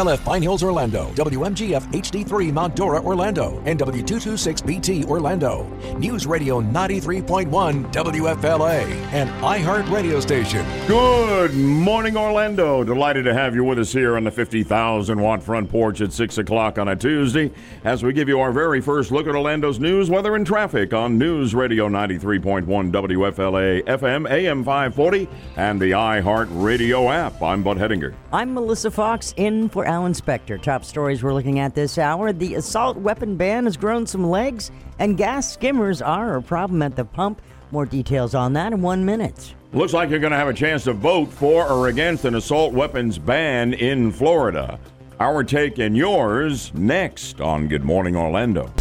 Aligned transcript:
WFLF 0.00 0.24
Pine 0.24 0.40
Hills, 0.40 0.62
Orlando, 0.62 1.10
WMGF 1.10 1.92
HD3 1.92 2.54
Mount 2.54 2.74
Dora, 2.74 3.02
Orlando, 3.02 3.62
and 3.66 3.78
W226BT, 3.78 5.04
Orlando. 5.04 5.64
News 5.98 6.26
Radio 6.26 6.62
93.1 6.62 7.92
WFLA, 7.92 8.82
an 9.12 9.28
iHeart 9.42 9.90
radio 9.90 10.18
station. 10.18 10.64
Good 10.86 11.54
morning, 11.54 12.16
Orlando. 12.16 12.82
Delighted 12.82 13.26
to 13.26 13.34
have 13.34 13.54
you 13.54 13.62
with 13.62 13.78
us 13.78 13.92
here 13.92 14.16
on 14.16 14.24
the 14.24 14.30
50,000 14.30 15.20
watt 15.20 15.42
front 15.42 15.68
porch 15.70 16.00
at 16.00 16.14
6 16.14 16.38
o'clock 16.38 16.78
on 16.78 16.88
a 16.88 16.96
Tuesday 16.96 17.50
as 17.84 18.02
we 18.02 18.14
give 18.14 18.26
you 18.26 18.40
our 18.40 18.52
very 18.52 18.80
first 18.80 19.10
look 19.10 19.26
at 19.26 19.34
Orlando's 19.34 19.78
news, 19.78 20.08
weather, 20.08 20.34
and 20.34 20.46
traffic 20.46 20.94
on 20.94 21.18
News 21.18 21.54
Radio 21.54 21.90
93.1 21.90 22.64
WFLA 22.90 23.82
FM, 23.84 24.30
AM 24.30 24.64
540, 24.64 25.28
and 25.56 25.78
the 25.78 25.90
iHeart 25.90 26.48
Radio 26.50 27.10
app. 27.10 27.42
I'm 27.42 27.62
Bud 27.62 27.76
Hedinger. 27.76 28.14
I'm 28.32 28.54
Melissa 28.54 28.90
Foxx 28.90 29.34
in 29.36 29.68
for 29.68 29.89
Alan 29.90 30.12
Spector. 30.12 30.62
Top 30.62 30.84
stories 30.84 31.20
we're 31.20 31.34
looking 31.34 31.58
at 31.58 31.74
this 31.74 31.98
hour. 31.98 32.32
The 32.32 32.54
assault 32.54 32.96
weapon 32.96 33.36
ban 33.36 33.64
has 33.64 33.76
grown 33.76 34.06
some 34.06 34.30
legs, 34.30 34.70
and 35.00 35.16
gas 35.16 35.52
skimmers 35.52 36.00
are 36.00 36.36
a 36.36 36.42
problem 36.42 36.80
at 36.80 36.94
the 36.94 37.04
pump. 37.04 37.42
More 37.72 37.86
details 37.86 38.36
on 38.36 38.52
that 38.52 38.72
in 38.72 38.82
one 38.82 39.04
minute. 39.04 39.52
Looks 39.72 39.92
like 39.92 40.08
you're 40.08 40.20
going 40.20 40.30
to 40.30 40.36
have 40.36 40.46
a 40.46 40.54
chance 40.54 40.84
to 40.84 40.92
vote 40.92 41.32
for 41.32 41.68
or 41.68 41.88
against 41.88 42.24
an 42.24 42.36
assault 42.36 42.72
weapons 42.72 43.18
ban 43.18 43.72
in 43.72 44.12
Florida. 44.12 44.78
Our 45.18 45.42
take 45.42 45.78
and 45.78 45.96
yours 45.96 46.72
next 46.72 47.40
on 47.40 47.66
Good 47.66 47.82
Morning 47.82 48.14
Orlando. 48.14 48.72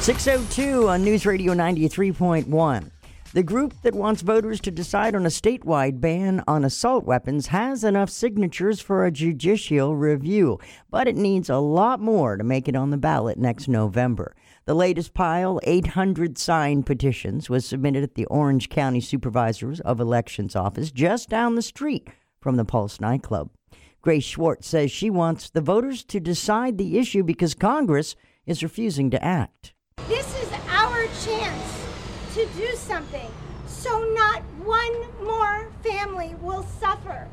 602 0.00 0.90
on 0.90 1.02
News 1.02 1.24
Radio 1.24 1.54
93.1. 1.54 2.90
The 3.34 3.42
group 3.42 3.74
that 3.82 3.94
wants 3.94 4.22
voters 4.22 4.58
to 4.62 4.70
decide 4.70 5.14
on 5.14 5.26
a 5.26 5.28
statewide 5.28 6.00
ban 6.00 6.42
on 6.48 6.64
assault 6.64 7.04
weapons 7.04 7.48
has 7.48 7.84
enough 7.84 8.08
signatures 8.08 8.80
for 8.80 9.04
a 9.04 9.10
judicial 9.10 9.94
review, 9.94 10.58
but 10.88 11.06
it 11.06 11.14
needs 11.14 11.50
a 11.50 11.58
lot 11.58 12.00
more 12.00 12.38
to 12.38 12.42
make 12.42 12.68
it 12.68 12.74
on 12.74 12.88
the 12.88 12.96
ballot 12.96 13.36
next 13.36 13.68
November. 13.68 14.34
The 14.64 14.72
latest 14.72 15.12
pile, 15.12 15.60
800 15.64 16.38
signed 16.38 16.86
petitions, 16.86 17.50
was 17.50 17.66
submitted 17.66 18.02
at 18.02 18.14
the 18.14 18.24
Orange 18.26 18.70
County 18.70 19.00
Supervisors 19.00 19.80
of 19.80 20.00
Elections 20.00 20.56
office 20.56 20.90
just 20.90 21.28
down 21.28 21.54
the 21.54 21.60
street 21.60 22.08
from 22.40 22.56
the 22.56 22.64
Pulse 22.64 22.98
nightclub. 22.98 23.50
Grace 24.00 24.24
Schwartz 24.24 24.66
says 24.66 24.90
she 24.90 25.10
wants 25.10 25.50
the 25.50 25.60
voters 25.60 26.02
to 26.04 26.18
decide 26.18 26.78
the 26.78 26.98
issue 26.98 27.22
because 27.22 27.54
Congress 27.54 28.16
is 28.46 28.62
refusing 28.62 29.10
to 29.10 29.22
act. 29.22 29.74
This 30.08 30.26
is 30.42 30.50
our 30.70 31.04
chance 31.22 31.77
to 32.38 32.46
do 32.56 32.68
something 32.76 33.28
so 33.66 33.98
not 34.14 34.42
one 34.64 35.26
more 35.26 35.68
family 35.82 36.36
will 36.40 36.62
suffer. 36.62 37.26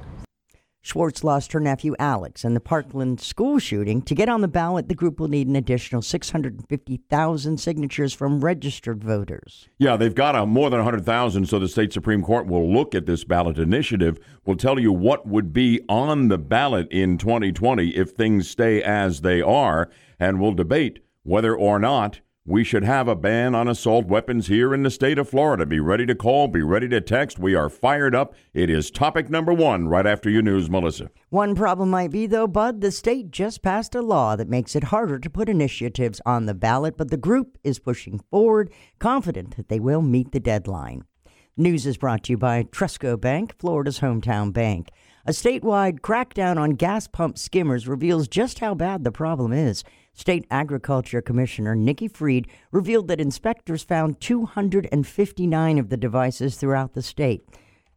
Schwartz 0.81 1.23
lost 1.23 1.51
her 1.53 1.59
nephew 1.59 1.95
Alex 1.99 2.43
in 2.43 2.55
the 2.55 2.59
Parkland 2.59 3.19
school 3.19 3.59
shooting. 3.59 4.01
To 4.01 4.15
get 4.15 4.29
on 4.29 4.41
the 4.41 4.47
ballot, 4.47 4.87
the 4.87 4.95
group 4.95 5.19
will 5.19 5.27
need 5.27 5.47
an 5.47 5.55
additional 5.55 6.01
650,000 6.01 7.59
signatures 7.59 8.13
from 8.13 8.43
registered 8.43 9.03
voters. 9.03 9.67
Yeah, 9.77 9.95
they've 9.95 10.13
got 10.13 10.35
a, 10.35 10.47
more 10.47 10.71
than 10.71 10.79
100,000, 10.79 11.47
so 11.47 11.59
the 11.59 11.67
state 11.67 11.93
Supreme 11.93 12.23
Court 12.23 12.47
will 12.47 12.71
look 12.71 12.95
at 12.95 13.05
this 13.05 13.23
ballot 13.23 13.59
initiative, 13.59 14.17
will 14.43 14.57
tell 14.57 14.79
you 14.79 14.91
what 14.91 15.27
would 15.27 15.53
be 15.53 15.81
on 15.87 16.29
the 16.29 16.39
ballot 16.39 16.87
in 16.89 17.19
2020 17.19 17.89
if 17.89 18.11
things 18.11 18.49
stay 18.49 18.81
as 18.81 19.21
they 19.21 19.39
are, 19.39 19.89
and 20.19 20.39
will 20.39 20.53
debate 20.53 20.99
whether 21.23 21.55
or 21.55 21.79
not 21.79 22.21
we 22.47 22.63
should 22.63 22.83
have 22.83 23.07
a 23.07 23.15
ban 23.15 23.55
on 23.55 23.67
assault 23.67 24.05
weapons 24.05 24.45
here 24.47 24.71
in 24.71 24.83
the 24.83 24.91
state 24.91 25.17
of 25.17 25.27
Florida. 25.27 25.65
Be 25.65 25.79
ready 25.79 26.05
to 26.05 26.13
call, 26.13 26.47
be 26.47 26.61
ready 26.61 26.87
to 26.89 27.01
text. 27.01 27.39
We 27.39 27.55
are 27.55 27.69
fired 27.69 28.13
up. 28.13 28.35
It 28.53 28.69
is 28.69 28.91
topic 28.91 29.31
number 29.31 29.51
one 29.51 29.87
right 29.87 30.05
after 30.05 30.29
your 30.29 30.43
news, 30.43 30.69
Melissa. 30.69 31.09
One 31.29 31.55
problem 31.55 31.89
might 31.89 32.11
be, 32.11 32.27
though, 32.27 32.45
Bud, 32.45 32.81
the 32.81 32.91
state 32.91 33.31
just 33.31 33.63
passed 33.63 33.95
a 33.95 34.01
law 34.01 34.35
that 34.35 34.47
makes 34.47 34.75
it 34.75 34.85
harder 34.85 35.17
to 35.17 35.29
put 35.29 35.49
initiatives 35.49 36.21
on 36.23 36.45
the 36.45 36.53
ballot, 36.53 36.97
but 36.97 37.09
the 37.09 37.17
group 37.17 37.57
is 37.63 37.79
pushing 37.79 38.19
forward, 38.29 38.71
confident 38.99 39.57
that 39.57 39.69
they 39.69 39.79
will 39.79 40.03
meet 40.03 40.31
the 40.31 40.39
deadline. 40.39 41.03
News 41.57 41.87
is 41.87 41.97
brought 41.97 42.25
to 42.25 42.33
you 42.33 42.37
by 42.37 42.63
Trustco 42.63 43.19
Bank, 43.19 43.55
Florida's 43.57 44.01
hometown 44.01 44.53
bank. 44.53 44.89
A 45.27 45.31
statewide 45.31 46.01
crackdown 46.01 46.57
on 46.59 46.71
gas 46.71 47.07
pump 47.07 47.39
skimmers 47.39 47.87
reveals 47.87 48.27
just 48.27 48.59
how 48.59 48.75
bad 48.75 49.03
the 49.03 49.11
problem 49.11 49.51
is. 49.51 49.83
State 50.13 50.45
Agriculture 50.51 51.19
Commissioner 51.19 51.73
Nikki 51.73 52.07
Fried 52.07 52.47
revealed 52.71 53.07
that 53.07 53.19
inspectors 53.19 53.83
found 53.83 54.21
259 54.21 55.79
of 55.79 55.89
the 55.89 55.97
devices 55.97 56.57
throughout 56.57 56.93
the 56.93 57.01
state. 57.01 57.43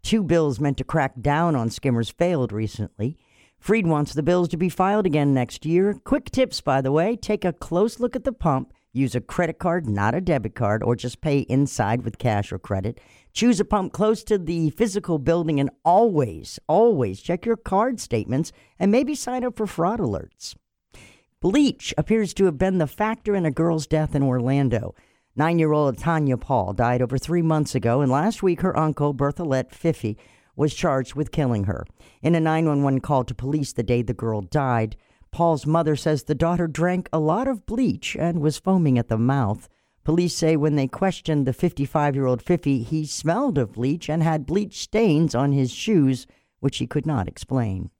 Two 0.03 0.23
bills 0.23 0.59
meant 0.59 0.79
to 0.79 0.85
crack 0.85 1.21
down 1.21 1.55
on 1.55 1.69
skimmers 1.69 2.09
failed 2.09 2.51
recently. 2.51 3.19
Fried 3.59 3.87
wants 3.87 4.15
the 4.15 4.23
bills 4.23 4.49
to 4.49 4.57
be 4.57 4.71
filed 4.71 5.05
again 5.05 5.35
next 5.35 5.67
year. 5.67 6.01
Quick 6.05 6.31
tips, 6.31 6.63
by 6.63 6.81
the 6.81 6.93
way 6.93 7.15
take 7.15 7.45
a 7.45 7.53
close 7.53 8.01
look 8.01 8.17
at 8.17 8.25
the 8.25 8.33
pump. 8.33 8.73
Use 8.95 9.15
a 9.15 9.21
credit 9.21 9.59
card, 9.59 9.87
not 9.87 10.15
a 10.15 10.21
debit 10.23 10.55
card, 10.55 10.83
or 10.83 10.97
just 10.97 11.21
pay 11.21 11.41
inside 11.41 12.03
with 12.03 12.17
cash 12.17 12.51
or 12.51 12.59
credit. 12.59 12.99
Choose 13.39 13.61
a 13.61 13.65
pump 13.65 13.93
close 13.93 14.25
to 14.25 14.37
the 14.37 14.71
physical 14.71 15.21
building 15.21 15.61
and 15.61 15.71
always, 15.85 16.59
always 16.67 17.21
check 17.21 17.47
your 17.47 17.57
card 17.57 18.01
statements 18.01 18.51
and 18.81 18.91
maybe 18.91 19.15
sign 19.15 19.45
up 19.45 19.57
for 19.57 19.65
fraud 19.65 20.01
alerts. 20.01 20.57
Bleach 21.41 21.95
appears 21.97 22.35
to 22.35 22.47
have 22.47 22.59
been 22.59 22.79
the 22.79 22.89
factor 22.89 23.37
in 23.37 23.47
a 23.47 23.53
girl's 23.53 23.87
death 23.87 24.17
in 24.17 24.25
Orlando. 24.25 24.97
Nine 25.37 25.61
year 25.61 25.73
old 25.73 25.99
Tanya 25.99 26.37
Paul 26.37 26.73
died 26.73 27.01
over 27.01 27.17
three 27.17 27.41
months 27.41 27.77
ago, 27.77 28.01
and 28.01 28.11
last 28.11 28.43
week 28.43 28.63
her 28.63 28.77
uncle, 28.77 29.15
Berthollet 29.15 29.71
Fifi, 29.71 30.19
was 30.57 30.75
charged 30.75 31.15
with 31.15 31.31
killing 31.31 31.63
her. 31.63 31.87
In 32.21 32.35
a 32.35 32.41
911 32.41 33.03
call 33.03 33.23
to 33.23 33.37
police 33.37 33.73
the 33.73 33.85
day 33.85 34.03
the 34.03 34.15
girl 34.15 34.41
died, 34.41 34.97
Paul's 35.31 35.65
mother 35.65 35.95
says 35.95 36.25
the 36.25 36.35
daughter 36.35 36.67
drank 36.67 37.09
a 37.13 37.21
lot 37.21 37.47
of 37.47 37.67
bleach 37.67 38.17
and 38.17 38.41
was 38.41 38.59
foaming 38.59 38.99
at 38.99 39.07
the 39.07 39.17
mouth. 39.17 39.69
Police 40.09 40.35
say 40.35 40.57
when 40.57 40.75
they 40.77 40.87
questioned 40.89 41.47
the 41.47 41.53
55 41.53 42.15
year 42.15 42.25
old 42.25 42.41
Fifi, 42.41 42.83
he 42.83 43.05
smelled 43.05 43.59
of 43.59 43.75
bleach 43.75 44.09
and 44.09 44.23
had 44.23 44.47
bleach 44.47 44.81
stains 44.81 45.35
on 45.35 45.53
his 45.53 45.71
shoes, 45.71 46.27
which 46.61 46.79
he 46.79 46.87
could 46.87 47.05
not 47.05 47.29
explain. 47.29 47.91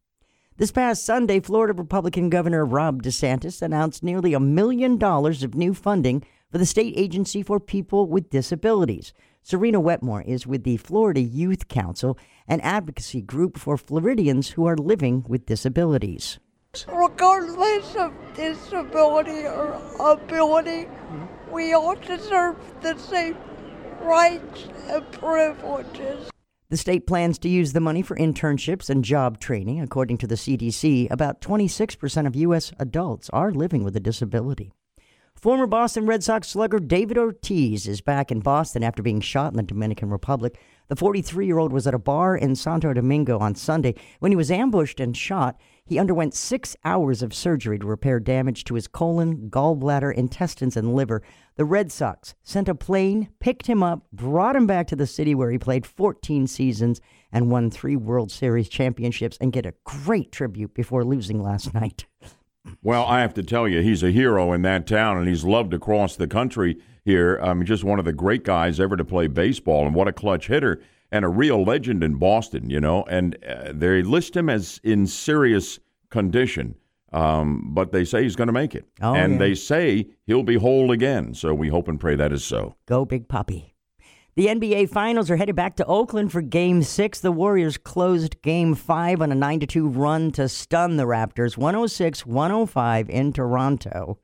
This 0.57 0.73
past 0.73 1.05
Sunday, 1.05 1.39
Florida 1.39 1.75
Republican 1.75 2.31
Governor 2.31 2.65
Ron 2.65 3.03
DeSantis 3.03 3.61
announced 3.61 4.03
nearly 4.03 4.33
a 4.33 4.41
million 4.41 4.97
dollars 4.97 5.43
of 5.43 5.55
new 5.55 5.75
funding 5.75 6.25
for 6.51 6.57
the 6.57 6.65
state 6.65 6.95
agency 6.97 7.43
for 7.43 7.61
people 7.61 8.07
with 8.07 8.31
disabilities. 8.31 9.13
Serena 9.43 9.79
Wetmore 9.79 10.23
is 10.23 10.47
with 10.47 10.65
the 10.65 10.79
Florida 10.79 11.21
Youth 11.21 11.69
Council, 11.69 12.19
an 12.47 12.63
advocacy 12.63 13.21
group 13.21 13.59
for 13.59 13.77
Floridians 13.77 14.53
who 14.53 14.65
are 14.65 14.79
living 14.79 15.27
with 15.29 15.45
disabilities. 15.45 16.39
Regardless 16.87 17.97
of 17.97 18.15
disability 18.35 19.45
or 19.45 19.75
ability, 20.01 20.87
mm-hmm. 20.87 21.38
We 21.51 21.73
all 21.73 21.95
deserve 21.95 22.57
the 22.81 22.97
same 22.99 23.37
rights 24.01 24.69
and 24.89 25.11
privileges. 25.13 26.31
The 26.71 26.77
state 26.77 27.07
plans 27.07 27.39
to 27.39 27.49
use 27.49 27.73
the 27.73 27.81
money 27.81 28.03
for 28.03 28.15
internships 28.17 28.91
and 28.91 29.03
job 29.03 29.41
training. 29.41 29.81
According 29.81 30.19
to 30.19 30.27
the 30.27 30.35
CDC, 30.35 31.11
about 31.11 31.41
26% 31.41 32.27
of 32.27 32.37
U.S. 32.37 32.73
adults 32.79 33.31
are 33.31 33.51
living 33.51 33.85
with 33.85 33.97
a 33.97 34.01
disability. 34.01 34.73
Former 35.35 35.69
Boston 35.69 36.05
Red 36.05 36.25
Sox 36.25 36.49
slugger 36.49 36.81
David 36.81 37.17
Ortiz 37.17 37.87
is 37.87 38.01
back 38.01 38.33
in 38.33 38.41
Boston 38.41 38.83
after 38.83 39.05
being 39.05 39.21
shot 39.21 39.53
in 39.53 39.57
the 39.57 39.63
Dominican 39.63 40.11
Republic. 40.11 40.59
The 40.89 40.97
43 40.97 41.47
year 41.47 41.59
old 41.59 41.73
was 41.73 41.87
at 41.87 41.95
a 41.95 41.99
bar 41.99 42.37
in 42.37 42.57
Santo 42.57 42.93
Domingo 42.93 43.39
on 43.39 43.55
Sunday 43.55 43.95
when 44.19 44.33
he 44.33 44.37
was 44.37 44.51
ambushed 44.51 44.99
and 44.99 45.17
shot. 45.17 45.57
He 45.89 45.99
underwent 45.99 46.35
six 46.35 46.77
hours 46.85 47.23
of 47.23 47.33
surgery 47.33 47.79
to 47.79 47.87
repair 47.87 48.21
damage 48.21 48.65
to 48.65 48.75
his 48.75 48.87
colon, 48.87 49.49
gallbladder, 49.49 50.15
intestines, 50.15 50.77
and 50.77 50.95
liver. 50.95 51.23
The 51.57 51.65
Red 51.65 51.91
Sox 51.91 52.35
sent 52.43 52.69
a 52.69 52.75
plane, 52.75 53.31
picked 53.41 53.67
him 53.67 53.83
up, 53.83 54.03
brought 54.13 54.55
him 54.55 54.67
back 54.67 54.87
to 54.89 54.97
the 54.97 55.07
city 55.07 55.35
where 55.35 55.51
he 55.51 55.57
played 55.57 55.87
14 55.87 56.47
seasons 56.47 57.01
and 57.33 57.51
won 57.51 57.71
three 57.71 57.97
World 57.97 58.31
Series 58.31 58.69
championships 58.69 59.39
and 59.41 59.51
get 59.51 59.65
a 59.65 59.73
great 59.85 60.31
tribute 60.31 60.75
before 60.75 61.05
losing 61.05 61.43
last 61.43 61.73
night. 61.73 62.05
Well, 62.83 63.07
I 63.07 63.21
have 63.21 63.33
to 63.35 63.43
tell 63.43 63.67
you, 63.67 63.81
he's 63.81 64.03
a 64.03 64.11
hero 64.11 64.53
in 64.53 64.61
that 64.63 64.87
town, 64.87 65.17
and 65.17 65.27
he's 65.27 65.45
loved 65.45 65.73
across 65.73 66.17
the 66.17 66.29
country 66.29 66.77
here. 67.03 67.41
I 67.43 67.55
mean, 67.55 67.65
just 67.65 67.83
one 67.83 67.99
of 67.99 68.05
the 68.05 68.13
great 68.13 68.45
guys 68.45 68.79
ever 68.79 68.95
to 68.95 69.07
play 69.07 69.27
baseball, 69.27 69.87
and 69.87 69.95
what 69.95 70.07
a 70.07 70.13
clutch 70.13 70.49
hitter 70.49 70.83
and 71.11 71.25
a 71.25 71.29
real 71.29 71.65
legend 71.65 72.03
in 72.05 72.17
Boston, 72.17 72.71
you 72.71 72.81
know. 72.81 73.05
And 73.05 73.37
uh, 73.45 73.73
they 73.75 74.03
list 74.03 74.37
him 74.37 74.49
as 74.49 74.81
in 74.83 75.07
serious 75.07 75.79
condition, 76.11 76.75
um, 77.13 77.75
but 77.75 77.93
they 77.93 78.05
say 78.05 78.23
he's 78.23 78.37
going 78.37 78.49
to 78.49 78.53
make 78.53 78.75
it. 78.75 78.87
Oh, 79.01 79.15
and 79.15 79.35
yeah. 79.35 79.39
they 79.39 79.55
say 79.55 80.07
he'll 80.27 80.43
be 80.43 80.57
whole 80.57 80.91
again. 80.93 81.35
So 81.35 81.55
we 81.55 81.69
hope 81.69 81.89
and 81.89 81.99
pray 81.99 82.17
that 82.17 82.33
is 82.33 82.45
so. 82.45 82.77
Go, 82.87 83.05
Big 83.05 83.29
Papi. 83.29 83.73
The 84.37 84.47
NBA 84.47 84.91
Finals 84.91 85.33
are 85.33 85.37
headed 85.37 85.57
back 85.57 85.75
to 85.77 85.85
Oakland 85.87 86.31
for 86.31 86.41
Game 86.43 86.85
6. 86.85 87.19
The 87.19 87.33
Warriors 87.33 87.77
closed 87.77 88.41
Game 88.41 88.77
5 88.77 89.21
on 89.21 89.33
a 89.33 89.35
9 89.35 89.61
2 89.61 89.89
run 89.89 90.31
to 90.31 90.49
stun 90.49 90.97
the 90.97 91.07
Raptors 91.07 91.57
106 91.57 92.25
105 92.25 93.11
in 93.11 93.33
Toronto. 93.33 94.21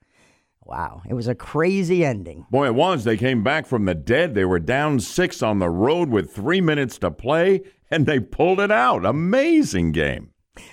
Wow, 0.67 1.03
it 1.07 1.15
was 1.15 1.29
a 1.29 1.35
crazy 1.35 2.05
ending. 2.05 2.47
Boy, 2.51 2.67
it 2.67 2.75
was. 2.75 3.05
They 3.05 3.19
came 3.19 3.43
back 3.43 3.67
from 3.67 3.85
the 3.85 3.95
dead. 3.95 4.35
They 4.35 4.47
were 4.47 4.59
down 4.59 5.01
six 5.01 5.43
on 5.43 5.59
the 5.59 5.69
road 5.69 6.09
with 6.09 6.35
three 6.35 6.63
minutes 6.63 6.97
to 6.99 7.11
play, 7.11 7.61
and 7.91 8.07
they 8.07 8.19
pulled 8.19 8.61
it 8.61 8.73
out. 8.73 9.05
Amazing 9.05 9.93
game. 9.93 10.31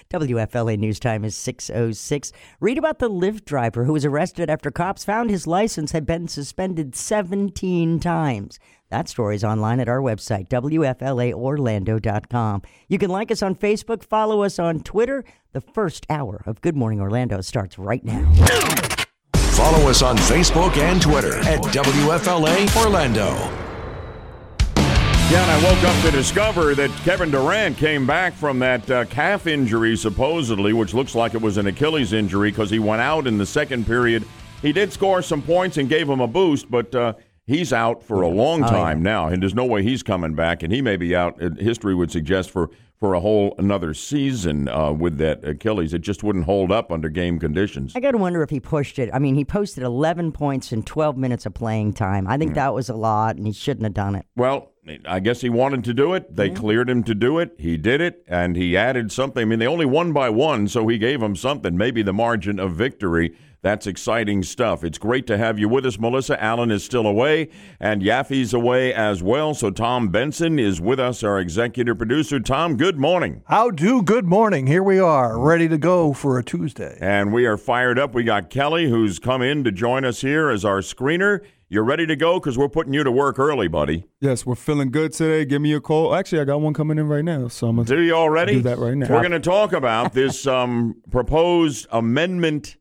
WFLA 0.10 0.78
News 0.78 1.00
Time 1.00 1.26
is 1.26 1.36
606. 1.36 2.32
Read 2.60 2.78
about 2.78 3.00
the 3.00 3.10
Lyft 3.10 3.46
driver 3.46 3.86
who 3.86 3.94
was 3.94 4.06
arrested 4.06 4.48
after 4.50 4.70
cops 4.72 5.04
found 5.04 5.30
his 5.30 5.46
license 5.48 5.92
had 5.92 6.06
been 6.06 6.28
suspended 6.28 6.96
17 6.96 8.00
times. 8.00 8.60
That 8.90 9.10
story 9.10 9.36
is 9.36 9.44
online 9.44 9.80
at 9.80 9.90
our 9.90 10.02
website, 10.02 10.50
WFLAOrlando.com. 10.50 12.62
You 12.90 12.98
can 12.98 13.10
like 13.10 13.32
us 13.32 13.42
on 13.42 13.56
Facebook, 13.56 14.04
follow 14.04 14.44
us 14.44 14.60
on 14.60 14.82
Twitter. 14.82 15.24
The 15.54 15.62
first 15.62 16.06
hour 16.10 16.44
of 16.46 16.60
Good 16.62 16.76
Morning 16.76 17.00
Orlando 17.02 17.42
starts 17.42 17.80
right 17.80 18.04
now. 18.04 18.30
Follow 19.62 19.90
us 19.92 20.02
on 20.02 20.18
Facebook 20.18 20.76
and 20.78 21.00
Twitter 21.00 21.38
at 21.42 21.62
WFLA 21.62 22.84
Orlando. 22.84 23.28
Yeah, 25.30 25.44
and 25.44 25.52
I 25.52 25.64
woke 25.64 25.84
up 25.84 26.04
to 26.04 26.10
discover 26.10 26.74
that 26.74 26.90
Kevin 27.04 27.30
Durant 27.30 27.78
came 27.78 28.08
back 28.08 28.34
from 28.34 28.58
that 28.58 28.90
uh, 28.90 29.06
calf 29.06 29.46
injury, 29.46 29.96
supposedly, 29.96 30.74
which 30.74 30.96
looks 30.96 31.14
like 31.14 31.36
it 31.36 31.42
was 31.44 31.58
an 31.58 31.68
Achilles 31.68 32.12
injury 32.12 32.50
because 32.50 32.72
he 32.72 32.80
went 32.80 33.04
out 33.04 33.28
in 33.28 33.38
the 33.38 33.46
second 33.46 33.86
period. 33.86 34.26
He 34.64 34.74
did 34.74 34.92
score 34.92 35.22
some 35.22 35.44
points 35.44 35.78
and 35.78 35.88
gave 35.88 36.10
him 36.10 36.22
a 36.22 36.28
boost, 36.28 36.72
but 36.72 36.96
uh, 36.96 37.14
he's 37.46 37.72
out 37.72 38.02
for 38.02 38.24
a 38.24 38.28
long 38.28 38.62
time 38.62 38.74
oh, 38.74 38.88
yeah. 38.88 38.96
now, 38.96 39.28
and 39.28 39.44
there's 39.44 39.54
no 39.54 39.66
way 39.66 39.84
he's 39.84 40.02
coming 40.02 40.34
back, 40.34 40.64
and 40.64 40.74
he 40.74 40.82
may 40.82 40.98
be 40.98 41.16
out. 41.16 41.40
History 41.60 41.94
would 41.94 42.10
suggest 42.10 42.50
for 42.50 42.72
for 43.02 43.16
a 43.16 43.20
whole 43.20 43.56
another 43.58 43.96
season 43.96 44.70
uh, 44.70 44.92
with 44.92 45.18
that 45.18 45.44
Achilles. 45.44 45.92
It 45.94 46.02
just 46.02 46.24
wouldn't 46.24 46.46
hold 46.46 46.72
up 46.72 46.92
under 46.92 47.10
game 47.10 47.40
conditions. 47.40 47.94
I 47.96 48.00
got 48.00 48.12
to 48.12 48.20
wonder 48.20 48.44
if 48.44 48.52
he 48.52 48.60
pushed 48.60 49.00
it. 49.00 49.10
I 49.12 49.18
mean, 49.18 49.34
he 49.34 49.44
posted 49.44 49.84
11 49.84 50.32
points 50.32 50.72
in 50.72 50.84
12 50.84 51.18
minutes 51.18 51.48
of 51.48 51.56
playing 51.56 51.94
time. 51.94 52.28
I 52.28 52.38
think 52.38 52.52
mm. 52.52 52.56
that 52.56 52.76
was 52.76 52.90
a 52.90 52.96
lot, 52.96 53.38
and 53.38 53.48
he 53.48 53.54
shouldn't 53.54 53.86
have 53.86 53.96
done 53.96 54.14
it. 54.14 54.28
Well, 54.36 54.72
I 55.06 55.20
guess 55.20 55.42
he 55.42 55.50
wanted 55.50 55.84
to 55.86 55.94
do 55.96 56.14
it. 56.14 56.36
They 56.36 56.50
mm 56.50 56.62
cleared 56.62 56.90
him 56.90 57.02
to 57.06 57.16
do 57.16 57.40
it. 57.40 57.56
He 57.58 57.76
did 57.76 58.02
it, 58.02 58.24
and 58.28 58.56
he 58.56 58.78
added 58.78 59.12
something. 59.12 59.42
I 59.42 59.46
mean, 59.46 59.58
they 59.58 59.66
only 59.66 59.86
won 59.86 60.14
by 60.14 60.30
one, 60.30 60.68
so 60.68 60.88
he 60.88 61.00
gave 61.00 61.22
them 61.22 61.36
something, 61.36 61.76
maybe 61.76 62.04
the 62.04 62.14
margin 62.14 62.60
of 62.60 62.74
victory. 62.74 63.36
That's 63.64 63.86
exciting 63.86 64.42
stuff. 64.42 64.84
It's 64.84 64.98
great 64.98 65.28
to 65.28 65.38
have 65.38 65.60
you 65.60 65.70
with 65.70 65.86
us, 65.86 66.00
Melissa. 66.00 66.42
Allen 66.44 66.72
is 66.72 66.84
still 66.84 67.06
away, 67.06 67.50
and 67.80 68.02
Yaffe's 68.02 68.56
away 68.56 68.92
as 68.92 69.22
well. 69.22 69.54
So 69.54 69.70
Tom 69.70 70.10
Benson 70.10 70.58
is 70.58 70.82
with 70.82 71.00
us, 71.00 71.24
our 71.24 71.40
executive 71.40 71.96
producer. 71.96 72.40
Tom, 72.40 72.76
good 72.76 72.98
morning. 72.98 73.44
How 73.46 73.70
do? 73.70 74.02
Good 74.02 74.26
morning. 74.26 74.66
Here 74.66 74.82
we 74.82 75.00
are, 75.00 75.40
ready 75.40 75.68
to 75.68 75.78
go 75.78 76.12
for 76.12 76.40
a 76.40 76.44
Tuesday. 76.44 76.98
And 77.00 77.32
we 77.32 77.46
are 77.46 77.56
fired 77.56 78.00
up. 78.00 78.16
We 78.16 78.24
got 78.24 78.50
Kelly, 78.50 78.90
who's 78.90 79.20
come 79.20 79.44
in 79.44 79.64
to 79.66 79.72
join 79.72 80.06
us 80.06 80.22
here 80.22 80.50
as 80.50 80.66
our 80.66 80.80
screener. 80.80 81.42
You're 81.70 81.84
ready 81.84 82.08
to 82.08 82.16
go 82.16 82.40
because 82.40 82.58
we're 82.58 82.68
putting 82.68 82.94
you 82.94 83.04
to 83.04 83.12
work 83.12 83.38
early, 83.38 83.68
buddy. 83.68 84.06
Yes, 84.20 84.44
we're 84.44 84.56
feeling 84.56 84.90
good 84.90 85.14
today. 85.14 85.46
Give 85.46 85.62
me 85.62 85.72
a 85.74 85.80
call. 85.80 86.16
Actually, 86.16 86.42
I 86.42 86.46
got 86.46 86.60
one 86.62 86.74
coming 86.74 86.98
in 86.98 87.08
right 87.08 87.24
now, 87.24 87.48
so 87.48 87.68
I'm 87.68 87.76
gonna 87.76 87.88
do 87.88 88.02
you 88.02 88.14
already 88.14 88.56
do 88.56 88.62
that 88.64 88.80
right 88.80 88.98
now. 88.98 89.08
We're 89.08 89.22
going 89.22 89.32
to 89.32 89.40
talk 89.40 89.72
about 89.72 90.14
this 90.14 90.48
um, 90.48 90.96
proposed 91.12 91.88
amendment 91.92 92.76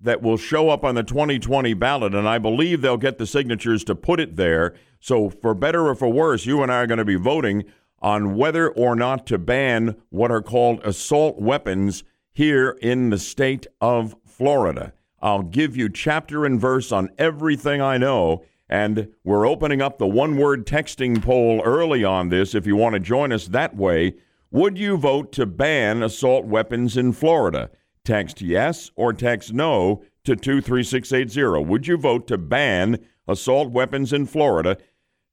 that 0.00 0.22
will 0.22 0.36
show 0.36 0.68
up 0.68 0.84
on 0.84 0.94
the 0.94 1.02
2020 1.02 1.74
ballot, 1.74 2.14
and 2.14 2.28
I 2.28 2.38
believe 2.38 2.80
they'll 2.80 2.96
get 2.96 3.18
the 3.18 3.26
signatures 3.26 3.84
to 3.84 3.94
put 3.94 4.20
it 4.20 4.36
there. 4.36 4.74
So, 5.00 5.30
for 5.30 5.54
better 5.54 5.86
or 5.88 5.94
for 5.94 6.08
worse, 6.08 6.46
you 6.46 6.62
and 6.62 6.72
I 6.72 6.82
are 6.82 6.86
going 6.86 6.98
to 6.98 7.04
be 7.04 7.16
voting 7.16 7.64
on 8.00 8.36
whether 8.36 8.68
or 8.68 8.94
not 8.94 9.26
to 9.26 9.38
ban 9.38 9.96
what 10.10 10.30
are 10.30 10.42
called 10.42 10.80
assault 10.84 11.38
weapons 11.40 12.04
here 12.32 12.76
in 12.82 13.10
the 13.10 13.18
state 13.18 13.66
of 13.80 14.14
Florida. 14.26 14.92
I'll 15.22 15.42
give 15.42 15.74
you 15.74 15.88
chapter 15.88 16.44
and 16.44 16.60
verse 16.60 16.92
on 16.92 17.10
everything 17.16 17.80
I 17.80 17.96
know. 17.96 18.44
And 18.68 19.08
we're 19.24 19.46
opening 19.46 19.80
up 19.80 19.98
the 19.98 20.06
one 20.06 20.36
word 20.36 20.66
texting 20.66 21.22
poll 21.22 21.62
early 21.64 22.04
on 22.04 22.28
this 22.28 22.54
if 22.54 22.66
you 22.66 22.76
want 22.76 22.94
to 22.94 23.00
join 23.00 23.32
us 23.32 23.46
that 23.48 23.74
way. 23.74 24.16
Would 24.50 24.76
you 24.76 24.96
vote 24.96 25.32
to 25.32 25.46
ban 25.46 26.02
assault 26.02 26.44
weapons 26.44 26.96
in 26.96 27.12
Florida? 27.12 27.70
Text 28.04 28.42
yes 28.42 28.90
or 28.96 29.14
text 29.14 29.54
no 29.54 30.04
to 30.24 30.36
23680. 30.36 31.64
Would 31.64 31.86
you 31.86 31.96
vote 31.96 32.26
to 32.26 32.36
ban 32.36 32.98
assault 33.26 33.70
weapons 33.70 34.12
in 34.12 34.26
Florida? 34.26 34.76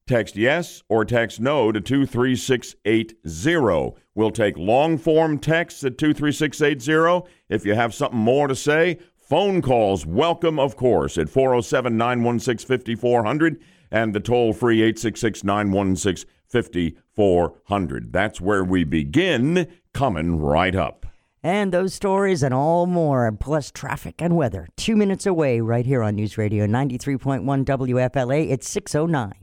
Text 0.07 0.38
yes 0.38 0.81
or 0.88 1.03
text 1.03 1.41
no 1.41 1.73
to 1.73 1.81
23680. 1.81 4.01
We'll 4.15 4.31
take 4.31 4.57
long 4.57 4.97
form 4.97 5.38
texts 5.38 5.83
at 5.83 5.97
23680. 5.97 7.29
If 7.50 7.65
you 7.65 7.75
have 7.75 7.94
something 7.94 8.18
more 8.18 8.47
to 8.47 8.56
say, 8.56 9.00
phone 9.17 9.62
calls 9.62 10.06
welcome, 10.06 10.57
of 10.57 10.77
course, 10.77 11.17
at 11.17 11.27
407 11.27 11.97
916 11.97 12.67
5400 12.67 13.62
and 13.91 14.13
the 14.13 14.21
toll 14.21 14.53
free 14.53 14.81
866 14.81 15.44
916 15.44 16.29
5400. 16.47 18.13
That's 18.13 18.39
where 18.39 18.63
we 18.63 18.85
begin, 18.85 19.67
coming 19.94 20.39
right 20.39 20.75
up. 20.75 21.06
And 21.43 21.73
those 21.73 21.93
stories 21.93 22.43
and 22.43 22.53
all 22.53 22.85
more, 22.85 23.31
plus 23.31 23.71
traffic 23.71 24.21
and 24.21 24.35
weather. 24.35 24.67
Two 24.77 24.95
minutes 24.95 25.25
away, 25.25 25.59
right 25.59 25.85
here 25.85 26.03
on 26.03 26.15
News 26.15 26.38
Radio 26.38 26.67
93.1 26.67 27.65
WFLA. 27.65 28.51
It's 28.51 28.69
609. 28.69 29.33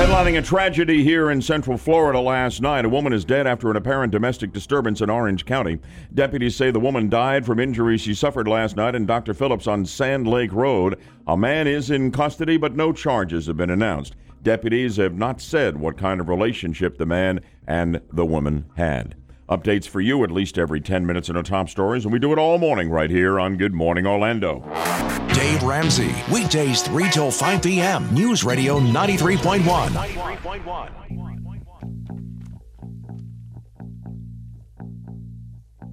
Headlining 0.00 0.38
a 0.38 0.42
tragedy 0.42 1.04
here 1.04 1.30
in 1.30 1.42
central 1.42 1.76
Florida 1.76 2.18
last 2.18 2.62
night. 2.62 2.86
A 2.86 2.88
woman 2.88 3.12
is 3.12 3.22
dead 3.22 3.46
after 3.46 3.70
an 3.70 3.76
apparent 3.76 4.10
domestic 4.10 4.50
disturbance 4.50 5.02
in 5.02 5.10
Orange 5.10 5.44
County. 5.44 5.78
Deputies 6.14 6.56
say 6.56 6.70
the 6.70 6.80
woman 6.80 7.10
died 7.10 7.44
from 7.44 7.60
injuries 7.60 8.00
she 8.00 8.14
suffered 8.14 8.48
last 8.48 8.76
night 8.76 8.94
in 8.94 9.04
Dr. 9.04 9.34
Phillips 9.34 9.66
on 9.66 9.84
Sand 9.84 10.26
Lake 10.26 10.54
Road. 10.54 10.98
A 11.26 11.36
man 11.36 11.66
is 11.66 11.90
in 11.90 12.10
custody, 12.10 12.56
but 12.56 12.74
no 12.74 12.94
charges 12.94 13.46
have 13.46 13.58
been 13.58 13.68
announced. 13.68 14.16
Deputies 14.42 14.96
have 14.96 15.14
not 15.14 15.40
said 15.40 15.78
what 15.78 15.98
kind 15.98 16.20
of 16.20 16.28
relationship 16.28 16.96
the 16.96 17.04
man 17.04 17.40
and 17.66 18.00
the 18.10 18.24
woman 18.24 18.64
had. 18.76 19.14
Updates 19.50 19.86
for 19.86 20.00
you 20.00 20.24
at 20.24 20.30
least 20.30 20.56
every 20.56 20.80
10 20.80 21.04
minutes 21.04 21.28
in 21.28 21.36
our 21.36 21.42
top 21.42 21.68
stories, 21.68 22.04
and 22.04 22.12
we 22.12 22.18
do 22.18 22.32
it 22.32 22.38
all 22.38 22.56
morning 22.56 22.88
right 22.88 23.10
here 23.10 23.38
on 23.38 23.56
Good 23.56 23.74
Morning 23.74 24.06
Orlando. 24.06 24.60
Dave 25.34 25.62
Ramsey, 25.62 26.14
weekdays 26.32 26.82
3 26.82 27.10
till 27.10 27.30
5 27.30 27.62
p.m. 27.62 28.14
News 28.14 28.44
Radio 28.44 28.80
93.1. 28.80 29.60
93.1. 29.88 30.90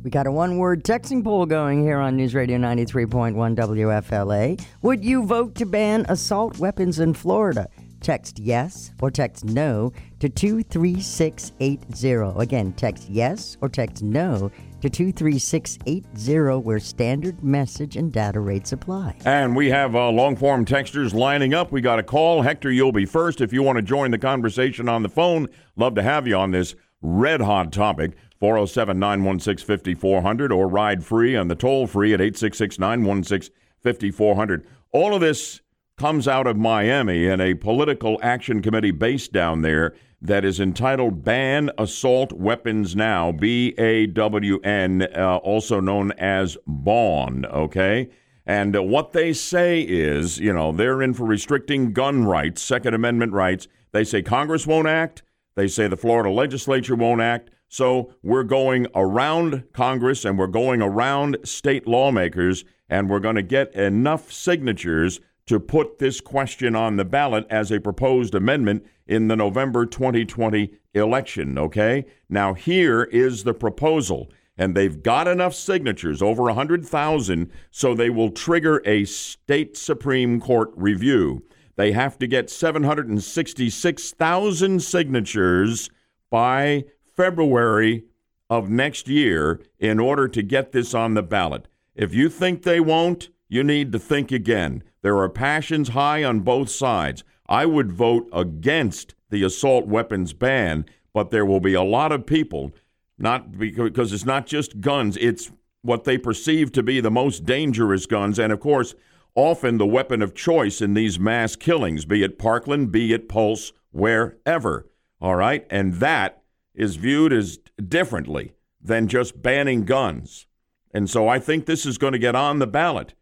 We 0.04 0.12
got 0.12 0.26
a 0.26 0.32
one 0.32 0.58
word 0.58 0.86
texting 0.86 1.22
poll 1.22 1.46
going 1.46 1.84
here 1.84 1.98
on 1.98 2.16
News 2.16 2.34
Radio 2.34 2.58
93.1 2.58 3.34
WFLA. 3.58 4.64
Would 4.82 5.04
you 5.04 5.26
vote 5.26 5.56
to 5.56 5.66
ban 5.66 6.06
assault 6.08 6.60
weapons 6.60 7.00
in 7.00 7.14
Florida? 7.14 7.68
Text 8.02 8.40
yes 8.40 8.92
or 9.02 9.12
text 9.12 9.46
no 9.46 9.94
to 10.20 10.30
23680. 10.30 12.42
Again, 12.42 12.74
text 12.74 13.10
yes 13.10 13.58
or 13.62 13.70
text 13.70 14.04
no 14.04 14.52
to 14.82 14.90
23680 14.90 16.64
where 16.64 16.80
standard 16.80 17.44
message 17.44 17.98
and 17.98 18.12
data 18.12 18.40
rates 18.40 18.72
apply. 18.72 19.16
And 19.26 19.56
we 19.56 19.70
have 19.70 19.96
uh, 19.96 20.10
long 20.10 20.36
form 20.36 20.66
texters 20.66 21.14
lining 21.14 21.54
up. 21.54 21.72
We 21.72 21.82
got 21.82 22.00
a 22.00 22.04
call. 22.04 22.42
Hector, 22.42 22.72
you'll 22.72 22.92
be 22.92 23.06
first 23.06 23.42
if 23.42 23.54
you 23.54 23.64
want 23.64 23.78
to 23.78 23.82
join 23.82 24.12
the 24.12 24.18
conversation 24.18 24.88
on 24.88 25.04
the 25.04 25.10
phone. 25.10 25.48
Love 25.76 25.96
to 25.96 26.04
have 26.04 26.28
you 26.28 26.36
on 26.36 26.52
this 26.52 26.76
red 27.02 27.42
hot 27.42 27.72
topic. 27.72 28.16
407 28.40 29.00
916 29.00 29.66
5400 29.66 30.52
or 30.52 30.68
ride 30.68 31.04
free 31.04 31.36
on 31.36 31.48
the 31.48 31.56
toll 31.56 31.88
free 31.88 32.14
at 32.14 32.22
866 32.22 32.78
916 32.78 33.56
5400. 33.84 34.68
All 34.92 35.16
of 35.16 35.22
this 35.22 35.62
comes 35.98 36.28
out 36.28 36.46
of 36.46 36.56
Miami 36.56 37.28
and 37.28 37.42
a 37.42 37.56
political 37.56 38.20
action 38.22 38.62
committee 38.62 38.92
based 38.92 39.34
down 39.34 39.64
there 39.64 39.96
that 40.22 40.46
is 40.46 40.60
entitled 40.60 41.24
Ban 41.24 41.72
Assault 41.78 42.32
Weapons 42.34 42.96
Now, 42.96 43.32
B 43.32 43.74
A 43.80 44.06
W 44.08 44.60
N, 44.64 45.08
uh, 45.16 45.38
also 45.38 45.80
known 45.80 46.12
as 46.14 46.56
BAWN, 46.68 47.46
okay? 47.48 48.10
And 48.46 48.76
uh, 48.76 48.84
what 48.84 49.12
they 49.12 49.34
say 49.34 49.82
is, 49.82 50.40
you 50.40 50.54
know, 50.54 50.72
they're 50.72 51.02
in 51.02 51.16
for 51.16 51.26
restricting 51.26 51.94
gun 51.94 52.26
rights, 52.26 52.62
Second 52.62 52.94
Amendment 52.94 53.34
rights. 53.34 53.68
They 53.92 54.04
say 54.04 54.22
Congress 54.22 54.68
won't 54.68 54.88
act. 54.88 55.24
They 55.56 55.68
say 55.68 55.88
the 55.88 55.98
Florida 55.98 56.30
legislature 56.30 56.96
won't 56.96 57.22
act. 57.22 57.50
So 57.70 58.14
we're 58.22 58.44
going 58.44 58.88
around 58.96 59.64
Congress 59.74 60.26
and 60.26 60.38
we're 60.38 60.48
going 60.48 60.82
around 60.82 61.38
state 61.44 61.88
lawmakers 61.88 62.64
and 62.88 63.10
we're 63.10 63.20
going 63.20 63.36
to 63.36 63.42
get 63.42 63.74
enough 63.74 64.32
signatures 64.32 65.20
to 65.48 65.60
put 65.60 66.00
this 66.00 66.22
question 66.22 66.76
on 66.76 66.96
the 66.96 67.06
ballot 67.06 67.46
as 67.50 67.72
a 67.72 67.80
proposed 67.80 68.36
amendment 68.36 68.86
in 69.08 69.28
the 69.28 69.36
November 69.36 69.86
2020 69.86 70.72
election. 70.94 71.58
Okay? 71.58 72.06
Now, 72.30 72.54
here 72.54 73.04
is 73.04 73.44
the 73.44 73.54
proposal. 73.54 74.32
And 74.60 74.76
they've 74.76 75.04
got 75.04 75.28
enough 75.28 75.54
signatures, 75.54 76.20
over 76.22 76.44
100,000, 76.44 77.52
so 77.70 77.94
they 77.94 78.10
will 78.10 78.32
trigger 78.32 78.82
a 78.86 79.04
state 79.06 79.78
Supreme 79.78 80.42
Court 80.42 80.72
review. 80.76 81.44
They 81.76 81.92
have 81.92 82.18
to 82.20 82.26
get 82.26 82.50
766,000 82.50 84.82
signatures 84.82 85.92
by 86.32 86.86
February 87.16 88.06
of 88.50 88.68
next 88.70 89.08
year 89.08 89.62
in 89.78 90.00
order 90.00 90.28
to 90.28 90.42
get 90.42 90.72
this 90.72 90.96
on 90.96 91.14
the 91.14 91.22
ballot. 91.22 91.68
If 91.96 92.16
you 92.16 92.30
think 92.30 92.64
they 92.64 92.80
won't, 92.80 93.30
you 93.50 93.64
need 93.64 93.92
to 93.92 94.00
think 94.00 94.32
again. 94.32 94.84
There 95.02 95.18
are 95.18 95.30
passions 95.30 95.90
high 95.90 96.24
on 96.24 96.42
both 96.42 96.70
sides. 96.70 97.24
I 97.48 97.66
would 97.66 97.92
vote 97.92 98.28
against 98.34 99.16
the 99.30 99.44
assault 99.44 99.88
weapons 99.88 100.34
ban, 100.34 100.86
but 101.14 101.32
there 101.32 101.46
will 101.46 101.60
be 101.60 101.74
a 101.74 101.84
lot 101.84 102.12
of 102.12 102.26
people, 102.26 102.74
not 103.18 103.58
because 103.58 104.14
it's 104.14 104.26
not 104.26 104.46
just 104.46 104.82
guns, 104.82 105.18
it's 105.18 105.52
what 105.82 106.04
they 106.04 106.18
perceive 106.18 106.72
to 106.74 106.84
be 106.84 107.00
the 107.00 107.12
most 107.12 107.46
dangerous 107.46 108.06
guns, 108.06 108.38
and 108.38 108.52
of 108.52 108.60
course, 108.60 108.96
often 109.36 109.78
the 109.78 109.86
weapon 109.86 110.22
of 110.22 110.34
choice 110.34 110.82
in 110.82 110.94
these 110.94 111.20
mass 111.20 111.56
killings, 111.56 112.06
be 112.06 112.24
it 112.24 112.40
Parkland, 112.40 112.92
be 112.92 113.14
it 113.14 113.30
Pulse, 113.30 113.72
wherever. 113.92 114.90
All 115.22 115.36
right? 115.36 115.66
And 115.70 115.96
that 115.96 116.42
is 116.74 116.96
viewed 116.96 117.32
as 117.32 117.60
differently 117.88 118.54
than 118.82 119.08
just 119.08 119.42
banning 119.42 119.86
guns. 119.86 120.48
And 120.94 121.10
so 121.10 121.28
I 121.28 121.40
think 121.40 121.66
this 121.66 121.86
is 121.86 121.98
going 121.98 122.14
to 122.14 122.20
get 122.20 122.36
on 122.36 122.60
the 122.60 122.68
ballot. 122.68 123.14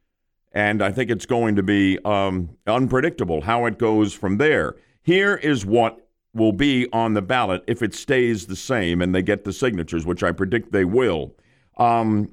And 0.56 0.82
I 0.82 0.90
think 0.92 1.12
it's 1.12 1.26
going 1.26 1.58
to 1.58 1.64
be 1.64 2.00
um, 2.06 2.58
unpredictable 2.66 3.42
how 3.42 3.66
it 3.66 3.78
goes 3.78 4.14
from 4.14 4.38
there. 4.38 4.76
Here 5.04 5.36
is 5.36 5.66
what 5.66 6.08
will 6.34 6.54
be 6.54 6.88
on 6.94 7.14
the 7.14 7.22
ballot 7.22 7.64
if 7.68 7.82
it 7.82 7.94
stays 7.94 8.48
the 8.48 8.56
same 8.56 9.02
and 9.02 9.14
they 9.14 9.22
get 9.22 9.44
the 9.44 9.52
signatures, 9.52 10.06
which 10.06 10.24
I 10.24 10.32
predict 10.32 10.72
they 10.72 10.86
will. 10.86 11.36
Um, 11.78 12.32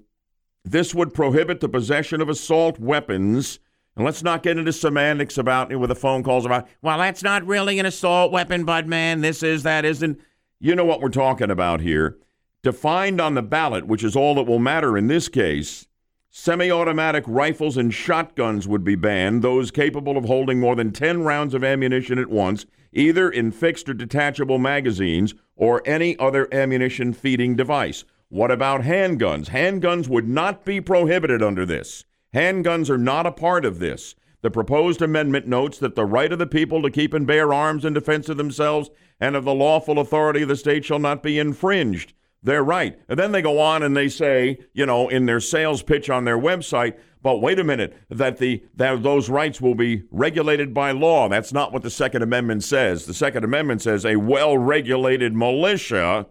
this 0.64 0.94
would 0.94 1.12
prohibit 1.12 1.58
the 1.58 1.68
possession 1.68 2.20
of 2.20 2.28
assault 2.28 2.78
weapons. 2.78 3.58
And 3.96 4.04
let's 4.04 4.22
not 4.22 4.44
get 4.44 4.56
into 4.56 4.72
semantics 4.72 5.36
about 5.36 5.72
it 5.72 5.76
with 5.76 5.88
the 5.88 5.96
phone 5.96 6.22
calls 6.22 6.46
about, 6.46 6.68
well, 6.80 6.98
that's 6.98 7.24
not 7.24 7.44
really 7.44 7.80
an 7.80 7.86
assault 7.86 8.30
weapon, 8.30 8.64
bud 8.64 8.86
man. 8.86 9.20
This 9.20 9.42
is, 9.42 9.64
that 9.64 9.84
isn't. 9.84 10.20
You 10.60 10.76
know 10.76 10.84
what 10.84 11.00
we're 11.00 11.08
talking 11.08 11.50
about 11.50 11.80
here. 11.80 12.18
Defined 12.62 13.20
on 13.20 13.34
the 13.34 13.42
ballot, 13.42 13.88
which 13.88 14.04
is 14.04 14.14
all 14.14 14.36
that 14.36 14.44
will 14.44 14.60
matter 14.60 14.96
in 14.96 15.08
this 15.08 15.28
case, 15.28 15.88
semi 16.34 16.70
automatic 16.70 17.22
rifles 17.26 17.76
and 17.76 17.92
shotguns 17.92 18.66
would 18.66 18.82
be 18.82 18.94
banned, 18.94 19.42
those 19.42 19.70
capable 19.70 20.16
of 20.16 20.24
holding 20.24 20.58
more 20.58 20.74
than 20.74 20.90
10 20.90 21.22
rounds 21.22 21.52
of 21.52 21.62
ammunition 21.62 22.18
at 22.18 22.30
once, 22.30 22.64
either 22.92 23.30
in 23.30 23.52
fixed 23.52 23.86
or 23.86 23.94
detachable 23.94 24.58
magazines 24.58 25.34
or 25.56 25.82
any 25.84 26.18
other 26.18 26.48
ammunition 26.52 27.12
feeding 27.12 27.54
device. 27.54 28.04
What 28.30 28.50
about 28.50 28.80
handguns? 28.80 29.50
Handguns 29.50 30.08
would 30.08 30.26
not 30.26 30.64
be 30.64 30.80
prohibited 30.80 31.42
under 31.42 31.66
this. 31.66 32.06
Handguns 32.34 32.88
are 32.88 32.98
not 32.98 33.26
a 33.26 33.30
part 33.30 33.66
of 33.66 33.78
this. 33.78 34.14
The 34.40 34.50
proposed 34.50 35.02
amendment 35.02 35.46
notes 35.46 35.78
that 35.78 35.96
the 35.96 36.06
right 36.06 36.32
of 36.32 36.38
the 36.38 36.46
people 36.46 36.80
to 36.80 36.90
keep 36.90 37.12
and 37.12 37.26
bear 37.26 37.52
arms 37.52 37.84
in 37.84 37.92
defense 37.92 38.30
of 38.30 38.38
themselves 38.38 38.88
and 39.20 39.36
of 39.36 39.44
the 39.44 39.54
lawful 39.54 39.98
authority 39.98 40.42
of 40.42 40.48
the 40.48 40.56
state 40.56 40.86
shall 40.86 40.98
not 40.98 41.22
be 41.22 41.38
infringed. 41.38 42.14
They're 42.42 42.64
right. 42.64 42.98
And 43.08 43.18
then 43.18 43.32
they 43.32 43.42
go 43.42 43.60
on 43.60 43.82
and 43.82 43.96
they 43.96 44.08
say, 44.08 44.58
you 44.72 44.84
know, 44.84 45.08
in 45.08 45.26
their 45.26 45.40
sales 45.40 45.82
pitch 45.82 46.10
on 46.10 46.24
their 46.24 46.38
website, 46.38 46.98
but 47.22 47.40
wait 47.40 47.60
a 47.60 47.64
minute, 47.64 47.96
that 48.10 48.38
the 48.38 48.64
that 48.74 49.02
those 49.04 49.30
rights 49.30 49.60
will 49.60 49.76
be 49.76 50.02
regulated 50.10 50.74
by 50.74 50.90
law. 50.90 51.28
That's 51.28 51.52
not 51.52 51.72
what 51.72 51.82
the 51.82 51.90
Second 51.90 52.22
Amendment 52.22 52.64
says. 52.64 53.06
The 53.06 53.14
Second 53.14 53.44
Amendment 53.44 53.80
says 53.82 54.04
a 54.04 54.16
well-regulated 54.16 55.32
militia, 55.32 56.26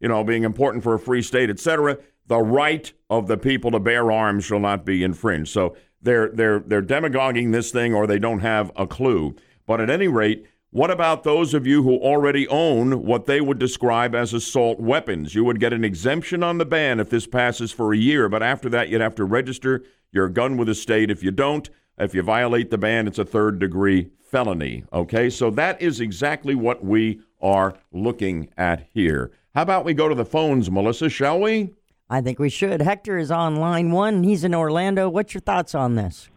you 0.00 0.08
know, 0.08 0.24
being 0.24 0.42
important 0.42 0.82
for 0.82 0.94
a 0.94 0.98
free 0.98 1.22
state, 1.22 1.50
etc., 1.50 1.98
the 2.26 2.40
right 2.40 2.92
of 3.08 3.28
the 3.28 3.36
people 3.36 3.70
to 3.70 3.78
bear 3.78 4.10
arms 4.10 4.44
shall 4.44 4.58
not 4.58 4.84
be 4.84 5.04
infringed. 5.04 5.52
So 5.52 5.76
they're 6.02 6.30
they're 6.30 6.58
they're 6.60 6.82
demagoguing 6.82 7.52
this 7.52 7.70
thing 7.70 7.94
or 7.94 8.08
they 8.08 8.18
don't 8.18 8.40
have 8.40 8.72
a 8.74 8.88
clue. 8.88 9.36
But 9.66 9.80
at 9.80 9.88
any 9.88 10.08
rate, 10.08 10.46
what 10.74 10.90
about 10.90 11.22
those 11.22 11.54
of 11.54 11.68
you 11.68 11.84
who 11.84 11.98
already 11.98 12.48
own 12.48 13.04
what 13.04 13.26
they 13.26 13.40
would 13.40 13.60
describe 13.60 14.12
as 14.12 14.34
assault 14.34 14.80
weapons? 14.80 15.32
You 15.32 15.44
would 15.44 15.60
get 15.60 15.72
an 15.72 15.84
exemption 15.84 16.42
on 16.42 16.58
the 16.58 16.64
ban 16.64 16.98
if 16.98 17.10
this 17.10 17.28
passes 17.28 17.70
for 17.70 17.92
a 17.92 17.96
year, 17.96 18.28
but 18.28 18.42
after 18.42 18.68
that, 18.70 18.88
you'd 18.88 19.00
have 19.00 19.14
to 19.14 19.24
register 19.24 19.84
your 20.10 20.28
gun 20.28 20.56
with 20.56 20.66
the 20.66 20.74
state. 20.74 21.12
If 21.12 21.22
you 21.22 21.30
don't, 21.30 21.70
if 21.96 22.12
you 22.12 22.22
violate 22.22 22.70
the 22.70 22.76
ban, 22.76 23.06
it's 23.06 23.20
a 23.20 23.24
third 23.24 23.60
degree 23.60 24.10
felony. 24.20 24.82
Okay, 24.92 25.30
so 25.30 25.48
that 25.50 25.80
is 25.80 26.00
exactly 26.00 26.56
what 26.56 26.84
we 26.84 27.20
are 27.40 27.74
looking 27.92 28.48
at 28.56 28.88
here. 28.92 29.30
How 29.54 29.62
about 29.62 29.84
we 29.84 29.94
go 29.94 30.08
to 30.08 30.14
the 30.16 30.24
phones, 30.24 30.72
Melissa, 30.72 31.08
shall 31.08 31.38
we? 31.38 31.72
I 32.10 32.20
think 32.20 32.40
we 32.40 32.48
should. 32.48 32.82
Hector 32.82 33.16
is 33.16 33.30
on 33.30 33.54
line 33.54 33.92
one. 33.92 34.24
He's 34.24 34.42
in 34.42 34.56
Orlando. 34.56 35.08
What's 35.08 35.34
your 35.34 35.40
thoughts 35.40 35.72
on 35.76 35.94
this? 35.94 36.28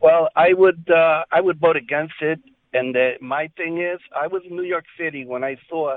Well, 0.00 0.30
I 0.34 0.52
would 0.52 0.90
uh, 0.90 1.26
I 1.30 1.40
would 1.40 1.60
vote 1.60 1.76
against 1.76 2.14
it 2.20 2.40
and 2.72 2.94
the, 2.94 3.12
my 3.20 3.48
thing 3.56 3.80
is, 3.80 3.98
I 4.16 4.26
was 4.26 4.42
in 4.48 4.56
New 4.56 4.62
York 4.62 4.84
City 4.98 5.24
when 5.24 5.44
I 5.44 5.56
saw 5.68 5.96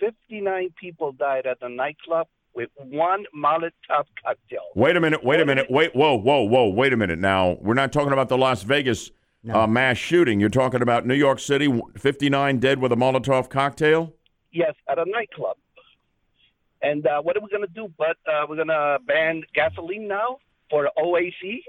59 0.00 0.70
people 0.80 1.12
died 1.12 1.46
at 1.46 1.60
the 1.60 1.68
nightclub 1.68 2.26
with 2.54 2.68
one 2.76 3.24
Molotov 3.34 4.04
cocktail. 4.22 4.62
Wait 4.74 4.96
a 4.96 5.00
minute, 5.00 5.24
wait 5.24 5.40
a 5.40 5.46
minute, 5.46 5.66
wait, 5.70 5.94
whoa, 5.94 6.14
whoa, 6.14 6.42
whoa, 6.42 6.68
wait 6.68 6.92
a 6.92 6.96
minute. 6.96 7.18
Now, 7.18 7.56
we're 7.60 7.74
not 7.74 7.92
talking 7.92 8.12
about 8.12 8.28
the 8.28 8.36
Las 8.36 8.62
Vegas 8.62 9.10
no. 9.42 9.60
uh, 9.60 9.66
mass 9.66 9.96
shooting. 9.96 10.40
You're 10.40 10.50
talking 10.50 10.82
about 10.82 11.06
New 11.06 11.14
York 11.14 11.38
City, 11.38 11.80
59 11.98 12.58
dead 12.58 12.78
with 12.78 12.92
a 12.92 12.96
Molotov 12.96 13.48
cocktail? 13.48 14.12
Yes, 14.52 14.74
at 14.88 14.98
a 14.98 15.04
nightclub. 15.06 15.56
And 16.82 17.06
uh, 17.06 17.22
what 17.22 17.36
are 17.36 17.40
we 17.40 17.48
going 17.48 17.66
to 17.66 17.72
do? 17.72 17.88
But 17.96 18.16
uh, 18.26 18.44
we're 18.48 18.56
going 18.56 18.68
to 18.68 18.98
ban 19.06 19.42
gasoline 19.54 20.08
now 20.08 20.38
for 20.68 20.90
OAC? 20.98 21.62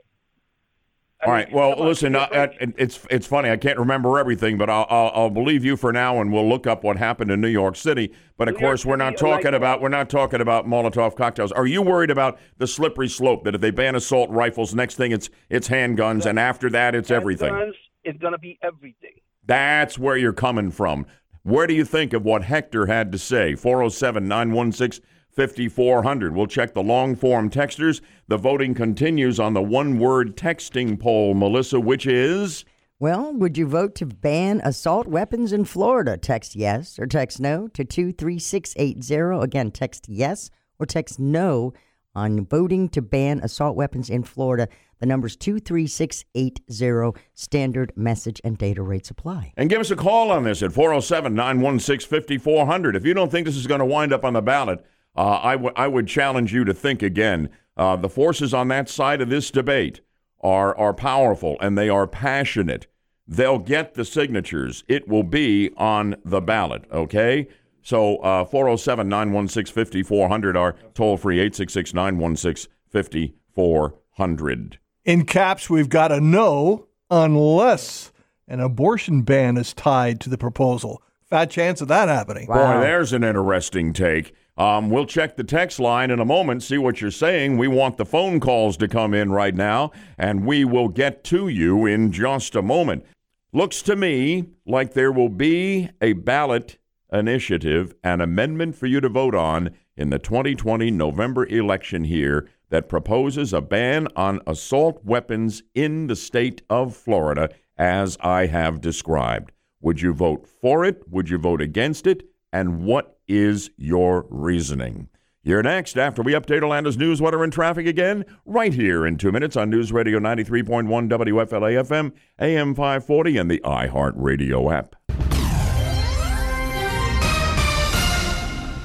All 1.25 1.31
right. 1.31 1.51
Well, 1.51 1.75
listen. 1.77 2.15
Uh, 2.15 2.47
it's 2.59 2.99
it's 3.09 3.27
funny. 3.27 3.49
I 3.49 3.57
can't 3.57 3.77
remember 3.77 4.19
everything, 4.19 4.57
but 4.57 4.69
I'll, 4.69 4.85
I'll, 4.89 5.11
I'll 5.13 5.29
believe 5.29 5.63
you 5.63 5.77
for 5.77 5.93
now, 5.93 6.19
and 6.19 6.33
we'll 6.33 6.47
look 6.47 6.67
up 6.67 6.83
what 6.83 6.97
happened 6.97 7.31
in 7.31 7.39
New 7.39 7.47
York 7.47 7.75
City. 7.75 8.13
But 8.37 8.47
of 8.49 8.55
New 8.55 8.59
course, 8.59 8.85
we're 8.85 8.97
not 8.97 9.17
talking 9.17 9.53
about 9.53 9.81
we're 9.81 9.89
not 9.89 10.09
talking 10.09 10.41
about 10.41 10.65
Molotov 10.65 11.15
cocktails. 11.15 11.51
Are 11.51 11.65
you 11.65 11.81
worried 11.81 12.11
about 12.11 12.39
the 12.57 12.67
slippery 12.67 13.07
slope 13.07 13.43
that 13.45 13.55
if 13.55 13.61
they 13.61 13.71
ban 13.71 13.95
assault 13.95 14.29
rifles, 14.29 14.75
next 14.75 14.95
thing 14.95 15.11
it's 15.11 15.29
it's 15.49 15.69
handguns, 15.69 16.25
and 16.25 16.37
after 16.37 16.69
that 16.71 16.95
it's 16.95 17.11
everything? 17.11 17.73
It's 18.03 18.19
going 18.19 18.33
to 18.33 18.39
be 18.39 18.59
everything. 18.61 19.13
That's 19.45 19.97
where 19.97 20.17
you're 20.17 20.33
coming 20.33 20.71
from. 20.71 21.05
Where 21.43 21.67
do 21.67 21.73
you 21.73 21.85
think 21.85 22.13
of 22.13 22.23
what 22.23 22.43
Hector 22.43 22.85
had 22.85 23.11
to 23.11 23.17
say? 23.17 23.55
407 23.55 24.27
916 24.27 25.03
5400. 25.35 26.35
We'll 26.35 26.47
check 26.47 26.73
the 26.73 26.83
long 26.83 27.15
form 27.15 27.49
texters. 27.49 28.01
The 28.27 28.37
voting 28.37 28.73
continues 28.73 29.39
on 29.39 29.53
the 29.53 29.61
one 29.61 29.99
word 29.99 30.35
texting 30.37 30.99
poll, 30.99 31.33
Melissa, 31.33 31.79
which 31.79 32.05
is. 32.05 32.65
Well, 32.99 33.33
would 33.33 33.57
you 33.57 33.67
vote 33.67 33.95
to 33.95 34.05
ban 34.05 34.61
assault 34.63 35.07
weapons 35.07 35.51
in 35.51 35.65
Florida? 35.65 36.17
Text 36.17 36.55
yes 36.55 36.97
or 36.97 37.05
text 37.05 37.39
no 37.39 37.67
to 37.69 37.83
23680. 37.83 39.43
Again, 39.43 39.71
text 39.71 40.07
yes 40.07 40.49
or 40.79 40.85
text 40.85 41.19
no 41.19 41.73
on 42.15 42.45
voting 42.45 42.89
to 42.89 43.01
ban 43.01 43.39
assault 43.41 43.75
weapons 43.75 44.09
in 44.09 44.23
Florida. 44.23 44.67
The 44.99 45.05
number's 45.05 45.35
23680. 45.35 47.19
Standard 47.33 47.91
message 47.97 48.39
and 48.43 48.57
data 48.57 48.81
rates 48.81 49.09
apply. 49.09 49.51
And 49.57 49.69
give 49.69 49.81
us 49.81 49.91
a 49.91 49.95
call 49.95 50.31
on 50.31 50.43
this 50.43 50.63
at 50.63 50.71
407 50.71 51.35
916 51.35 52.09
5400. 52.09 52.95
If 52.95 53.05
you 53.05 53.13
don't 53.13 53.29
think 53.29 53.45
this 53.45 53.57
is 53.57 53.67
going 53.67 53.79
to 53.79 53.85
wind 53.85 54.13
up 54.13 54.23
on 54.23 54.33
the 54.33 54.41
ballot, 54.41 54.85
uh, 55.15 55.39
I, 55.41 55.53
w- 55.53 55.73
I 55.75 55.87
would 55.87 56.07
challenge 56.07 56.53
you 56.53 56.63
to 56.65 56.73
think 56.73 57.01
again. 57.01 57.49
Uh, 57.75 57.95
the 57.95 58.09
forces 58.09 58.53
on 58.53 58.67
that 58.69 58.89
side 58.89 59.21
of 59.21 59.29
this 59.29 59.49
debate 59.51 60.01
are, 60.41 60.77
are 60.77 60.93
powerful 60.93 61.57
and 61.59 61.77
they 61.77 61.89
are 61.89 62.07
passionate. 62.07 62.87
They'll 63.27 63.59
get 63.59 63.93
the 63.93 64.05
signatures. 64.05 64.83
It 64.87 65.07
will 65.07 65.23
be 65.23 65.71
on 65.77 66.15
the 66.25 66.41
ballot, 66.41 66.83
okay? 66.91 67.47
So 67.81 68.17
uh, 68.17 68.45
407 68.45 69.07
916 69.07 69.73
5400, 69.73 70.57
our 70.57 70.75
toll 70.93 71.17
free 71.17 71.39
866 71.39 71.93
916 71.93 72.71
5400. 72.89 74.79
In 75.05 75.25
caps, 75.25 75.69
we've 75.69 75.89
got 75.89 76.11
a 76.11 76.21
no 76.21 76.87
unless 77.09 78.11
an 78.47 78.59
abortion 78.59 79.21
ban 79.23 79.57
is 79.57 79.73
tied 79.73 80.19
to 80.21 80.29
the 80.29 80.37
proposal. 80.37 81.01
Fat 81.25 81.49
chance 81.49 81.81
of 81.81 81.87
that 81.87 82.07
happening. 82.09 82.47
Wow. 82.47 82.75
Boy, 82.75 82.81
there's 82.81 83.11
an 83.13 83.23
interesting 83.23 83.91
take. 83.93 84.33
Um, 84.55 84.91
we'll 84.91 85.07
check 85.07 85.35
the 85.35 85.43
text 85.43 85.79
line 85.79 86.11
in 86.11 86.19
a 86.19 86.25
moment, 86.25 86.61
see 86.61 86.77
what 86.77 87.01
you're 87.01 87.09
saying. 87.09 87.57
We 87.57 87.67
want 87.67 87.97
the 87.97 88.05
phone 88.05 88.39
calls 88.39 88.77
to 88.77 88.87
come 88.87 89.13
in 89.13 89.31
right 89.31 89.55
now, 89.55 89.91
and 90.17 90.45
we 90.45 90.63
will 90.63 90.89
get 90.89 91.23
to 91.25 91.47
you 91.47 91.87
in 91.87 92.11
just 92.11 92.55
a 92.55 92.61
moment. 92.61 93.03
Looks 93.51 93.81
to 93.83 93.95
me 93.95 94.45
like 94.65 94.93
there 94.93 95.11
will 95.11 95.29
be 95.29 95.89
a 96.01 96.13
ballot 96.13 96.77
initiative, 97.11 97.95
an 98.03 98.21
amendment 98.21 98.75
for 98.75 98.85
you 98.85 99.01
to 99.01 99.09
vote 99.09 99.35
on 99.35 99.71
in 99.95 100.09
the 100.09 100.19
2020 100.19 100.91
November 100.91 101.45
election 101.47 102.03
here 102.03 102.47
that 102.69 102.89
proposes 102.89 103.53
a 103.53 103.61
ban 103.61 104.07
on 104.15 104.39
assault 104.47 105.03
weapons 105.03 105.63
in 105.75 106.07
the 106.07 106.15
state 106.15 106.61
of 106.69 106.95
Florida, 106.95 107.49
as 107.77 108.17
I 108.21 108.47
have 108.47 108.81
described. 108.81 109.51
Would 109.81 110.01
you 110.01 110.13
vote 110.13 110.47
for 110.47 110.85
it? 110.85 111.07
Would 111.09 111.29
you 111.29 111.37
vote 111.37 111.61
against 111.61 112.07
it? 112.07 112.23
And 112.51 112.83
what 112.83 113.17
is 113.37 113.71
your 113.77 114.25
reasoning? 114.29 115.09
You're 115.41 115.63
next 115.63 115.97
after 115.97 116.21
we 116.21 116.33
update 116.33 116.61
Orlando's 116.61 116.97
news, 116.97 117.21
weather, 117.21 117.43
and 117.43 117.51
traffic 117.51 117.85
again, 117.85 118.23
right 118.45 118.73
here 118.73 119.05
in 119.05 119.17
two 119.17 119.31
minutes 119.31 119.57
on 119.57 119.69
News 119.69 119.91
Radio 119.91 120.19
93.1 120.19 121.09
WFLA 121.09 121.83
FM, 121.83 122.13
AM 122.39 122.75
540, 122.75 123.37
and 123.37 123.51
the 123.51 123.59
iHeartRadio 123.59 124.71
app. 124.71 124.95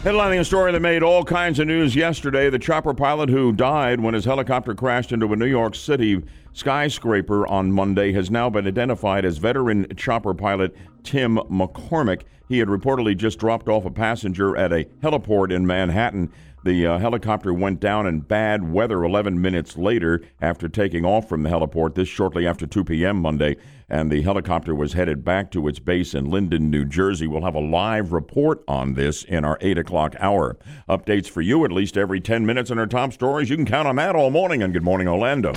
Headlining 0.03 0.41
a 0.41 0.45
story 0.45 0.73
that 0.73 0.81
made 0.81 1.03
all 1.03 1.23
kinds 1.23 1.59
of 1.59 1.67
news 1.67 1.95
yesterday 1.95 2.49
the 2.49 2.59
chopper 2.59 2.95
pilot 2.95 3.29
who 3.29 3.53
died 3.53 4.01
when 4.01 4.15
his 4.15 4.25
helicopter 4.25 4.75
crashed 4.75 5.13
into 5.13 5.33
a 5.33 5.37
New 5.37 5.47
York 5.47 5.75
City 5.75 6.25
skyscraper 6.59 7.47
on 7.47 7.71
Monday 7.71 8.13
has 8.13 8.33
now 8.33 8.51
been 8.51 8.67
identified 8.67 9.25
as 9.25 9.39
veteran 9.39 9.87
chopper 9.97 10.35
pilot 10.35 10.75
Tim 11.05 11.37
McCormick. 11.37 12.23
He 12.49 12.59
had 12.59 12.67
reportedly 12.67 13.17
just 13.17 13.39
dropped 13.39 13.69
off 13.69 13.85
a 13.85 13.91
passenger 13.91 14.57
at 14.57 14.73
a 14.73 14.85
heliport 15.01 15.53
in 15.53 15.67
Manhattan. 15.67 16.33
The 16.65 16.85
uh, 16.85 16.99
helicopter 16.99 17.55
went 17.55 17.79
down 17.79 18.09
in 18.09 18.21
bad 18.21 18.73
weather 18.73 19.05
11 19.05 19.41
minutes 19.41 19.79
later 19.79 20.21
after 20.41 20.69
taking 20.69 21.05
off 21.05 21.29
from 21.29 21.45
the 21.45 21.49
heliport, 21.49 21.95
this 21.95 22.09
shortly 22.09 22.45
after 22.45 22.67
2 22.67 22.83
p.m. 22.83 23.23
Monday, 23.23 23.57
and 23.89 24.11
the 24.11 24.23
helicopter 24.23 24.75
was 24.75 24.95
headed 24.95 25.25
back 25.25 25.53
to 25.53 25.69
its 25.69 25.79
base 25.79 26.13
in 26.13 26.29
Linden, 26.29 26.71
New 26.71 26.85
Jersey. 26.85 27.29
We'll 27.29 27.45
have 27.45 27.55
a 27.55 27.61
live 27.61 28.13
report 28.13 28.65
on 28.67 28.95
this 28.95 29.23
in 29.23 29.45
our 29.45 29.59
8 29.61 29.79
o'clock 29.79 30.17
hour. 30.19 30.59
Updates 30.89 31.31
for 31.31 31.41
you 31.41 31.65
at 31.65 31.71
least 31.71 31.97
every 31.97 32.21
10 32.21 32.45
minutes 32.45 32.73
in 32.73 32.81
our 32.81 32.87
top 32.89 33.13
stories. 33.13 33.49
You 33.49 33.55
can 33.55 33.65
count 33.65 33.87
on 33.87 33.95
that 33.97 34.17
all 34.17 34.31
morning 34.31 34.61
and 34.65 34.73
Good 34.73 34.83
Morning 34.83 35.07
Orlando. 35.07 35.53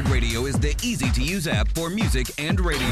iHeartRadio 0.00 0.48
is 0.48 0.58
the 0.58 0.74
easy 0.82 1.10
to 1.10 1.22
use 1.22 1.46
app 1.46 1.68
for 1.74 1.90
music 1.90 2.26
and 2.38 2.58
radio. 2.58 2.86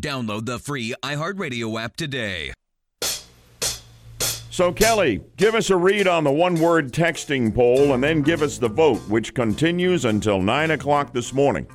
Download 0.00 0.46
the 0.46 0.60
free 0.60 0.94
iHeartRadio 1.02 1.82
app 1.82 1.96
today. 1.96 2.52
So, 4.50 4.72
Kelly, 4.72 5.22
give 5.36 5.56
us 5.56 5.70
a 5.70 5.76
read 5.76 6.06
on 6.06 6.22
the 6.22 6.30
one 6.30 6.54
word 6.54 6.92
texting 6.92 7.52
poll 7.52 7.94
and 7.94 8.04
then 8.04 8.22
give 8.22 8.42
us 8.42 8.58
the 8.58 8.68
vote, 8.68 9.00
which 9.08 9.34
continues 9.34 10.04
until 10.04 10.40
9 10.40 10.70
o'clock 10.70 11.12
this 11.12 11.32
morning. 11.32 11.66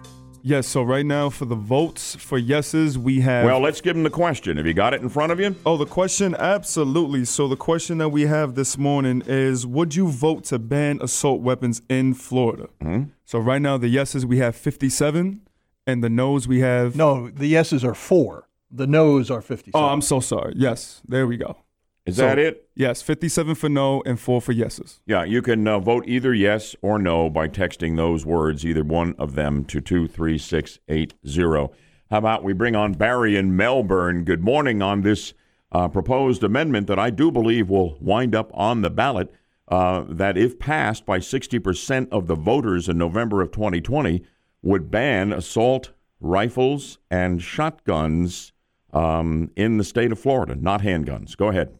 Yes, 0.41 0.67
so 0.67 0.84
right 0.84 1.05
now 1.05 1.29
for 1.29 1.46
the 1.46 1.55
votes 1.55 2.15
for 2.15 2.38
yeses, 2.38 2.98
we 2.98 3.22
have. 3.22 3.46
Well, 3.46 3.60
let's 3.60 3.81
give 3.81 3.96
them 3.96 4.03
the 4.03 4.10
question. 4.10 4.58
Have 4.58 4.65
you 4.65 4.74
got 4.74 4.93
it 4.93 5.01
in 5.01 5.10
front 5.10 5.31
of 5.31 5.39
you? 5.39 5.55
Oh, 5.65 5.77
the 5.77 5.86
question? 5.86 6.36
Absolutely. 6.36 7.25
So 7.25 7.48
the 7.48 7.55
question 7.55 7.98
that 8.00 8.10
we 8.10 8.24
have 8.27 8.55
this 8.55 8.77
morning 8.77 9.24
is 9.25 9.65
Would 9.65 9.96
you 9.96 10.08
vote 10.08 10.46
to 10.46 10.60
ban 10.60 11.00
assault 11.01 11.41
weapons 11.41 11.81
in 11.89 12.13
Florida? 12.13 12.69
Mm-hmm. 12.81 13.10
So 13.25 13.39
right 13.39 13.62
now, 13.62 13.77
the 13.77 13.89
yeses 13.89 14.25
we 14.25 14.38
have 14.38 14.55
57, 14.55 15.41
and 15.89 16.03
the 16.03 16.10
noes 16.10 16.48
we 16.48 16.60
have. 16.60 16.96
No, 16.96 17.29
the 17.29 17.48
yeses 17.48 17.84
are 17.84 17.96
four. 17.96 18.48
The 18.72 18.88
noes 18.88 19.31
are 19.31 19.41
57. 19.41 19.72
Oh, 19.74 19.89
I'm 19.89 20.01
so 20.01 20.19
sorry. 20.19 20.53
Yes, 20.55 21.01
there 21.08 21.25
we 21.25 21.38
go. 21.38 21.58
Is 22.06 22.15
So- 22.15 22.24
that 22.24 22.39
it? 22.39 22.68
Yes, 22.75 23.01
57 23.01 23.56
for 23.56 23.70
no 23.70 24.01
and 24.06 24.20
four 24.20 24.41
for 24.41 24.51
yeses. 24.51 25.00
Yeah, 25.06 25.24
you 25.24 25.41
can 25.41 25.68
uh, 25.68 25.79
vote 25.79 26.06
either 26.08 26.34
yes 26.34 26.75
or 26.82 26.98
no 26.98 27.29
by 27.29 27.48
texting 27.48 27.98
those 27.98 28.25
words, 28.25 28.65
either 28.65 28.84
one 28.84 29.15
of 29.20 29.36
them, 29.36 29.65
to 29.65 29.82
23680. 29.82 31.70
How 32.10 32.18
about 32.18 32.44
we 32.44 32.53
bring 32.53 32.75
on 32.75 32.94
Barry 32.94 33.36
in 33.36 33.56
Melbourne? 33.56 34.24
Good 34.24 34.41
morning 34.44 34.82
on 34.82 35.01
this 35.01 35.34
uh, 35.72 35.88
proposed 35.88 36.44
amendment 36.44 36.88
that 36.88 36.98
I 36.98 37.10
do 37.12 37.29
believe 37.32 37.70
will 37.70 37.98
wind 38.00 38.34
up 38.34 38.50
on 38.53 38.82
the 38.82 38.89
ballot. 38.89 39.32
Uh, 39.68 40.03
that, 40.10 40.36
if 40.36 40.58
passed 40.58 41.06
by 41.06 41.20
60% 41.20 42.10
of 42.12 42.25
the 42.25 42.34
voters 42.34 42.89
in 42.89 42.98
November 42.98 43.44
of 43.44 43.51
2020, 43.51 44.24
would 44.63 44.89
ban 44.89 45.32
assault 45.32 45.91
rifles 46.20 46.98
and 47.12 47.41
shotguns 47.44 48.51
um, 48.94 49.51
in 49.56 49.77
the 49.77 49.84
state 49.84 50.12
of 50.12 50.20
Florida, 50.20 50.56
not 50.56 50.82
handguns. 50.82 51.38
Go 51.38 51.50
ahead. 51.50 51.77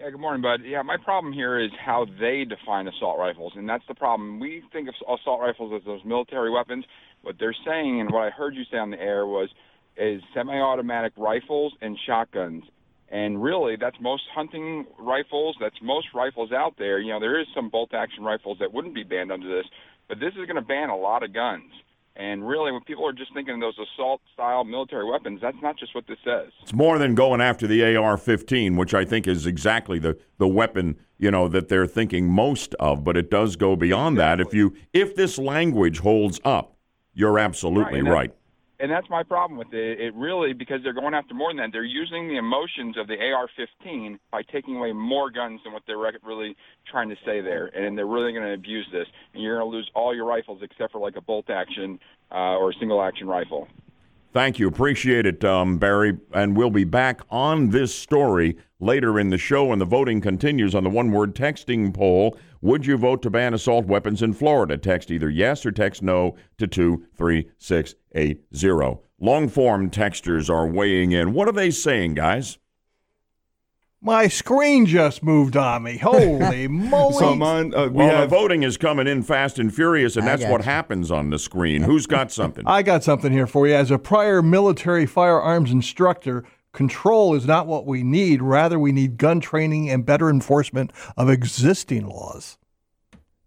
Yeah, 0.00 0.08
good 0.08 0.20
morning, 0.20 0.40
bud. 0.40 0.62
Yeah, 0.64 0.80
my 0.80 0.96
problem 0.96 1.30
here 1.30 1.60
is 1.60 1.70
how 1.78 2.06
they 2.18 2.46
define 2.46 2.88
assault 2.88 3.18
rifles, 3.18 3.52
and 3.54 3.68
that's 3.68 3.84
the 3.86 3.94
problem. 3.94 4.40
We 4.40 4.62
think 4.72 4.88
of 4.88 4.94
assault 5.02 5.42
rifles 5.42 5.74
as 5.76 5.84
those 5.84 6.00
military 6.06 6.50
weapons. 6.50 6.86
What 7.20 7.36
they're 7.38 7.54
saying, 7.66 8.00
and 8.00 8.10
what 8.10 8.22
I 8.22 8.30
heard 8.30 8.54
you 8.54 8.62
say 8.70 8.78
on 8.78 8.90
the 8.90 8.98
air 8.98 9.26
was, 9.26 9.50
is 9.98 10.22
semi-automatic 10.32 11.12
rifles 11.18 11.74
and 11.82 11.98
shotguns. 12.06 12.64
And 13.10 13.42
really, 13.42 13.76
that's 13.78 13.96
most 14.00 14.22
hunting 14.34 14.86
rifles. 14.98 15.56
That's 15.60 15.76
most 15.82 16.06
rifles 16.14 16.50
out 16.50 16.76
there. 16.78 16.98
You 16.98 17.12
know, 17.12 17.20
there 17.20 17.38
is 17.38 17.46
some 17.54 17.68
bolt-action 17.68 18.24
rifles 18.24 18.56
that 18.60 18.72
wouldn't 18.72 18.94
be 18.94 19.04
banned 19.04 19.30
under 19.30 19.54
this, 19.54 19.66
but 20.08 20.18
this 20.18 20.32
is 20.32 20.46
going 20.46 20.56
to 20.56 20.62
ban 20.62 20.88
a 20.88 20.96
lot 20.96 21.22
of 21.22 21.34
guns. 21.34 21.72
And 22.16 22.46
really, 22.46 22.72
when 22.72 22.82
people 22.82 23.06
are 23.06 23.12
just 23.12 23.32
thinking 23.32 23.54
of 23.54 23.60
those 23.60 23.78
assault-style 23.94 24.64
military 24.64 25.08
weapons, 25.08 25.40
that's 25.40 25.56
not 25.62 25.78
just 25.78 25.94
what 25.94 26.06
this 26.06 26.18
says. 26.24 26.48
It's 26.62 26.74
more 26.74 26.98
than 26.98 27.14
going 27.14 27.40
after 27.40 27.66
the 27.66 27.96
AR-15, 27.96 28.76
which 28.76 28.94
I 28.94 29.04
think 29.04 29.26
is 29.26 29.46
exactly 29.46 29.98
the, 29.98 30.18
the 30.38 30.48
weapon 30.48 30.96
you 31.18 31.30
know 31.30 31.48
that 31.48 31.68
they're 31.68 31.86
thinking 31.86 32.28
most 32.28 32.74
of. 32.80 33.04
But 33.04 33.16
it 33.16 33.30
does 33.30 33.56
go 33.56 33.76
beyond 33.76 34.18
that. 34.18 34.40
If 34.40 34.52
you 34.52 34.74
if 34.92 35.14
this 35.14 35.38
language 35.38 36.00
holds 36.00 36.40
up, 36.44 36.76
you're 37.14 37.38
absolutely 37.38 38.00
and 38.00 38.08
right. 38.08 38.34
And 38.80 38.90
that's 38.90 39.08
my 39.10 39.22
problem 39.22 39.58
with 39.58 39.72
it. 39.72 40.00
It 40.00 40.14
really 40.14 40.52
because 40.52 40.80
they're 40.82 40.92
going 40.92 41.14
after 41.14 41.34
more 41.34 41.50
than 41.50 41.58
that. 41.58 41.70
They're 41.72 41.84
using 41.84 42.28
the 42.28 42.36
emotions 42.36 42.96
of 42.96 43.06
the 43.06 43.14
AR-15 43.14 44.18
by 44.30 44.42
taking 44.42 44.76
away 44.76 44.92
more 44.92 45.30
guns 45.30 45.60
than 45.64 45.72
what 45.72 45.82
they're 45.86 45.98
really 45.98 46.56
trying 46.90 47.08
to 47.10 47.16
say 47.24 47.40
there, 47.40 47.66
and 47.66 47.96
they're 47.96 48.06
really 48.06 48.32
going 48.32 48.44
to 48.44 48.54
abuse 48.54 48.86
this. 48.92 49.06
And 49.34 49.42
you're 49.42 49.58
going 49.58 49.70
to 49.70 49.76
lose 49.76 49.90
all 49.94 50.14
your 50.14 50.24
rifles 50.24 50.60
except 50.62 50.92
for 50.92 51.00
like 51.00 51.16
a 51.16 51.20
bolt-action 51.20 51.98
uh, 52.32 52.56
or 52.56 52.70
a 52.70 52.74
single-action 52.74 53.26
rifle. 53.26 53.68
Thank 54.32 54.60
you. 54.60 54.68
Appreciate 54.68 55.26
it, 55.26 55.44
um, 55.44 55.78
Barry. 55.78 56.16
And 56.32 56.56
we'll 56.56 56.70
be 56.70 56.84
back 56.84 57.20
on 57.30 57.70
this 57.70 57.92
story 57.92 58.56
later 58.78 59.18
in 59.18 59.30
the 59.30 59.38
show. 59.38 59.72
And 59.72 59.80
the 59.80 59.86
voting 59.86 60.20
continues 60.20 60.74
on 60.74 60.84
the 60.84 60.90
one 60.90 61.10
word 61.10 61.34
texting 61.34 61.92
poll. 61.92 62.38
Would 62.62 62.84
you 62.84 62.98
vote 62.98 63.22
to 63.22 63.30
ban 63.30 63.54
assault 63.54 63.86
weapons 63.86 64.22
in 64.22 64.34
Florida? 64.34 64.76
Text 64.76 65.10
either 65.10 65.30
yes 65.30 65.64
or 65.64 65.72
text 65.72 66.02
no 66.02 66.36
to 66.58 66.66
23680. 66.66 68.98
Long 69.18 69.48
form 69.48 69.90
textures 69.90 70.50
are 70.50 70.66
weighing 70.66 71.12
in. 71.12 71.32
What 71.32 71.48
are 71.48 71.52
they 71.52 71.70
saying, 71.70 72.14
guys? 72.14 72.58
My 74.02 74.28
screen 74.28 74.86
just 74.86 75.22
moved 75.22 75.58
on 75.58 75.82
me. 75.82 75.98
Holy 75.98 76.66
moly. 76.68 77.14
So 77.14 77.34
mine, 77.34 77.74
uh, 77.74 77.88
we 77.88 78.04
Well, 78.04 78.22
the 78.22 78.26
voting 78.26 78.62
is 78.62 78.78
coming 78.78 79.06
in 79.06 79.22
fast 79.22 79.58
and 79.58 79.74
furious, 79.74 80.16
and 80.16 80.26
that's 80.26 80.44
what 80.44 80.62
you. 80.62 80.64
happens 80.64 81.10
on 81.10 81.28
the 81.28 81.38
screen. 81.38 81.82
Who's 81.82 82.06
got 82.06 82.32
something? 82.32 82.64
I 82.66 82.82
got 82.82 83.04
something 83.04 83.30
here 83.30 83.46
for 83.46 83.68
you. 83.68 83.74
As 83.74 83.90
a 83.90 83.98
prior 83.98 84.40
military 84.40 85.04
firearms 85.04 85.70
instructor, 85.70 86.44
control 86.72 87.34
is 87.34 87.46
not 87.46 87.66
what 87.66 87.86
we 87.86 88.02
need. 88.02 88.42
Rather, 88.42 88.78
we 88.78 88.92
need 88.92 89.16
gun 89.18 89.40
training 89.40 89.90
and 89.90 90.04
better 90.06 90.28
enforcement 90.30 90.92
of 91.16 91.28
existing 91.30 92.06
laws. 92.06 92.56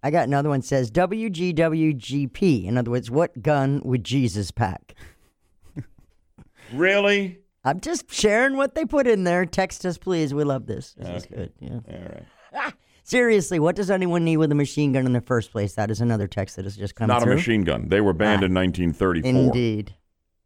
I 0.05 0.11
got 0.11 0.27
another 0.27 0.49
one 0.49 0.61
says 0.61 0.91
WGWGP. 0.91 2.65
In 2.65 2.77
other 2.77 2.91
words, 2.91 3.09
what 3.09 3.41
gun 3.41 3.81
would 3.85 4.03
Jesus 4.03 4.51
pack? 4.51 4.95
really? 6.73 7.39
I'm 7.63 7.79
just 7.79 8.11
sharing 8.11 8.57
what 8.57 8.75
they 8.75 8.83
put 8.85 9.07
in 9.07 9.23
there. 9.23 9.45
Text 9.45 9.85
us, 9.85 9.97
please. 9.97 10.33
We 10.33 10.43
love 10.43 10.65
this. 10.65 10.93
This 10.97 11.23
is 11.23 11.25
good. 11.27 11.53
Yeah. 11.59 11.79
All 11.87 12.61
right. 12.61 12.73
Seriously, 13.05 13.59
what 13.59 13.75
does 13.75 13.89
anyone 13.91 14.23
need 14.23 14.37
with 14.37 14.51
a 14.51 14.55
machine 14.55 14.93
gun 14.93 15.05
in 15.05 15.13
the 15.13 15.21
first 15.21 15.51
place? 15.51 15.73
That 15.75 15.91
is 15.91 15.99
another 16.01 16.27
text 16.27 16.55
that 16.55 16.65
has 16.65 16.75
just 16.77 16.95
come 16.95 17.07
Not 17.07 17.21
through. 17.23 17.33
a 17.33 17.35
machine 17.35 17.61
gun. 17.63 17.89
They 17.89 17.99
were 18.01 18.13
banned 18.13 18.43
Ah. 18.43 18.45
in 18.47 18.53
1934. 18.53 19.29
Indeed. 19.29 19.95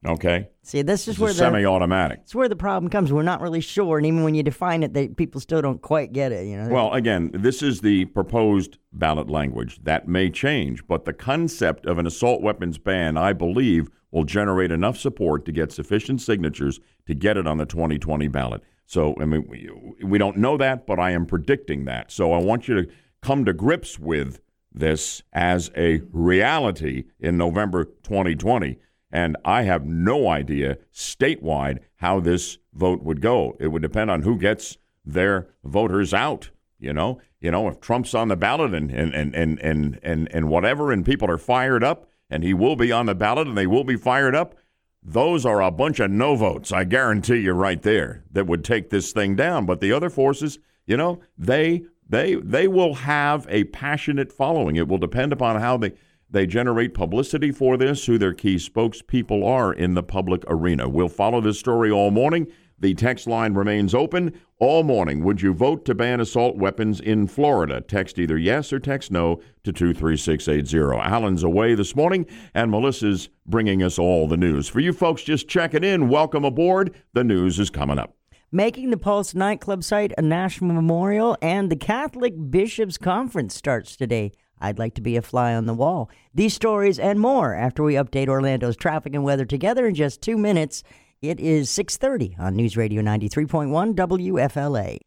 Okay. 0.06 0.50
See, 0.62 0.84
this 0.84 1.08
is 1.08 1.16
It's 1.16 1.20
where 1.20 1.32
the 1.34 1.40
semi-automatic. 1.40 2.20
it's 2.22 2.36
where 2.36 2.48
the 2.48 2.56
problem 2.56 2.90
comes. 2.90 3.12
We're 3.12 3.24
not 3.24 3.42
really 3.42 3.62
sure, 3.62 3.98
and 3.98 4.06
even 4.06 4.24
when 4.24 4.36
you 4.36 4.44
define 4.44 4.84
it, 4.84 4.94
they, 4.94 5.08
people 5.08 5.42
still 5.42 5.62
don't 5.62 5.82
quite 5.82 6.14
get 6.14 6.32
it. 6.32 6.46
You 6.46 6.58
know. 6.58 6.70
Well, 6.70 6.94
again, 6.94 7.32
this 7.34 7.64
is 7.64 7.82
the 7.82 8.06
proposed 8.06 8.78
ballot 8.94 9.30
language. 9.30 9.80
That 9.84 10.08
may 10.08 10.30
change, 10.30 10.86
but 10.88 11.06
the 11.06 11.14
concept 11.14 11.86
of 11.88 11.98
an 11.98 12.06
assault 12.06 12.42
weapons 12.42 12.78
ban, 12.78 13.18
I 13.18 13.34
believe, 13.34 13.90
will 14.12 14.24
generate 14.24 14.72
enough 14.72 14.98
support 14.98 15.46
to 15.46 15.52
get 15.52 15.72
sufficient 15.72 16.22
signatures 16.22 16.80
to 17.08 17.16
get 17.16 17.36
it 17.38 17.48
on 17.48 17.58
the 17.58 17.66
2020 17.66 18.28
ballot. 18.28 18.62
So, 18.86 19.16
I 19.20 19.26
mean, 19.26 19.46
we, 19.50 19.70
we 20.06 20.18
don't 20.18 20.38
know 20.38 20.58
that, 20.58 20.86
but 20.86 21.00
I 21.00 21.12
am 21.12 21.26
predicting 21.26 21.86
that. 21.86 22.12
So, 22.12 22.34
I 22.34 22.38
want 22.38 22.68
you 22.68 22.84
to 22.84 22.90
come 23.22 23.46
to 23.46 23.54
grips 23.54 23.98
with 24.00 24.40
this 24.72 25.24
as 25.34 25.72
a 25.76 26.02
reality 26.12 27.06
in 27.20 27.36
November 27.36 27.84
2020. 27.86 28.78
And 29.12 29.38
I 29.46 29.64
have 29.64 29.86
no 29.86 30.28
idea 30.28 30.78
statewide 30.94 31.80
how 31.98 32.20
this 32.20 32.58
vote 32.74 33.04
would 33.04 33.22
go. 33.22 33.56
It 33.60 33.68
would 33.68 33.82
depend 33.82 34.12
on 34.12 34.24
who 34.24 34.38
gets 34.38 34.78
their 35.06 35.48
voters 35.64 36.14
out. 36.14 36.50
You 36.80 36.94
know, 36.94 37.20
you 37.40 37.50
know, 37.50 37.68
if 37.68 37.80
Trump's 37.80 38.14
on 38.14 38.28
the 38.28 38.36
ballot 38.36 38.74
and 38.74 38.92
and 38.92 39.14
and 39.14 39.34
and 39.36 39.60
and 39.60 40.00
and, 40.04 40.28
and 40.32 40.50
whatever, 40.50 40.92
and 40.92 41.06
people 41.06 41.30
are 41.30 41.38
fired 41.38 41.84
up, 41.84 42.10
and 42.30 42.44
he 42.44 42.54
will 42.54 42.76
be 42.76 42.92
on 42.92 43.08
the 43.08 43.16
ballot, 43.16 43.48
and 43.48 43.58
they 43.58 43.68
will 43.68 43.84
be 43.84 43.96
fired 43.96 44.36
up. 44.36 44.56
Those 45.02 45.46
are 45.46 45.62
a 45.62 45.72
bunch 45.72 46.00
of 46.00 46.12
no 46.12 46.36
votes. 46.36 46.72
I 46.72 46.84
guarantee 46.84 47.38
you, 47.38 47.54
right 47.54 47.82
there, 47.82 48.26
that 48.32 48.46
would 48.46 48.64
take 48.64 48.90
this 48.90 49.12
thing 49.12 49.36
down. 49.36 49.66
But 49.66 49.80
the 49.80 49.92
other 49.92 50.10
forces, 50.10 50.60
you 50.86 50.98
know, 50.98 51.22
they 51.38 51.84
they 52.08 52.36
they 52.36 52.68
will 52.68 52.94
have 52.94 53.48
a 53.50 53.64
passionate 53.66 54.32
following. 54.32 54.76
It 54.76 54.88
will 54.88 54.98
depend 54.98 55.34
upon 55.34 55.60
how 55.60 55.78
they 55.78 55.94
they 56.30 56.46
generate 56.46 56.94
publicity 56.94 57.52
for 57.52 57.78
this, 57.78 58.06
who 58.06 58.18
their 58.18 58.34
key 58.34 58.56
spokespeople 58.56 59.46
are 59.46 59.74
in 59.74 59.94
the 59.94 60.04
public 60.04 60.44
arena. 60.48 60.90
We'll 60.90 61.08
follow 61.08 61.42
this 61.42 61.60
story 61.60 61.90
all 61.90 62.12
morning. 62.12 62.48
The 62.80 62.94
text 62.94 63.26
line 63.26 63.56
remains 63.56 63.96
open 63.96 64.40
all 64.60 64.84
morning. 64.84 65.24
Would 65.24 65.42
you 65.42 65.52
vote 65.54 65.84
to 65.86 65.96
ban 65.96 66.20
assault 66.20 66.58
weapons 66.58 67.00
in 67.00 67.28
Florida? 67.28 67.82
Text 67.82 68.20
either 68.20 68.38
yes 68.38 68.72
or 68.72 68.80
text 68.80 69.10
no 69.10 69.42
to 69.64 69.72
23680. 69.72 71.00
Alan's 71.00 71.42
away 71.42 71.74
this 71.74 71.96
morning, 71.96 72.28
and 72.54 72.70
Melissa's 72.70 73.30
bringing 73.48 73.82
us 73.82 73.98
all 73.98 74.28
the 74.28 74.38
news. 74.38 74.68
For 74.68 74.80
you 74.80 74.94
folks 74.94 75.24
just 75.24 75.48
checking 75.48 75.84
in, 75.84 76.08
welcome 76.08 76.46
aboard. 76.46 76.94
The 77.14 77.24
news 77.24 77.58
is 77.58 77.72
coming 77.72 77.98
up. 77.98 78.14
making 78.52 78.92
the 78.92 78.98
Pulse 78.98 79.34
nightclub 79.34 79.84
site 79.84 80.14
a 80.18 80.22
national 80.22 80.74
memorial, 80.74 81.36
and 81.42 81.72
the 81.72 81.76
Catholic 81.76 82.34
Bishops' 82.50 82.98
Conference 82.98 83.56
starts 83.56 83.96
today. 83.96 84.32
I'd 84.60 84.80
like 84.80 84.94
to 84.96 85.02
be 85.02 85.16
a 85.16 85.22
fly 85.22 85.54
on 85.54 85.66
the 85.66 85.74
wall. 85.74 86.10
These 86.34 86.54
stories 86.54 87.00
and 87.00 87.20
more 87.20 87.54
after 87.54 87.84
we 87.84 87.94
update 87.94 88.28
Orlando's 88.28 88.78
traffic 88.78 89.14
and 89.14 89.24
weather 89.24 89.46
together 89.46 89.86
in 89.86 89.96
just 89.96 90.22
two 90.22 90.38
minutes. 90.38 90.84
It 91.22 91.40
is 91.40 91.70
6:30 91.70 92.36
on 92.40 92.56
News 92.56 92.78
Radio 92.78 93.02
93.1 93.02 93.96
WFLA. 93.96 95.00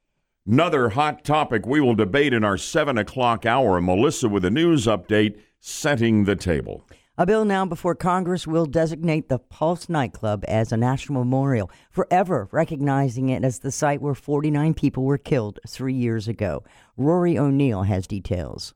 Another 0.46 0.88
hot 0.88 1.24
topic 1.24 1.66
we 1.66 1.80
will 1.80 1.94
debate 1.94 2.32
in 2.32 2.44
our 2.44 2.56
seven 2.56 2.98
o'clock 2.98 3.46
hour. 3.46 3.80
Melissa 3.80 4.28
with 4.28 4.44
a 4.44 4.50
news 4.50 4.86
update, 4.86 5.38
setting 5.60 6.24
the 6.24 6.34
table. 6.34 6.84
A 7.18 7.26
bill 7.26 7.44
now 7.44 7.66
before 7.66 7.94
Congress 7.94 8.46
will 8.46 8.64
designate 8.64 9.28
the 9.28 9.38
Pulse 9.38 9.90
nightclub 9.90 10.42
as 10.48 10.72
a 10.72 10.76
national 10.78 11.22
memorial, 11.22 11.70
forever 11.90 12.48
recognizing 12.50 13.28
it 13.28 13.44
as 13.44 13.58
the 13.58 13.70
site 13.70 14.00
where 14.00 14.14
49 14.14 14.72
people 14.72 15.04
were 15.04 15.18
killed 15.18 15.60
three 15.68 15.92
years 15.92 16.28
ago. 16.28 16.64
Rory 16.96 17.36
O'Neill 17.36 17.82
has 17.82 18.06
details. 18.06 18.72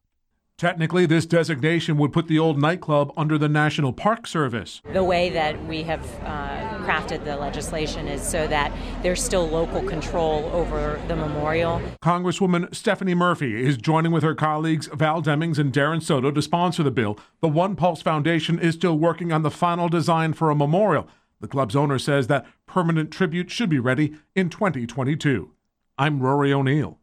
Technically, 0.57 1.05
this 1.05 1.27
designation 1.27 1.99
would 1.99 2.13
put 2.13 2.29
the 2.29 2.39
old 2.39 2.61
nightclub 2.61 3.13
under 3.17 3.37
the 3.37 3.49
National 3.49 3.93
Park 3.93 4.25
Service. 4.25 4.81
The 4.93 5.03
way 5.03 5.29
that 5.31 5.67
we 5.67 5.83
have 5.83 6.05
uh, 6.23 6.79
crafted 6.85 7.25
the 7.25 7.37
legislation 7.37 8.07
is 8.07 8.23
so 8.23 8.47
that 8.47 8.73
there's 9.03 9.21
still 9.21 9.49
local 9.49 9.83
control 9.83 10.45
over 10.53 11.01
the 11.09 11.17
memorial. 11.17 11.83
Congresswoman 12.01 12.73
Stephanie 12.73 13.17
Murphy 13.17 13.65
is 13.65 13.77
joining 13.77 14.13
with 14.13 14.23
her 14.23 14.37
colleagues 14.37 14.87
Val 14.87 15.21
Demings 15.21 15.59
and 15.59 15.73
Darren 15.73 16.01
Soto 16.01 16.31
to 16.31 16.41
sponsor 16.41 16.85
the 16.85 16.93
bill. 16.93 17.19
The 17.41 17.49
One 17.49 17.75
Pulse 17.75 18.03
Foundation 18.03 18.61
is 18.61 18.77
still 18.77 18.97
working 18.97 19.33
on 19.33 19.43
the 19.43 19.51
final 19.51 19.89
design 19.89 20.35
for 20.35 20.51
a 20.51 20.55
memorial. 20.55 21.09
The 21.41 21.49
club's 21.49 21.75
owner 21.75 21.99
says 21.99 22.29
that 22.29 22.47
permanent 22.67 23.11
tribute 23.11 23.51
should 23.51 23.71
be 23.71 23.81
ready 23.81 24.15
in 24.37 24.51
2022. 24.51 25.51
I'm 25.99 26.21
Rory 26.21 26.53
O'Neill. 26.53 27.01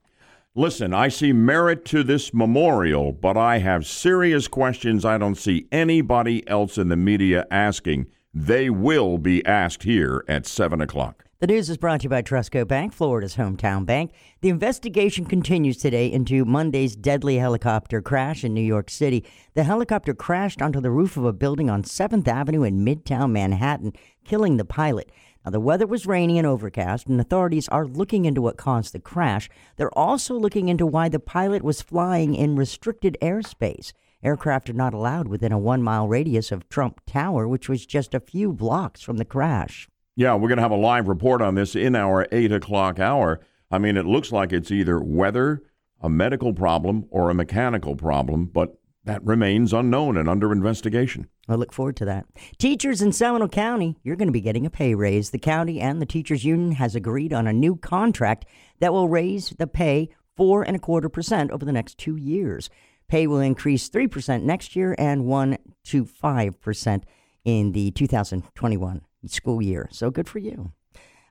Listen, 0.53 0.93
I 0.93 1.07
see 1.07 1.31
merit 1.31 1.85
to 1.85 2.03
this 2.03 2.33
memorial, 2.33 3.13
but 3.13 3.37
I 3.37 3.59
have 3.59 3.87
serious 3.87 4.49
questions 4.49 5.05
I 5.05 5.17
don't 5.17 5.35
see 5.35 5.65
anybody 5.71 6.45
else 6.45 6.77
in 6.77 6.89
the 6.89 6.97
media 6.97 7.47
asking. 7.49 8.07
They 8.33 8.69
will 8.69 9.17
be 9.17 9.45
asked 9.45 9.83
here 9.83 10.25
at 10.27 10.45
7 10.45 10.81
o'clock. 10.81 11.23
The 11.39 11.47
news 11.47 11.69
is 11.69 11.77
brought 11.77 12.01
to 12.01 12.03
you 12.03 12.09
by 12.09 12.21
Trustco 12.21 12.67
Bank, 12.67 12.91
Florida's 12.91 13.37
hometown 13.37 13.85
bank. 13.85 14.11
The 14.41 14.49
investigation 14.49 15.25
continues 15.25 15.77
today 15.77 16.11
into 16.11 16.43
Monday's 16.43 16.97
deadly 16.97 17.37
helicopter 17.37 18.01
crash 18.01 18.43
in 18.43 18.53
New 18.53 18.59
York 18.59 18.89
City. 18.89 19.25
The 19.53 19.63
helicopter 19.63 20.13
crashed 20.13 20.61
onto 20.61 20.81
the 20.81 20.91
roof 20.91 21.15
of 21.15 21.23
a 21.23 21.31
building 21.33 21.69
on 21.69 21.83
7th 21.83 22.27
Avenue 22.27 22.63
in 22.63 22.85
Midtown 22.85 23.31
Manhattan, 23.31 23.93
killing 24.25 24.57
the 24.57 24.65
pilot. 24.65 25.11
Now, 25.43 25.51
the 25.51 25.59
weather 25.59 25.87
was 25.87 26.05
rainy 26.05 26.37
and 26.37 26.45
overcast, 26.45 27.07
and 27.07 27.19
authorities 27.19 27.67
are 27.69 27.85
looking 27.85 28.25
into 28.25 28.41
what 28.41 28.57
caused 28.57 28.93
the 28.93 28.99
crash. 28.99 29.49
They're 29.77 29.97
also 29.97 30.35
looking 30.35 30.69
into 30.69 30.85
why 30.85 31.09
the 31.09 31.19
pilot 31.19 31.63
was 31.63 31.81
flying 31.81 32.35
in 32.35 32.55
restricted 32.55 33.17
airspace. 33.21 33.91
Aircraft 34.23 34.69
are 34.69 34.73
not 34.73 34.93
allowed 34.93 35.27
within 35.27 35.51
a 35.51 35.57
one 35.57 35.81
mile 35.81 36.07
radius 36.07 36.51
of 36.51 36.69
Trump 36.69 37.01
Tower, 37.07 37.47
which 37.47 37.67
was 37.67 37.87
just 37.87 38.13
a 38.13 38.19
few 38.19 38.53
blocks 38.53 39.01
from 39.01 39.17
the 39.17 39.25
crash. 39.25 39.89
Yeah, 40.15 40.35
we're 40.35 40.49
going 40.49 40.57
to 40.57 40.63
have 40.63 40.71
a 40.71 40.75
live 40.75 41.07
report 41.07 41.41
on 41.41 41.55
this 41.55 41.75
in 41.75 41.95
our 41.95 42.27
8 42.31 42.51
o'clock 42.51 42.99
hour. 42.99 43.41
I 43.71 43.79
mean, 43.79 43.97
it 43.97 44.05
looks 44.05 44.31
like 44.31 44.53
it's 44.53 44.69
either 44.69 44.99
weather, 44.99 45.63
a 46.01 46.09
medical 46.09 46.53
problem, 46.53 47.05
or 47.09 47.29
a 47.29 47.33
mechanical 47.33 47.95
problem, 47.95 48.45
but 48.45 48.77
that 49.05 49.23
remains 49.23 49.73
unknown 49.73 50.17
and 50.17 50.29
under 50.29 50.51
investigation. 50.51 51.27
I 51.49 51.55
look 51.55 51.73
forward 51.73 51.95
to 51.97 52.05
that. 52.05 52.25
Teachers 52.57 53.01
in 53.01 53.11
Seminole 53.11 53.47
County, 53.47 53.97
you're 54.03 54.15
going 54.15 54.27
to 54.27 54.33
be 54.33 54.41
getting 54.41 54.65
a 54.65 54.69
pay 54.69 54.93
raise. 54.95 55.31
The 55.31 55.39
county 55.39 55.81
and 55.81 56.01
the 56.01 56.05
teachers 56.05 56.45
union 56.45 56.73
has 56.73 56.95
agreed 56.95 57.33
on 57.33 57.47
a 57.47 57.53
new 57.53 57.75
contract 57.75 58.45
that 58.79 58.93
will 58.93 59.09
raise 59.09 59.49
the 59.49 59.67
pay 59.67 60.09
four 60.37 60.63
and 60.63 60.75
a 60.75 60.79
quarter 60.79 61.09
percent 61.09 61.51
over 61.51 61.65
the 61.65 61.71
next 61.71 61.97
two 61.97 62.15
years. 62.15 62.69
Pay 63.07 63.27
will 63.27 63.39
increase 63.39 63.89
three 63.89 64.07
percent 64.07 64.43
next 64.43 64.75
year 64.75 64.95
and 64.97 65.25
one 65.25 65.57
to 65.85 66.05
five 66.05 66.61
percent 66.61 67.03
in 67.43 67.71
the 67.71 67.91
2021 67.91 69.01
school 69.25 69.61
year. 69.61 69.89
So 69.91 70.11
good 70.11 70.29
for 70.29 70.39
you. 70.39 70.71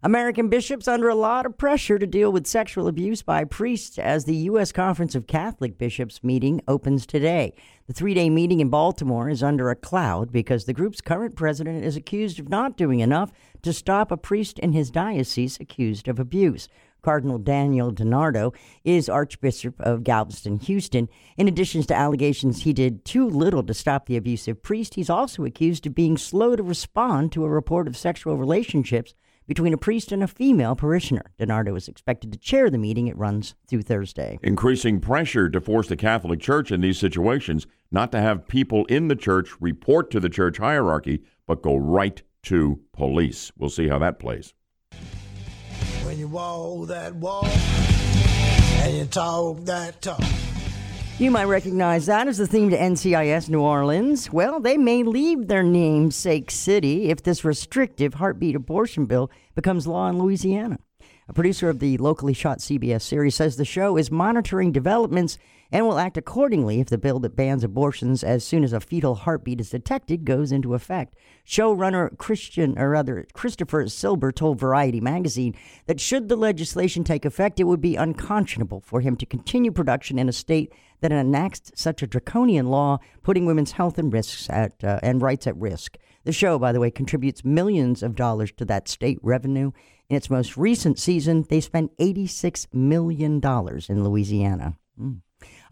American 0.03 0.49
bishops 0.49 0.89
under 0.89 1.11
a 1.11 1.15
lot 1.15 1.45
of 1.45 1.59
pressure 1.59 1.99
to 1.99 2.07
deal 2.07 2.33
with 2.33 2.47
sexual 2.47 2.89
abuse 2.89 3.21
by 3.21 3.45
priests 3.45 3.99
as 3.99 4.25
the 4.25 4.35
U.S. 4.35 4.73
Conference 4.73 5.15
of 5.15 5.27
Catholic 5.27 5.77
Bishops 5.77 6.25
meeting 6.25 6.63
opens 6.67 7.05
today. 7.05 7.53
The 7.87 7.93
three 7.93 8.15
day 8.15 8.31
meeting 8.31 8.61
in 8.61 8.71
Baltimore 8.71 9.29
is 9.29 9.43
under 9.43 9.69
a 9.69 9.77
cloud 9.77 10.33
because 10.33 10.65
the 10.65 10.73
group's 10.73 11.03
current 11.03 11.37
president 11.37 11.85
is 11.85 11.97
accused 11.97 12.41
of 12.41 12.49
not 12.49 12.79
doing 12.79 13.01
enough 13.01 13.31
to 13.61 13.75
stop 13.75 14.11
a 14.11 14.17
priest 14.17 14.59
in 14.61 14.73
his 14.73 14.91
diocese 14.91 15.61
accused 15.61 16.09
of 16.09 16.19
abuse. 16.19 16.67
Cardinal 17.03 17.37
Daniel 17.37 17.93
DiNardo 17.93 18.55
is 18.85 19.11
Archbishop 19.11 19.79
of 19.81 20.03
Galveston, 20.03 20.61
Houston. 20.61 21.11
In 21.37 21.47
addition 21.47 21.83
to 21.83 21.95
allegations 21.95 22.63
he 22.63 22.73
did 22.73 23.05
too 23.05 23.29
little 23.29 23.63
to 23.65 23.75
stop 23.75 24.07
the 24.07 24.17
abusive 24.17 24.63
priest, 24.63 24.95
he's 24.95 25.11
also 25.11 25.45
accused 25.45 25.87
of 25.87 25.95
being 25.95 26.17
slow 26.17 26.57
to 26.57 26.63
respond 26.63 27.33
to 27.33 27.45
a 27.45 27.51
report 27.51 27.87
of 27.87 27.99
sexual 27.99 28.39
relationships 28.39 29.15
between 29.51 29.75
a 29.75 29.77
priest 29.77 30.13
and 30.13 30.23
a 30.23 30.29
female 30.29 30.77
parishioner. 30.77 31.25
DiNardo 31.37 31.77
is 31.77 31.89
expected 31.89 32.31
to 32.31 32.39
chair 32.39 32.71
the 32.71 32.79
meeting. 32.79 33.09
It 33.09 33.19
runs 33.19 33.57
through 33.67 33.83
Thursday. 33.83 34.39
Increasing 34.45 35.01
pressure 35.01 35.51
to 35.51 35.61
force 35.61 35.89
the 35.89 35.97
Catholic 35.97 36.39
Church 36.39 36.71
in 36.71 36.83
these 36.83 37.01
situations 37.01 37.67
not 37.91 38.13
to 38.13 38.21
have 38.21 38.47
people 38.47 38.85
in 38.85 39.09
the 39.09 39.17
church 39.17 39.61
report 39.61 40.09
to 40.13 40.21
the 40.21 40.29
church 40.29 40.59
hierarchy, 40.59 41.25
but 41.49 41.63
go 41.63 41.75
right 41.75 42.23
to 42.45 42.79
police. 42.93 43.51
We'll 43.59 43.71
see 43.71 43.89
how 43.89 43.99
that 43.99 44.21
plays. 44.21 44.55
When 46.05 46.17
you 46.17 46.29
walk 46.29 46.87
that 46.87 47.17
walk 47.17 47.49
and 47.49 48.97
you 48.99 49.05
talk 49.07 49.65
that 49.65 50.01
talk. 50.01 50.23
You 51.21 51.31
might 51.31 51.45
recognize 51.45 52.07
that 52.07 52.29
as 52.29 52.39
the 52.39 52.47
theme 52.47 52.71
to 52.71 52.79
NCIS 52.79 53.51
New 53.51 53.61
Orleans. 53.61 54.33
Well, 54.33 54.59
they 54.59 54.79
may 54.79 55.03
leave 55.03 55.49
their 55.49 55.63
namesake 55.63 56.51
city 56.51 57.11
if 57.11 57.23
this 57.23 57.45
restrictive 57.45 58.15
heartbeat 58.15 58.57
abortion 58.57 59.05
bill 59.05 59.31
becomes 59.55 59.87
law 59.87 60.09
in 60.09 60.19
Louisiana. 60.19 60.79
A 61.29 61.35
producer 61.35 61.69
of 61.69 61.79
the 61.79 61.99
locally 61.99 62.33
shot 62.33 62.61
CBS 62.61 63.03
series 63.03 63.35
says 63.35 63.57
the 63.57 63.67
show 63.67 63.99
is 63.99 64.11
monitoring 64.11 64.73
developments 64.73 65.37
and 65.71 65.87
will 65.87 65.99
act 65.99 66.17
accordingly 66.17 66.81
if 66.81 66.89
the 66.89 66.99
bill 66.99 67.21
that 67.21 67.37
bans 67.37 67.63
abortions 67.63 68.25
as 68.25 68.43
soon 68.43 68.65
as 68.65 68.73
a 68.73 68.81
fetal 68.81 69.15
heartbeat 69.15 69.61
is 69.61 69.71
detected 69.71 70.25
goes 70.25 70.51
into 70.51 70.75
effect. 70.75 71.15
Showrunner 71.47 72.17
Christian, 72.19 72.79
or 72.79 72.91
rather 72.91 73.27
Christopher 73.33 73.87
Silber, 73.89 74.33
told 74.33 74.59
Variety 74.59 75.01
magazine 75.01 75.55
that 75.87 76.01
should 76.01 76.29
the 76.29 76.37
legislation 76.37 77.05
take 77.05 77.25
effect, 77.25 77.61
it 77.61 77.65
would 77.65 77.81
be 77.81 77.97
unconscionable 77.97 78.81
for 78.81 79.01
him 79.01 79.17
to 79.17 79.27
continue 79.27 79.71
production 79.71 80.19
in 80.19 80.29
a 80.29 80.33
state 80.33 80.73
that 81.01 81.13
enacts 81.13 81.73
such 81.75 82.03
a 82.03 82.07
draconian 82.07 82.69
law, 82.69 82.99
putting 83.23 83.47
women's 83.47 83.73
health 83.73 83.99
and 83.99 84.13
risks 84.13 84.49
at 84.51 84.83
uh, 84.85 85.01
and 85.03 85.23
rights 85.23 85.47
at 85.47 85.57
risk. 85.57 85.97
The 86.25 86.33
show, 86.33 86.59
by 86.59 86.73
the 86.73 86.81
way, 86.81 86.91
contributes 86.91 87.45
millions 87.45 88.03
of 88.03 88.15
dollars 88.15 88.53
to 88.53 88.65
that 88.67 88.89
state 88.89 89.19
revenue. 89.23 89.73
In 90.09 90.17
its 90.17 90.29
most 90.29 90.57
recent 90.57 90.99
season, 90.99 91.47
they 91.49 91.61
spent 91.61 91.97
$86 91.99 92.67
million 92.75 93.41
in 93.89 94.05
Louisiana. 94.05 94.77
Mm. 95.01 95.21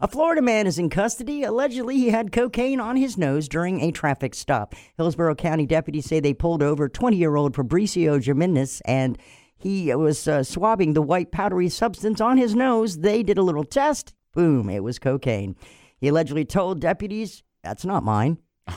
A 0.01 0.07
Florida 0.07 0.41
man 0.41 0.65
is 0.65 0.79
in 0.79 0.89
custody. 0.89 1.43
Allegedly, 1.43 1.97
he 1.97 2.09
had 2.09 2.31
cocaine 2.31 2.79
on 2.79 2.95
his 2.95 3.17
nose 3.17 3.47
during 3.47 3.81
a 3.81 3.91
traffic 3.91 4.33
stop. 4.33 4.73
Hillsborough 4.97 5.35
County 5.35 5.65
deputies 5.65 6.05
say 6.05 6.19
they 6.19 6.33
pulled 6.33 6.63
over 6.63 6.87
20 6.89 7.17
year 7.17 7.35
old 7.35 7.53
Fabricio 7.53 8.23
Jimenez 8.23 8.81
and 8.85 9.17
he 9.57 9.93
was 9.93 10.25
uh, 10.27 10.41
swabbing 10.43 10.93
the 10.93 11.01
white 11.01 11.31
powdery 11.31 11.67
substance 11.67 12.21
on 12.21 12.37
his 12.37 12.55
nose. 12.55 12.99
They 12.99 13.23
did 13.23 13.37
a 13.37 13.43
little 13.43 13.65
test. 13.65 14.13
Boom, 14.39 14.69
it 14.69 14.85
was 14.85 14.99
cocaine. 14.99 15.57
He 15.99 16.07
allegedly 16.07 16.45
told 16.45 16.79
deputies, 16.79 17.43
That's 17.61 17.83
not 17.83 18.05
mine. 18.05 18.37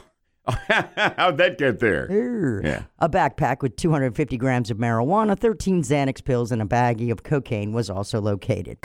How'd 0.48 1.36
that 1.36 1.54
get 1.56 1.78
there? 1.78 2.60
Yeah. 2.64 2.82
A 2.98 3.08
backpack 3.08 3.62
with 3.62 3.76
250 3.76 4.36
grams 4.38 4.72
of 4.72 4.78
marijuana, 4.78 5.38
13 5.38 5.84
Xanax 5.84 6.24
pills, 6.24 6.50
and 6.50 6.60
a 6.60 6.64
baggie 6.64 7.12
of 7.12 7.22
cocaine 7.22 7.72
was 7.72 7.88
also 7.88 8.20
located. 8.20 8.78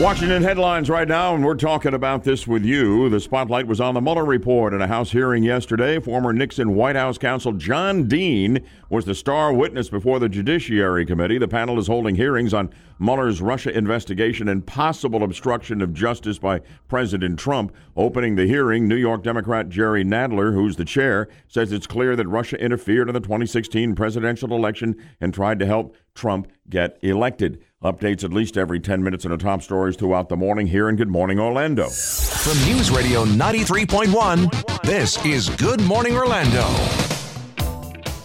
Washington 0.00 0.44
headlines 0.44 0.88
right 0.88 1.08
now, 1.08 1.34
and 1.34 1.44
we're 1.44 1.56
talking 1.56 1.92
about 1.92 2.22
this 2.22 2.46
with 2.46 2.64
you. 2.64 3.08
The 3.08 3.18
spotlight 3.18 3.66
was 3.66 3.80
on 3.80 3.94
the 3.94 4.00
Mueller 4.00 4.24
report 4.24 4.72
in 4.72 4.80
a 4.80 4.86
House 4.86 5.10
hearing 5.10 5.42
yesterday. 5.42 5.98
Former 5.98 6.32
Nixon 6.32 6.76
White 6.76 6.94
House 6.94 7.18
counsel 7.18 7.52
John 7.52 8.06
Dean 8.06 8.64
was 8.88 9.06
the 9.06 9.14
star 9.16 9.52
witness 9.52 9.88
before 9.88 10.20
the 10.20 10.28
Judiciary 10.28 11.04
Committee. 11.04 11.36
The 11.36 11.48
panel 11.48 11.80
is 11.80 11.88
holding 11.88 12.14
hearings 12.14 12.54
on 12.54 12.70
Mueller's 13.00 13.42
Russia 13.42 13.76
investigation 13.76 14.46
and 14.46 14.64
possible 14.64 15.24
obstruction 15.24 15.82
of 15.82 15.94
justice 15.94 16.38
by 16.38 16.60
President 16.86 17.36
Trump. 17.36 17.74
Opening 17.96 18.36
the 18.36 18.46
hearing, 18.46 18.86
New 18.86 18.94
York 18.94 19.24
Democrat 19.24 19.68
Jerry 19.68 20.04
Nadler, 20.04 20.54
who's 20.54 20.76
the 20.76 20.84
chair, 20.84 21.28
says 21.48 21.72
it's 21.72 21.88
clear 21.88 22.14
that 22.14 22.28
Russia 22.28 22.56
interfered 22.62 23.08
in 23.08 23.14
the 23.14 23.20
2016 23.20 23.96
presidential 23.96 24.54
election 24.54 24.94
and 25.20 25.34
tried 25.34 25.58
to 25.58 25.66
help 25.66 25.96
Trump 26.14 26.46
get 26.70 27.00
elected. 27.02 27.64
Updates 27.82 28.24
at 28.24 28.32
least 28.32 28.58
every 28.58 28.80
10 28.80 29.04
minutes 29.04 29.24
in 29.24 29.30
the 29.30 29.36
top 29.36 29.62
stories 29.62 29.94
throughout 29.94 30.28
the 30.28 30.36
morning 30.36 30.66
here 30.66 30.88
in 30.88 30.96
Good 30.96 31.08
Morning 31.08 31.38
Orlando. 31.38 31.88
From 31.88 32.58
News 32.64 32.90
Radio 32.90 33.24
93.1, 33.24 34.82
this 34.82 35.24
is 35.24 35.48
Good 35.50 35.80
Morning 35.82 36.16
Orlando. 36.16 36.66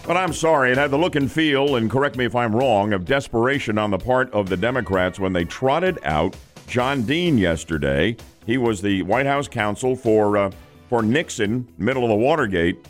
But 0.07 0.17
I'm 0.17 0.33
sorry, 0.33 0.71
it 0.71 0.77
had 0.79 0.89
the 0.89 0.97
look 0.97 1.15
and 1.15 1.31
feel, 1.31 1.75
and 1.75 1.87
correct 1.87 2.17
me 2.17 2.25
if 2.25 2.35
I'm 2.35 2.55
wrong, 2.55 2.93
of 2.93 3.05
desperation 3.05 3.77
on 3.77 3.91
the 3.91 3.99
part 3.99 4.31
of 4.33 4.49
the 4.49 4.57
Democrats 4.57 5.19
when 5.19 5.33
they 5.33 5.45
trotted 5.45 5.99
out 6.03 6.35
John 6.65 7.03
Dean 7.03 7.37
yesterday. 7.37 8.17
He 8.47 8.57
was 8.57 8.81
the 8.81 9.03
White 9.03 9.27
House 9.27 9.47
counsel 9.47 9.95
for 9.95 10.35
uh, 10.35 10.51
for 10.89 11.03
Nixon, 11.03 11.71
middle 11.77 12.01
of 12.01 12.09
the 12.09 12.15
Watergate 12.15 12.87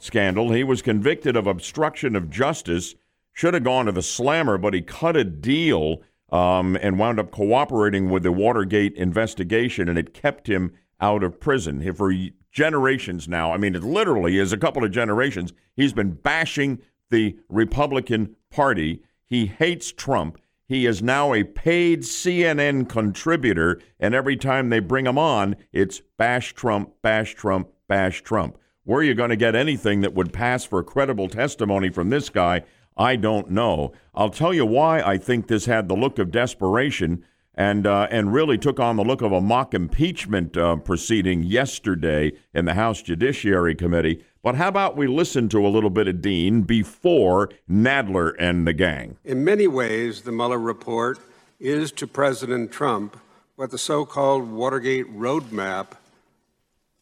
scandal. 0.00 0.52
He 0.52 0.64
was 0.64 0.82
convicted 0.82 1.34
of 1.34 1.46
obstruction 1.46 2.14
of 2.14 2.28
justice. 2.28 2.94
Should 3.34 3.54
have 3.54 3.64
gone 3.64 3.86
to 3.86 3.92
the 3.92 4.02
slammer, 4.02 4.56
but 4.56 4.72
he 4.72 4.80
cut 4.80 5.16
a 5.16 5.24
deal 5.24 6.02
um, 6.32 6.76
and 6.80 6.98
wound 6.98 7.20
up 7.20 7.30
cooperating 7.30 8.08
with 8.08 8.22
the 8.22 8.32
Watergate 8.32 8.94
investigation, 8.94 9.88
and 9.88 9.98
it 9.98 10.14
kept 10.14 10.48
him 10.48 10.72
out 11.00 11.22
of 11.22 11.38
prison. 11.38 11.94
For 11.94 12.12
generations 12.54 13.28
now. 13.28 13.52
I 13.52 13.58
mean, 13.58 13.74
it 13.74 13.82
literally 13.82 14.38
is 14.38 14.52
a 14.52 14.56
couple 14.56 14.84
of 14.84 14.92
generations. 14.92 15.52
He's 15.76 15.92
been 15.92 16.12
bashing 16.12 16.80
the 17.10 17.36
Republican 17.48 18.36
Party. 18.50 19.02
He 19.26 19.46
hates 19.46 19.92
Trump. 19.92 20.40
He 20.66 20.86
is 20.86 21.02
now 21.02 21.34
a 21.34 21.44
paid 21.44 22.02
CNN 22.02 22.88
contributor, 22.88 23.80
and 24.00 24.14
every 24.14 24.36
time 24.36 24.70
they 24.70 24.78
bring 24.78 25.06
him 25.06 25.18
on, 25.18 25.56
it's 25.72 26.00
bash 26.16 26.54
Trump, 26.54 26.94
bash 27.02 27.34
Trump, 27.34 27.68
bash 27.88 28.22
Trump. 28.22 28.56
Where 28.84 29.00
are 29.00 29.04
you 29.04 29.14
going 29.14 29.30
to 29.30 29.36
get 29.36 29.54
anything 29.54 30.00
that 30.02 30.14
would 30.14 30.32
pass 30.32 30.64
for 30.64 30.82
credible 30.82 31.28
testimony 31.28 31.90
from 31.90 32.10
this 32.10 32.30
guy? 32.30 32.62
I 32.96 33.16
don't 33.16 33.50
know. 33.50 33.92
I'll 34.14 34.30
tell 34.30 34.54
you 34.54 34.64
why 34.64 35.00
I 35.00 35.18
think 35.18 35.48
this 35.48 35.66
had 35.66 35.88
the 35.88 35.96
look 35.96 36.18
of 36.18 36.30
desperation 36.30 37.24
and 37.54 37.86
uh, 37.86 38.08
and 38.10 38.32
really 38.32 38.58
took 38.58 38.80
on 38.80 38.96
the 38.96 39.04
look 39.04 39.22
of 39.22 39.32
a 39.32 39.40
mock 39.40 39.74
impeachment 39.74 40.56
uh, 40.56 40.76
proceeding 40.76 41.42
yesterday 41.42 42.32
in 42.52 42.64
the 42.64 42.74
House 42.74 43.02
Judiciary 43.02 43.74
Committee. 43.74 44.24
But 44.42 44.56
how 44.56 44.68
about 44.68 44.96
we 44.96 45.06
listen 45.06 45.48
to 45.50 45.66
a 45.66 45.68
little 45.68 45.90
bit 45.90 46.08
of 46.08 46.20
Dean 46.20 46.62
before 46.62 47.48
Nadler 47.70 48.34
and 48.38 48.66
the 48.66 48.72
gang? 48.72 49.16
In 49.24 49.44
many 49.44 49.66
ways, 49.66 50.22
the 50.22 50.32
Mueller 50.32 50.58
report 50.58 51.18
is 51.60 51.92
to 51.92 52.06
President 52.06 52.70
Trump 52.70 53.16
what 53.56 53.70
the 53.70 53.78
so-called 53.78 54.50
Watergate 54.50 55.06
Roadmap, 55.16 55.92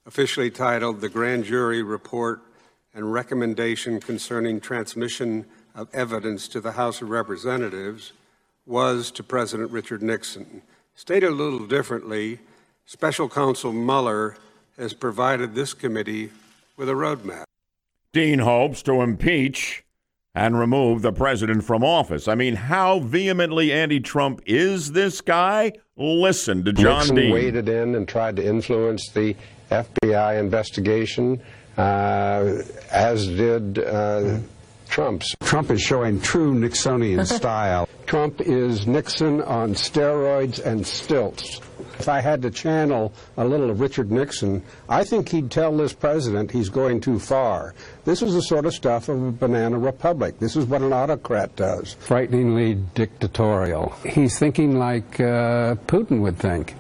officially 0.05 0.51
titled 0.51 1.01
the 1.01 1.09
Grand 1.09 1.45
Jury 1.45 1.83
Report 1.83 2.43
and 2.95 3.11
Recommendation 3.11 4.01
Concerning 4.01 4.61
Transmission 4.61 5.47
of 5.75 5.89
Evidence 5.95 6.49
to 6.49 6.61
the 6.61 6.73
House 6.73 7.01
of 7.03 7.11
Representatives 7.11 8.13
was 8.67 9.11
to 9.13 9.23
President 9.23 9.71
Richard 9.71 10.03
Nixon. 10.03 10.63
Stated 10.95 11.29
a 11.31 11.35
little 11.35 11.67
differently, 11.67 12.39
Special 12.85 13.29
Counsel 13.29 13.73
Mueller 13.73 14.37
has 14.79 14.93
provided 14.93 15.55
this 15.55 15.73
committee 15.75 16.31
with 16.77 16.89
a 16.89 16.93
roadmap. 16.93 17.45
Dean 18.13 18.41
hopes 18.41 18.83
to 18.83 19.01
impeach 19.01 19.85
and 20.35 20.59
remove 20.59 21.03
the 21.03 21.13
president 21.13 21.65
from 21.65 21.85
office. 21.85 22.29
I 22.29 22.35
mean, 22.35 22.55
how 22.55 23.01
vehemently 23.01 23.73
anti-Trump 23.73 24.43
is 24.47 24.93
this 24.93 25.21
guy? 25.21 25.73
Listen 25.97 26.65
to 26.65 26.73
John 26.73 26.99
Nixon 26.99 27.17
Dean. 27.17 27.33
waded 27.33 27.69
in 27.69 27.95
and 27.95 28.09
tried 28.09 28.37
to 28.37 28.47
influence 28.47 29.11
the 29.11 29.37
FBI 29.71 30.39
investigation, 30.39 31.43
uh, 31.77 32.63
as 32.91 33.27
did 33.27 33.79
uh, 33.79 34.39
Trump's. 34.93 35.35
Trump 35.41 35.71
is 35.71 35.81
showing 35.81 36.21
true 36.21 36.53
Nixonian 36.53 37.27
style. 37.39 37.89
Trump 38.05 38.43
is 38.43 38.87
Nixon 38.87 39.41
on 39.41 39.73
steroids 39.73 40.63
and 40.63 40.87
stilts. 40.87 41.63
If 41.99 42.11
I 42.11 42.21
had 42.21 42.43
to 42.43 42.51
channel 42.51 43.11
a 43.39 43.45
little 43.47 43.71
of 43.71 43.81
Richard 43.81 44.11
Nixon, 44.11 44.63
I 44.91 45.05
think 45.05 45.31
he'd 45.31 45.51
tell 45.51 45.75
this 45.75 45.95
president 45.95 46.51
he's 46.51 46.69
going 46.69 47.01
too 47.01 47.19
far. 47.19 47.75
This 48.05 48.21
is 48.21 48.35
the 48.35 48.43
sort 48.43 48.67
of 48.67 48.75
stuff 48.75 49.09
of 49.09 49.23
a 49.23 49.33
banana 49.33 49.79
republic. 49.79 50.39
This 50.39 50.57
is 50.57 50.67
what 50.67 50.83
an 50.83 50.93
autocrat 50.93 51.57
does. 51.57 51.95
Frighteningly 51.95 52.75
dictatorial. 52.95 53.95
He's 54.05 54.39
thinking 54.39 54.79
like 54.79 55.19
uh, 55.19 55.77
Putin 55.87 56.21
would 56.21 56.37
think. 56.37 56.75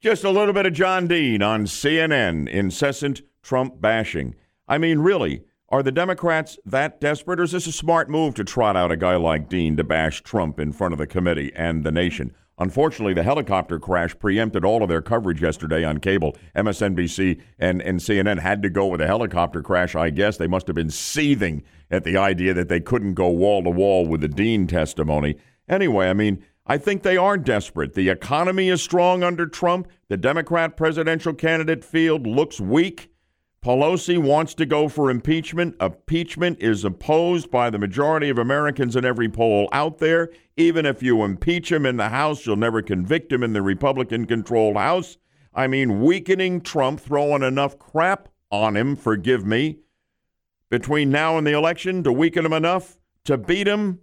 Just 0.00 0.24
a 0.24 0.30
little 0.30 0.54
bit 0.54 0.64
of 0.64 0.72
John 0.72 1.08
Dean 1.08 1.42
on 1.42 1.66
CNN, 1.66 2.48
incessant 2.48 3.20
Trump 3.42 3.82
bashing. 3.82 4.34
I 4.66 4.78
mean, 4.78 5.00
really, 5.00 5.42
are 5.74 5.82
the 5.82 5.90
Democrats 5.90 6.56
that 6.64 7.00
desperate, 7.00 7.40
or 7.40 7.42
is 7.42 7.50
this 7.50 7.66
a 7.66 7.72
smart 7.72 8.08
move 8.08 8.32
to 8.36 8.44
trot 8.44 8.76
out 8.76 8.92
a 8.92 8.96
guy 8.96 9.16
like 9.16 9.48
Dean 9.48 9.76
to 9.76 9.82
bash 9.82 10.22
Trump 10.22 10.60
in 10.60 10.72
front 10.72 10.94
of 10.94 10.98
the 10.98 11.06
committee 11.06 11.50
and 11.56 11.82
the 11.82 11.90
nation? 11.90 12.32
Unfortunately, 12.58 13.12
the 13.12 13.24
helicopter 13.24 13.80
crash 13.80 14.16
preempted 14.16 14.64
all 14.64 14.84
of 14.84 14.88
their 14.88 15.02
coverage 15.02 15.42
yesterday 15.42 15.82
on 15.82 15.98
cable. 15.98 16.36
MSNBC 16.54 17.40
and, 17.58 17.82
and 17.82 17.98
CNN 17.98 18.38
had 18.38 18.62
to 18.62 18.70
go 18.70 18.86
with 18.86 19.00
a 19.00 19.08
helicopter 19.08 19.62
crash, 19.62 19.96
I 19.96 20.10
guess. 20.10 20.36
They 20.36 20.46
must 20.46 20.68
have 20.68 20.76
been 20.76 20.90
seething 20.90 21.64
at 21.90 22.04
the 22.04 22.18
idea 22.18 22.54
that 22.54 22.68
they 22.68 22.78
couldn't 22.78 23.14
go 23.14 23.28
wall 23.28 23.64
to 23.64 23.70
wall 23.70 24.06
with 24.06 24.20
the 24.20 24.28
Dean 24.28 24.68
testimony. 24.68 25.38
Anyway, 25.68 26.08
I 26.08 26.12
mean, 26.12 26.44
I 26.68 26.78
think 26.78 27.02
they 27.02 27.16
are 27.16 27.36
desperate. 27.36 27.94
The 27.94 28.10
economy 28.10 28.68
is 28.68 28.80
strong 28.80 29.24
under 29.24 29.48
Trump. 29.48 29.88
The 30.06 30.16
Democrat 30.16 30.76
presidential 30.76 31.34
candidate 31.34 31.84
field 31.84 32.28
looks 32.28 32.60
weak. 32.60 33.10
Pelosi 33.64 34.18
wants 34.18 34.52
to 34.52 34.66
go 34.66 34.90
for 34.90 35.10
impeachment. 35.10 35.74
Impeachment 35.80 36.60
is 36.60 36.84
opposed 36.84 37.50
by 37.50 37.70
the 37.70 37.78
majority 37.78 38.28
of 38.28 38.36
Americans 38.36 38.94
in 38.94 39.06
every 39.06 39.26
poll 39.26 39.70
out 39.72 39.96
there. 40.00 40.28
Even 40.58 40.84
if 40.84 41.02
you 41.02 41.24
impeach 41.24 41.72
him 41.72 41.86
in 41.86 41.96
the 41.96 42.10
House, 42.10 42.44
you'll 42.44 42.56
never 42.56 42.82
convict 42.82 43.32
him 43.32 43.42
in 43.42 43.54
the 43.54 43.62
Republican 43.62 44.26
controlled 44.26 44.76
House. 44.76 45.16
I 45.54 45.66
mean, 45.66 46.02
weakening 46.02 46.60
Trump, 46.60 47.00
throwing 47.00 47.42
enough 47.42 47.78
crap 47.78 48.28
on 48.50 48.76
him, 48.76 48.96
forgive 48.96 49.46
me, 49.46 49.78
between 50.68 51.10
now 51.10 51.38
and 51.38 51.46
the 51.46 51.56
election 51.56 52.02
to 52.02 52.12
weaken 52.12 52.44
him 52.44 52.52
enough 52.52 52.98
to 53.24 53.38
beat 53.38 53.66
him. 53.66 54.00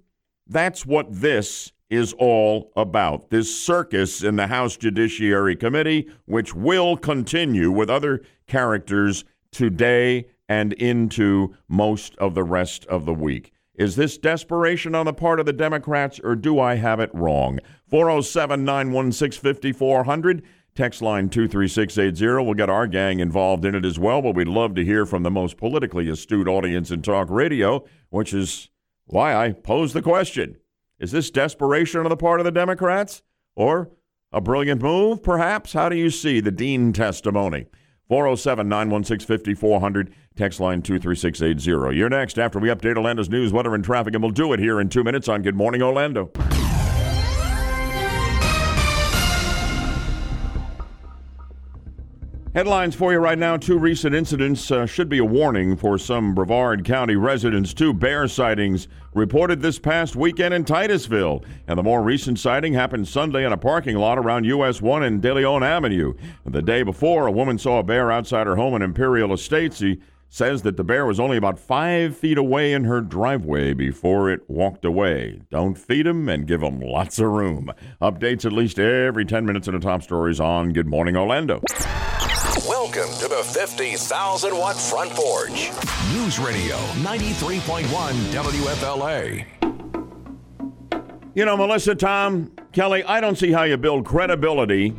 That's 0.47 0.87
what 0.87 1.05
this 1.21 1.71
is 1.87 2.13
all 2.13 2.71
about. 2.75 3.29
This 3.29 3.55
circus 3.55 4.23
in 4.23 4.37
the 4.37 4.47
House 4.47 4.75
Judiciary 4.75 5.55
Committee, 5.55 6.09
which 6.25 6.55
will 6.55 6.97
continue 6.97 7.69
with 7.69 7.91
other 7.91 8.23
characters 8.47 9.23
today 9.51 10.27
and 10.49 10.73
into 10.73 11.55
most 11.67 12.15
of 12.15 12.35
the 12.35 12.43
rest 12.43 12.85
of 12.85 13.05
the 13.05 13.13
week. 13.13 13.53
Is 13.75 13.95
this 13.95 14.17
desperation 14.17 14.93
on 14.93 15.05
the 15.05 15.13
part 15.13 15.39
of 15.39 15.45
the 15.45 15.53
Democrats, 15.53 16.19
or 16.23 16.35
do 16.35 16.59
I 16.59 16.75
have 16.75 16.99
it 16.99 17.09
wrong? 17.13 17.59
407 17.89 18.63
916 18.65 19.41
5400. 19.41 20.43
Text 20.73 21.01
line 21.01 21.29
23680. 21.29 22.45
We'll 22.45 22.53
get 22.53 22.69
our 22.69 22.87
gang 22.87 23.19
involved 23.19 23.65
in 23.65 23.75
it 23.75 23.85
as 23.85 23.99
well, 23.99 24.21
but 24.21 24.35
we'd 24.35 24.47
love 24.47 24.75
to 24.75 24.85
hear 24.85 25.05
from 25.05 25.23
the 25.23 25.31
most 25.31 25.57
politically 25.57 26.07
astute 26.09 26.47
audience 26.47 26.91
in 26.91 27.01
talk 27.01 27.29
radio, 27.29 27.83
which 28.09 28.33
is 28.33 28.69
why 29.05 29.35
I 29.35 29.51
pose 29.51 29.93
the 29.93 30.01
question. 30.01 30.57
Is 30.99 31.11
this 31.11 31.31
desperation 31.31 32.01
on 32.01 32.09
the 32.09 32.15
part 32.15 32.39
of 32.39 32.45
the 32.45 32.51
Democrats, 32.51 33.21
or 33.55 33.89
a 34.31 34.39
brilliant 34.39 34.81
move, 34.81 35.23
perhaps? 35.23 35.73
How 35.73 35.89
do 35.89 35.97
you 35.97 36.09
see 36.09 36.39
the 36.39 36.51
Dean 36.51 36.93
testimony? 36.93 37.65
407 38.11 38.67
916 38.67 39.25
5400, 39.25 40.13
text 40.35 40.59
line 40.59 40.81
23680. 40.81 41.97
You're 41.97 42.09
next 42.09 42.37
after 42.37 42.59
we 42.59 42.67
update 42.67 42.97
Orlando's 42.97 43.29
news, 43.29 43.53
weather, 43.53 43.73
and 43.73 43.85
traffic, 43.85 44.13
and 44.13 44.21
we'll 44.21 44.33
do 44.33 44.51
it 44.51 44.59
here 44.59 44.81
in 44.81 44.89
two 44.89 45.05
minutes 45.05 45.29
on 45.29 45.41
Good 45.41 45.55
Morning 45.55 45.81
Orlando. 45.81 46.29
Headlines 52.53 52.95
for 52.95 53.13
you 53.13 53.19
right 53.19 53.37
now. 53.37 53.55
Two 53.55 53.79
recent 53.79 54.13
incidents 54.13 54.71
uh, 54.71 54.85
should 54.85 55.07
be 55.07 55.19
a 55.19 55.23
warning 55.23 55.77
for 55.77 55.97
some 55.97 56.35
Brevard 56.35 56.83
County 56.83 57.15
residents. 57.15 57.73
Two 57.73 57.93
bear 57.93 58.27
sightings 58.27 58.89
reported 59.13 59.61
this 59.61 59.79
past 59.79 60.17
weekend 60.17 60.53
in 60.53 60.65
Titusville. 60.65 61.45
And 61.69 61.79
the 61.79 61.83
more 61.83 62.03
recent 62.03 62.39
sighting 62.39 62.73
happened 62.73 63.07
Sunday 63.07 63.45
in 63.45 63.53
a 63.53 63.57
parking 63.57 63.95
lot 63.95 64.17
around 64.17 64.43
US 64.43 64.81
1 64.81 65.01
and 65.01 65.21
De 65.21 65.33
Leon 65.33 65.63
Avenue. 65.63 66.13
The 66.45 66.61
day 66.61 66.83
before, 66.83 67.25
a 67.25 67.31
woman 67.31 67.57
saw 67.57 67.79
a 67.79 67.83
bear 67.83 68.11
outside 68.11 68.47
her 68.47 68.57
home 68.57 68.75
in 68.75 68.81
Imperial 68.81 69.31
Estates. 69.31 69.77
She 69.77 70.01
says 70.27 70.61
that 70.63 70.75
the 70.75 70.83
bear 70.83 71.05
was 71.05 71.21
only 71.21 71.37
about 71.37 71.57
five 71.57 72.17
feet 72.17 72.37
away 72.37 72.73
in 72.73 72.83
her 72.83 72.99
driveway 72.99 73.73
before 73.73 74.29
it 74.29 74.41
walked 74.49 74.83
away. 74.83 75.41
Don't 75.51 75.77
feed 75.77 76.05
him 76.05 76.27
and 76.27 76.47
give 76.47 76.61
him 76.61 76.81
lots 76.81 77.17
of 77.17 77.27
room. 77.27 77.71
Updates 78.01 78.43
at 78.43 78.51
least 78.51 78.77
every 78.77 79.23
10 79.23 79.45
minutes 79.45 79.69
in 79.69 79.73
the 79.73 79.79
top 79.79 80.03
stories 80.03 80.41
on 80.41 80.73
Good 80.73 80.87
Morning 80.87 81.15
Orlando. 81.15 81.61
Welcome 82.67 83.09
to 83.17 83.27
the 83.27 83.41
50,000 83.43 84.55
watt 84.55 84.75
front 84.75 85.09
porch. 85.15 85.71
News 86.13 86.37
Radio 86.37 86.75
93.1 87.01 87.85
WFLA. 88.31 89.45
You 91.33 91.45
know, 91.45 91.57
Melissa, 91.57 91.95
Tom, 91.95 92.51
Kelly, 92.71 93.03
I 93.03 93.19
don't 93.19 93.35
see 93.35 93.51
how 93.51 93.63
you 93.63 93.77
build 93.77 94.05
credibility 94.05 94.93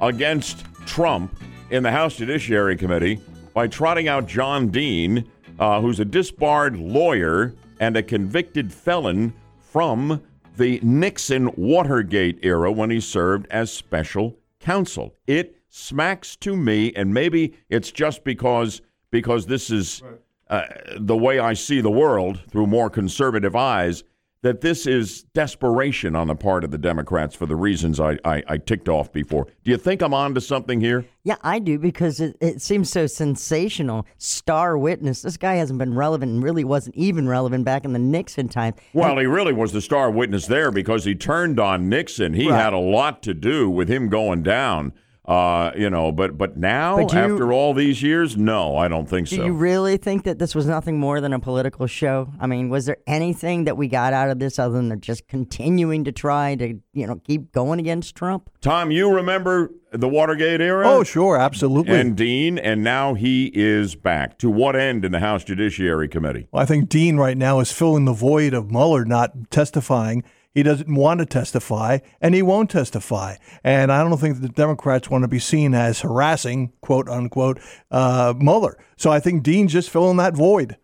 against 0.00 0.64
Trump 0.86 1.38
in 1.68 1.82
the 1.82 1.90
House 1.90 2.16
Judiciary 2.16 2.74
Committee 2.74 3.20
by 3.52 3.66
trotting 3.66 4.08
out 4.08 4.26
John 4.26 4.68
Dean, 4.68 5.30
uh, 5.58 5.82
who's 5.82 6.00
a 6.00 6.06
disbarred 6.06 6.78
lawyer 6.78 7.54
and 7.80 7.98
a 7.98 8.02
convicted 8.02 8.72
felon 8.72 9.34
from 9.60 10.22
the 10.56 10.80
Nixon 10.82 11.50
Watergate 11.54 12.38
era 12.42 12.72
when 12.72 12.88
he 12.88 12.98
served 12.98 13.46
as 13.50 13.70
special 13.70 14.38
counsel. 14.58 15.14
It 15.26 15.57
smacks 15.68 16.36
to 16.36 16.56
me, 16.56 16.92
and 16.94 17.12
maybe 17.12 17.54
it's 17.68 17.90
just 17.90 18.24
because 18.24 18.80
because 19.10 19.46
this 19.46 19.70
is 19.70 20.02
uh, 20.50 20.62
the 20.98 21.16
way 21.16 21.38
I 21.38 21.54
see 21.54 21.80
the 21.80 21.90
world 21.90 22.40
through 22.50 22.66
more 22.66 22.90
conservative 22.90 23.56
eyes, 23.56 24.04
that 24.42 24.60
this 24.60 24.86
is 24.86 25.22
desperation 25.34 26.14
on 26.14 26.26
the 26.28 26.34
part 26.34 26.62
of 26.62 26.70
the 26.70 26.78
Democrats 26.78 27.34
for 27.34 27.46
the 27.46 27.56
reasons 27.56 27.98
I, 27.98 28.18
I, 28.24 28.42
I 28.46 28.58
ticked 28.58 28.88
off 28.88 29.10
before. 29.10 29.46
Do 29.64 29.70
you 29.70 29.78
think 29.78 30.02
I'm 30.02 30.12
on 30.14 30.34
to 30.34 30.40
something 30.42 30.80
here? 30.80 31.06
Yeah, 31.24 31.36
I 31.42 31.58
do 31.58 31.78
because 31.78 32.20
it, 32.20 32.36
it 32.40 32.60
seems 32.62 32.90
so 32.90 33.06
sensational. 33.06 34.06
Star 34.18 34.76
witness. 34.78 35.22
This 35.22 35.36
guy 35.38 35.54
hasn't 35.54 35.78
been 35.78 35.94
relevant 35.94 36.32
and 36.32 36.42
really 36.42 36.64
wasn't 36.64 36.96
even 36.96 37.28
relevant 37.28 37.64
back 37.64 37.84
in 37.86 37.92
the 37.94 37.98
Nixon 37.98 38.48
time. 38.48 38.74
Well, 38.92 39.18
he 39.18 39.26
really 39.26 39.52
was 39.54 39.72
the 39.72 39.80
star 39.80 40.10
witness 40.10 40.46
there 40.46 40.70
because 40.70 41.04
he 41.04 41.14
turned 41.14 41.58
on 41.58 41.88
Nixon. 41.88 42.34
He 42.34 42.48
Right. 42.50 42.62
had 42.62 42.72
a 42.74 42.78
lot 42.78 43.22
to 43.24 43.34
do 43.34 43.68
with 43.70 43.88
him 43.88 44.08
going 44.08 44.42
down. 44.42 44.92
Uh, 45.28 45.72
you 45.76 45.90
know, 45.90 46.10
but 46.10 46.38
but 46.38 46.56
now 46.56 46.96
But 46.96 47.12
you- 47.12 47.18
after 47.18 47.52
all 47.52 47.74
these 47.74 48.02
years, 48.02 48.38
no, 48.38 48.78
I 48.78 48.88
don't 48.88 49.06
think 49.06 49.28
Do 49.28 49.36
so. 49.36 49.42
Do 49.42 49.48
you 49.48 49.52
really 49.52 49.98
think 49.98 50.24
that 50.24 50.38
this 50.38 50.54
was 50.54 50.64
nothing 50.66 50.98
more 50.98 51.20
than 51.20 51.34
a 51.34 51.38
political 51.38 51.86
show? 51.86 52.30
I 52.40 52.46
mean, 52.46 52.70
was 52.70 52.86
there 52.86 52.96
anything 53.06 53.64
that 53.64 53.76
we 53.76 53.88
got 53.88 54.14
out 54.14 54.30
of 54.30 54.38
this 54.38 54.58
other 54.58 54.80
than 54.80 54.98
just 55.02 55.28
continuing 55.28 56.04
to 56.04 56.12
try 56.12 56.54
to, 56.54 56.78
you 56.94 57.06
know, 57.06 57.16
keep 57.16 57.52
going 57.52 57.78
against 57.78 58.14
Trump? 58.14 58.48
Tom, 58.62 58.90
you 58.90 59.12
remember 59.14 59.70
the 59.92 60.08
Watergate 60.08 60.62
era? 60.62 60.88
Oh, 60.88 61.04
sure, 61.04 61.36
absolutely. 61.36 61.94
And 61.94 62.16
Dean, 62.16 62.56
and 62.56 62.82
now 62.82 63.12
he 63.12 63.50
is 63.54 63.96
back. 63.96 64.38
To 64.38 64.48
what 64.48 64.76
end 64.76 65.04
in 65.04 65.12
the 65.12 65.20
House 65.20 65.44
Judiciary 65.44 66.08
Committee? 66.08 66.48
Well, 66.52 66.62
I 66.62 66.66
think 66.66 66.88
Dean 66.88 67.18
right 67.18 67.36
now 67.36 67.60
is 67.60 67.70
filling 67.70 68.06
the 68.06 68.14
void 68.14 68.54
of 68.54 68.70
Mueller 68.70 69.04
not 69.04 69.50
testifying. 69.50 70.24
He 70.58 70.64
doesn't 70.64 70.92
want 70.92 71.20
to 71.20 71.26
testify, 71.26 71.98
and 72.20 72.34
he 72.34 72.42
won't 72.42 72.68
testify. 72.68 73.36
And 73.62 73.92
I 73.92 74.02
don't 74.02 74.18
think 74.18 74.40
the 74.40 74.48
Democrats 74.48 75.08
want 75.08 75.22
to 75.22 75.28
be 75.28 75.38
seen 75.38 75.72
as 75.72 76.00
harassing, 76.00 76.72
quote 76.80 77.08
unquote, 77.08 77.60
uh, 77.92 78.34
Mueller. 78.36 78.76
So 78.96 79.12
I 79.12 79.20
think 79.20 79.44
Dean's 79.44 79.72
just 79.72 79.88
filling 79.88 80.16
that 80.16 80.34
void. 80.34 80.76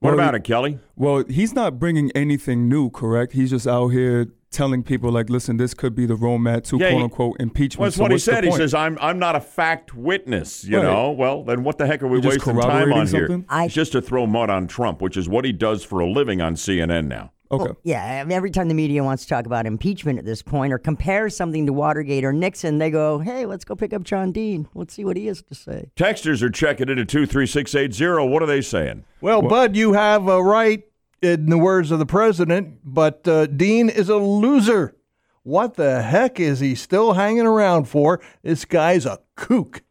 What 0.00 0.12
about 0.12 0.34
it, 0.34 0.42
Kelly? 0.42 0.80
Well, 0.96 1.22
he's 1.28 1.54
not 1.54 1.78
bringing 1.78 2.10
anything 2.16 2.68
new, 2.68 2.90
correct? 2.90 3.32
He's 3.34 3.50
just 3.50 3.68
out 3.68 3.90
here 3.90 4.26
telling 4.50 4.82
people, 4.82 5.12
like, 5.12 5.30
listen, 5.30 5.56
this 5.56 5.72
could 5.72 5.94
be 5.94 6.04
the 6.04 6.16
roadmap 6.16 6.64
to 6.64 6.78
Yeah, 6.78 6.90
quote 6.90 7.02
unquote 7.04 7.36
impeachment. 7.38 7.78
Well, 7.78 7.86
that's 7.86 7.96
So 7.98 8.02
what 8.02 8.10
he 8.10 8.14
what's 8.16 8.24
the 8.24 8.32
said. 8.32 8.42
He 8.44 8.50
says, 8.50 8.74
"I'm 8.74 8.98
I'm 9.00 9.20
not 9.20 9.36
a 9.36 9.40
fact 9.40 9.94
witness." 9.94 10.64
You 10.64 10.78
Right. 10.78 10.82
know. 10.82 11.12
Well, 11.12 11.44
then 11.44 11.62
what 11.62 11.78
the 11.78 11.86
heck 11.86 12.02
are 12.02 12.08
we 12.08 12.18
You're 12.18 12.30
wasting 12.32 12.54
time 12.54 12.62
corroborating 12.62 12.92
on 12.98 13.06
here? 13.06 13.28
something? 13.28 13.46
it's 13.64 13.72
just 13.74 13.92
to 13.92 14.02
throw 14.02 14.26
mud 14.26 14.50
on 14.50 14.66
Trump, 14.66 15.00
which 15.00 15.16
is 15.16 15.28
what 15.28 15.44
he 15.44 15.52
does 15.52 15.84
for 15.84 16.00
a 16.00 16.10
living 16.10 16.40
on 16.40 16.56
CNN 16.56 17.06
now. 17.06 17.30
Okay. 17.52 17.64
Well, 17.64 17.76
yeah, 17.82 18.20
I 18.20 18.24
mean, 18.24 18.32
every 18.32 18.50
time 18.50 18.68
the 18.68 18.74
media 18.74 19.04
wants 19.04 19.24
to 19.24 19.28
talk 19.28 19.44
about 19.44 19.66
impeachment 19.66 20.18
at 20.18 20.24
this 20.24 20.40
point 20.40 20.72
or 20.72 20.78
compare 20.78 21.28
something 21.28 21.66
to 21.66 21.72
Watergate 21.72 22.24
or 22.24 22.32
Nixon, 22.32 22.78
they 22.78 22.90
go, 22.90 23.18
hey, 23.18 23.44
let's 23.44 23.64
go 23.64 23.76
pick 23.76 23.92
up 23.92 24.04
John 24.04 24.32
Dean. 24.32 24.66
Let's 24.74 24.94
see 24.94 25.04
what 25.04 25.18
he 25.18 25.26
has 25.26 25.42
to 25.42 25.54
say. 25.54 25.90
Texters 25.94 26.42
are 26.42 26.50
checking 26.50 26.88
in 26.88 26.98
at 26.98 27.08
two 27.08 27.26
three 27.26 27.46
six 27.46 27.74
eight 27.74 27.92
zero. 27.92 28.24
What 28.24 28.42
are 28.42 28.46
they 28.46 28.62
saying? 28.62 29.04
Well, 29.20 29.42
Bud, 29.42 29.76
you 29.76 29.92
have 29.92 30.28
a 30.28 30.42
right 30.42 30.82
in 31.20 31.46
the 31.50 31.58
words 31.58 31.90
of 31.90 31.98
the 31.98 32.06
president, 32.06 32.78
but 32.84 33.28
uh, 33.28 33.46
Dean 33.46 33.90
is 33.90 34.08
a 34.08 34.16
loser. 34.16 34.96
What 35.42 35.74
the 35.74 36.02
heck 36.02 36.40
is 36.40 36.60
he 36.60 36.74
still 36.74 37.12
hanging 37.12 37.46
around 37.46 37.84
for? 37.84 38.20
This 38.42 38.64
guy's 38.64 39.04
a 39.04 39.18
kook. 39.36 39.82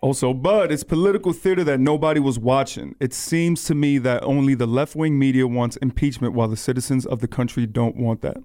Also, 0.00 0.32
but 0.32 0.70
it's 0.70 0.84
political 0.84 1.32
theater 1.32 1.64
that 1.64 1.80
nobody 1.80 2.20
was 2.20 2.38
watching. 2.38 2.94
It 3.00 3.12
seems 3.12 3.64
to 3.64 3.74
me 3.74 3.98
that 3.98 4.22
only 4.22 4.54
the 4.54 4.66
left 4.66 4.94
wing 4.94 5.18
media 5.18 5.46
wants 5.46 5.76
impeachment 5.78 6.34
while 6.34 6.48
the 6.48 6.56
citizens 6.56 7.04
of 7.04 7.20
the 7.20 7.28
country 7.28 7.66
don't 7.66 7.96
want 7.96 8.20
that. 8.22 8.36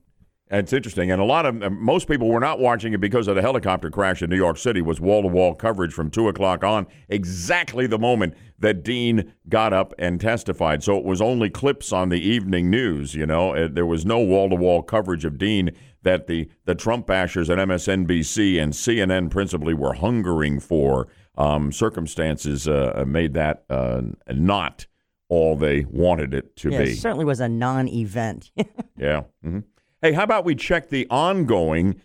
It's 0.49 0.73
interesting, 0.73 1.09
and 1.09 1.19
a 1.19 1.25
lot 1.25 1.47
of 1.47 1.71
most 1.71 2.07
people 2.07 2.27
were 2.27 2.39
not 2.39 2.59
watching 2.59 2.93
it 2.93 2.99
because 2.99 3.27
of 3.27 3.35
the 3.35 3.41
helicopter 3.41 3.89
crash 3.89 4.21
in 4.21 4.29
New 4.29 4.35
York 4.35 4.57
City. 4.57 4.81
Was 4.81 4.99
wall 5.01 5.23
to 5.23 5.27
wall 5.27 5.55
coverage 5.55 5.93
from 5.93 6.11
two 6.11 6.27
o'clock 6.27 6.63
on, 6.63 6.85
exactly 7.09 7.87
the 7.87 7.97
moment 7.97 8.35
that 8.59 8.83
Dean 8.83 9.33
got 9.49 9.73
up 9.73 9.93
and 9.97 10.21
testified. 10.21 10.83
So 10.83 10.97
it 10.97 11.05
was 11.05 11.21
only 11.21 11.49
clips 11.49 11.91
on 11.91 12.09
the 12.09 12.21
evening 12.21 12.69
news. 12.69 13.15
You 13.15 13.25
know, 13.25 13.55
Uh, 13.55 13.67
there 13.71 13.85
was 13.85 14.05
no 14.05 14.19
wall 14.19 14.49
to 14.49 14.55
wall 14.55 14.83
coverage 14.83 15.25
of 15.25 15.39
Dean 15.39 15.71
that 16.03 16.27
the 16.27 16.49
the 16.65 16.75
Trump 16.75 17.07
bashers 17.07 17.49
at 17.49 17.57
MSNBC 17.57 18.61
and 18.61 18.73
CNN 18.73 19.31
principally 19.31 19.73
were 19.73 19.93
hungering 19.93 20.59
for. 20.59 21.07
Um, 21.35 21.71
circumstances 21.71 22.67
uh, 22.67 23.03
made 23.07 23.33
that 23.33 23.63
uh, 23.69 24.01
not 24.29 24.85
all 25.29 25.55
they 25.55 25.83
wanted 25.89 26.33
it 26.33 26.55
to 26.57 26.69
yeah, 26.69 26.83
be. 26.83 26.91
it 26.91 26.97
certainly 26.97 27.25
was 27.25 27.39
a 27.39 27.49
non 27.49 27.87
event. 27.87 28.51
Yeah. 28.97 29.23
hmm 29.43 29.59
Hey, 30.01 30.11
how 30.11 30.23
about 30.23 30.45
we 30.45 30.53
check 30.53 30.89
the 30.89 31.07
ongoing 31.09 31.99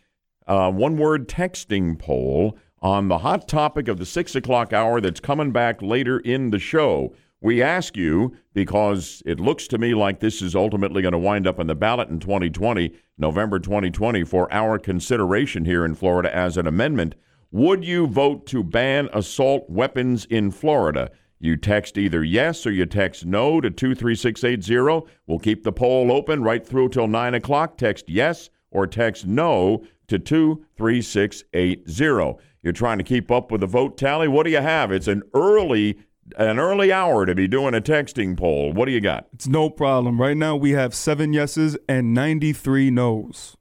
uh, 0.46 0.70
one 0.70 0.96
word 0.96 1.28
texting 1.28 1.98
poll 1.98 2.56
on 2.80 3.08
the 3.08 3.18
hot 3.18 3.46
topic 3.48 3.88
of 3.88 3.98
the 3.98 4.06
six 4.06 4.34
o'clock 4.34 4.72
hour 4.72 5.00
that's 5.00 5.20
coming 5.20 5.50
back 5.52 5.82
later 5.82 6.18
in 6.20 6.50
the 6.50 6.58
show? 6.58 7.12
We 7.40 7.62
ask 7.62 7.96
you 7.96 8.34
because 8.54 9.22
it 9.26 9.38
looks 9.38 9.68
to 9.68 9.78
me 9.78 9.94
like 9.94 10.20
this 10.20 10.40
is 10.40 10.56
ultimately 10.56 11.02
going 11.02 11.12
to 11.12 11.18
wind 11.18 11.46
up 11.46 11.60
on 11.60 11.66
the 11.66 11.74
ballot 11.74 12.08
in 12.08 12.18
2020, 12.20 12.92
November 13.18 13.58
2020, 13.58 14.24
for 14.24 14.52
our 14.52 14.78
consideration 14.78 15.64
here 15.64 15.84
in 15.84 15.94
Florida 15.94 16.34
as 16.34 16.56
an 16.56 16.66
amendment. 16.66 17.14
Would 17.50 17.84
you 17.84 18.06
vote 18.06 18.46
to 18.48 18.62
ban 18.62 19.08
assault 19.12 19.70
weapons 19.70 20.26
in 20.26 20.50
Florida? 20.50 21.10
You 21.40 21.56
text 21.56 21.96
either 21.96 22.22
yes 22.22 22.66
or 22.66 22.70
you 22.70 22.84
text 22.84 23.24
no 23.24 23.58
to 23.60 23.70
23680. 23.70 25.10
We'll 25.26 25.38
keep 25.38 25.64
the 25.64 25.72
poll 25.72 26.12
open 26.12 26.42
right 26.42 26.66
through 26.66 26.90
till 26.90 27.06
9 27.06 27.34
o'clock. 27.34 27.78
Text 27.78 28.08
yes 28.08 28.50
or 28.70 28.86
text 28.86 29.26
no 29.26 29.82
to 30.08 30.18
23680. 30.18 32.34
You're 32.62 32.72
trying 32.72 32.98
to 32.98 33.04
keep 33.04 33.30
up 33.30 33.50
with 33.50 33.62
the 33.62 33.66
vote 33.66 33.96
tally. 33.96 34.28
What 34.28 34.44
do 34.44 34.50
you 34.50 34.60
have? 34.60 34.92
It's 34.92 35.08
an 35.08 35.22
early 35.32 35.98
an 36.36 36.58
early 36.58 36.92
hour 36.92 37.24
to 37.24 37.34
be 37.34 37.48
doing 37.48 37.74
a 37.74 37.80
texting 37.80 38.36
poll. 38.36 38.74
What 38.74 38.84
do 38.84 38.92
you 38.92 39.00
got? 39.00 39.28
It's 39.32 39.48
no 39.48 39.70
problem. 39.70 40.20
Right 40.20 40.36
now, 40.36 40.56
we 40.56 40.72
have 40.72 40.94
seven 40.94 41.32
yeses 41.32 41.78
and 41.88 42.12
93 42.12 42.90
no's. 42.90 43.56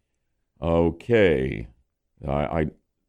Okay. 0.62 1.67
I, 2.28 2.34
I 2.34 2.65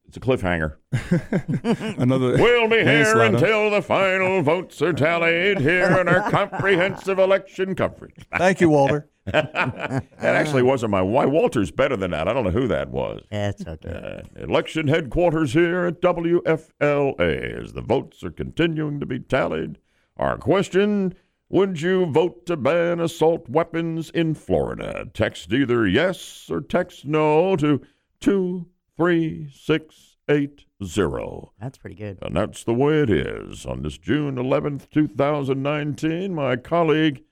it's 0.08 0.16
a 0.16 0.20
cliffhanger. 0.20 0.76
Another. 1.98 2.38
We'll 2.38 2.68
be 2.68 2.78
here 2.78 3.20
until 3.20 3.70
the 3.70 3.82
final 3.82 4.42
votes 4.42 4.80
are 4.80 4.94
tallied 4.94 5.60
here 5.60 6.00
in 6.00 6.08
our 6.08 6.30
comprehensive 6.30 7.18
election 7.18 7.74
coverage. 7.74 8.26
Thank 8.36 8.62
you, 8.62 8.70
Walter. 8.70 9.10
that 9.26 10.06
actually 10.22 10.62
wasn't 10.62 10.92
my 10.92 11.02
why 11.02 11.26
Walter's 11.26 11.70
better 11.70 11.94
than 11.96 12.12
that. 12.12 12.26
I 12.26 12.32
don't 12.32 12.44
know 12.44 12.50
who 12.50 12.66
that 12.68 12.88
was. 12.88 13.20
That's 13.30 13.66
okay. 13.66 14.22
Uh, 14.36 14.42
election 14.42 14.88
headquarters 14.88 15.52
here 15.52 15.84
at 15.84 16.00
WFLA 16.00 17.62
as 17.62 17.74
the 17.74 17.82
votes 17.82 18.24
are 18.24 18.30
continuing 18.30 19.00
to 19.00 19.06
be 19.06 19.18
tallied. 19.18 19.76
Our 20.16 20.38
question 20.38 21.14
Would 21.50 21.82
you 21.82 22.06
vote 22.06 22.46
to 22.46 22.56
ban 22.56 22.98
assault 22.98 23.46
weapons 23.50 24.08
in 24.10 24.34
Florida? 24.34 25.06
Text 25.12 25.52
either 25.52 25.86
yes 25.86 26.48
or 26.50 26.62
text 26.62 27.04
no 27.04 27.56
to 27.56 28.66
23680. 28.98 31.52
That's 31.60 31.78
pretty 31.78 31.96
good. 31.96 32.18
And 32.20 32.36
that's 32.36 32.64
the 32.64 32.74
way 32.74 33.00
it 33.00 33.10
is. 33.10 33.64
On 33.64 33.82
this 33.82 33.96
June 33.96 34.36
11th, 34.36 34.90
2019, 34.90 36.34
my 36.34 36.56
colleague, 36.56 37.22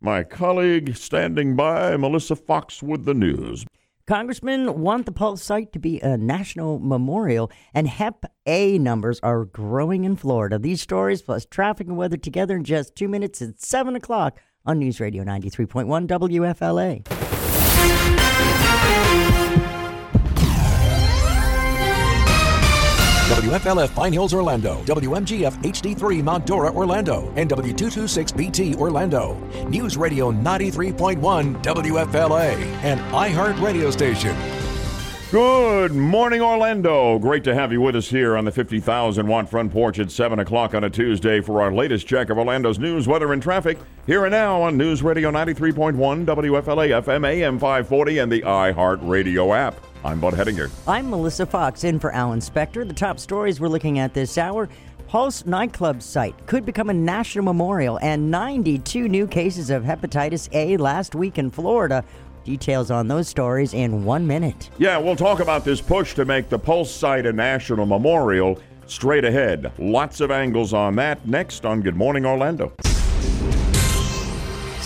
my 0.00 0.22
colleague 0.22 0.96
standing 0.96 1.56
by, 1.56 1.96
Melissa 1.96 2.36
Foxx 2.36 2.82
with 2.82 3.06
the 3.06 3.14
news. 3.14 3.64
Congressmen 4.06 4.82
want 4.82 5.06
the 5.06 5.12
Pulse 5.12 5.42
site 5.42 5.72
to 5.72 5.78
be 5.78 5.98
a 6.00 6.18
national 6.18 6.78
memorial, 6.78 7.50
and 7.72 7.88
Hep 7.88 8.26
A 8.44 8.78
numbers 8.78 9.18
are 9.22 9.46
growing 9.46 10.04
in 10.04 10.16
Florida. 10.16 10.58
These 10.58 10.82
stories 10.82 11.22
plus 11.22 11.46
traffic 11.46 11.86
and 11.86 11.96
weather 11.96 12.18
together 12.18 12.54
in 12.54 12.64
just 12.64 12.94
two 12.94 13.08
minutes 13.08 13.40
at 13.40 13.62
7 13.62 13.96
o'clock 13.96 14.38
on 14.66 14.78
News 14.78 15.00
Radio 15.00 15.24
93.1 15.24 16.06
WFLA. 16.06 18.13
WFLF 23.24 23.94
Pine 23.94 24.12
Hills, 24.12 24.34
Orlando. 24.34 24.82
WMGF 24.84 25.54
HD3 25.62 26.22
Mount 26.22 26.44
Dora, 26.44 26.70
Orlando. 26.70 27.32
And 27.36 27.48
W226BT, 27.48 28.76
Orlando. 28.76 29.34
News 29.66 29.96
Radio 29.96 30.30
93.1 30.30 31.62
WFLA, 31.62 32.52
an 32.84 32.98
iHeart 33.12 33.58
radio 33.62 33.90
station. 33.90 34.36
Good 35.30 35.94
morning, 35.94 36.42
Orlando. 36.42 37.18
Great 37.18 37.44
to 37.44 37.54
have 37.54 37.72
you 37.72 37.80
with 37.80 37.96
us 37.96 38.08
here 38.08 38.36
on 38.36 38.44
the 38.44 38.52
50,000 38.52 39.26
watt 39.26 39.48
front 39.48 39.72
porch 39.72 39.98
at 39.98 40.10
7 40.10 40.38
o'clock 40.40 40.74
on 40.74 40.84
a 40.84 40.90
Tuesday 40.90 41.40
for 41.40 41.62
our 41.62 41.72
latest 41.72 42.06
check 42.06 42.28
of 42.28 42.36
Orlando's 42.36 42.78
news, 42.78 43.08
weather, 43.08 43.32
and 43.32 43.42
traffic. 43.42 43.78
Here 44.06 44.26
and 44.26 44.32
now 44.32 44.60
on 44.60 44.76
News 44.76 45.02
Radio 45.02 45.30
93.1 45.30 46.26
WFLA 46.26 47.02
FM 47.02 47.26
AM 47.26 47.58
540 47.58 48.18
and 48.18 48.30
the 48.30 48.42
iHeart 48.42 48.98
Radio 49.00 49.54
app. 49.54 49.74
I'm 50.04 50.20
Bud 50.20 50.34
Hedinger. 50.34 50.70
I'm 50.86 51.08
Melissa 51.08 51.46
Foxx 51.46 51.82
in 51.82 51.98
for 51.98 52.12
Alan 52.12 52.40
Spector. 52.40 52.86
The 52.86 52.92
top 52.92 53.18
stories 53.18 53.58
we're 53.58 53.68
looking 53.68 53.98
at 53.98 54.12
this 54.12 54.36
hour 54.36 54.68
Pulse 55.08 55.46
nightclub 55.46 56.02
site 56.02 56.34
could 56.46 56.66
become 56.66 56.90
a 56.90 56.94
national 56.94 57.44
memorial, 57.44 57.98
and 58.02 58.30
92 58.30 59.08
new 59.08 59.26
cases 59.26 59.70
of 59.70 59.84
hepatitis 59.84 60.48
A 60.52 60.76
last 60.76 61.14
week 61.14 61.38
in 61.38 61.50
Florida. 61.50 62.04
Details 62.44 62.90
on 62.90 63.06
those 63.06 63.28
stories 63.28 63.74
in 63.74 64.04
one 64.04 64.26
minute. 64.26 64.70
Yeah, 64.76 64.98
we'll 64.98 65.16
talk 65.16 65.40
about 65.40 65.64
this 65.64 65.80
push 65.80 66.14
to 66.14 66.24
make 66.24 66.48
the 66.48 66.58
Pulse 66.58 66.92
site 66.92 67.26
a 67.26 67.32
national 67.32 67.86
memorial 67.86 68.60
straight 68.86 69.24
ahead. 69.24 69.72
Lots 69.78 70.20
of 70.20 70.30
angles 70.30 70.74
on 70.74 70.96
that 70.96 71.26
next 71.26 71.64
on 71.64 71.80
Good 71.80 71.96
Morning 71.96 72.26
Orlando. 72.26 72.72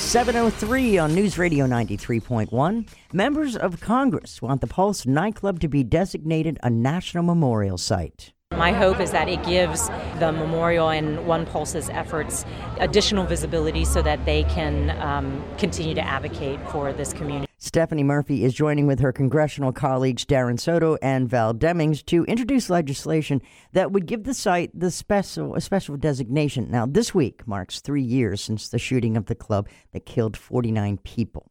703 0.08 0.96
on 0.96 1.14
News 1.14 1.36
Radio 1.36 1.66
93.1. 1.66 2.88
Members 3.12 3.58
of 3.58 3.78
Congress 3.82 4.40
want 4.40 4.62
the 4.62 4.66
Pulse 4.66 5.04
nightclub 5.04 5.60
to 5.60 5.68
be 5.68 5.84
designated 5.84 6.58
a 6.62 6.70
national 6.70 7.24
memorial 7.24 7.76
site. 7.76 8.32
My 8.52 8.72
hope 8.72 9.00
is 9.00 9.10
that 9.10 9.28
it 9.28 9.44
gives 9.44 9.88
the 10.18 10.32
memorial 10.32 10.88
and 10.88 11.26
One 11.26 11.44
Pulse's 11.44 11.90
efforts 11.90 12.46
additional 12.78 13.26
visibility 13.26 13.84
so 13.84 14.00
that 14.00 14.24
they 14.24 14.44
can 14.44 14.98
um, 15.02 15.44
continue 15.58 15.94
to 15.94 16.00
advocate 16.00 16.58
for 16.70 16.90
this 16.94 17.12
community. 17.12 17.47
Stephanie 17.60 18.04
Murphy 18.04 18.44
is 18.44 18.54
joining 18.54 18.86
with 18.86 19.00
her 19.00 19.10
congressional 19.10 19.72
colleagues 19.72 20.24
Darren 20.24 20.60
Soto 20.60 20.96
and 21.02 21.28
Val 21.28 21.52
Demings 21.52 22.06
to 22.06 22.24
introduce 22.26 22.70
legislation 22.70 23.42
that 23.72 23.90
would 23.90 24.06
give 24.06 24.22
the 24.22 24.32
site 24.32 24.70
the 24.72 24.92
special 24.92 25.56
a 25.56 25.60
special 25.60 25.96
designation. 25.96 26.70
Now, 26.70 26.86
this 26.86 27.12
week 27.12 27.48
marks 27.48 27.80
three 27.80 28.02
years 28.02 28.40
since 28.40 28.68
the 28.68 28.78
shooting 28.78 29.16
of 29.16 29.26
the 29.26 29.34
club 29.34 29.68
that 29.90 30.06
killed 30.06 30.36
49 30.36 30.98
people. 30.98 31.50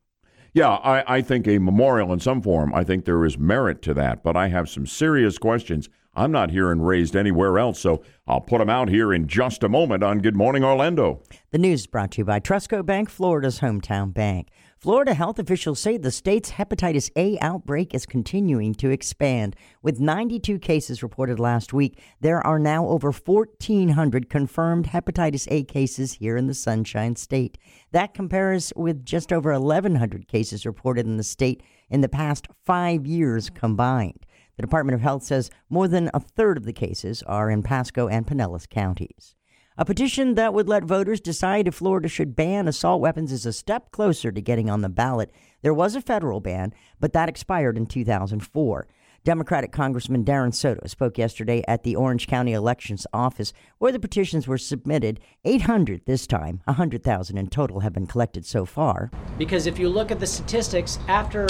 Yeah, 0.54 0.70
I, 0.70 1.18
I 1.18 1.22
think 1.22 1.46
a 1.46 1.60
memorial 1.60 2.14
in 2.14 2.22
some 2.22 2.42
form, 2.42 2.74
I 2.74 2.86
think 2.86 3.04
there 3.04 3.26
is 3.26 3.38
merit 3.38 3.82
to 3.82 3.94
that, 3.96 4.24
but 4.24 4.38
I 4.38 4.48
have 4.48 4.70
some 4.70 4.88
serious 4.88 5.38
questions 5.38 5.90
I'm 6.18 6.32
not 6.32 6.50
hearing 6.50 6.82
raised 6.82 7.16
anywhere 7.16 7.60
else, 7.60 7.80
so 7.80 8.02
I'll 8.26 8.42
put 8.42 8.58
them 8.58 8.72
out 8.72 8.90
here 8.90 9.14
in 9.14 9.28
just 9.28 9.62
a 9.62 9.70
moment 9.70 10.04
on 10.04 10.18
Good 10.18 10.36
Morning 10.36 10.64
Orlando. 10.64 11.22
The 11.52 11.60
news 11.60 11.86
brought 11.86 12.10
to 12.14 12.20
you 12.20 12.26
by 12.26 12.40
Trustco 12.40 12.84
Bank, 12.84 13.08
Florida's 13.08 13.60
hometown 13.60 14.12
bank. 14.12 14.48
Florida 14.88 15.14
health 15.14 15.38
officials 15.38 15.82
say 15.82 15.98
the 15.98 16.12
state's 16.12 16.52
hepatitis 16.52 17.12
A 17.18 17.38
outbreak 17.42 17.94
is 17.94 18.06
continuing 18.06 18.74
to 18.76 18.90
expand. 18.90 19.54
With 19.82 20.00
92 20.00 20.60
cases 20.60 21.04
reported 21.04 21.42
last 21.42 21.74
week, 21.74 22.02
there 22.22 22.40
are 22.48 22.58
now 22.58 22.88
over 22.88 23.12
1,400 23.12 24.30
confirmed 24.30 24.86
hepatitis 24.86 25.46
A 25.52 25.66
cases 25.66 26.14
here 26.14 26.38
in 26.38 26.48
the 26.48 26.54
Sunshine 26.54 27.18
State. 27.18 27.58
That 27.92 28.14
compares 28.14 28.72
with 28.78 29.04
just 29.04 29.34
over 29.34 29.52
1,100 29.52 30.26
cases 30.30 30.66
reported 30.66 31.06
in 31.06 31.18
the 31.18 31.24
state 31.24 31.62
in 31.90 32.00
the 32.00 32.08
past 32.08 32.48
five 32.66 33.06
years 33.06 33.50
combined. 33.50 34.26
The 34.56 34.62
Department 34.62 34.96
of 34.96 35.02
Health 35.02 35.24
says 35.24 35.52
more 35.70 35.90
than 35.90 36.10
a 36.14 36.22
third 36.22 36.56
of 36.56 36.64
the 36.64 36.72
cases 36.72 37.22
are 37.24 37.52
in 37.52 37.62
Pasco 37.62 38.08
and 38.08 38.26
Pinellas 38.26 38.70
counties. 38.70 39.36
A 39.80 39.86
petition 39.86 40.34
that 40.34 40.56
would 40.56 40.68
let 40.68 40.84
voters 40.84 41.22
decide 41.22 41.68
if 41.68 41.76
Florida 41.76 42.08
should 42.08 42.36
ban 42.36 42.68
assault 42.68 43.00
weapons 43.00 43.32
is 43.32 43.46
a 43.46 43.54
step 43.54 43.92
closer 43.92 44.32
to 44.32 44.42
getting 44.42 44.72
on 44.72 44.82
the 44.82 44.90
ballot. 44.90 45.32
There 45.62 45.74
was 45.74 45.96
a 45.96 46.02
federal 46.02 46.40
ban, 46.40 46.74
but 47.00 47.14
that 47.14 47.30
expired 47.30 47.78
in 47.78 47.86
2004. 47.86 48.88
Democratic 49.24 49.72
Congressman 49.72 50.26
Darren 50.26 50.52
Soto 50.52 50.88
spoke 50.88 51.20
yesterday 51.20 51.64
at 51.68 51.84
the 51.84 51.96
Orange 51.96 52.26
County 52.26 52.54
Elections 52.54 53.06
Office 53.14 53.54
where 53.78 53.92
the 53.92 54.00
petitions 54.00 54.48
were 54.48 54.58
submitted. 54.58 55.20
800 55.46 56.02
this 56.08 56.26
time, 56.26 56.62
100,000 56.64 57.38
in 57.38 57.48
total 57.48 57.82
have 57.82 57.94
been 57.94 58.08
collected 58.08 58.48
so 58.48 58.66
far. 58.66 59.12
Because 59.38 59.68
if 59.68 59.78
you 59.78 59.90
look 59.90 60.10
at 60.10 60.20
the 60.20 60.26
statistics, 60.26 60.98
after 61.08 61.48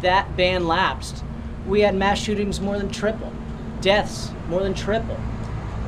that 0.00 0.36
ban 0.36 0.68
lapsed, 0.68 1.24
we 1.66 1.80
had 1.80 1.96
mass 1.96 2.20
shootings 2.20 2.60
more 2.60 2.78
than 2.78 2.88
triple, 2.88 3.32
deaths 3.80 4.30
more 4.48 4.62
than 4.62 4.74
triple. 4.74 5.18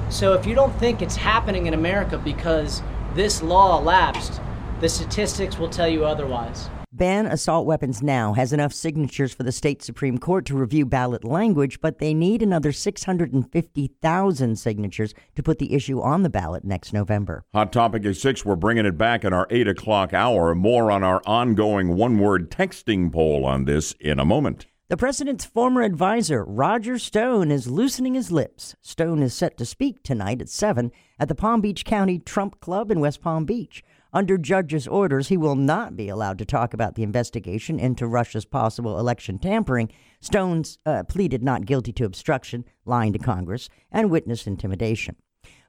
So 0.09 0.35
if 0.35 0.47
you 0.47 0.55
don't 0.55 0.77
think 0.79 1.03
it's 1.03 1.17
happening 1.17 1.67
in 1.67 1.75
America 1.75 2.17
because 2.17 2.83
this 3.15 3.43
law 3.43 3.81
lapsed, 3.81 4.41
the 4.81 4.89
statistics 4.89 5.59
will 5.59 5.69
tell 5.69 5.89
you 5.89 6.05
otherwise. 6.05 6.69
Ban 6.93 7.27
Assault 7.27 7.67
Weapons 7.67 8.03
Now 8.03 8.33
has 8.33 8.55
enough 8.55 8.73
signatures 8.73 9.35
for 9.35 9.43
the 9.43 9.53
state 9.53 9.83
Supreme 9.83 10.17
Court 10.17 10.47
to 10.47 10.57
review 10.57 10.87
ballot 10.87 11.25
language, 11.25 11.81
but 11.83 11.99
they 11.99 12.15
need 12.15 12.41
another 12.41 12.73
650,000 12.73 14.57
signatures 14.57 15.13
to 15.35 15.43
put 15.43 15.59
the 15.59 15.75
issue 15.75 16.01
on 16.01 16.23
the 16.23 16.31
ballot 16.31 16.65
next 16.65 16.95
November. 16.95 17.45
Hot 17.53 17.71
Topic 17.71 18.07
at 18.07 18.17
6, 18.17 18.47
we're 18.47 18.57
bringing 18.57 18.87
it 18.87 18.97
back 18.97 19.25
in 19.25 19.35
our 19.35 19.47
8 19.51 19.69
o'clock 19.69 20.15
hour. 20.15 20.55
More 20.55 20.91
on 20.91 21.03
our 21.03 21.21
ongoing 21.27 21.97
one 21.97 22.19
word 22.19 22.51
texting 22.51 23.13
poll 23.13 23.45
on 23.45 23.67
this 23.67 23.93
in 24.01 24.19
a 24.19 24.25
moment. 24.25 24.67
The 24.89 24.97
president's 24.97 25.45
former 25.45 25.82
advisor, 25.82 26.45
Roger 26.45 26.97
Stone, 26.97 27.51
is 27.51 27.66
loosening 27.66 28.14
his 28.14 28.30
lips. 28.30 28.76
Stone 28.82 29.20
is 29.20 29.34
set 29.34 29.57
to 29.57 29.66
speak 29.66 30.05
tonight 30.05 30.41
at 30.41 30.49
7 30.49 30.93
at 31.18 31.26
the 31.26 31.34
Palm 31.34 31.61
Beach 31.61 31.84
County 31.84 32.20
Trump 32.20 32.61
Club 32.61 32.93
in 32.93 33.01
West 33.01 33.20
Palm 33.20 33.45
Beach. 33.45 33.82
Under 34.12 34.39
judge's 34.39 34.87
orders, 34.87 35.26
he 35.26 35.37
will 35.37 35.57
not 35.57 35.97
be 35.97 36.09
allowed 36.09 36.39
to 36.39 36.45
talk 36.45 36.72
about 36.72 36.95
the 36.95 37.03
investigation 37.03 37.80
into 37.80 38.07
Russia's 38.07 38.45
possible 38.45 38.97
election 39.01 39.41
tampering. 39.41 39.91
Stone's 40.20 40.78
uh, 40.87 41.03
pleaded 41.03 41.43
not 41.43 41.66
guilty 41.66 41.93
to 41.95 42.05
obstruction, 42.05 42.64
lying 42.84 43.12
to 43.12 43.18
Congress, 43.18 43.68
and 43.91 44.09
witness 44.09 44.47
intimidation. 44.47 45.16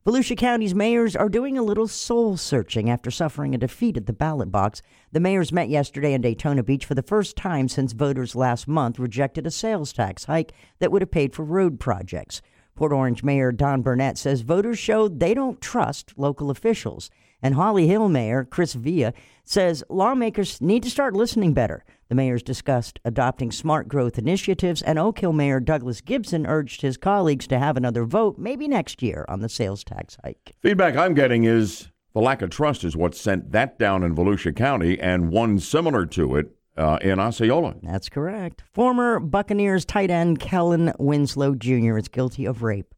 Volusia 0.08 0.38
County's 0.38 0.74
mayors 0.74 1.18
are 1.18 1.28
doing 1.28 1.58
a 1.58 1.62
little 1.62 1.86
soul 1.86 2.38
searching 2.38 2.90
after 2.90 3.12
suffering 3.12 3.54
a 3.54 3.58
defeat 3.58 3.98
at 3.98 4.06
the 4.06 4.14
ballot 4.14 4.50
box. 4.50 4.82
The 5.12 5.20
mayors 5.20 5.52
met 5.52 5.68
yesterday 5.68 6.14
in 6.14 6.22
Daytona 6.22 6.64
Beach 6.64 6.86
for 6.86 6.96
the 6.96 7.04
first 7.04 7.36
time 7.36 7.68
since 7.68 7.92
voters 7.92 8.34
last 8.34 8.70
month 8.70 9.00
rejected 9.00 9.46
a 9.46 9.52
sales 9.52 9.92
tax 9.92 10.24
hike 10.24 10.54
that 10.80 10.94
would 10.94 11.02
have 11.02 11.12
paid 11.12 11.36
for 11.36 11.44
road 11.44 11.78
projects. 11.78 12.42
Port 12.74 12.94
Orange 12.94 13.22
Mayor 13.22 13.52
Don 13.52 13.82
Burnett 13.82 14.18
says 14.18 14.44
voters 14.44 14.80
showed 14.80 15.20
they 15.20 15.34
don't 15.34 15.60
trust 15.60 16.14
local 16.16 16.50
officials. 16.50 17.10
And 17.42 17.56
Holly 17.56 17.88
Hill 17.88 18.08
Mayor 18.08 18.46
Chris 18.46 18.76
Via 18.76 19.14
says 19.44 19.84
lawmakers 19.90 20.62
need 20.62 20.84
to 20.84 20.90
start 20.90 21.16
listening 21.16 21.54
better. 21.54 21.84
The 22.10 22.16
mayors 22.16 22.42
discussed 22.42 23.00
adopting 23.04 23.52
smart 23.52 23.88
growth 23.88 24.18
initiatives, 24.18 24.82
and 24.82 24.98
Oak 24.98 25.20
Hill 25.20 25.34
Mayor 25.34 25.60
Douglas 25.60 26.00
Gibson 26.00 26.46
urged 26.46 26.82
his 26.82 26.96
colleagues 26.96 27.48
to 27.48 27.60
have 27.60 27.76
another 27.76 28.06
vote, 28.06 28.38
maybe 28.38 28.68
next 28.68 29.04
year, 29.04 29.26
on 29.28 29.42
the 29.42 29.50
sales 29.50 29.84
tax 29.84 30.18
hike. 30.24 30.56
Feedback 30.62 30.96
I'm 30.96 31.14
getting 31.14 31.44
is 31.44 31.90
the 32.14 32.22
lack 32.22 32.42
of 32.42 32.50
trust 32.50 32.84
is 32.84 32.96
what 32.96 33.14
sent 33.14 33.52
that 33.52 33.78
down 33.78 34.04
in 34.04 34.16
Volusia 34.16 34.56
County, 34.56 34.98
and 35.00 35.32
one 35.32 35.60
similar 35.60 36.06
to 36.08 36.38
it 36.38 36.56
uh, 36.78 36.98
in 37.02 37.20
Osceola. 37.20 37.76
That's 37.84 38.08
correct. 38.08 38.64
Former 38.72 39.20
Buccaneers 39.20 39.84
tight 39.84 40.10
end 40.10 40.40
Kellen 40.40 40.94
Winslow 41.00 41.56
Jr. 41.56 41.98
is 41.98 42.08
guilty 42.08 42.46
of 42.46 42.64
rape. 42.64 42.94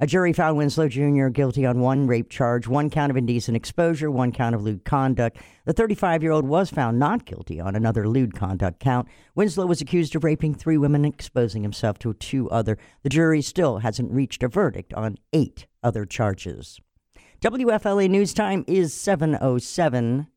A 0.00 0.06
jury 0.06 0.32
found 0.32 0.56
Winslow 0.56 0.86
Jr. 0.86 1.26
guilty 1.26 1.66
on 1.66 1.80
one 1.80 2.06
rape 2.06 2.30
charge, 2.30 2.68
one 2.68 2.88
count 2.88 3.10
of 3.10 3.16
indecent 3.16 3.56
exposure, 3.56 4.12
one 4.12 4.30
count 4.30 4.54
of 4.54 4.62
lewd 4.62 4.84
conduct. 4.84 5.38
The 5.64 5.72
35 5.72 6.22
year 6.22 6.30
old 6.30 6.46
was 6.46 6.70
found 6.70 7.00
not 7.00 7.24
guilty 7.24 7.58
on 7.60 7.74
another 7.74 8.08
lewd 8.08 8.32
conduct 8.32 8.78
count. 8.78 9.08
Winslow 9.34 9.66
was 9.66 9.80
accused 9.80 10.14
of 10.14 10.22
raping 10.22 10.54
three 10.54 10.78
women 10.78 11.04
and 11.04 11.12
exposing 11.12 11.64
himself 11.64 11.98
to 11.98 12.14
two 12.14 12.48
other. 12.48 12.78
The 13.02 13.08
jury 13.08 13.42
still 13.42 13.78
hasn't 13.78 14.12
reached 14.12 14.44
a 14.44 14.48
verdict 14.48 14.94
on 14.94 15.18
eight 15.32 15.66
other 15.82 16.04
charges. 16.04 16.78
WFLA 17.40 18.08
News 18.08 18.32
Time 18.32 18.64
is 18.68 18.94
707. 18.94 20.28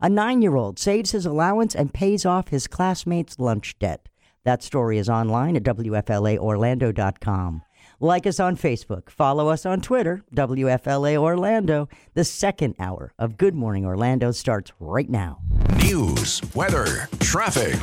A 0.00 0.08
nine 0.08 0.40
year 0.40 0.56
old 0.56 0.78
saves 0.78 1.10
his 1.10 1.26
allowance 1.26 1.74
and 1.74 1.92
pays 1.92 2.24
off 2.24 2.48
his 2.48 2.66
classmates' 2.66 3.38
lunch 3.38 3.78
debt. 3.78 4.08
That 4.44 4.62
story 4.62 4.96
is 4.96 5.10
online 5.10 5.56
at 5.56 5.62
WFLAOrlando.com. 5.64 7.62
Like 8.02 8.26
us 8.26 8.40
on 8.40 8.56
Facebook. 8.56 9.10
Follow 9.10 9.50
us 9.50 9.66
on 9.66 9.82
Twitter, 9.82 10.24
WFLA 10.34 11.18
Orlando. 11.18 11.86
The 12.14 12.24
second 12.24 12.74
hour 12.78 13.12
of 13.18 13.36
Good 13.36 13.54
Morning 13.54 13.84
Orlando 13.84 14.30
starts 14.30 14.72
right 14.80 15.10
now. 15.10 15.40
News, 15.76 16.40
weather, 16.54 17.10
traffic. 17.18 17.78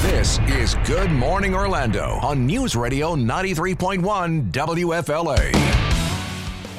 This 0.00 0.38
is 0.48 0.74
Good 0.86 1.10
Morning 1.10 1.54
Orlando 1.54 2.18
on 2.22 2.46
News 2.46 2.74
Radio 2.74 3.14
93.1 3.14 4.50
WFLA. 4.52 5.54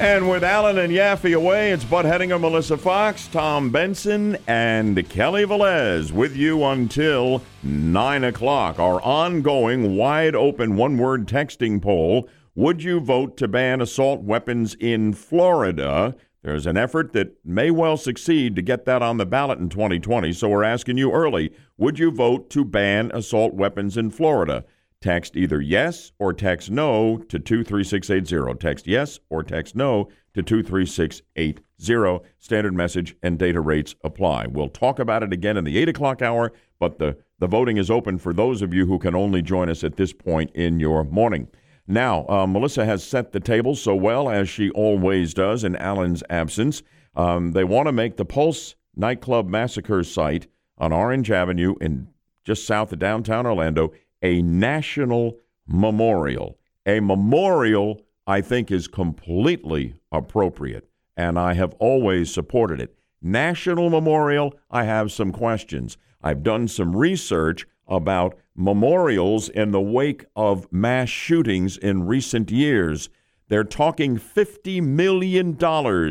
And 0.00 0.28
with 0.28 0.42
Alan 0.42 0.78
and 0.78 0.92
Yaffe 0.92 1.32
away, 1.36 1.70
it's 1.70 1.84
Bud 1.84 2.04
Hedinger, 2.04 2.40
Melissa 2.40 2.76
Foxx, 2.76 3.28
Tom 3.28 3.70
Benson, 3.70 4.36
and 4.48 5.08
Kelly 5.08 5.44
Velez 5.44 6.10
with 6.10 6.34
you 6.34 6.64
until 6.64 7.40
9 7.62 8.24
o'clock. 8.24 8.80
Our 8.80 9.00
ongoing 9.00 9.94
wide 9.94 10.34
open 10.34 10.74
one 10.74 10.98
word 10.98 11.28
texting 11.28 11.80
poll 11.80 12.28
would 12.54 12.82
you 12.82 13.00
vote 13.00 13.36
to 13.36 13.48
ban 13.48 13.80
assault 13.80 14.22
weapons 14.22 14.76
in 14.78 15.12
Florida? 15.12 16.14
There's 16.42 16.66
an 16.66 16.76
effort 16.76 17.12
that 17.14 17.34
may 17.44 17.70
well 17.70 17.96
succeed 17.96 18.54
to 18.54 18.62
get 18.62 18.84
that 18.84 19.02
on 19.02 19.16
the 19.16 19.26
ballot 19.26 19.58
in 19.58 19.68
2020, 19.68 20.32
so 20.32 20.48
we're 20.48 20.62
asking 20.62 20.98
you 20.98 21.10
early 21.10 21.52
would 21.76 21.98
you 21.98 22.12
vote 22.12 22.50
to 22.50 22.64
ban 22.64 23.10
assault 23.12 23.54
weapons 23.54 23.96
in 23.96 24.10
Florida? 24.10 24.64
Text 25.00 25.36
either 25.36 25.60
yes 25.60 26.12
or 26.18 26.32
text 26.32 26.70
no 26.70 27.18
to 27.28 27.38
23680. 27.38 28.58
Text 28.58 28.86
yes 28.86 29.18
or 29.28 29.42
text 29.42 29.74
no 29.74 30.08
to 30.34 30.42
23680. 30.42 32.28
Standard 32.38 32.74
message 32.74 33.16
and 33.22 33.38
data 33.38 33.60
rates 33.60 33.96
apply. 34.04 34.46
We'll 34.46 34.68
talk 34.68 34.98
about 35.00 35.22
it 35.24 35.32
again 35.32 35.56
in 35.56 35.64
the 35.64 35.76
8 35.78 35.88
o'clock 35.88 36.22
hour, 36.22 36.52
but 36.78 36.98
the, 36.98 37.18
the 37.40 37.48
voting 37.48 37.76
is 37.76 37.90
open 37.90 38.18
for 38.18 38.32
those 38.32 38.62
of 38.62 38.72
you 38.72 38.86
who 38.86 38.98
can 38.98 39.16
only 39.16 39.42
join 39.42 39.68
us 39.68 39.82
at 39.82 39.96
this 39.96 40.12
point 40.12 40.50
in 40.54 40.78
your 40.78 41.04
morning. 41.04 41.48
Now, 41.86 42.26
uh, 42.28 42.46
Melissa 42.46 42.84
has 42.84 43.04
set 43.04 43.32
the 43.32 43.40
table 43.40 43.74
so 43.74 43.94
well, 43.94 44.30
as 44.30 44.48
she 44.48 44.70
always 44.70 45.34
does 45.34 45.64
in 45.64 45.76
Alan's 45.76 46.22
absence. 46.30 46.82
Um, 47.14 47.52
they 47.52 47.64
want 47.64 47.86
to 47.86 47.92
make 47.92 48.16
the 48.16 48.24
Pulse 48.24 48.74
nightclub 48.96 49.48
massacre 49.48 50.02
site 50.02 50.46
on 50.78 50.92
Orange 50.92 51.30
Avenue 51.30 51.74
in 51.80 52.08
just 52.44 52.66
south 52.66 52.92
of 52.92 52.98
downtown 52.98 53.46
Orlando 53.46 53.92
a 54.22 54.40
national 54.42 55.36
memorial. 55.66 56.58
A 56.86 57.00
memorial, 57.00 58.00
I 58.26 58.40
think, 58.40 58.70
is 58.70 58.88
completely 58.88 59.94
appropriate, 60.10 60.88
and 61.16 61.38
I 61.38 61.54
have 61.54 61.74
always 61.78 62.32
supported 62.32 62.80
it. 62.80 62.96
national 63.20 63.90
memorial, 63.90 64.54
I 64.70 64.84
have 64.84 65.10
some 65.10 65.32
questions. 65.32 65.96
I've 66.22 66.42
done 66.42 66.68
some 66.68 66.94
research 66.96 67.66
about 67.88 68.38
memorials 68.56 69.48
in 69.48 69.70
the 69.70 69.80
wake 69.80 70.24
of 70.36 70.70
mass 70.72 71.08
shootings 71.08 71.76
in 71.76 72.06
recent 72.06 72.50
years. 72.50 73.08
They're 73.48 73.64
talking 73.64 74.16
$50 74.18 74.82
million 74.82 75.56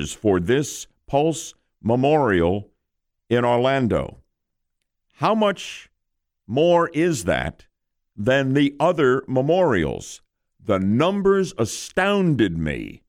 for 0.07 0.39
this 0.39 0.87
Pulse 1.07 1.53
Memorial 1.81 2.69
in 3.29 3.45
Orlando. 3.45 4.19
How 5.15 5.33
much 5.33 5.89
more 6.47 6.89
is 6.89 7.23
that 7.25 7.65
than 8.15 8.53
the 8.53 8.75
other 8.79 9.23
memorials? 9.27 10.21
The 10.65 10.79
numbers 10.79 11.53
astounded 11.57 12.57
me, 12.57 13.03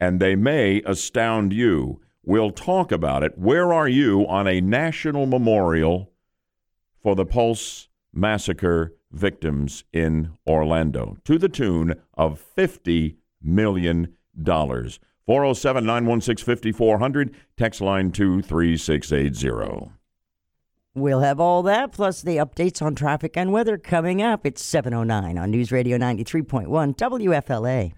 and 0.00 0.20
they 0.20 0.36
may 0.36 0.82
astound 0.84 1.52
you. 1.52 2.00
We'll 2.24 2.50
talk 2.50 2.92
about 2.92 3.22
it. 3.22 3.38
Where 3.38 3.72
are 3.72 3.88
you 3.88 4.26
on 4.26 4.46
a 4.46 4.60
national 4.60 5.26
memorial 5.26 6.12
for 7.02 7.14
the 7.14 7.24
Pulse 7.24 7.87
massacre 8.12 8.94
victims 9.10 9.84
in 9.92 10.32
Orlando 10.46 11.16
to 11.24 11.38
the 11.38 11.48
tune 11.48 11.94
of 12.14 12.44
$50 12.56 13.16
million? 13.42 14.16
407 14.36 15.84
916 15.84 16.44
5400, 16.44 17.34
text 17.56 17.80
line 17.80 18.10
23680. 18.10 19.92
We'll 20.94 21.20
have 21.20 21.38
all 21.38 21.62
that 21.64 21.92
plus 21.92 22.22
the 22.22 22.38
updates 22.38 22.82
on 22.82 22.94
traffic 22.94 23.36
and 23.36 23.52
weather 23.52 23.78
coming 23.78 24.22
up. 24.22 24.44
It's 24.44 24.62
709 24.62 25.38
on 25.38 25.50
News 25.50 25.70
Radio 25.70 25.98
93.1 25.98 26.66
WFLA. 26.96 27.92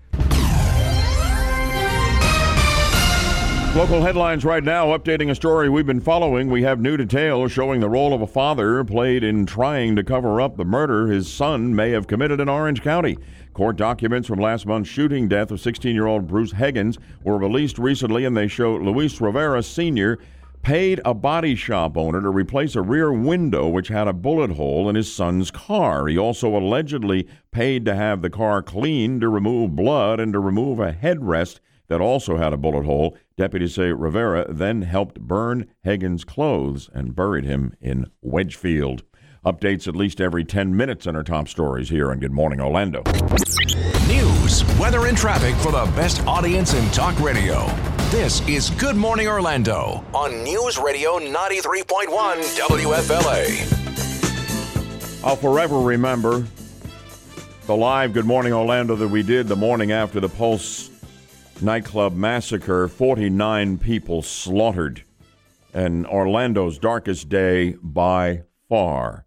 Local 3.76 4.02
headlines 4.02 4.44
right 4.44 4.64
now 4.64 4.88
updating 4.88 5.30
a 5.30 5.34
story 5.34 5.68
we've 5.68 5.86
been 5.86 6.00
following. 6.00 6.50
We 6.50 6.64
have 6.64 6.80
new 6.80 6.96
details 6.96 7.52
showing 7.52 7.78
the 7.80 7.88
role 7.88 8.12
of 8.12 8.20
a 8.20 8.26
father 8.26 8.82
played 8.82 9.22
in 9.22 9.46
trying 9.46 9.94
to 9.94 10.02
cover 10.02 10.40
up 10.40 10.56
the 10.56 10.64
murder 10.64 11.06
his 11.06 11.32
son 11.32 11.76
may 11.76 11.92
have 11.92 12.08
committed 12.08 12.40
in 12.40 12.48
Orange 12.48 12.82
County. 12.82 13.16
Court 13.54 13.76
documents 13.76 14.26
from 14.26 14.40
last 14.40 14.66
month's 14.66 14.90
shooting 14.90 15.28
death 15.28 15.52
of 15.52 15.60
16 15.60 15.94
year 15.94 16.08
old 16.08 16.26
Bruce 16.26 16.50
Higgins 16.50 16.98
were 17.22 17.38
released 17.38 17.78
recently, 17.78 18.24
and 18.24 18.36
they 18.36 18.48
show 18.48 18.74
Luis 18.74 19.20
Rivera 19.20 19.62
Sr. 19.62 20.18
paid 20.62 21.00
a 21.04 21.14
body 21.14 21.54
shop 21.54 21.96
owner 21.96 22.20
to 22.20 22.28
replace 22.28 22.74
a 22.74 22.82
rear 22.82 23.12
window 23.12 23.68
which 23.68 23.86
had 23.86 24.08
a 24.08 24.12
bullet 24.12 24.50
hole 24.50 24.88
in 24.88 24.96
his 24.96 25.14
son's 25.14 25.52
car. 25.52 26.08
He 26.08 26.18
also 26.18 26.56
allegedly 26.56 27.28
paid 27.52 27.84
to 27.84 27.94
have 27.94 28.20
the 28.20 28.30
car 28.30 28.64
cleaned 28.64 29.20
to 29.20 29.28
remove 29.28 29.76
blood 29.76 30.18
and 30.18 30.32
to 30.32 30.40
remove 30.40 30.80
a 30.80 30.92
headrest 30.92 31.60
that 31.90 32.00
also 32.00 32.38
had 32.38 32.54
a 32.54 32.56
bullet 32.56 32.86
hole. 32.86 33.16
Deputies 33.36 33.74
say 33.74 33.92
Rivera 33.92 34.46
then 34.48 34.82
helped 34.82 35.20
burn 35.20 35.66
Higgins' 35.82 36.24
clothes 36.24 36.88
and 36.94 37.16
buried 37.16 37.44
him 37.44 37.74
in 37.80 38.06
Wedgefield. 38.22 39.02
Updates 39.44 39.88
at 39.88 39.96
least 39.96 40.20
every 40.20 40.44
10 40.44 40.76
minutes 40.76 41.08
on 41.08 41.16
our 41.16 41.24
top 41.24 41.48
stories 41.48 41.88
here 41.88 42.12
on 42.12 42.20
Good 42.20 42.30
Morning 42.30 42.60
Orlando. 42.60 43.02
News, 44.06 44.64
weather, 44.78 45.06
and 45.06 45.18
traffic 45.18 45.56
for 45.56 45.72
the 45.72 45.84
best 45.96 46.24
audience 46.26 46.74
in 46.74 46.88
talk 46.90 47.18
radio. 47.18 47.66
This 48.10 48.46
is 48.48 48.70
Good 48.70 48.96
Morning 48.96 49.26
Orlando 49.26 50.04
on 50.14 50.44
News 50.44 50.78
Radio 50.78 51.18
93.1 51.18 52.06
WFLA. 52.68 53.76
I'll 55.24 55.36
forever 55.36 55.80
remember 55.80 56.46
the 57.66 57.74
live 57.76 58.12
Good 58.12 58.26
Morning 58.26 58.52
Orlando 58.52 58.94
that 58.94 59.08
we 59.08 59.24
did 59.24 59.48
the 59.48 59.56
morning 59.56 59.90
after 59.90 60.20
the 60.20 60.28
Pulse 60.28 60.89
nightclub 61.62 62.14
massacre 62.14 62.88
49 62.88 63.78
people 63.78 64.22
slaughtered, 64.22 65.04
and 65.72 66.06
Orlando's 66.06 66.78
darkest 66.78 67.28
day 67.28 67.76
by 67.82 68.42
far. 68.68 69.26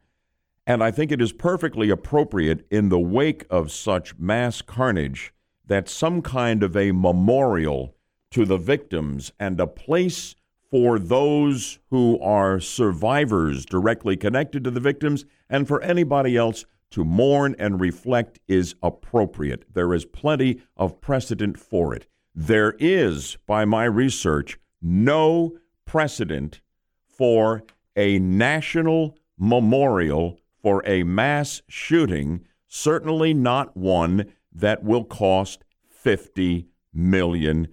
And 0.66 0.84
I 0.84 0.92
think 0.92 1.12
it 1.12 1.22
is 1.22 1.34
perfectly 1.34 1.90
appropriate 1.90 2.66
in 2.72 2.90
the 2.90 3.00
wake 3.00 3.46
of 3.50 3.72
such 3.72 4.18
mass 4.18 4.62
carnage 4.62 5.34
that 5.66 5.90
some 5.90 6.22
kind 6.22 6.64
of 6.64 6.76
a 6.76 6.92
memorial 6.92 7.96
to 8.32 8.46
the 8.46 8.58
victims 8.58 9.32
and 9.40 9.60
a 9.60 9.68
place 9.68 10.36
for 10.72 10.98
those 10.98 11.80
who 11.90 12.20
are 12.20 12.60
survivors 12.60 13.66
directly 13.66 14.18
connected 14.18 14.64
to 14.64 14.72
the 14.72 14.80
victims 14.80 15.26
and 15.50 15.68
for 15.68 15.82
anybody 15.84 16.36
else 16.36 16.66
to 16.90 17.04
mourn 17.04 17.56
and 17.60 17.80
reflect 17.82 18.40
is 18.48 18.76
appropriate. 18.82 19.66
There 19.74 19.94
is 19.94 20.06
plenty 20.06 20.62
of 20.78 21.02
precedent 21.02 21.60
for 21.60 21.94
it. 21.94 22.08
There 22.36 22.76
is, 22.80 23.38
by 23.46 23.66
my 23.66 23.86
research, 23.86 24.60
no 24.82 25.58
precedent 25.86 26.62
for 27.08 27.64
a 27.96 28.20
national 28.20 29.18
memorial 29.38 30.40
for 30.62 30.82
a 30.88 31.04
mass 31.04 31.62
shooting, 31.68 32.48
certainly 32.68 33.34
not 33.34 33.76
one 33.78 34.34
that 34.52 34.84
will 34.84 35.04
cost 35.04 35.64
$50 36.04 36.66
million. 36.94 37.68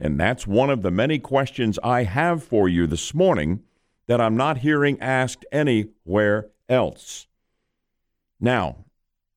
And 0.00 0.20
that's 0.20 0.46
one 0.46 0.70
of 0.70 0.82
the 0.82 0.90
many 0.90 1.18
questions 1.18 1.78
I 1.84 2.04
have 2.04 2.42
for 2.42 2.68
you 2.68 2.86
this 2.86 3.14
morning 3.14 3.62
that 4.06 4.20
I'm 4.20 4.36
not 4.36 4.58
hearing 4.58 5.00
asked 5.00 5.44
anywhere 5.52 6.48
else. 6.68 7.26
Now, 8.40 8.85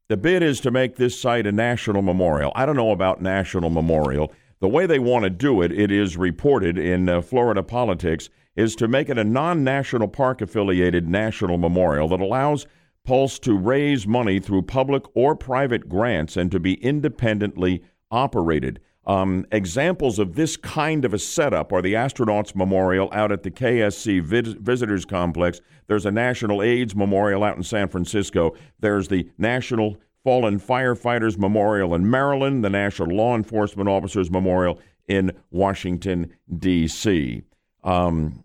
the 0.09 0.17
bid 0.17 0.41
is 0.41 0.59
to 0.61 0.71
make 0.71 0.95
this 0.95 1.19
site 1.19 1.45
a 1.45 1.51
national 1.51 2.01
memorial. 2.01 2.51
I 2.55 2.65
don't 2.65 2.75
know 2.75 2.91
about 2.91 3.21
national 3.21 3.69
memorial. 3.69 4.33
The 4.59 4.67
way 4.67 4.87
they 4.87 4.99
want 4.99 5.23
to 5.23 5.29
do 5.29 5.61
it, 5.61 5.71
it 5.71 5.91
is 5.91 6.17
reported 6.17 6.79
in 6.79 7.07
uh, 7.07 7.21
Florida 7.21 7.61
politics, 7.61 8.29
is 8.55 8.75
to 8.77 8.87
make 8.87 9.07
it 9.07 9.19
a 9.19 9.23
non 9.23 9.63
national 9.63 10.07
park 10.07 10.41
affiliated 10.41 11.07
national 11.07 11.59
memorial 11.59 12.09
that 12.09 12.19
allows 12.19 12.65
Pulse 13.05 13.39
to 13.39 13.57
raise 13.57 14.05
money 14.05 14.39
through 14.39 14.63
public 14.63 15.03
or 15.15 15.35
private 15.35 15.87
grants 15.87 16.35
and 16.35 16.51
to 16.51 16.59
be 16.59 16.73
independently 16.83 17.81
operated. 18.11 18.79
Um, 19.09 19.47
examples 19.51 20.19
of 20.19 20.35
this 20.35 20.55
kind 20.55 21.03
of 21.03 21.15
a 21.15 21.17
setup 21.17 21.73
are 21.73 21.81
the 21.81 21.95
Astronauts 21.95 22.55
Memorial 22.55 23.09
out 23.11 23.31
at 23.31 23.41
the 23.41 23.49
KSC 23.49 24.21
Vis- 24.21 24.53
Visitors 24.53 25.03
Complex. 25.03 25.61
There's 25.87 26.05
a 26.05 26.11
National 26.11 26.61
AIDS 26.61 26.95
Memorial 26.95 27.43
out 27.43 27.57
in 27.57 27.63
San 27.63 27.87
Francisco. 27.87 28.53
There's 28.79 29.07
the 29.07 29.27
National 29.39 29.97
Fallen 30.23 30.59
Firefighters 30.59 31.39
Memorial 31.39 31.95
in 31.95 32.07
Maryland, 32.07 32.63
the 32.63 32.69
National 32.69 33.17
Law 33.17 33.35
Enforcement 33.35 33.89
Officers 33.89 34.29
Memorial 34.29 34.79
in 35.07 35.31
Washington, 35.49 36.31
D.C. 36.59 37.41
Um, 37.83 38.43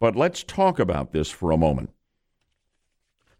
but 0.00 0.16
let's 0.16 0.42
talk 0.42 0.78
about 0.78 1.12
this 1.12 1.30
for 1.30 1.50
a 1.50 1.58
moment. 1.58 1.90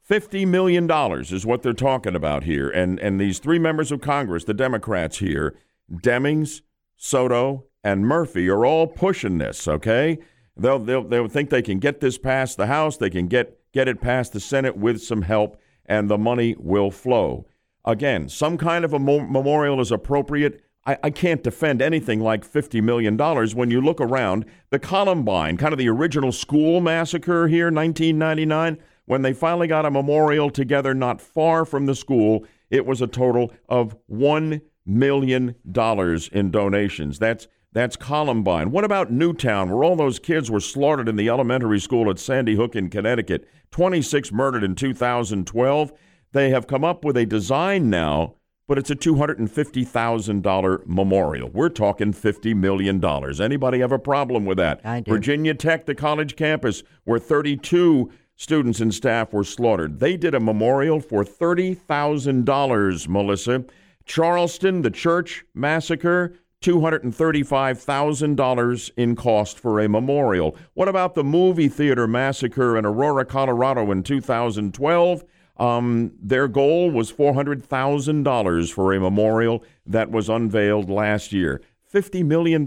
$50 0.06 0.46
million 0.46 0.90
is 1.22 1.46
what 1.46 1.62
they're 1.62 1.72
talking 1.72 2.14
about 2.14 2.44
here. 2.44 2.68
And, 2.68 3.00
and 3.00 3.18
these 3.18 3.38
three 3.38 3.58
members 3.58 3.90
of 3.90 4.02
Congress, 4.02 4.44
the 4.44 4.52
Democrats 4.52 5.20
here, 5.20 5.56
Demings, 5.90 6.60
Soto, 6.96 7.64
and 7.84 8.06
Murphy 8.06 8.48
are 8.48 8.66
all 8.66 8.86
pushing 8.86 9.38
this, 9.38 9.68
okay? 9.68 10.18
They'll, 10.56 10.78
they'll, 10.78 11.04
they'll 11.04 11.28
think 11.28 11.50
they 11.50 11.62
can 11.62 11.78
get 11.78 12.00
this 12.00 12.18
past 12.18 12.56
the 12.56 12.66
House, 12.66 12.96
they 12.96 13.10
can 13.10 13.28
get, 13.28 13.60
get 13.72 13.88
it 13.88 14.00
past 14.00 14.32
the 14.32 14.40
Senate 14.40 14.76
with 14.76 15.02
some 15.02 15.22
help, 15.22 15.60
and 15.84 16.08
the 16.08 16.18
money 16.18 16.56
will 16.58 16.90
flow. 16.90 17.46
Again, 17.84 18.28
some 18.28 18.58
kind 18.58 18.84
of 18.84 18.92
a 18.92 18.98
mo- 18.98 19.26
memorial 19.26 19.80
is 19.80 19.92
appropriate. 19.92 20.62
I, 20.84 20.98
I 21.04 21.10
can't 21.10 21.42
defend 21.42 21.82
anything 21.82 22.20
like 22.20 22.50
$50 22.50 22.82
million 22.82 23.16
when 23.54 23.70
you 23.70 23.80
look 23.80 24.00
around. 24.00 24.46
The 24.70 24.78
Columbine, 24.78 25.56
kind 25.56 25.72
of 25.72 25.78
the 25.78 25.88
original 25.88 26.32
school 26.32 26.80
massacre 26.80 27.46
here, 27.46 27.66
1999, 27.66 28.78
when 29.04 29.22
they 29.22 29.32
finally 29.32 29.68
got 29.68 29.86
a 29.86 29.90
memorial 29.90 30.50
together 30.50 30.94
not 30.94 31.20
far 31.20 31.64
from 31.64 31.86
the 31.86 31.94
school, 31.94 32.44
it 32.70 32.84
was 32.84 33.00
a 33.00 33.06
total 33.06 33.52
of 33.68 33.96
$1 34.10 34.60
million 34.86 35.56
dollars 35.70 36.28
in 36.28 36.50
donations. 36.50 37.18
That's 37.18 37.48
that's 37.72 37.96
Columbine. 37.96 38.70
What 38.70 38.84
about 38.84 39.12
Newtown, 39.12 39.68
where 39.68 39.84
all 39.84 39.96
those 39.96 40.18
kids 40.18 40.50
were 40.50 40.60
slaughtered 40.60 41.10
in 41.10 41.16
the 41.16 41.28
elementary 41.28 41.78
school 41.78 42.08
at 42.08 42.18
Sandy 42.18 42.54
Hook 42.54 42.74
in 42.74 42.88
Connecticut? 42.88 43.46
26 43.70 44.32
murdered 44.32 44.64
in 44.64 44.74
2012. 44.74 45.92
They 46.32 46.48
have 46.50 46.66
come 46.66 46.84
up 46.84 47.04
with 47.04 47.18
a 47.18 47.26
design 47.26 47.90
now, 47.90 48.36
but 48.66 48.78
it's 48.78 48.90
a 48.90 48.96
$250,000 48.96 50.86
memorial. 50.86 51.50
We're 51.50 51.68
talking 51.68 52.14
$50 52.14 52.56
million. 52.56 53.04
Anybody 53.40 53.80
have 53.80 53.92
a 53.92 53.98
problem 53.98 54.46
with 54.46 54.56
that? 54.56 54.80
I 54.82 55.00
do. 55.00 55.10
Virginia 55.10 55.52
Tech, 55.52 55.84
the 55.84 55.94
college 55.94 56.36
campus, 56.36 56.82
where 57.04 57.18
32 57.18 58.10
students 58.36 58.80
and 58.80 58.94
staff 58.94 59.32
were 59.32 59.44
slaughtered. 59.44 60.00
They 60.00 60.16
did 60.16 60.34
a 60.34 60.40
memorial 60.40 61.00
for 61.00 61.24
$30,000, 61.24 63.08
Melissa. 63.08 63.64
Charleston, 64.06 64.80
the 64.82 64.90
church 64.90 65.44
massacre, 65.54 66.34
$235,000 66.62 68.90
in 68.96 69.14
cost 69.14 69.58
for 69.58 69.78
a 69.80 69.88
memorial. 69.88 70.56
What 70.74 70.88
about 70.88 71.14
the 71.14 71.24
movie 71.24 71.68
theater 71.68 72.06
massacre 72.06 72.78
in 72.78 72.86
Aurora, 72.86 73.24
Colorado 73.24 73.90
in 73.92 74.02
2012? 74.02 75.24
Um, 75.58 76.12
their 76.20 76.48
goal 76.48 76.90
was 76.90 77.10
$400,000 77.12 78.72
for 78.72 78.92
a 78.92 79.00
memorial 79.00 79.64
that 79.86 80.10
was 80.10 80.28
unveiled 80.28 80.90
last 80.90 81.32
year. 81.32 81.62
$50 81.92 82.24
million? 82.24 82.64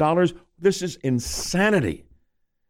This 0.57 0.81
is 0.81 0.95
insanity. 0.97 2.05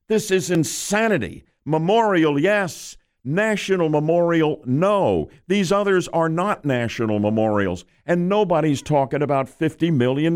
This 0.07 0.32
is 0.32 0.51
insanity. 0.51 1.43
Memorial, 1.65 2.39
yes. 2.39 2.97
National 3.30 3.89
Memorial, 3.89 4.59
no. 4.65 5.30
These 5.47 5.71
others 5.71 6.07
are 6.07 6.30
not 6.30 6.65
national 6.65 7.19
memorials, 7.19 7.86
and 8.03 8.27
nobody's 8.27 8.82
talking 8.82 9.21
about 9.21 9.45
$50 9.45 9.93
million. 9.93 10.36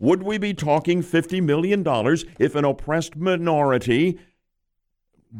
Would 0.00 0.24
we 0.24 0.36
be 0.36 0.52
talking 0.52 1.00
$50 1.00 1.40
million 1.40 1.84
if 2.40 2.56
an 2.56 2.64
oppressed 2.64 3.14
minority, 3.14 4.18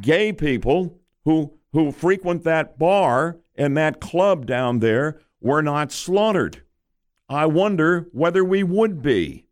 gay 0.00 0.32
people 0.32 1.00
who, 1.24 1.52
who 1.72 1.90
frequent 1.90 2.44
that 2.44 2.78
bar 2.78 3.38
and 3.56 3.76
that 3.76 4.00
club 4.00 4.46
down 4.46 4.78
there, 4.78 5.20
were 5.40 5.62
not 5.62 5.90
slaughtered? 5.90 6.62
I 7.28 7.46
wonder 7.46 8.06
whether 8.12 8.44
we 8.44 8.62
would 8.62 9.02
be. 9.02 9.46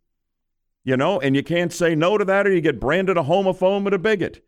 You 0.85 0.97
know, 0.97 1.18
and 1.18 1.35
you 1.35 1.43
can't 1.43 1.72
say 1.72 1.97
no 1.97 2.16
to 2.16 2.24
that 2.24 2.47
or 2.47 2.53
you 2.53 2.61
get 2.61 2.79
branded 2.79 3.16
a 3.16 3.24
homophobe 3.24 3.87
and 3.87 3.95
a 3.95 3.99
bigot. 3.99 4.46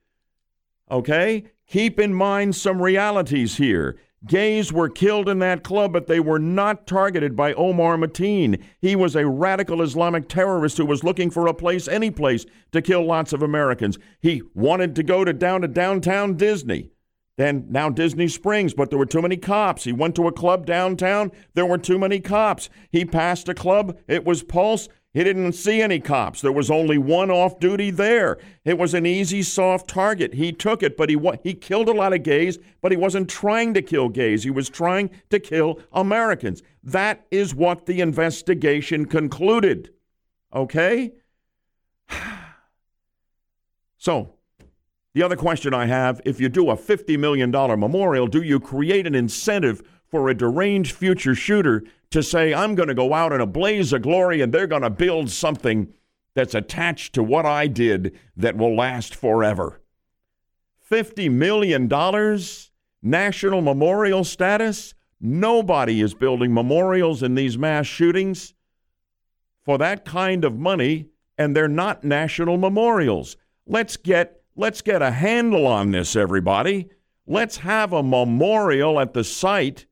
Okay? 0.91 1.45
Keep 1.67 2.01
in 2.01 2.15
mind 2.15 2.57
some 2.57 2.81
realities 2.81 3.57
here. 3.57 3.99
Gays 4.27 4.73
were 4.73 4.89
killed 4.89 5.29
in 5.29 5.39
that 5.39 5.63
club, 5.63 5.93
but 5.93 6.09
they 6.09 6.19
were 6.19 6.41
not 6.41 6.89
targeted 6.89 7.37
by 7.37 7.53
Omar 7.55 7.97
Mateen. 7.97 8.61
He 8.81 8.97
was 8.97 9.15
a 9.15 9.29
radical 9.29 9.81
Islamic 9.81 10.29
terrorist 10.29 10.77
who 10.77 10.87
was 10.87 11.05
looking 11.05 11.31
for 11.31 11.47
a 11.47 11.55
place, 11.55 11.87
any 11.87 12.11
place, 12.11 12.45
to 12.73 12.83
kill 12.83 13.05
lots 13.05 13.33
of 13.33 13.43
Americans. 13.43 13.97
He 14.21 14.43
wanted 14.55 14.97
to 14.97 15.05
go 15.05 15.25
to 15.25 15.33
down 15.33 15.61
to 15.61 15.69
downtown 15.69 16.35
Disney. 16.35 16.91
Then 17.37 17.67
now 17.69 17.89
Disney 17.89 18.27
Springs, 18.27 18.75
but 18.75 18.91
there 18.91 18.99
were 18.99 19.07
too 19.07 19.23
many 19.23 19.37
cops. 19.37 19.85
He 19.85 19.93
went 19.93 20.17
to 20.17 20.27
a 20.27 20.33
club 20.33 20.67
downtown. 20.67 21.31
There 21.55 21.65
were 21.65 21.79
too 21.79 21.97
many 21.97 22.19
cops. 22.19 22.69
He 22.91 23.05
passed 23.05 23.49
a 23.49 23.55
club. 23.55 23.97
It 24.09 24.25
was 24.25 24.43
Pulse. 24.43 24.89
He 25.15 25.25
didn't 25.25 25.53
see 25.53 25.81
any 25.81 26.01
cops. 26.01 26.43
There 26.43 26.53
was 26.53 26.71
only 26.71 26.99
one 26.99 27.31
off 27.31 27.59
duty 27.59 27.91
there. 27.91 28.37
It 28.65 28.77
was 28.77 28.93
an 28.93 29.07
easy, 29.07 29.43
soft 29.43 29.89
target. 29.89 30.35
He 30.35 30.53
took 30.53 30.83
it, 30.83 30.97
but 30.97 31.09
he 31.09 31.19
he 31.43 31.55
killed 31.55 31.89
a 31.89 31.93
lot 31.93 32.13
of 32.13 32.23
gays, 32.23 32.59
but 32.83 32.93
he 32.93 32.99
wasn't 32.99 33.31
trying 33.31 33.73
to 33.75 33.83
kill 33.83 34.11
gays. 34.11 34.45
He 34.45 34.51
was 34.51 34.69
trying 34.69 35.11
to 35.31 35.41
kill 35.41 35.81
Americans. 35.93 36.63
That 36.83 37.27
is 37.31 37.55
what 37.55 37.87
the 37.87 38.01
investigation 38.01 39.07
concluded. 39.07 39.91
Okay? 40.55 41.13
So, 44.01 44.35
the 45.13 45.25
other 45.25 45.35
question 45.35 45.75
I 45.75 45.87
have 45.87 46.21
if 46.25 46.41
you 46.41 46.49
do 46.49 46.71
a 46.71 46.77
$50 46.77 47.19
million 47.19 47.51
memorial, 47.51 48.29
do 48.29 48.41
you 48.41 48.61
create 48.61 49.09
an 49.09 49.17
incentive 49.17 49.83
for 50.07 50.29
a 50.29 50.35
deranged 50.35 50.95
future 50.95 51.35
shooter 51.35 51.83
to 52.11 52.23
say, 52.23 52.55
I'm 52.55 52.75
going 52.75 52.89
to 52.89 52.95
go 52.95 53.13
out 53.13 53.33
in 53.33 53.41
a 53.41 53.47
blaze 53.47 53.93
of 53.93 54.03
glory 54.03 54.41
and 54.41 54.53
they're 54.53 54.67
going 54.67 54.83
to 54.83 54.91
build 54.91 55.31
something 55.31 55.93
that's 56.35 56.55
attached 56.55 57.15
to 57.15 57.23
what 57.23 57.45
I 57.45 57.67
did 57.67 58.19
that 58.37 58.57
will 58.57 58.77
last 58.77 59.15
forever. 59.15 59.81
$50 60.91 61.31
million 61.31 61.89
national 63.03 63.61
memorial 63.61 64.25
status. 64.25 64.95
Nobody 65.21 66.01
is 66.01 66.15
building 66.15 66.55
memorials 66.55 67.23
in 67.23 67.35
these 67.35 67.59
mass 67.59 67.87
shootings 67.87 68.55
for 69.65 69.79
that 69.79 70.05
kind 70.05 70.45
of 70.45 70.59
money, 70.59 71.09
and 71.37 71.55
they're 71.55 71.69
not 71.69 72.05
national 72.05 72.57
memorials. 72.57 73.37
Let's 73.67 73.97
get 73.97 74.41
let's 74.57 74.81
get 74.81 75.03
a 75.03 75.11
handle 75.11 75.67
on 75.67 75.91
this, 75.91 76.17
everybody. 76.17 76.89
Let's 77.27 77.59
have 77.59 77.93
a 77.93 78.03
memorial 78.03 78.99
at 78.99 79.13
the 79.13 79.25
site 79.25 79.87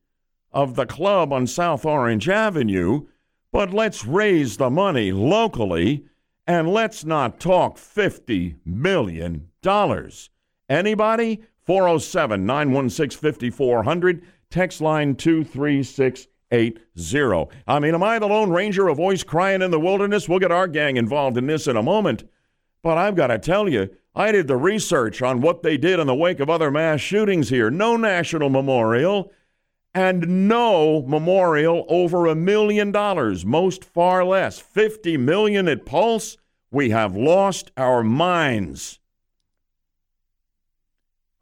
of 0.51 0.75
the 0.75 0.85
club 0.85 1.33
on 1.33 1.47
South 1.47 1.83
Orange 1.85 2.29
Avenue, 2.29 3.07
but 3.51 3.73
let's 3.73 4.05
raise 4.05 4.57
the 4.57 4.69
money 4.69 5.11
locally 5.11 6.05
and 6.45 6.69
let's 6.69 7.03
not 7.03 7.39
talk 7.39 7.77
$50 7.77 8.57
million. 8.65 9.49
Anybody? 10.69 11.41
407 11.65 12.45
916 12.45 13.19
5400, 13.19 14.21
text 14.49 14.79
line 14.79 15.15
23680. 15.15 17.57
I 17.67 17.79
mean, 17.79 17.93
am 17.93 18.03
I 18.03 18.19
the 18.19 18.27
Lone 18.27 18.49
Ranger, 18.49 18.87
a 18.87 18.95
voice 18.95 19.23
crying 19.23 19.61
in 19.61 19.71
the 19.71 19.79
wilderness? 19.79 20.29
We'll 20.29 20.39
get 20.39 20.53
our 20.53 20.67
gang 20.67 20.95
involved 20.95 21.37
in 21.37 21.47
this 21.47 21.67
in 21.67 21.75
a 21.75 21.83
moment. 21.83 22.23
But 22.81 22.97
I've 22.97 23.17
got 23.17 23.27
to 23.27 23.37
tell 23.37 23.67
you, 23.67 23.89
I 24.15 24.31
did 24.31 24.47
the 24.47 24.55
research 24.55 25.21
on 25.21 25.41
what 25.41 25.61
they 25.61 25.75
did 25.75 25.99
in 25.99 26.07
the 26.07 26.15
wake 26.15 26.39
of 26.39 26.49
other 26.49 26.71
mass 26.71 27.01
shootings 27.01 27.49
here. 27.49 27.69
No 27.69 27.97
national 27.97 28.49
memorial 28.49 29.33
and 29.93 30.47
no 30.47 31.01
memorial 31.01 31.85
over 31.89 32.27
a 32.27 32.35
million 32.35 32.91
dollars, 32.91 33.45
most 33.45 33.83
far 33.83 34.23
less. 34.23 34.59
50 34.59 35.17
million 35.17 35.67
at 35.67 35.85
Pulse. 35.85 36.37
We 36.69 36.89
have 36.89 37.15
lost 37.15 37.71
our 37.77 38.03
minds. 38.03 38.99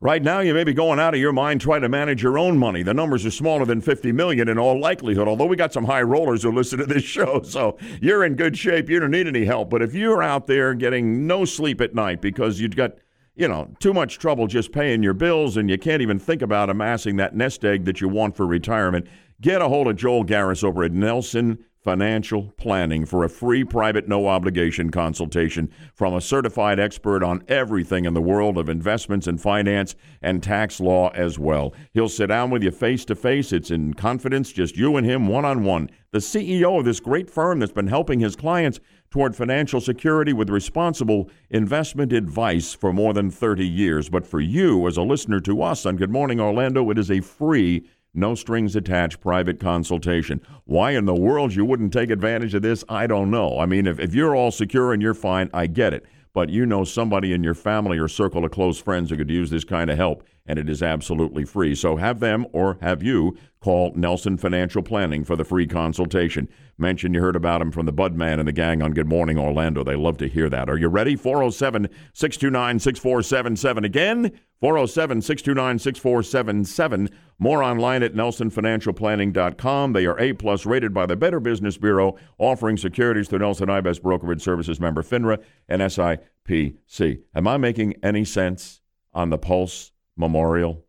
Right 0.06 0.22
now, 0.22 0.42
you 0.42 0.54
may 0.54 0.64
be 0.64 0.74
going 0.74 1.00
out 1.00 1.16
of 1.16 1.20
your 1.20 1.34
mind 1.34 1.62
trying 1.62 1.82
to 1.82 1.90
manage 1.90 2.22
your 2.22 2.38
own 2.38 2.60
money. 2.60 2.84
The 2.84 2.94
numbers 2.94 3.26
are 3.26 3.32
smaller 3.32 3.66
than 3.66 3.82
50 3.82 4.12
million 4.12 4.48
in 4.50 4.60
all 4.60 4.80
likelihood, 4.80 5.28
although 5.28 5.48
we 5.48 5.56
got 5.56 5.74
some 5.74 5.86
high 5.86 6.04
rollers 6.04 6.44
who 6.44 6.52
listen 6.52 6.78
to 6.80 6.86
this 6.86 7.04
show, 7.18 7.42
so 7.44 7.78
you're 8.02 8.24
in 8.24 8.36
good 8.36 8.56
shape. 8.56 8.88
You 8.88 9.00
don't 9.00 9.10
need 9.10 9.26
any 9.26 9.46
help. 9.46 9.72
But 9.72 9.82
if 9.82 9.96
you're 9.96 10.22
out 10.22 10.48
there 10.48 10.76
getting 10.76 11.26
no 11.26 11.44
sleep 11.44 11.82
at 11.82 11.96
night 11.96 12.22
because 12.22 12.60
you've 12.60 12.76
got 12.76 12.92
you 13.36 13.48
know, 13.48 13.70
too 13.80 13.94
much 13.94 14.18
trouble 14.18 14.48
just 14.48 14.72
paying 14.72 15.04
your 15.04 15.14
bills 15.14 15.58
and 15.58 15.70
you 15.70 15.78
can't 15.78 16.02
even 16.02 16.20
think 16.20 16.42
about 16.42 16.70
amassing 16.70 17.18
that 17.18 17.36
nest 17.36 17.66
egg 17.66 17.86
that 17.86 18.00
you 18.00 18.08
want 18.08 18.36
for 18.36 18.48
retirement, 18.48 19.08
get 19.42 19.62
a 19.62 19.68
hold 19.68 19.88
of 19.88 19.98
Joel 19.98 20.26
Garris 20.26 20.64
over 20.64 20.84
at 20.84 20.94
Nelson 20.94 21.64
Financial 21.86 22.52
Planning 22.58 23.06
for 23.06 23.24
a 23.24 23.30
free 23.30 23.64
private 23.64 24.08
no 24.08 24.28
obligation 24.28 24.90
consultation 24.90 25.72
from 25.94 26.16
a 26.16 26.22
certified 26.22 26.80
expert 26.80 27.22
on 27.22 27.44
everything 27.48 28.06
in 28.06 28.16
the 28.16 28.22
world 28.22 28.58
of 28.58 28.70
investments 28.70 29.28
and 29.28 29.40
finance 29.40 29.96
and 30.22 30.42
tax 30.42 30.80
law 30.80 31.10
as 31.10 31.38
well. 31.38 31.76
He'll 31.94 32.10
sit 32.10 32.28
down 32.28 32.50
with 32.50 32.64
you 32.64 32.72
face 32.72 33.06
to 33.06 33.16
face. 33.16 33.54
It's 33.54 33.70
in 33.70 33.94
confidence, 33.94 34.52
just 34.52 34.78
you 34.78 34.98
and 34.98 35.06
him 35.06 35.28
one 35.28 35.46
on 35.46 35.64
one. 35.64 35.92
The 36.12 36.20
CEO 36.20 36.80
of 36.80 36.86
this 36.86 37.00
great 37.00 37.30
firm 37.30 37.60
that's 37.60 37.72
been 37.72 37.88
helping 37.88 38.20
his 38.20 38.36
clients 38.36 38.80
toward 39.16 39.34
financial 39.34 39.80
security 39.80 40.34
with 40.34 40.50
responsible 40.50 41.30
investment 41.50 42.12
advice 42.12 42.74
for 42.74 42.92
more 42.92 43.14
than 43.14 43.32
30 43.32 43.66
years. 43.66 44.10
But 44.10 44.28
for 44.28 44.42
you, 44.42 44.86
as 44.90 44.98
a 44.98 45.04
listener 45.04 45.40
to 45.40 45.62
us 45.62 45.86
on 45.86 45.96
Good 45.96 46.10
Morning 46.10 46.42
Orlando, 46.42 46.90
it 46.90 46.98
is 46.98 47.10
a 47.10 47.22
free, 47.22 47.86
no 48.14 48.36
strings 48.36 48.76
attached 48.76 49.22
private 49.22 49.58
consultation. 49.58 50.42
Why 50.66 50.92
in 50.92 51.06
the 51.06 51.16
world 51.16 51.56
you 51.56 51.64
wouldn't 51.64 51.94
take 51.94 52.10
advantage 52.10 52.54
of 52.56 52.62
this, 52.62 52.84
I 52.90 53.08
don't 53.08 53.32
know. 53.32 53.58
I 53.58 53.66
mean, 53.66 53.88
if, 53.88 54.02
if 54.02 54.14
you're 54.14 54.36
all 54.36 54.52
secure 54.52 54.92
and 54.92 55.02
you're 55.02 55.14
fine, 55.14 55.50
I 55.54 55.68
get 55.68 55.94
it. 55.94 56.06
But 56.34 56.50
you 56.50 56.66
know 56.66 56.84
somebody 56.84 57.32
in 57.32 57.42
your 57.42 57.54
family 57.54 57.98
or 57.98 58.10
circle 58.10 58.44
of 58.44 58.52
close 58.52 58.82
friends 58.82 59.12
who 59.12 59.16
could 59.16 59.30
use 59.30 59.50
this 59.50 59.64
kind 59.64 59.90
of 59.90 59.96
help 59.96 60.26
and 60.46 60.60
it 60.60 60.70
is 60.70 60.84
absolutely 60.84 61.46
free. 61.46 61.76
So 61.76 61.98
have 61.98 62.20
them 62.20 62.46
or 62.54 62.78
have 62.82 63.02
you 63.02 63.38
call 63.66 63.92
Nelson 63.96 64.38
Financial 64.38 64.84
Planning 64.84 65.24
for 65.24 65.36
the 65.36 65.44
free 65.44 65.66
consultation. 65.66 66.48
Mention 66.78 67.16
you 67.16 67.22
heard 67.22 67.36
about 67.36 67.64
him 67.64 67.72
from 67.72 67.88
the 67.88 67.94
Budman 67.94 68.38
and 68.38 68.48
the 68.48 68.52
gang 68.52 68.84
on 68.84 68.94
Good 68.94 69.08
Morning 69.08 69.40
Orlando. 69.40 69.84
They 69.84 69.96
love 69.96 70.18
to 70.20 70.28
hear 70.28 70.52
that. 70.52 70.70
Are 70.70 70.78
you 70.78 70.88
ready? 70.88 71.16
407 71.16 71.90
629 72.14 72.80
6477. 72.80 73.84
Again, 73.84 74.40
407 74.62 75.22
629 75.24 75.80
6477. 75.80 77.10
More 77.40 77.64
online 77.64 78.04
at 78.04 78.14
nelsonfinancialplanning.com. 78.14 79.94
They 79.94 80.06
are 80.06 80.20
A 80.20 80.34
plus 80.34 80.68
rated 80.68 80.94
by 80.94 81.08
the 81.08 81.16
Better 81.16 81.40
Business 81.40 81.76
Bureau, 81.76 82.18
offering 82.38 82.78
securities 82.78 83.28
through 83.28 83.40
Nelson 83.40 83.70
Ivest 83.70 84.04
Brokerage 84.04 84.44
Services 84.44 84.80
member 84.80 85.02
FINRA 85.02 85.42
and 85.68 85.82
SIPC. 85.82 87.22
Am 87.34 87.48
I 87.48 87.58
making 87.58 87.96
any 88.04 88.26
sense 88.26 88.82
on 89.12 89.32
the 89.32 89.40
Pulse 89.40 89.92
memorial. 90.16 90.86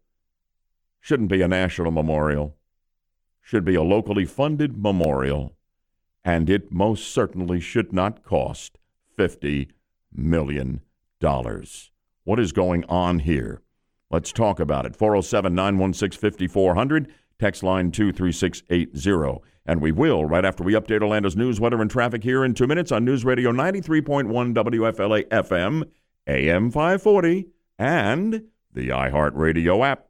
Shouldn't 1.01 1.31
be 1.31 1.43
a 1.43 1.49
national 1.49 1.91
memorial. 1.91 2.57
Should 3.41 3.64
be 3.64 3.74
a 3.74 3.83
locally 3.83 4.24
funded 4.24 4.77
memorial. 4.77 5.57
And 6.24 6.51
it 6.51 6.72
most 6.72 7.12
certainly 7.12 7.61
should 7.61 7.93
not 7.93 8.24
cost 8.24 8.79
$50 9.16 9.68
million. 10.12 10.81
What 11.20 12.41
is 12.41 12.53
going 12.53 12.85
on 12.87 13.20
here? 13.20 13.62
Let's 14.11 14.33
talk 14.33 14.61
about 14.61 14.87
it. 14.87 14.95
407 14.97 15.55
916 15.55 16.20
5400, 16.20 17.12
text 17.39 17.62
line 17.62 17.91
23680. 17.91 19.41
And 19.64 19.81
we 19.81 19.91
will 19.91 20.24
right 20.24 20.45
after 20.45 20.62
we 20.62 20.74
update 20.74 21.03
Orlando's 21.03 21.37
news, 21.37 21.61
weather, 21.61 21.81
and 21.81 21.91
traffic 21.91 22.22
here 22.22 22.45
in 22.45 22.55
two 22.55 22.66
minutes 22.66 22.93
on 22.93 23.05
News 23.05 23.24
Radio 23.24 23.51
93.1 23.51 24.55
WFLA 24.55 25.29
FM, 25.29 25.85
AM 26.29 26.70
540, 26.70 27.47
and 27.79 28.45
the 28.77 28.91
iHeartRadio 28.91 29.85
app. 29.85 30.07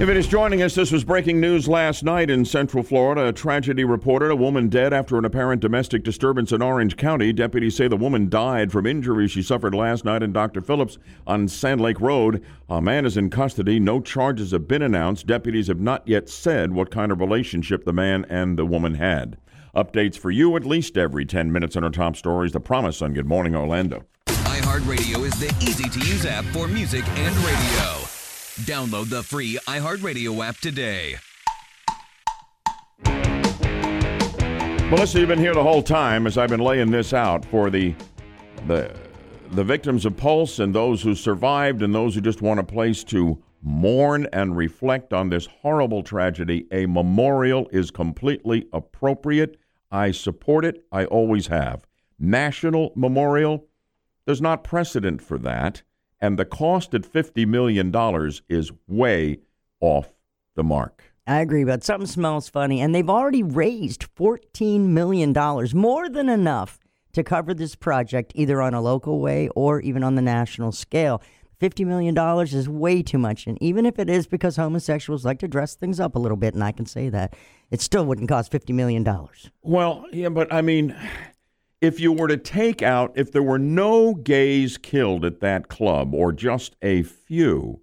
If 0.00 0.08
it 0.08 0.16
is 0.16 0.28
joining 0.28 0.62
us, 0.62 0.76
this 0.76 0.92
was 0.92 1.02
breaking 1.02 1.40
news 1.40 1.66
last 1.66 2.04
night 2.04 2.30
in 2.30 2.44
Central 2.44 2.84
Florida. 2.84 3.26
A 3.26 3.32
tragedy 3.32 3.82
reported 3.82 4.30
a 4.30 4.36
woman 4.36 4.68
dead 4.68 4.92
after 4.92 5.18
an 5.18 5.24
apparent 5.24 5.60
domestic 5.60 6.04
disturbance 6.04 6.52
in 6.52 6.62
Orange 6.62 6.96
County. 6.96 7.32
Deputies 7.32 7.74
say 7.74 7.88
the 7.88 7.96
woman 7.96 8.28
died 8.28 8.70
from 8.70 8.86
injuries 8.86 9.32
she 9.32 9.42
suffered 9.42 9.74
last 9.74 10.04
night 10.04 10.22
in 10.22 10.32
Dr. 10.32 10.60
Phillips 10.60 10.98
on 11.26 11.48
Sand 11.48 11.80
Lake 11.80 12.00
Road. 12.00 12.44
A 12.68 12.80
man 12.80 13.06
is 13.06 13.16
in 13.16 13.28
custody. 13.28 13.80
No 13.80 14.00
charges 14.00 14.52
have 14.52 14.68
been 14.68 14.82
announced. 14.82 15.26
Deputies 15.26 15.66
have 15.66 15.80
not 15.80 16.06
yet 16.06 16.28
said 16.28 16.70
what 16.72 16.92
kind 16.92 17.10
of 17.10 17.18
relationship 17.18 17.84
the 17.84 17.92
man 17.92 18.24
and 18.28 18.56
the 18.56 18.66
woman 18.66 18.94
had. 18.94 19.36
Updates 19.78 20.18
for 20.18 20.32
you 20.32 20.56
at 20.56 20.64
least 20.64 20.98
every 20.98 21.24
10 21.24 21.52
minutes 21.52 21.76
on 21.76 21.84
our 21.84 21.90
top 21.90 22.16
stories. 22.16 22.50
The 22.50 22.58
promise 22.58 23.00
on 23.00 23.12
Good 23.14 23.26
Morning 23.26 23.54
Orlando. 23.54 24.04
iHeartRadio 24.26 25.24
is 25.24 25.38
the 25.38 25.54
easy 25.64 25.88
to 25.88 26.00
use 26.00 26.26
app 26.26 26.44
for 26.46 26.66
music 26.66 27.06
and 27.10 27.36
radio. 27.36 27.86
Download 28.66 29.08
the 29.08 29.22
free 29.22 29.56
iHeartRadio 29.68 30.44
app 30.44 30.56
today. 30.56 31.14
Melissa, 34.90 35.20
you've 35.20 35.28
been 35.28 35.38
here 35.38 35.54
the 35.54 35.62
whole 35.62 35.84
time 35.84 36.26
as 36.26 36.36
I've 36.36 36.50
been 36.50 36.58
laying 36.58 36.90
this 36.90 37.12
out 37.12 37.44
for 37.44 37.70
the 37.70 37.94
the 38.66 38.92
the 39.52 39.62
victims 39.62 40.04
of 40.04 40.16
Pulse 40.16 40.58
and 40.58 40.74
those 40.74 41.02
who 41.02 41.14
survived 41.14 41.82
and 41.82 41.94
those 41.94 42.16
who 42.16 42.20
just 42.20 42.42
want 42.42 42.58
a 42.58 42.64
place 42.64 43.04
to 43.04 43.40
mourn 43.62 44.26
and 44.32 44.56
reflect 44.56 45.12
on 45.12 45.28
this 45.28 45.46
horrible 45.46 46.02
tragedy. 46.02 46.66
A 46.72 46.86
memorial 46.86 47.68
is 47.70 47.92
completely 47.92 48.66
appropriate. 48.72 49.56
I 49.90 50.10
support 50.10 50.64
it. 50.64 50.84
I 50.92 51.04
always 51.04 51.46
have. 51.46 51.86
National 52.18 52.92
memorial, 52.94 53.66
there's 54.26 54.42
not 54.42 54.64
precedent 54.64 55.22
for 55.22 55.38
that, 55.38 55.82
and 56.20 56.38
the 56.38 56.44
cost 56.44 56.94
at 56.94 57.02
$50 57.02 57.46
million 57.46 57.92
is 58.48 58.72
way 58.86 59.38
off 59.80 60.12
the 60.54 60.64
mark. 60.64 61.04
I 61.26 61.40
agree, 61.40 61.64
but 61.64 61.84
something 61.84 62.06
smells 62.06 62.48
funny. 62.48 62.80
And 62.80 62.94
they've 62.94 63.08
already 63.08 63.42
raised 63.42 64.06
$14 64.16 64.80
million, 64.80 65.34
more 65.74 66.08
than 66.08 66.28
enough 66.28 66.78
to 67.12 67.22
cover 67.22 67.54
this 67.54 67.74
project, 67.74 68.32
either 68.34 68.60
on 68.62 68.74
a 68.74 68.80
local 68.80 69.20
way 69.20 69.48
or 69.54 69.80
even 69.80 70.02
on 70.02 70.14
the 70.14 70.22
national 70.22 70.72
scale. 70.72 71.22
$50 71.60 71.86
million 71.86 72.16
is 72.46 72.68
way 72.68 73.02
too 73.02 73.18
much. 73.18 73.46
And 73.46 73.60
even 73.62 73.84
if 73.86 73.98
it 73.98 74.08
is 74.08 74.26
because 74.26 74.56
homosexuals 74.56 75.24
like 75.24 75.38
to 75.40 75.48
dress 75.48 75.74
things 75.74 75.98
up 76.00 76.14
a 76.14 76.18
little 76.18 76.36
bit, 76.36 76.54
and 76.54 76.62
I 76.62 76.72
can 76.72 76.86
say 76.86 77.08
that, 77.08 77.34
it 77.70 77.80
still 77.80 78.06
wouldn't 78.06 78.28
cost 78.28 78.52
$50 78.52 78.74
million. 78.74 79.06
Well, 79.62 80.04
yeah, 80.12 80.28
but 80.28 80.52
I 80.52 80.62
mean, 80.62 80.94
if 81.80 82.00
you 82.00 82.12
were 82.12 82.28
to 82.28 82.36
take 82.36 82.82
out, 82.82 83.12
if 83.16 83.32
there 83.32 83.42
were 83.42 83.58
no 83.58 84.14
gays 84.14 84.78
killed 84.78 85.24
at 85.24 85.40
that 85.40 85.68
club 85.68 86.14
or 86.14 86.32
just 86.32 86.76
a 86.82 87.02
few, 87.02 87.80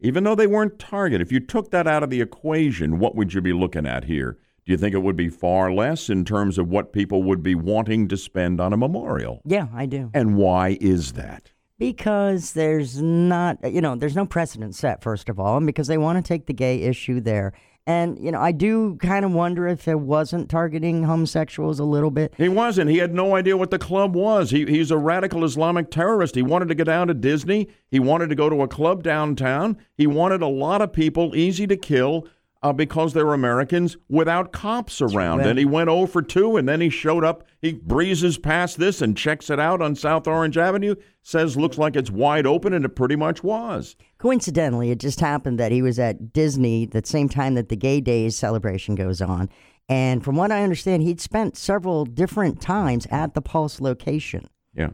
even 0.00 0.24
though 0.24 0.34
they 0.34 0.46
weren't 0.46 0.78
targeted, 0.78 1.26
if 1.26 1.32
you 1.32 1.40
took 1.40 1.70
that 1.70 1.86
out 1.86 2.02
of 2.02 2.10
the 2.10 2.20
equation, 2.20 2.98
what 2.98 3.14
would 3.14 3.32
you 3.32 3.40
be 3.40 3.52
looking 3.52 3.86
at 3.86 4.04
here? 4.04 4.38
Do 4.64 4.72
you 4.72 4.78
think 4.78 4.94
it 4.94 5.02
would 5.02 5.16
be 5.16 5.28
far 5.28 5.72
less 5.72 6.10
in 6.10 6.24
terms 6.24 6.58
of 6.58 6.68
what 6.68 6.92
people 6.92 7.22
would 7.22 7.42
be 7.42 7.54
wanting 7.54 8.08
to 8.08 8.16
spend 8.16 8.60
on 8.60 8.72
a 8.72 8.76
memorial? 8.76 9.40
Yeah, 9.44 9.68
I 9.72 9.86
do. 9.86 10.10
And 10.12 10.36
why 10.36 10.76
is 10.80 11.12
that? 11.12 11.52
Because 11.78 12.52
there's 12.54 13.02
not, 13.02 13.58
you 13.70 13.80
know, 13.80 13.94
there's 13.96 14.16
no 14.16 14.24
precedent 14.26 14.74
set, 14.74 15.02
first 15.02 15.28
of 15.28 15.38
all, 15.38 15.58
and 15.58 15.66
because 15.66 15.88
they 15.88 15.98
want 15.98 16.16
to 16.16 16.26
take 16.26 16.46
the 16.46 16.54
gay 16.54 16.82
issue 16.82 17.20
there. 17.20 17.52
And, 17.88 18.18
you 18.18 18.32
know, 18.32 18.40
I 18.40 18.50
do 18.50 18.96
kind 18.96 19.24
of 19.24 19.32
wonder 19.32 19.68
if 19.68 19.86
it 19.86 20.00
wasn't 20.00 20.50
targeting 20.50 21.04
homosexuals 21.04 21.78
a 21.78 21.84
little 21.84 22.10
bit. 22.10 22.34
He 22.36 22.48
wasn't. 22.48 22.90
He 22.90 22.98
had 22.98 23.14
no 23.14 23.36
idea 23.36 23.56
what 23.56 23.70
the 23.70 23.78
club 23.78 24.16
was. 24.16 24.50
He, 24.50 24.66
he's 24.66 24.90
a 24.90 24.98
radical 24.98 25.44
Islamic 25.44 25.90
terrorist. 25.90 26.34
He 26.34 26.42
wanted 26.42 26.66
to 26.68 26.74
get 26.74 26.84
down 26.86 27.06
to 27.06 27.14
Disney. 27.14 27.68
He 27.88 28.00
wanted 28.00 28.28
to 28.30 28.34
go 28.34 28.50
to 28.50 28.62
a 28.62 28.68
club 28.68 29.04
downtown. 29.04 29.76
He 29.96 30.08
wanted 30.08 30.42
a 30.42 30.48
lot 30.48 30.82
of 30.82 30.92
people 30.92 31.36
easy 31.36 31.68
to 31.68 31.76
kill 31.76 32.26
uh, 32.66 32.72
because 32.72 33.12
they 33.12 33.22
were 33.22 33.34
Americans 33.34 33.96
without 34.08 34.52
cops 34.52 35.00
around. 35.00 35.38
Right. 35.38 35.46
And 35.48 35.58
he 35.58 35.64
went 35.64 35.88
0 35.88 36.06
for 36.06 36.22
2, 36.22 36.56
and 36.56 36.68
then 36.68 36.80
he 36.80 36.90
showed 36.90 37.24
up. 37.24 37.44
He 37.60 37.74
breezes 37.74 38.38
past 38.38 38.78
this 38.78 39.00
and 39.00 39.16
checks 39.16 39.50
it 39.50 39.60
out 39.60 39.80
on 39.80 39.94
South 39.94 40.26
Orange 40.26 40.56
Avenue, 40.58 40.94
says 41.22 41.56
looks 41.56 41.78
like 41.78 41.94
it's 41.96 42.10
wide 42.10 42.46
open, 42.46 42.72
and 42.72 42.84
it 42.84 42.90
pretty 42.90 43.16
much 43.16 43.42
was. 43.44 43.94
Coincidentally, 44.18 44.90
it 44.90 44.98
just 44.98 45.20
happened 45.20 45.58
that 45.60 45.72
he 45.72 45.82
was 45.82 45.98
at 45.98 46.32
Disney 46.32 46.86
the 46.86 47.02
same 47.04 47.28
time 47.28 47.54
that 47.54 47.68
the 47.68 47.76
Gay 47.76 48.00
Days 48.00 48.36
celebration 48.36 48.94
goes 48.94 49.20
on. 49.20 49.48
And 49.88 50.24
from 50.24 50.34
what 50.34 50.50
I 50.50 50.62
understand, 50.64 51.04
he'd 51.04 51.20
spent 51.20 51.56
several 51.56 52.04
different 52.04 52.60
times 52.60 53.06
at 53.10 53.34
the 53.34 53.40
Pulse 53.42 53.80
location. 53.80 54.48
Yeah. 54.74 54.88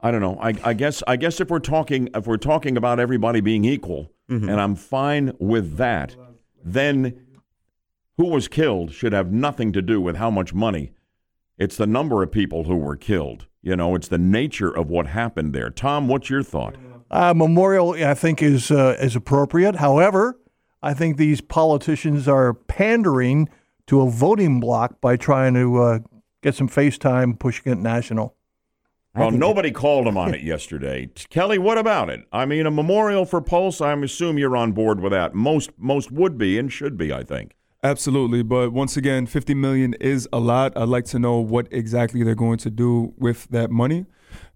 I 0.00 0.10
don't 0.10 0.22
know. 0.22 0.38
I, 0.40 0.54
I 0.64 0.72
guess 0.72 1.02
I 1.06 1.16
guess 1.16 1.40
if 1.42 1.50
we're 1.50 1.58
talking 1.58 2.08
if 2.14 2.26
we're 2.26 2.38
talking 2.38 2.78
about 2.78 2.98
everybody 2.98 3.40
being 3.40 3.64
equal, 3.66 4.10
Mm-hmm. 4.30 4.48
and 4.48 4.60
I'm 4.60 4.76
fine 4.76 5.32
with 5.40 5.76
that, 5.78 6.14
then 6.64 7.20
who 8.16 8.26
was 8.26 8.48
killed 8.48 8.92
should 8.92 9.12
have 9.12 9.32
nothing 9.32 9.72
to 9.72 9.82
do 9.82 10.00
with 10.00 10.16
how 10.16 10.30
much 10.30 10.52
money. 10.52 10.92
It's 11.58 11.76
the 11.76 11.86
number 11.86 12.22
of 12.22 12.30
people 12.32 12.64
who 12.64 12.76
were 12.76 12.96
killed. 12.96 13.46
You 13.62 13.76
know, 13.76 13.94
it's 13.94 14.08
the 14.08 14.18
nature 14.18 14.70
of 14.70 14.88
what 14.88 15.06
happened 15.06 15.54
there. 15.54 15.70
Tom, 15.70 16.08
what's 16.08 16.30
your 16.30 16.42
thought? 16.42 16.76
Uh, 17.10 17.34
memorial, 17.34 17.92
I 17.92 18.14
think, 18.14 18.42
is 18.42 18.70
uh, 18.70 18.96
is 19.00 19.16
appropriate. 19.16 19.76
However, 19.76 20.38
I 20.82 20.94
think 20.94 21.16
these 21.16 21.40
politicians 21.40 22.28
are 22.28 22.54
pandering 22.54 23.48
to 23.88 24.00
a 24.00 24.10
voting 24.10 24.60
bloc 24.60 25.00
by 25.00 25.16
trying 25.16 25.54
to 25.54 25.82
uh, 25.82 25.98
get 26.42 26.54
some 26.54 26.68
FaceTime, 26.68 27.38
pushing 27.38 27.72
it 27.72 27.78
national. 27.78 28.34
Well, 29.14 29.30
nobody 29.30 29.70
called 29.70 30.06
him 30.06 30.16
on 30.16 30.34
it 30.36 30.42
yesterday. 30.42 31.10
Kelly, 31.30 31.58
what 31.58 31.78
about 31.78 32.10
it? 32.10 32.26
I 32.32 32.46
mean, 32.46 32.66
a 32.66 32.70
memorial 32.70 33.24
for 33.24 33.40
Pulse. 33.40 33.80
I 33.80 33.92
assume 33.92 34.38
you're 34.38 34.56
on 34.56 34.72
board 34.72 35.00
with 35.00 35.12
that. 35.12 35.34
Most 35.34 35.70
most 35.78 36.10
would 36.12 36.38
be 36.38 36.58
and 36.58 36.72
should 36.72 36.96
be. 36.96 37.12
I 37.12 37.22
think. 37.24 37.54
Absolutely, 37.82 38.42
but 38.42 38.72
once 38.72 38.98
again, 38.98 39.24
50 39.26 39.54
million 39.54 39.94
is 39.94 40.28
a 40.34 40.38
lot. 40.38 40.76
I'd 40.76 40.88
like 40.90 41.06
to 41.06 41.18
know 41.18 41.38
what 41.38 41.66
exactly 41.70 42.22
they're 42.22 42.34
going 42.34 42.58
to 42.58 42.70
do 42.70 43.14
with 43.16 43.48
that 43.48 43.70
money. 43.70 44.04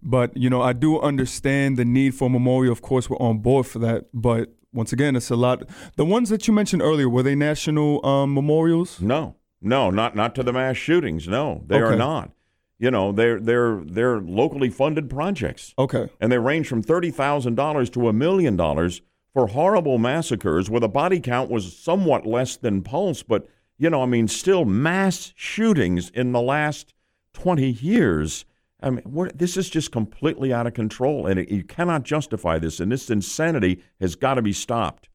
But, 0.03 0.37
you 0.37 0.49
know, 0.49 0.61
I 0.61 0.73
do 0.73 0.99
understand 1.01 1.77
the 1.77 1.85
need 1.85 2.13
for 2.13 2.25
a 2.27 2.29
memorial. 2.29 2.71
Of 2.71 2.83
course, 2.83 3.09
we're 3.09 3.17
on 3.17 3.39
board 3.39 3.65
for 3.65 3.79
that. 3.79 4.05
But 4.13 4.53
once 4.71 4.93
again, 4.93 5.15
it's 5.15 5.31
a 5.31 5.35
lot. 5.35 5.63
The 5.95 6.05
ones 6.05 6.29
that 6.29 6.47
you 6.47 6.53
mentioned 6.53 6.83
earlier, 6.83 7.09
were 7.09 7.23
they 7.23 7.33
national 7.33 8.05
um, 8.05 8.33
memorials? 8.33 9.01
No, 9.01 9.35
no, 9.59 9.89
not 9.89 10.15
not 10.15 10.35
to 10.35 10.43
the 10.43 10.53
mass 10.53 10.77
shootings. 10.77 11.27
No, 11.27 11.63
they 11.65 11.79
are 11.79 11.95
not. 11.95 12.31
You 12.77 12.91
know, 12.91 13.11
they're 13.11 13.39
they're 13.39 13.81
they're 13.85 14.19
locally 14.19 14.69
funded 14.69 15.09
projects. 15.09 15.73
Okay. 15.79 16.09
And 16.19 16.31
they 16.31 16.37
range 16.37 16.67
from 16.67 16.83
thirty 16.83 17.11
thousand 17.11 17.55
dollars 17.55 17.89
to 17.91 18.09
a 18.09 18.13
million 18.13 18.57
dollars 18.57 19.01
for 19.33 19.47
horrible 19.47 19.97
massacres 19.97 20.69
where 20.69 20.79
the 20.79 20.89
body 20.89 21.19
count 21.19 21.49
was 21.49 21.77
somewhat 21.77 22.25
less 22.25 22.55
than 22.55 22.81
Pulse, 22.81 23.23
but 23.23 23.47
you 23.77 23.89
know, 23.89 24.01
I 24.01 24.05
mean, 24.05 24.27
still 24.27 24.63
mass 24.63 25.33
shootings 25.35 26.09
in 26.09 26.31
the 26.31 26.41
last 26.41 26.93
twenty 27.33 27.71
years. 27.71 28.45
I 28.81 28.89
mean, 28.91 29.31
this 29.33 29.57
is 29.57 29.69
just 29.69 29.91
completely 29.91 30.53
out 30.53 30.67
of 30.67 30.73
control, 30.73 31.27
and 31.27 31.39
it, 31.39 31.49
you 31.49 31.63
cannot 31.63 32.03
justify 32.03 32.59
this. 32.59 32.79
And 32.79 32.91
this 32.91 33.09
insanity 33.09 33.81
has 33.99 34.15
got 34.15 34.35
to 34.35 34.41
be 34.41 34.53
stopped. 34.53 35.09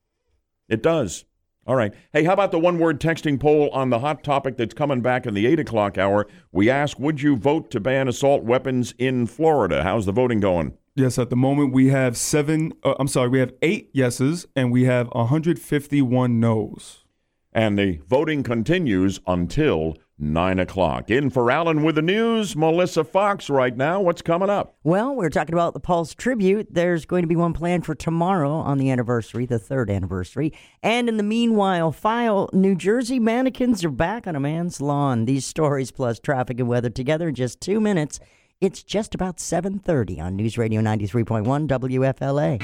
It 0.69 0.83
does. 0.83 1.25
All 1.71 1.77
right. 1.77 1.95
Hey, 2.13 2.25
how 2.25 2.33
about 2.33 2.51
the 2.51 2.59
one 2.59 2.81
word 2.81 3.01
texting 3.01 3.39
poll 3.39 3.71
on 3.71 3.91
the 3.91 4.01
hot 4.01 4.25
topic 4.25 4.57
that's 4.57 4.75
coming 4.75 5.03
back 5.03 5.25
in 5.25 5.35
the 5.35 5.47
8 5.47 5.61
o'clock 5.61 5.99
hour? 5.99 6.27
We 6.51 6.69
ask, 6.69 6.99
would 6.99 7.23
you 7.23 7.37
vote 7.37 7.71
to 7.71 7.79
ban 7.79 8.09
assault 8.09 8.43
weapons 8.43 8.93
in 8.99 9.29
Florida? 9.29 9.85
How's 9.85 10.05
the 10.05 10.11
voting 10.11 10.41
going? 10.41 10.77
Yes, 10.97 11.17
at 11.17 11.31
the 11.31 11.37
moment 11.37 11.73
we 11.73 11.91
have 11.91 12.17
seven, 12.17 12.73
uh, 12.83 12.95
I'm 12.99 13.07
sorry, 13.07 13.29
we 13.29 13.39
have 13.39 13.53
eight 13.63 13.89
yeses 13.93 14.49
and 14.57 14.73
we 14.73 14.83
have 14.87 15.07
151 15.13 16.41
noes. 16.41 17.05
And 17.53 17.79
the 17.79 18.01
voting 18.05 18.43
continues 18.43 19.21
until 19.29 19.97
9 20.21 20.59
o'clock. 20.59 21.11
In 21.11 21.31
for 21.31 21.51
Alan 21.51 21.83
with 21.83 21.95
the 21.95 22.03
news, 22.03 22.55
Melissa 22.55 23.03
Foxx 23.05 23.49
right 23.49 23.77
now. 23.77 24.01
What's 24.01 24.23
coming 24.23 24.51
up? 24.51 24.77
Well, 24.85 25.15
we're 25.15 25.31
talking 25.31 25.55
about 25.55 25.73
the 25.73 25.81
Pulse 25.81 26.15
tribute. 26.15 26.69
There's 26.71 27.07
going 27.07 27.23
to 27.23 27.29
be 27.29 27.37
one 27.37 27.53
planned 27.53 27.87
for 27.87 27.95
tomorrow 27.95 28.53
on 28.53 28.79
the 28.79 28.91
anniversary, 28.91 29.47
the 29.47 29.59
third 29.59 29.91
anniversary. 29.91 30.53
And 30.83 31.09
in 31.09 31.17
the 31.17 31.23
meanwhile, 31.23 31.91
file 31.93 32.51
New 32.53 32.75
Jersey 32.75 33.19
mannequins 33.19 33.85
are 33.85 33.91
back 33.91 34.27
on 34.27 34.37
a 34.37 34.41
man's 34.41 34.81
lawn. 34.81 35.25
These 35.25 35.47
stories 35.47 35.91
plus 35.91 36.21
traffic 36.21 36.61
and 36.61 36.69
weather 36.69 36.91
together 36.91 37.29
in 37.29 37.35
just 37.35 37.61
two 37.61 37.81
minutes. 37.81 38.21
It's 38.61 38.83
just 38.83 39.15
about 39.15 39.39
7:30 39.39 40.21
on 40.21 40.37
News 40.37 40.59
Radio 40.59 40.83
93.1 40.83 41.67
WFLA. 41.67 42.59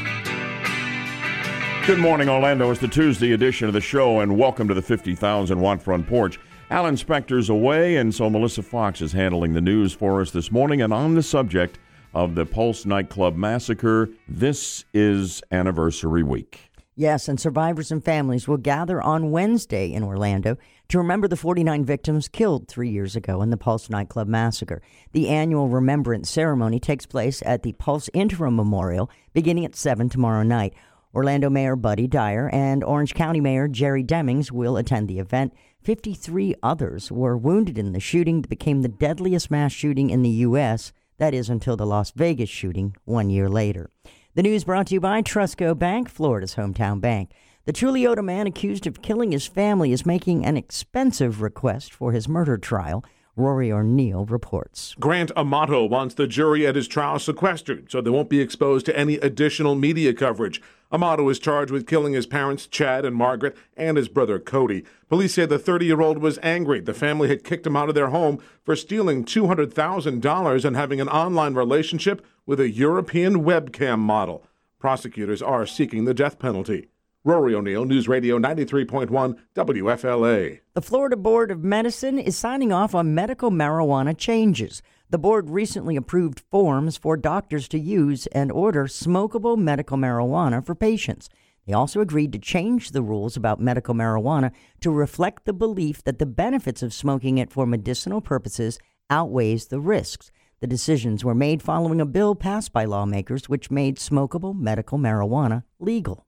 Good 1.87 1.99
morning, 1.99 2.29
Orlando. 2.29 2.71
It's 2.73 2.81
the 2.81 2.89
Tuesday 2.89 3.33
edition 3.33 3.69
of 3.69 3.73
the 3.73 3.81
show, 3.81 4.19
and 4.19 4.37
welcome 4.37 4.67
to 4.67 4.75
the 4.75 4.83
50,000 4.83 5.61
watt 5.61 5.81
front 5.81 6.07
porch. 6.09 6.39
Alan 6.69 6.97
Spector's 6.97 7.49
away, 7.49 7.97
and 7.97 8.12
so 8.12 8.29
Melissa 8.29 8.61
Foxx 8.61 9.01
is 9.01 9.12
handling 9.12 9.55
the 9.55 9.61
news 9.61 9.93
for 9.93 10.21
us 10.21 10.33
this 10.33 10.51
morning. 10.51 10.83
And 10.83 10.93
on 10.93 11.14
the 11.14 11.23
subject 11.23 11.79
of 12.12 12.35
the 12.35 12.45
Pulse 12.45 12.85
nightclub 12.85 13.37
massacre, 13.37 14.09
this 14.27 14.85
is 14.93 15.43
anniversary 15.53 16.25
week. 16.25 16.71
Yes, 16.97 17.29
and 17.29 17.39
survivors 17.39 17.93
and 17.93 18.05
families 18.05 18.49
will 18.49 18.57
gather 18.57 19.01
on 19.01 19.31
Wednesday 19.31 19.93
in 19.93 20.03
Orlando 20.03 20.57
to 20.89 20.99
remember 20.99 21.29
the 21.29 21.37
49 21.37 21.85
victims 21.85 22.27
killed 22.27 22.67
three 22.67 22.89
years 22.89 23.14
ago 23.14 23.43
in 23.43 23.51
the 23.51 23.57
Pulse 23.57 23.89
nightclub 23.89 24.27
massacre. 24.27 24.83
The 25.12 25.29
annual 25.29 25.69
remembrance 25.69 26.29
ceremony 26.29 26.81
takes 26.81 27.07
place 27.07 27.45
at 27.47 27.62
the 27.62 27.75
Pulse 27.75 28.11
Interim 28.12 28.57
Memorial 28.57 29.09
beginning 29.35 29.67
at 29.67 29.77
7 29.77 30.09
tomorrow 30.09 30.43
night. 30.43 30.75
Orlando 31.14 31.49
Mayor 31.49 31.77
Buddy 31.77 32.07
Dyer 32.09 32.51
and 32.53 32.83
Orange 32.83 33.14
County 33.14 33.41
Mayor 33.41 33.69
Jerry 33.69 34.03
Demings 34.03 34.51
will 34.51 34.77
attend 34.77 35.07
the 35.07 35.19
event. 35.19 35.53
53 35.87 36.57
others 36.64 37.12
were 37.12 37.39
wounded 37.39 37.78
in 37.78 37.93
the 37.93 38.01
shooting 38.01 38.43
that 38.43 38.49
became 38.49 38.82
the 38.82 38.89
deadliest 38.89 39.53
mass 39.53 39.70
shooting 39.70 40.11
in 40.11 40.22
the 40.22 40.28
U.S., 40.28 40.93
that 41.18 41.32
is, 41.32 41.49
until 41.49 41.76
the 41.76 41.87
Las 41.87 42.11
Vegas 42.11 42.51
shooting 42.51 42.97
one 43.05 43.30
year 43.30 43.49
later. 43.49 43.89
The 44.34 44.43
news 44.43 44.64
brought 44.64 44.89
to 44.89 44.95
you 44.95 45.01
by 45.01 45.22
Trustco 45.22 45.78
Bank, 45.78 46.09
Florida's 46.09 46.57
hometown 46.57 47.01
bank. 47.01 47.30
The 47.66 47.72
Chuluota 47.72 48.24
man 48.24 48.49
accused 48.49 48.89
of 48.89 49.01
killing 49.01 49.30
his 49.30 49.47
family 49.47 49.93
is 49.93 50.05
making 50.05 50.45
an 50.45 50.57
expensive 50.57 51.41
request 51.41 51.95
for 51.95 52.11
his 52.11 52.26
murder 52.26 52.59
trial. 52.59 53.05
Rory 53.37 53.70
O'Neill 53.70 54.24
reports. 54.24 54.97
Grant 54.99 55.30
Amato 55.37 55.84
wants 55.84 56.16
the 56.16 56.26
jury 56.26 56.66
at 56.66 56.74
his 56.74 56.89
trial 56.89 57.20
sequestered 57.20 57.93
so 57.93 58.01
they 58.01 58.11
won't 58.11 58.30
be 58.30 58.41
exposed 58.41 58.87
to 58.87 58.99
any 58.99 59.18
additional 59.18 59.76
media 59.76 60.12
coverage. 60.12 60.61
Amato 60.91 61.28
is 61.28 61.39
charged 61.39 61.70
with 61.70 61.87
killing 61.87 62.14
his 62.14 62.26
parents, 62.26 62.66
Chad 62.66 63.05
and 63.05 63.14
Margaret, 63.14 63.57
and 63.76 63.97
his 63.97 64.09
brother, 64.09 64.39
Cody. 64.39 64.84
Police 65.09 65.35
say 65.35 65.47
the 65.47 65.59
30 65.59 65.87
year 65.87 66.01
old 66.01 66.19
was 66.19 66.39
angry. 66.43 66.81
The 66.81 66.93
family 66.93 67.29
had 67.29 67.45
kicked 67.45 67.67
him 67.67 67.77
out 67.77 67.89
of 67.89 67.95
their 67.95 68.09
home 68.09 68.41
for 68.65 68.75
stealing 68.75 69.25
$200,000 69.25 70.65
and 70.65 70.77
having 70.77 71.01
an 71.01 71.09
online 71.09 71.55
relationship 71.55 72.27
with 72.45 72.59
a 72.59 72.71
European 72.71 73.45
webcam 73.45 74.01
model. 74.01 74.45
Prosecutors 74.81 75.41
are 75.41 75.65
seeking 75.65 76.05
the 76.05 76.15
death 76.15 76.39
penalty. 76.41 76.89
Rory 77.23 77.55
O'Neill, 77.55 77.85
News 77.85 78.09
Radio 78.09 78.39
93.1 78.39 79.37
WFLA. 79.55 80.61
The 80.75 80.83
Florida 80.83 81.17
Board 81.17 81.51
of 81.51 81.63
Medicine 81.65 82.19
is 82.19 82.37
signing 82.37 82.73
off 82.73 82.95
on 82.95 83.15
medical 83.15 83.51
marijuana 83.51 84.17
changes. 84.17 84.83
The 85.11 85.19
board 85.19 85.51
recently 85.51 85.97
approved 85.97 86.41
forms 86.51 86.97
for 86.97 87.17
doctors 87.17 87.69
to 87.69 87.79
use 87.79 88.27
and 88.29 88.51
order 88.51 88.87
smokable 88.87 89.57
medical 89.57 89.97
marijuana 89.97 90.65
for 90.65 90.75
patients. 90.75 91.29
They 91.67 91.73
also 91.73 92.01
agreed 92.01 92.33
to 92.33 92.39
change 92.39 92.91
the 92.93 93.03
rules 93.03 93.37
about 93.37 93.61
medical 93.61 93.95
marijuana 93.95 94.53
to 94.81 94.91
reflect 94.91 95.45
the 95.45 95.53
belief 95.53 96.03
that 96.05 96.19
the 96.19 96.27
benefits 96.27 96.83
of 96.83 96.95
smoking 96.95 97.39
it 97.39 97.51
for 97.51 97.67
medicinal 97.67 98.21
purposes 98.21 98.79
outweighs 99.11 99.67
the 99.67 99.81
risks. 99.81 100.31
The 100.61 100.67
decisions 100.69 101.25
were 101.25 101.35
made 101.35 101.62
following 101.62 102.01
a 102.01 102.07
bill 102.07 102.35
passed 102.35 102.73
by 102.73 102.85
lawmakers 102.85 103.49
which 103.49 103.71
made 103.71 103.97
smokable 103.99 104.55
medical 104.59 104.97
marijuana 104.99 105.64
legal. 105.81 106.25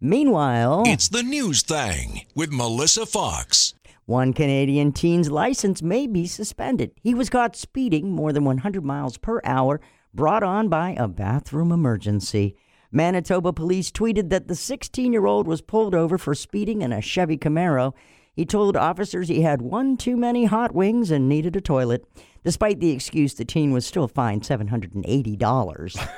Meanwhile, 0.00 0.82
It's 0.86 1.08
the 1.08 1.22
news 1.22 1.62
thing 1.62 2.22
with 2.34 2.52
Melissa 2.52 3.06
Foxx. 3.06 3.74
one 4.04 4.34
Canadian 4.34 4.92
teen's 4.92 5.30
license 5.30 5.80
may 5.82 6.06
be 6.06 6.26
suspended. 6.26 6.90
He 7.02 7.14
was 7.14 7.30
caught 7.30 7.56
speeding 7.56 8.10
more 8.10 8.32
than 8.32 8.44
100 8.44 8.84
miles 8.84 9.16
per 9.16 9.40
hour, 9.44 9.80
brought 10.12 10.42
on 10.42 10.68
by 10.68 10.94
a 10.98 11.08
bathroom 11.08 11.72
emergency. 11.72 12.54
Manitoba 12.94 13.52
police 13.52 13.90
tweeted 13.90 14.30
that 14.30 14.46
the 14.46 14.54
16 14.54 15.12
year 15.12 15.26
old 15.26 15.48
was 15.48 15.60
pulled 15.60 15.96
over 15.96 16.16
for 16.16 16.32
speeding 16.32 16.80
in 16.80 16.92
a 16.92 17.00
Chevy 17.00 17.36
Camaro. 17.36 17.92
He 18.32 18.46
told 18.46 18.76
officers 18.76 19.26
he 19.26 19.42
had 19.42 19.60
one 19.60 19.96
too 19.96 20.16
many 20.16 20.44
hot 20.44 20.72
wings 20.72 21.10
and 21.10 21.28
needed 21.28 21.56
a 21.56 21.60
toilet. 21.60 22.04
Despite 22.44 22.78
the 22.78 22.92
excuse, 22.92 23.34
the 23.34 23.44
teen 23.44 23.72
was 23.72 23.84
still 23.84 24.06
fined 24.06 24.42
$780. 24.42 26.08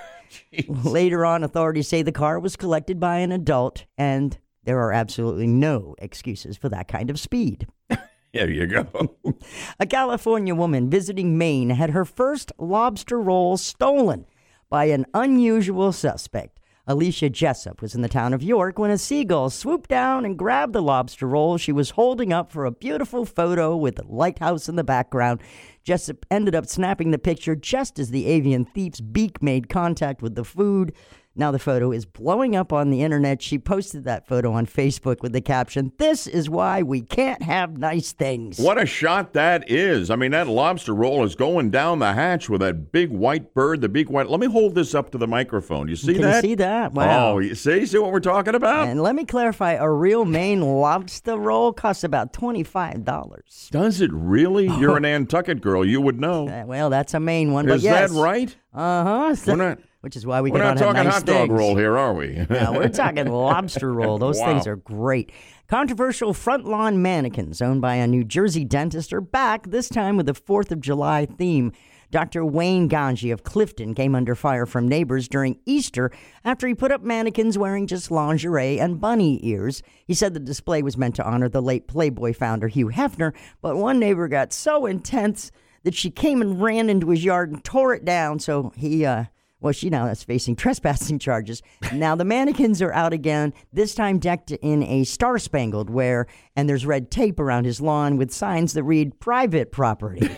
Later 0.69 1.25
on, 1.25 1.43
authorities 1.43 1.89
say 1.89 2.03
the 2.03 2.13
car 2.13 2.39
was 2.39 2.57
collected 2.57 3.01
by 3.01 3.21
an 3.21 3.33
adult, 3.33 3.87
and 3.97 4.37
there 4.65 4.79
are 4.81 4.93
absolutely 4.93 5.47
no 5.47 5.95
excuses 5.97 6.59
for 6.59 6.69
that 6.69 6.89
kind 6.89 7.09
of 7.09 7.19
speed. 7.19 7.67
There 8.35 8.51
you 8.51 8.67
go. 8.67 9.17
A 9.81 9.87
California 9.87 10.55
woman 10.55 10.91
visiting 10.91 11.39
Maine 11.39 11.71
had 11.71 11.91
her 11.91 12.05
first 12.05 12.53
lobster 12.59 13.19
roll 13.19 13.57
stolen 13.57 14.27
by 14.69 14.87
an 14.87 15.07
unusual 15.15 15.91
suspect. 15.91 16.56
Alicia 16.89 17.29
Jessup 17.29 17.83
was 17.83 17.97
in 17.97 18.03
the 18.03 18.09
town 18.09 18.33
of 18.33 18.45
York 18.45 18.79
when 18.79 18.93
a 18.93 18.99
seagull 18.99 19.51
swooped 19.51 19.91
down 19.91 20.25
and 20.25 20.39
grabbed 20.39 20.73
the 20.73 20.81
lobster 20.81 21.27
roll 21.27 21.59
she 21.59 21.73
was 21.73 21.91
holding 21.91 22.33
up 22.33 22.53
for 22.53 22.65
a 22.65 22.71
beautiful 22.71 23.25
photo 23.25 23.77
with 23.77 23.97
the 23.97 24.05
lighthouse 24.07 24.69
in 24.69 24.77
the 24.77 24.85
background. 24.85 25.41
Jessup 25.87 26.27
ended 26.33 26.57
up 26.57 26.67
snapping 26.67 27.13
the 27.13 27.19
picture 27.19 27.55
just 27.55 28.01
as 28.01 28.11
the 28.11 28.27
avian 28.27 28.65
thief's 28.65 29.01
beak 29.01 29.41
made 29.41 29.69
contact 29.69 30.21
with 30.21 30.35
the 30.35 30.43
food. 30.43 30.93
Now 31.39 31.51
the 31.51 31.59
photo 31.59 31.93
is 31.93 32.07
blowing 32.07 32.57
up 32.57 32.73
on 32.73 32.89
the 32.89 33.03
internet. 33.03 33.43
She 33.43 33.59
posted 33.59 34.05
that 34.05 34.27
photo 34.27 34.53
on 34.53 34.65
Facebook 34.65 35.21
with 35.21 35.35
the 35.35 35.43
caption, 35.43 35.93
This 35.99 36.27
is 36.27 36.49
why 36.49 36.83
we 36.83 37.03
can't 37.03 37.43
have 37.43 37.77
nice 37.77 38.13
things. 38.13 38.59
What 38.59 38.81
a 38.81 38.87
shot 38.87 39.35
that 39.35 39.71
is. 39.71 40.11
I 40.11 40.17
mean, 40.17 40.31
that 40.31 40.47
lobster 40.47 40.95
roll 40.95 41.25
is 41.25 41.35
going 41.35 41.69
down 41.69 41.99
the 41.99 42.15
hatch 42.15 42.49
with 42.49 42.63
that 42.63 42.91
big 42.91 43.11
white 43.11 43.53
bird, 43.53 43.83
the 43.83 43.89
big 43.91 44.09
white. 44.09 44.31
Let 44.31 44.41
me 44.41 44.47
hold 44.47 44.75
this 44.75 44.95
up 44.95 45.11
to 45.11 45.19
the 45.19 45.27
microphone. 45.27 45.89
You 45.89 45.97
see 45.97 46.15
Can 46.15 46.23
that? 46.23 46.43
you 46.43 46.51
see 46.51 46.55
that? 46.55 46.95
Wow. 46.95 47.35
Oh, 47.35 47.39
you 47.39 47.55
see? 47.55 47.85
See 47.85 47.99
what 47.99 48.13
we're 48.13 48.21
talking 48.21 48.55
about? 48.55 48.89
And 48.89 49.03
let 49.03 49.15
me 49.15 49.27
clarify 49.27 49.73
a 49.73 49.91
real 49.91 50.25
Maine 50.25 50.63
lobster 50.63 51.37
roll 51.37 51.71
costs 51.75 52.03
about 52.03 52.33
$25. 52.33 53.71
Does 53.71 54.01
it 54.01 54.11
really? 54.11 54.69
You're 54.79 54.97
an 54.97 55.03
Nantucket 55.03 55.61
girl. 55.61 55.76
You 55.83 56.01
would 56.01 56.21
know. 56.21 56.49
Uh, 56.49 56.65
well, 56.67 56.91
that's 56.91 57.15
a 57.15 57.21
main 57.21 57.53
one. 57.53 57.67
but 57.67 57.77
Is 57.77 57.85
yes. 57.85 58.11
that 58.13 58.19
right? 58.21 58.55
Uh 58.75 59.05
huh. 59.35 59.37
We're 59.47 59.57
not- 59.57 59.79
Which 60.03 60.17
is 60.17 60.25
why 60.25 60.41
we 60.41 60.51
We're 60.53 60.59
not 60.59 60.79
talking 60.79 61.03
nice 61.05 61.15
hot 61.15 61.25
dog 61.27 61.49
things. 61.49 61.59
roll 61.59 61.77
here, 61.77 61.97
are 61.99 62.15
we? 62.15 62.47
No, 62.51 62.73
we're 62.73 62.89
talking 62.89 63.27
lobster 63.27 63.93
roll. 63.93 64.19
Those 64.27 64.39
Wow. 64.39 64.47
things 64.47 64.67
are 64.67 64.77
great. 64.77 65.33
Controversial 65.69 66.33
front 66.33 66.65
lawn 66.65 67.03
mannequins 67.03 67.61
owned 67.61 67.81
by 67.81 67.97
a 67.97 68.07
New 68.07 68.23
Jersey 68.23 68.65
dentist 68.65 69.13
are 69.13 69.21
back, 69.21 69.69
this 69.71 69.89
time 69.89 70.17
with 70.17 70.29
a 70.29 70.33
4th 70.33 70.71
of 70.71 70.81
July 70.81 71.27
theme. 71.27 71.73
Dr. 72.13 72.45
Wayne 72.45 72.89
Ganji 72.89 73.33
of 73.33 73.43
Clifton 73.43 73.93
came 73.93 74.15
under 74.15 74.37
fire 74.37 74.65
from 74.65 74.87
neighbors 74.87 75.27
during 75.27 75.59
Easter 75.67 76.13
after 76.45 76.69
he 76.69 76.75
put 76.75 76.93
up 76.93 77.03
mannequins 77.03 77.59
wearing 77.59 77.89
just 77.89 78.13
lingerie 78.13 78.79
and 78.79 79.01
bunny 79.01 79.41
ears. 79.45 79.83
He 80.07 80.15
said 80.15 80.33
the 80.33 80.39
display 80.39 80.83
was 80.85 80.97
meant 80.97 81.17
to 81.17 81.25
honor 81.27 81.49
the 81.49 81.61
late 81.61 81.89
Playboy 81.89 82.33
founder 82.33 82.69
Hugh 82.69 82.91
Hefner, 82.91 83.35
but 83.61 83.77
one 83.77 83.99
neighbor 83.99 84.29
got 84.29 84.53
so 84.53 84.87
intense 84.87 85.51
that 85.87 85.95
she 85.95 86.11
came 86.11 86.43
and 86.43 86.61
ran 86.61 86.91
into 86.91 87.11
his 87.11 87.25
yard 87.25 87.53
and 87.53 87.63
tore 87.63 87.95
it 87.95 88.05
down, 88.05 88.41
so 88.41 88.73
he 88.77 89.05
uh, 89.05 89.27
well, 89.61 89.73
she 89.73 89.89
now 89.89 90.07
is 90.07 90.23
facing 90.23 90.55
trespassing 90.57 91.19
charges. 91.19 91.63
Now 91.93 92.15
the 92.15 92.25
mannequins 92.25 92.83
are 92.83 92.93
out 92.93 93.13
again, 93.13 93.55
this 93.73 93.95
time 93.95 94.19
decked 94.19 94.51
in 94.51 94.83
a 94.83 95.05
star 95.05 95.39
spangled 95.39 95.89
wear, 95.89 96.27
and 96.55 96.69
there's 96.69 96.85
red 96.85 97.11
tape 97.11 97.41
around 97.41 97.65
his 97.65 97.81
lawn 97.81 98.17
with 98.17 98.33
signs 98.33 98.75
that 98.75 98.83
read 98.83 99.19
private 99.19 99.73
property. 99.73 100.21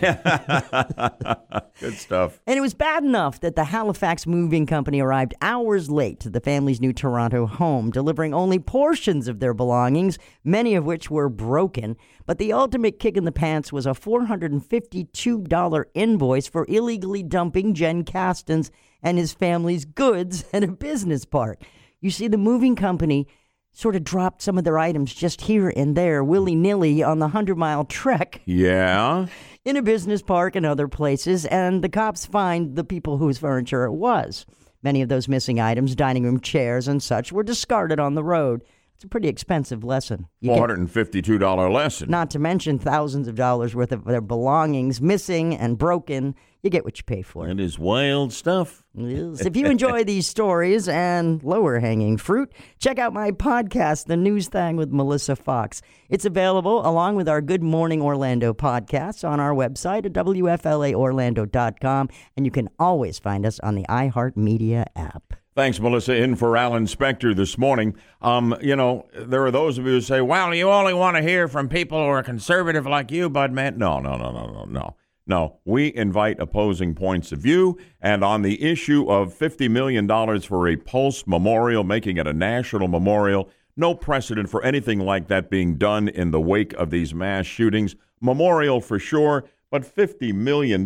Good 1.79 1.95
stuff. 1.95 2.39
And 2.47 2.57
it 2.57 2.61
was 2.61 2.73
bad 2.73 3.03
enough 3.03 3.39
that 3.41 3.55
the 3.55 3.65
Halifax 3.65 4.25
moving 4.25 4.65
company 4.65 4.99
arrived 4.99 5.33
hours 5.41 5.89
late 5.89 6.19
to 6.21 6.29
the 6.29 6.41
family's 6.41 6.79
new 6.81 6.93
Toronto 6.93 7.45
home, 7.45 7.91
delivering 7.91 8.33
only 8.33 8.59
portions 8.59 9.27
of 9.27 9.39
their 9.39 9.53
belongings, 9.53 10.17
many 10.43 10.75
of 10.75 10.85
which 10.85 11.11
were 11.11 11.29
broken. 11.29 11.97
But 12.29 12.37
the 12.37 12.53
ultimate 12.53 12.99
kick 12.99 13.17
in 13.17 13.25
the 13.25 13.31
pants 13.31 13.73
was 13.73 13.87
a 13.87 13.95
$452 13.95 15.85
invoice 15.95 16.47
for 16.47 16.63
illegally 16.69 17.23
dumping 17.23 17.73
Jen 17.73 18.03
Castens 18.03 18.69
and 19.01 19.17
his 19.17 19.33
family's 19.33 19.83
goods 19.83 20.45
at 20.53 20.63
a 20.63 20.67
business 20.67 21.25
park. 21.25 21.63
You 22.01 22.11
see, 22.11 22.27
the 22.27 22.37
moving 22.37 22.75
company 22.75 23.27
sort 23.71 23.95
of 23.95 24.03
dropped 24.03 24.43
some 24.43 24.59
of 24.59 24.63
their 24.63 24.77
items 24.77 25.11
just 25.11 25.41
here 25.41 25.73
and 25.75 25.97
there, 25.97 26.23
willy 26.23 26.53
nilly, 26.53 27.01
on 27.01 27.17
the 27.17 27.25
100 27.25 27.57
mile 27.57 27.83
trek 27.83 28.41
Yeah. 28.45 29.25
in 29.65 29.75
a 29.75 29.81
business 29.81 30.21
park 30.21 30.55
and 30.55 30.67
other 30.67 30.87
places, 30.87 31.47
and 31.47 31.83
the 31.83 31.89
cops 31.89 32.27
find 32.27 32.75
the 32.75 32.83
people 32.83 33.17
whose 33.17 33.39
furniture 33.39 33.85
it 33.85 33.93
was. 33.93 34.45
Many 34.83 35.01
of 35.01 35.09
those 35.09 35.27
missing 35.27 35.59
items, 35.59 35.95
dining 35.95 36.25
room 36.25 36.39
chairs 36.41 36.87
and 36.87 37.01
such, 37.01 37.31
were 37.31 37.41
discarded 37.41 37.99
on 37.99 38.13
the 38.13 38.23
road. 38.23 38.63
It's 38.99 39.05
a 39.05 39.07
pretty 39.07 39.29
expensive 39.29 39.85
lesson. 39.85 40.27
You 40.41 40.49
get- 40.49 40.59
$452 40.59 41.69
lesson. 41.69 42.09
not 42.11 42.29
to 42.31 42.39
mention 42.39 42.77
thousands 42.77 43.29
of 43.29 43.35
dollars 43.35 43.73
worth 43.73 43.93
of 43.93 44.03
their 44.03 44.19
belongings 44.19 44.99
missing 45.01 45.55
and 45.55 45.77
broken. 45.77 46.35
You 46.63 46.69
get 46.69 46.83
what 46.83 46.97
you 46.97 47.05
pay 47.05 47.21
for. 47.21 47.47
It 47.47 47.61
is 47.61 47.79
wild 47.79 48.33
stuff. 48.33 48.83
Yes. 48.93 49.45
If 49.45 49.55
you 49.55 49.67
enjoy 49.67 50.03
these 50.03 50.27
stories 50.27 50.89
and 50.89 51.41
lower 51.43 51.79
hanging 51.79 52.17
fruit, 52.17 52.51
check 52.77 52.99
out 52.99 53.13
my 53.13 53.31
podcast, 53.31 54.07
The 54.07 54.17
News 54.17 54.49
Thing 54.49 54.75
with 54.75 54.91
Melissa 54.91 55.37
Foxx. 55.37 55.81
It's 56.09 56.25
available 56.25 56.85
along 56.85 57.15
with 57.15 57.29
our 57.29 57.39
Good 57.39 57.63
Morning 57.63 58.01
Orlando 58.01 58.53
podcast 58.53 59.25
on 59.25 59.39
our 59.39 59.53
website 59.55 60.05
at 60.07 60.11
WFLAOrlando.com, 60.11 62.09
and 62.35 62.45
you 62.45 62.51
can 62.51 62.67
always 62.77 63.17
find 63.17 63.45
us 63.45 63.61
on 63.61 63.75
the 63.75 63.85
iHeartMedia 63.87 64.87
app. 64.97 65.35
Thanks, 65.59 65.77
Melissa. 65.77 66.15
In 66.15 66.37
for 66.37 66.55
Alan 66.55 66.85
Spector 66.85 67.35
this 67.35 67.57
morning. 67.57 67.93
Um, 68.21 68.55
you 68.61 68.77
know, 68.77 69.09
there 69.13 69.43
are 69.43 69.51
those 69.51 69.77
of 69.77 69.85
you 69.85 69.91
who 69.91 69.99
say, 69.99 70.21
well, 70.21 70.55
you 70.55 70.69
only 70.69 70.93
want 70.93 71.17
to 71.17 71.21
hear 71.21 71.49
from 71.49 71.67
people 71.67 71.97
who 71.97 72.05
are 72.05 72.23
conservative 72.23 72.85
like 72.85 73.11
you, 73.11 73.29
Bud 73.29 73.51
Man. 73.51 73.77
No, 73.77 73.99
no, 73.99 74.15
no, 74.15 74.31
no, 74.31 74.49
no, 74.53 74.63
no. 74.63 74.95
No, 75.27 75.59
we 75.65 75.93
invite 75.93 76.39
opposing 76.39 76.95
points 76.95 77.33
of 77.33 77.39
view. 77.39 77.77
And 77.99 78.23
on 78.23 78.41
the 78.41 78.63
issue 78.63 79.11
of 79.11 79.37
$50 79.37 79.69
million 79.69 80.07
for 80.39 80.65
a 80.65 80.77
Pulse 80.77 81.27
memorial, 81.27 81.83
making 81.83 82.15
it 82.15 82.25
a 82.25 82.31
national 82.31 82.87
memorial, 82.87 83.49
no 83.75 83.93
precedent 83.93 84.49
for 84.49 84.63
anything 84.63 84.99
like 84.99 85.27
that 85.27 85.49
being 85.49 85.75
done 85.75 86.07
in 86.07 86.31
the 86.31 86.39
wake 86.39 86.71
of 86.75 86.89
these 86.89 87.13
mass 87.13 87.45
shootings. 87.45 87.97
Memorial 88.21 88.79
for 88.79 88.97
sure, 88.97 89.43
but 89.69 89.83
$50 89.83 90.33
million, 90.33 90.85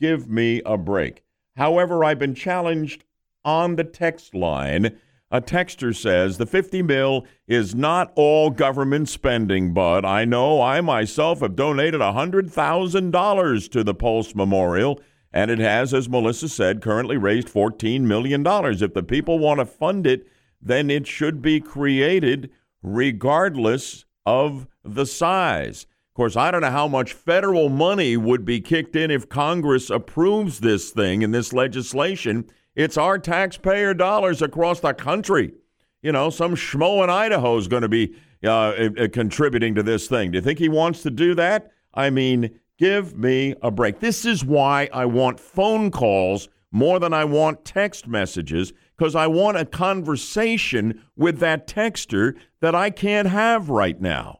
give 0.00 0.28
me 0.28 0.60
a 0.66 0.76
break. 0.76 1.22
However, 1.54 2.02
I've 2.02 2.18
been 2.18 2.34
challenged 2.34 3.04
on 3.44 3.76
the 3.76 3.84
text 3.84 4.34
line. 4.34 4.98
A 5.30 5.42
texter 5.42 5.94
says 5.94 6.38
the 6.38 6.46
50 6.46 6.82
mil 6.82 7.26
is 7.46 7.74
not 7.74 8.12
all 8.16 8.48
government 8.48 9.10
spending, 9.10 9.74
but 9.74 10.04
I 10.04 10.24
know 10.24 10.62
I 10.62 10.80
myself 10.80 11.40
have 11.40 11.54
donated 11.54 12.00
$100,000 12.00 13.70
to 13.72 13.84
the 13.84 13.94
Pulse 13.94 14.34
Memorial, 14.34 15.00
and 15.30 15.50
it 15.50 15.58
has, 15.58 15.92
as 15.92 16.08
Melissa 16.08 16.48
said, 16.48 16.80
currently 16.80 17.18
raised 17.18 17.48
$14 17.48 18.00
million. 18.02 18.42
If 18.46 18.94
the 18.94 19.02
people 19.02 19.38
want 19.38 19.60
to 19.60 19.66
fund 19.66 20.06
it, 20.06 20.26
then 20.62 20.88
it 20.88 21.06
should 21.06 21.42
be 21.42 21.60
created 21.60 22.50
regardless 22.82 24.06
of 24.24 24.66
the 24.82 25.04
size. 25.04 25.82
Of 25.82 26.14
course, 26.14 26.36
I 26.36 26.50
don't 26.50 26.62
know 26.62 26.70
how 26.70 26.88
much 26.88 27.12
federal 27.12 27.68
money 27.68 28.16
would 28.16 28.46
be 28.46 28.60
kicked 28.60 28.96
in 28.96 29.10
if 29.10 29.28
Congress 29.28 29.90
approves 29.90 30.60
this 30.60 30.90
thing 30.90 31.22
and 31.22 31.34
this 31.34 31.52
legislation. 31.52 32.48
It's 32.78 32.96
our 32.96 33.18
taxpayer 33.18 33.92
dollars 33.92 34.40
across 34.40 34.78
the 34.78 34.94
country. 34.94 35.52
You 36.00 36.12
know, 36.12 36.30
some 36.30 36.54
schmo 36.54 37.02
in 37.02 37.10
Idaho 37.10 37.56
is 37.56 37.66
going 37.66 37.82
to 37.82 37.88
be 37.88 38.14
uh, 38.44 38.50
uh, 38.50 39.08
contributing 39.12 39.74
to 39.74 39.82
this 39.82 40.06
thing. 40.06 40.30
Do 40.30 40.38
you 40.38 40.42
think 40.42 40.60
he 40.60 40.68
wants 40.68 41.02
to 41.02 41.10
do 41.10 41.34
that? 41.34 41.72
I 41.92 42.10
mean, 42.10 42.60
give 42.78 43.18
me 43.18 43.56
a 43.62 43.72
break. 43.72 43.98
This 43.98 44.24
is 44.24 44.44
why 44.44 44.88
I 44.92 45.06
want 45.06 45.40
phone 45.40 45.90
calls 45.90 46.48
more 46.70 47.00
than 47.00 47.12
I 47.12 47.24
want 47.24 47.64
text 47.64 48.06
messages 48.06 48.72
because 48.96 49.16
I 49.16 49.26
want 49.26 49.56
a 49.56 49.64
conversation 49.64 51.02
with 51.16 51.40
that 51.40 51.66
texter 51.66 52.36
that 52.60 52.76
I 52.76 52.90
can't 52.90 53.26
have 53.26 53.70
right 53.70 54.00
now 54.00 54.38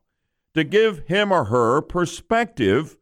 to 0.54 0.62
give 0.62 1.08
him 1.08 1.32
or 1.32 1.46
her 1.46 1.80
perspective 1.82 2.98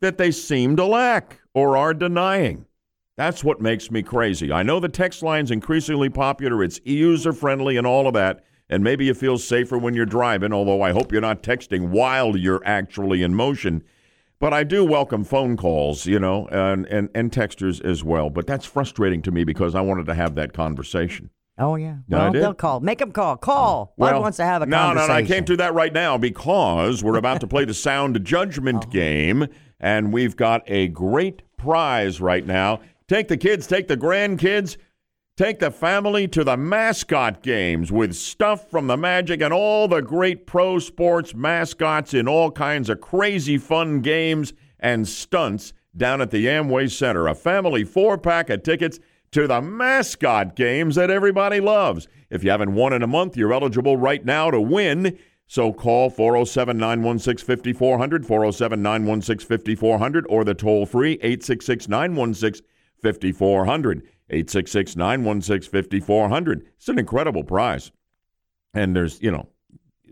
that 0.00 0.18
they 0.18 0.30
seem 0.30 0.76
to 0.76 0.84
lack 0.84 1.40
or 1.54 1.78
are 1.78 1.94
denying. 1.94 2.66
That's 3.16 3.44
what 3.44 3.60
makes 3.60 3.90
me 3.90 4.02
crazy. 4.02 4.50
I 4.52 4.64
know 4.64 4.80
the 4.80 4.88
text 4.88 5.22
line's 5.22 5.50
increasingly 5.52 6.08
popular, 6.08 6.64
it's 6.64 6.80
user 6.84 7.32
friendly 7.32 7.76
and 7.76 7.86
all 7.86 8.08
of 8.08 8.14
that, 8.14 8.44
and 8.68 8.82
maybe 8.82 9.04
you 9.04 9.14
feel 9.14 9.38
safer 9.38 9.78
when 9.78 9.94
you're 9.94 10.06
driving, 10.06 10.52
although 10.52 10.82
I 10.82 10.92
hope 10.92 11.12
you're 11.12 11.20
not 11.20 11.42
texting 11.42 11.90
while 11.90 12.36
you're 12.36 12.62
actually 12.64 13.22
in 13.22 13.34
motion. 13.34 13.84
But 14.40 14.52
I 14.52 14.64
do 14.64 14.84
welcome 14.84 15.22
phone 15.22 15.56
calls, 15.56 16.06
you 16.06 16.18
know, 16.18 16.48
and, 16.48 16.86
and, 16.86 17.08
and 17.14 17.30
texters 17.30 17.82
as 17.84 18.02
well. 18.02 18.30
But 18.30 18.48
that's 18.48 18.66
frustrating 18.66 19.22
to 19.22 19.30
me 19.30 19.44
because 19.44 19.76
I 19.76 19.80
wanted 19.80 20.06
to 20.06 20.14
have 20.14 20.34
that 20.34 20.52
conversation. 20.52 21.30
Oh 21.56 21.76
yeah. 21.76 21.98
No, 22.08 22.18
well, 22.18 22.32
they'll 22.32 22.54
call. 22.54 22.80
Make 22.80 22.98
them 22.98 23.12
call. 23.12 23.36
Call. 23.36 23.94
Bud 23.96 24.20
wants 24.20 24.38
to 24.38 24.44
have 24.44 24.62
a 24.62 24.66
no, 24.66 24.76
conversation. 24.76 25.08
No, 25.08 25.14
no, 25.14 25.18
I 25.18 25.22
can't 25.22 25.46
do 25.46 25.56
that 25.56 25.72
right 25.72 25.92
now 25.92 26.18
because 26.18 27.04
we're 27.04 27.16
about 27.16 27.40
to 27.42 27.46
play 27.46 27.64
the 27.64 27.74
sound 27.74 28.22
judgment 28.24 28.84
oh. 28.88 28.90
game, 28.90 29.46
and 29.78 30.12
we've 30.12 30.34
got 30.34 30.62
a 30.66 30.88
great 30.88 31.42
prize 31.56 32.20
right 32.20 32.44
now. 32.44 32.80
Take 33.06 33.28
the 33.28 33.36
kids, 33.36 33.66
take 33.66 33.86
the 33.86 33.98
grandkids, 33.98 34.78
take 35.36 35.58
the 35.58 35.70
family 35.70 36.26
to 36.28 36.42
the 36.42 36.56
mascot 36.56 37.42
games 37.42 37.92
with 37.92 38.14
stuff 38.14 38.70
from 38.70 38.86
the 38.86 38.96
Magic 38.96 39.42
and 39.42 39.52
all 39.52 39.88
the 39.88 40.00
great 40.00 40.46
pro 40.46 40.78
sports 40.78 41.34
mascots 41.34 42.14
in 42.14 42.26
all 42.26 42.50
kinds 42.50 42.88
of 42.88 43.02
crazy 43.02 43.58
fun 43.58 44.00
games 44.00 44.54
and 44.80 45.06
stunts 45.06 45.74
down 45.94 46.22
at 46.22 46.30
the 46.30 46.46
Amway 46.46 46.90
Center. 46.90 47.28
A 47.28 47.34
family 47.34 47.84
four 47.84 48.16
pack 48.16 48.48
of 48.48 48.62
tickets 48.62 48.98
to 49.32 49.46
the 49.46 49.60
mascot 49.60 50.56
games 50.56 50.94
that 50.94 51.10
everybody 51.10 51.60
loves. 51.60 52.08
If 52.30 52.42
you 52.42 52.48
haven't 52.48 52.72
won 52.72 52.94
in 52.94 53.02
a 53.02 53.06
month, 53.06 53.36
you're 53.36 53.52
eligible 53.52 53.98
right 53.98 54.24
now 54.24 54.50
to 54.50 54.60
win. 54.60 55.18
So 55.46 55.74
call 55.74 56.08
407 56.08 56.78
916 56.78 57.44
5400, 57.44 58.24
407 58.24 58.82
916 58.82 59.46
5400, 59.46 60.26
or 60.30 60.42
the 60.42 60.54
toll 60.54 60.86
free 60.86 61.14
866 61.14 61.86
916 61.86 62.64
5400. 63.04 64.02
866 64.30 64.96
916 64.96 65.82
5400. 65.82 66.66
It's 66.76 66.88
an 66.88 66.98
incredible 66.98 67.44
prize. 67.44 67.92
And 68.72 68.96
there's, 68.96 69.20
you 69.22 69.30
know, 69.30 69.48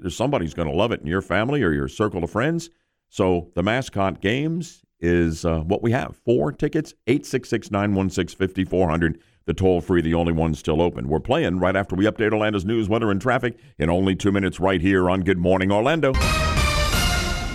there's 0.00 0.16
somebody's 0.16 0.54
going 0.54 0.68
to 0.68 0.74
love 0.74 0.92
it 0.92 1.00
in 1.00 1.06
your 1.06 1.22
family 1.22 1.62
or 1.62 1.72
your 1.72 1.88
circle 1.88 2.22
of 2.22 2.30
friends. 2.30 2.70
So 3.08 3.50
the 3.54 3.62
mascot 3.62 4.20
games 4.20 4.82
is 5.00 5.44
uh, 5.44 5.60
what 5.60 5.82
we 5.82 5.92
have. 5.92 6.16
Four 6.24 6.52
tickets, 6.52 6.94
866 7.06 7.70
916 7.70 8.38
5400. 8.38 9.18
The 9.44 9.54
toll 9.54 9.80
free, 9.80 10.02
the 10.02 10.14
only 10.14 10.32
one 10.32 10.54
still 10.54 10.80
open. 10.80 11.08
We're 11.08 11.18
playing 11.18 11.58
right 11.58 11.74
after 11.74 11.96
we 11.96 12.04
update 12.04 12.32
Orlando's 12.32 12.64
news, 12.64 12.88
weather, 12.88 13.10
and 13.10 13.20
traffic 13.20 13.58
in 13.76 13.90
only 13.90 14.14
two 14.14 14.30
minutes 14.30 14.60
right 14.60 14.80
here 14.80 15.10
on 15.10 15.22
Good 15.22 15.38
Morning 15.38 15.72
Orlando. 15.72 16.12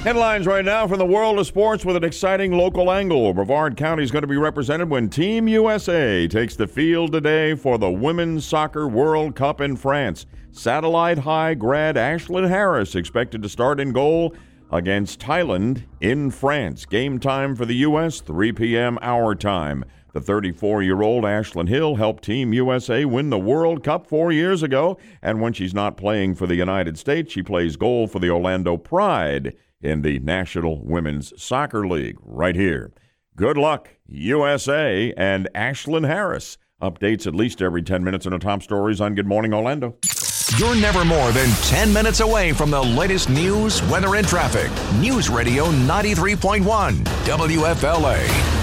Headlines 0.07 0.47
right 0.47 0.63
now 0.63 0.87
from 0.87 0.99
the 0.99 1.05
world 1.05 1.37
of 1.37 1.45
sports 1.47 1.83
with 1.83 1.97
an 1.97 2.05
exciting 2.05 2.53
local 2.53 2.93
angle. 2.93 3.33
Brevard 3.33 3.75
County 3.75 4.03
is 4.03 4.09
going 4.09 4.21
to 4.21 4.27
be 4.27 4.37
represented 4.37 4.89
when 4.89 5.09
Team 5.09 5.49
USA 5.49 6.29
takes 6.29 6.55
the 6.55 6.65
field 6.65 7.11
today 7.11 7.55
for 7.55 7.77
the 7.77 7.91
Women's 7.91 8.45
Soccer 8.45 8.87
World 8.87 9.35
Cup 9.35 9.59
in 9.59 9.75
France. 9.75 10.25
Satellite 10.53 11.17
High 11.17 11.55
grad 11.55 11.97
Ashlyn 11.97 12.47
Harris 12.47 12.95
expected 12.95 13.43
to 13.43 13.49
start 13.49 13.81
in 13.81 13.91
goal 13.91 14.33
against 14.71 15.19
Thailand 15.19 15.83
in 15.99 16.31
France. 16.31 16.85
Game 16.85 17.19
time 17.19 17.53
for 17.53 17.65
the 17.65 17.75
U.S., 17.75 18.21
3 18.21 18.53
p.m. 18.53 18.97
our 19.01 19.35
time. 19.35 19.83
The 20.13 20.21
34 20.21 20.83
year 20.83 21.01
old 21.01 21.25
Ashlyn 21.25 21.67
Hill 21.67 21.95
helped 21.95 22.23
Team 22.23 22.53
USA 22.53 23.03
win 23.03 23.29
the 23.29 23.37
World 23.37 23.83
Cup 23.83 24.07
four 24.07 24.31
years 24.31 24.63
ago, 24.63 24.97
and 25.21 25.41
when 25.41 25.51
she's 25.51 25.73
not 25.73 25.97
playing 25.97 26.35
for 26.35 26.47
the 26.47 26.55
United 26.55 26.97
States, 26.97 27.33
she 27.33 27.43
plays 27.43 27.75
goal 27.75 28.07
for 28.07 28.19
the 28.19 28.29
Orlando 28.29 28.77
Pride 28.77 29.53
in 29.81 30.01
the 30.01 30.19
National 30.19 30.83
Women's 30.83 31.33
Soccer 31.41 31.87
League 31.87 32.17
right 32.21 32.55
here. 32.55 32.91
Good 33.35 33.57
luck, 33.57 33.89
USA 34.07 35.13
and 35.15 35.47
Ashlyn 35.53 36.07
Harris. 36.07 36.57
Updates 36.81 37.25
at 37.25 37.35
least 37.35 37.61
every 37.61 37.81
10 37.81 38.03
minutes 38.03 38.25
on 38.25 38.31
the 38.31 38.39
top 38.39 38.61
stories 38.63 39.01
on 39.01 39.15
Good 39.15 39.27
Morning 39.27 39.53
Orlando. 39.53 39.95
You're 40.57 40.75
never 40.75 41.03
more 41.03 41.31
than 41.31 41.49
10 41.63 41.91
minutes 41.91 42.19
away 42.19 42.53
from 42.53 42.71
the 42.71 42.81
latest 42.81 43.29
news, 43.29 43.83
weather, 43.83 44.15
and 44.15 44.27
traffic. 44.27 44.71
News 44.99 45.29
Radio 45.29 45.65
93.1, 45.65 47.03
WFLA. 47.03 48.57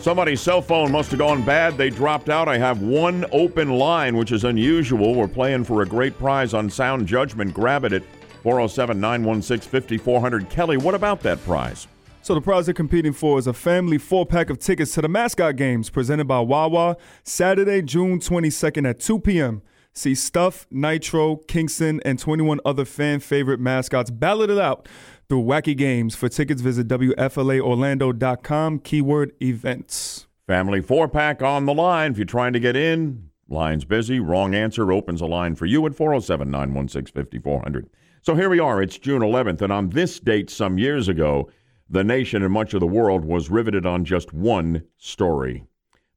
Somebody's 0.00 0.40
cell 0.40 0.62
phone 0.62 0.90
must 0.90 1.10
have 1.10 1.18
gone 1.18 1.42
bad. 1.44 1.76
They 1.76 1.90
dropped 1.90 2.30
out. 2.30 2.48
I 2.48 2.56
have 2.56 2.80
one 2.80 3.26
open 3.32 3.68
line, 3.68 4.16
which 4.16 4.32
is 4.32 4.44
unusual. 4.44 5.14
We're 5.14 5.28
playing 5.28 5.64
for 5.64 5.82
a 5.82 5.86
great 5.86 6.18
prize 6.18 6.54
on 6.54 6.70
sound 6.70 7.06
judgment. 7.06 7.52
Grab 7.52 7.84
it 7.84 7.92
at 7.92 8.02
407 8.42 9.00
916 9.00 9.70
5400. 9.70 10.48
Kelly, 10.50 10.76
what 10.76 10.94
about 10.94 11.20
that 11.20 11.42
prize? 11.44 11.86
So 12.22 12.34
the 12.34 12.40
prize 12.40 12.66
they're 12.66 12.74
competing 12.74 13.12
for 13.14 13.38
is 13.38 13.46
a 13.46 13.52
family 13.54 13.96
four-pack 13.96 14.50
of 14.50 14.58
tickets 14.58 14.92
to 14.94 15.00
the 15.00 15.08
mascot 15.08 15.56
games 15.56 15.88
presented 15.88 16.28
by 16.28 16.40
Wawa, 16.40 16.96
Saturday, 17.24 17.80
June 17.80 18.20
22nd 18.20 18.88
at 18.88 19.00
2 19.00 19.20
p.m. 19.20 19.62
See 19.92 20.14
Stuff, 20.14 20.66
Nitro, 20.70 21.36
Kingston, 21.36 22.00
and 22.04 22.18
21 22.18 22.60
other 22.64 22.84
fan 22.84 23.20
favorite 23.20 23.58
mascots 23.58 24.10
balloted 24.10 24.58
out 24.58 24.86
through 25.28 25.42
wacky 25.42 25.76
games. 25.76 26.14
For 26.14 26.28
tickets, 26.28 26.60
visit 26.60 26.86
WFLAOrlando.com, 26.88 28.78
keyword 28.80 29.32
events. 29.42 30.26
Family 30.46 30.80
four 30.80 31.08
pack 31.08 31.42
on 31.42 31.64
the 31.66 31.74
line. 31.74 32.12
If 32.12 32.18
you're 32.18 32.24
trying 32.26 32.52
to 32.52 32.60
get 32.60 32.76
in, 32.76 33.30
line's 33.48 33.84
busy. 33.84 34.20
Wrong 34.20 34.54
answer 34.54 34.92
opens 34.92 35.20
a 35.20 35.26
line 35.26 35.54
for 35.54 35.66
you 35.66 35.86
at 35.86 35.94
407 35.94 36.50
916 36.50 37.14
5400. 37.14 37.88
So 38.22 38.34
here 38.34 38.50
we 38.50 38.60
are. 38.60 38.82
It's 38.82 38.98
June 38.98 39.22
11th, 39.22 39.62
and 39.62 39.72
on 39.72 39.88
this 39.88 40.20
date 40.20 40.50
some 40.50 40.76
years 40.76 41.08
ago, 41.08 41.48
the 41.88 42.04
nation 42.04 42.42
and 42.42 42.52
much 42.52 42.74
of 42.74 42.80
the 42.80 42.86
world 42.86 43.24
was 43.24 43.48
riveted 43.48 43.86
on 43.86 44.04
just 44.04 44.34
one 44.34 44.82
story 44.98 45.64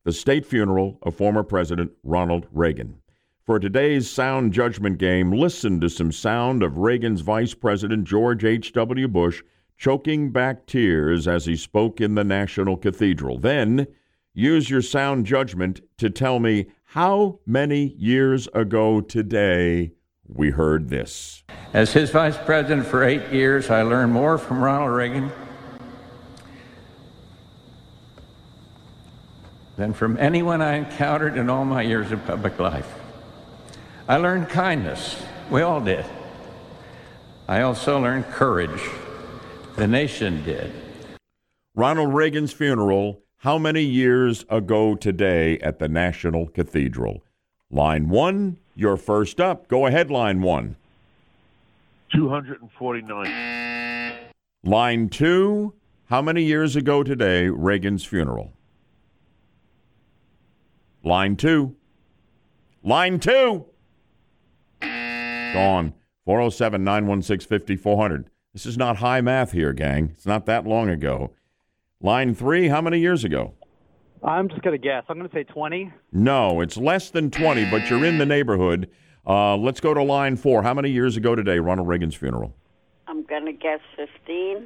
the 0.04 0.12
state 0.12 0.46
funeral 0.46 1.00
of 1.04 1.16
former 1.16 1.44
President 1.44 1.90
Ronald 2.04 2.46
Reagan. 2.52 2.98
For 3.46 3.58
today's 3.58 4.10
sound 4.10 4.52
judgment 4.52 4.98
game, 4.98 5.32
listen 5.32 5.80
to 5.80 5.90
some 5.90 6.12
sound 6.12 6.62
of 6.62 6.78
Reagan's 6.78 7.22
Vice 7.22 7.54
President 7.54 8.04
George 8.04 8.44
H.W. 8.44 9.08
Bush 9.08 9.42
choking 9.78 10.30
back 10.30 10.66
tears 10.66 11.26
as 11.26 11.46
he 11.46 11.56
spoke 11.56 12.02
in 12.02 12.16
the 12.16 12.26
National 12.26 12.76
Cathedral. 12.76 13.38
Then 13.38 13.88
use 14.34 14.70
your 14.70 14.82
sound 14.82 15.26
judgment 15.26 15.80
to 16.00 16.10
tell 16.10 16.40
me 16.40 16.66
how 16.84 17.40
many 17.46 17.96
years 17.98 18.50
ago 18.54 19.00
today 19.00 19.94
we 20.28 20.50
heard 20.50 20.90
this. 20.90 21.44
As 21.74 21.94
his 21.94 22.10
vice 22.10 22.38
president 22.38 22.86
for 22.86 23.04
eight 23.04 23.32
years, 23.32 23.70
I 23.70 23.82
learned 23.82 24.14
more 24.14 24.38
from 24.38 24.64
Ronald 24.64 24.92
Reagan 24.92 25.32
than 29.76 29.94
from 29.94 30.18
anyone 30.18 30.62
I 30.62 30.76
encountered 30.76 31.38
in 31.38 31.50
all 31.50 31.66
my 31.66 31.82
years 31.82 32.12
of 32.12 32.26
public 32.26 32.60
life. 32.60 32.88
I 34.08 34.18
learned 34.18 34.50
kindness. 34.50 35.22
We 35.50 35.62
all 35.62 35.82
did. 35.82 36.06
I 37.48 37.62
also 37.62 38.00
learned 38.00 38.26
courage. 38.26 38.82
The 39.76 39.88
nation 39.88 40.44
did. 40.44 40.72
Ronald 41.76 42.14
Reagan's 42.14 42.54
funeral, 42.54 43.24
how 43.38 43.58
many 43.58 43.82
years 43.82 44.46
ago 44.50 44.96
today 44.96 45.58
at 45.60 45.80
the 45.80 45.90
National 45.90 46.48
Cathedral? 46.48 47.24
Line 47.72 48.10
one, 48.10 48.60
you're 48.76 48.98
first 48.98 49.40
up. 49.40 49.68
Go 49.68 49.86
ahead, 49.86 50.12
line 50.12 50.42
one. 50.42 50.76
249. 52.12 54.20
Line 54.64 55.10
two, 55.10 55.74
how 56.06 56.22
many 56.22 56.44
years 56.44 56.76
ago 56.76 57.04
today, 57.04 57.50
Reagan's 57.50 58.06
funeral? 58.06 58.54
Line 61.04 61.36
two. 61.36 61.76
Line 62.84 63.20
two. 63.20 63.66
Gone. 64.82 65.94
407 66.26 66.84
916 66.84 67.48
5400. 67.48 68.30
This 68.54 68.66
is 68.66 68.78
not 68.78 68.98
high 68.98 69.22
math 69.22 69.52
here, 69.52 69.74
gang. 69.74 70.12
It's 70.14 70.26
not 70.26 70.46
that 70.46 70.66
long 70.66 70.90
ago. 70.90 71.32
Line 72.00 72.36
three, 72.36 72.68
how 72.68 72.82
many 72.82 73.00
years 73.00 73.24
ago? 73.24 73.54
I'm 74.24 74.48
just 74.50 74.62
going 74.62 74.74
to 74.80 74.82
guess. 74.82 75.04
I'm 75.10 75.18
going 75.18 75.30
to 75.30 75.36
say 75.36 75.44
20. 75.44 75.92
No, 76.12 76.62
it's 76.62 76.78
less 76.78 77.10
than 77.10 77.30
20, 77.30 77.70
but 77.70 77.90
you're 77.90 78.06
in 78.06 78.18
the 78.18 78.26
neighborhood. 78.26 78.90
Uh, 79.28 79.56
let's 79.58 79.80
go 79.80 79.94
to 79.94 80.02
line 80.04 80.36
four. 80.38 80.64
How 80.64 80.74
many 80.74 80.90
years 80.90 81.18
ago 81.18 81.36
today, 81.36 81.60
Ronald 81.60 81.88
Reagan's 81.88 82.16
funeral? 82.16 82.56
I'm 83.08 83.24
going 83.24 83.46
to 83.46 83.52
guess 83.54 83.80
15. 83.96 84.66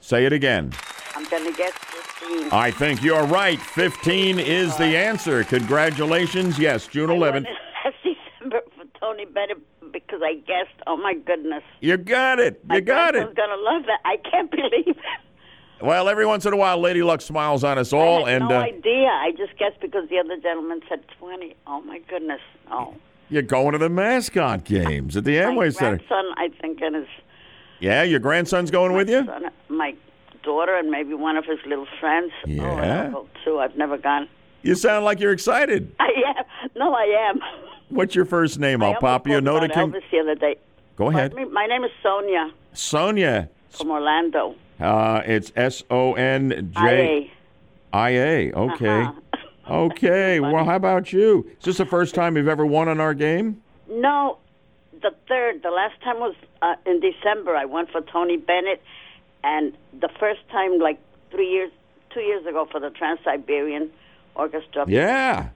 Say 0.00 0.26
it 0.26 0.32
again. 0.32 0.72
I'm 1.14 1.24
going 1.28 1.50
to 1.50 1.56
guess 1.56 1.72
15. 2.20 2.48
I 2.52 2.70
think 2.70 3.02
you're 3.02 3.24
right. 3.26 3.60
15 3.60 4.38
is 4.38 4.76
the 4.76 4.84
answer. 4.96 5.42
Congratulations. 5.44 6.58
Yes, 6.58 6.86
June 6.86 7.08
11th. 7.10 7.46
Last 7.84 7.96
December 8.02 8.60
for 8.76 8.84
Tony 9.00 9.24
Bennett 9.24 9.58
because 9.92 10.20
I 10.22 10.34
guessed. 10.34 10.78
Oh 10.86 10.96
my 10.96 11.14
goodness! 11.14 11.62
You 11.80 11.96
got 11.96 12.38
it. 12.38 12.60
You 12.64 12.68
My 12.68 12.80
got 12.80 13.12
grandson's 13.12 13.32
it. 13.32 13.36
gonna 13.36 13.60
love 13.62 13.82
that. 13.86 14.00
I 14.04 14.16
can't 14.30 14.50
believe 14.50 14.88
it. 14.88 14.96
Well, 15.80 16.08
every 16.08 16.26
once 16.26 16.44
in 16.44 16.52
a 16.52 16.56
while, 16.56 16.78
Lady 16.78 17.02
Luck 17.02 17.20
smiles 17.20 17.62
on 17.62 17.78
us 17.78 17.92
all, 17.92 18.26
I 18.26 18.32
had 18.32 18.42
and 18.42 18.48
no 18.50 18.56
uh, 18.56 18.62
idea. 18.62 19.08
I 19.08 19.32
just 19.36 19.56
guessed 19.58 19.80
because 19.80 20.08
the 20.08 20.18
other 20.18 20.36
gentleman 20.36 20.80
said 20.88 21.00
20. 21.18 21.54
Oh 21.66 21.80
my 21.82 22.00
goodness! 22.08 22.40
Oh, 22.70 22.94
you're 23.30 23.42
going 23.42 23.72
to 23.72 23.78
the 23.78 23.88
mascot 23.88 24.64
games 24.64 25.16
at 25.16 25.24
the 25.24 25.38
my 25.38 25.44
Amway 25.44 25.74
Center. 25.74 25.96
grandson, 25.98 26.24
I 26.36 26.48
think, 26.60 26.80
and 26.80 26.96
his 26.96 27.06
Yeah, 27.80 28.02
your 28.02 28.18
grandson's 28.20 28.70
going 28.70 28.92
with 28.94 29.08
you. 29.08 29.24
son, 29.26 29.44
my 29.68 29.94
daughter, 30.42 30.76
and 30.76 30.90
maybe 30.90 31.14
one 31.14 31.36
of 31.36 31.44
his 31.44 31.58
little 31.66 31.86
friends. 32.00 32.32
Oh, 32.46 32.50
Yeah. 32.50 33.10
I'll 33.14 33.28
too. 33.44 33.60
I've 33.60 33.76
never 33.76 33.98
gone. 33.98 34.28
You 34.62 34.74
sound 34.74 35.04
like 35.04 35.20
you're 35.20 35.32
excited. 35.32 35.94
I 36.00 36.10
am. 36.36 36.70
No, 36.74 36.92
I 36.92 37.30
am. 37.30 37.40
What's 37.90 38.14
your 38.14 38.24
first 38.24 38.58
name? 38.58 38.82
I'll 38.82 38.96
pop 38.96 39.26
you 39.28 39.36
a 39.36 39.40
note. 39.40 39.70
Can... 39.72 39.92
Elvis 39.92 40.02
the 40.10 40.18
other 40.18 40.34
day. 40.34 40.56
Go 40.96 41.10
ahead. 41.10 41.32
My 41.52 41.66
name 41.66 41.84
is 41.84 41.90
Sonia 42.02 42.50
Sonia. 42.72 43.48
from 43.70 43.90
Orlando. 43.90 44.56
Uh, 44.80 45.22
it's 45.24 45.52
S 45.56 45.82
O 45.90 46.14
N 46.14 46.72
J 46.76 47.30
I 47.92 48.10
A. 48.10 48.52
Okay. 48.52 49.02
Uh-huh. 49.02 49.12
Okay. 49.70 50.40
Well, 50.40 50.64
how 50.64 50.76
about 50.76 51.12
you? 51.12 51.46
Is 51.58 51.64
this 51.64 51.76
the 51.78 51.86
first 51.86 52.14
time 52.14 52.36
you've 52.36 52.48
ever 52.48 52.64
won 52.64 52.88
on 52.88 53.00
our 53.00 53.14
game? 53.14 53.62
No, 53.90 54.38
the 55.02 55.10
third. 55.28 55.62
The 55.62 55.70
last 55.70 56.00
time 56.02 56.20
was 56.20 56.34
uh, 56.62 56.74
in 56.86 57.00
December. 57.00 57.54
I 57.56 57.64
won 57.64 57.86
for 57.86 58.00
Tony 58.00 58.36
Bennett, 58.36 58.82
and 59.44 59.76
the 60.00 60.08
first 60.18 60.40
time, 60.50 60.78
like 60.78 60.98
three 61.30 61.50
years, 61.50 61.70
two 62.10 62.20
years 62.20 62.46
ago, 62.46 62.66
for 62.70 62.80
the 62.80 62.90
Trans 62.90 63.20
Siberian 63.24 63.90
Orchestra. 64.34 64.84
Yeah. 64.88 65.48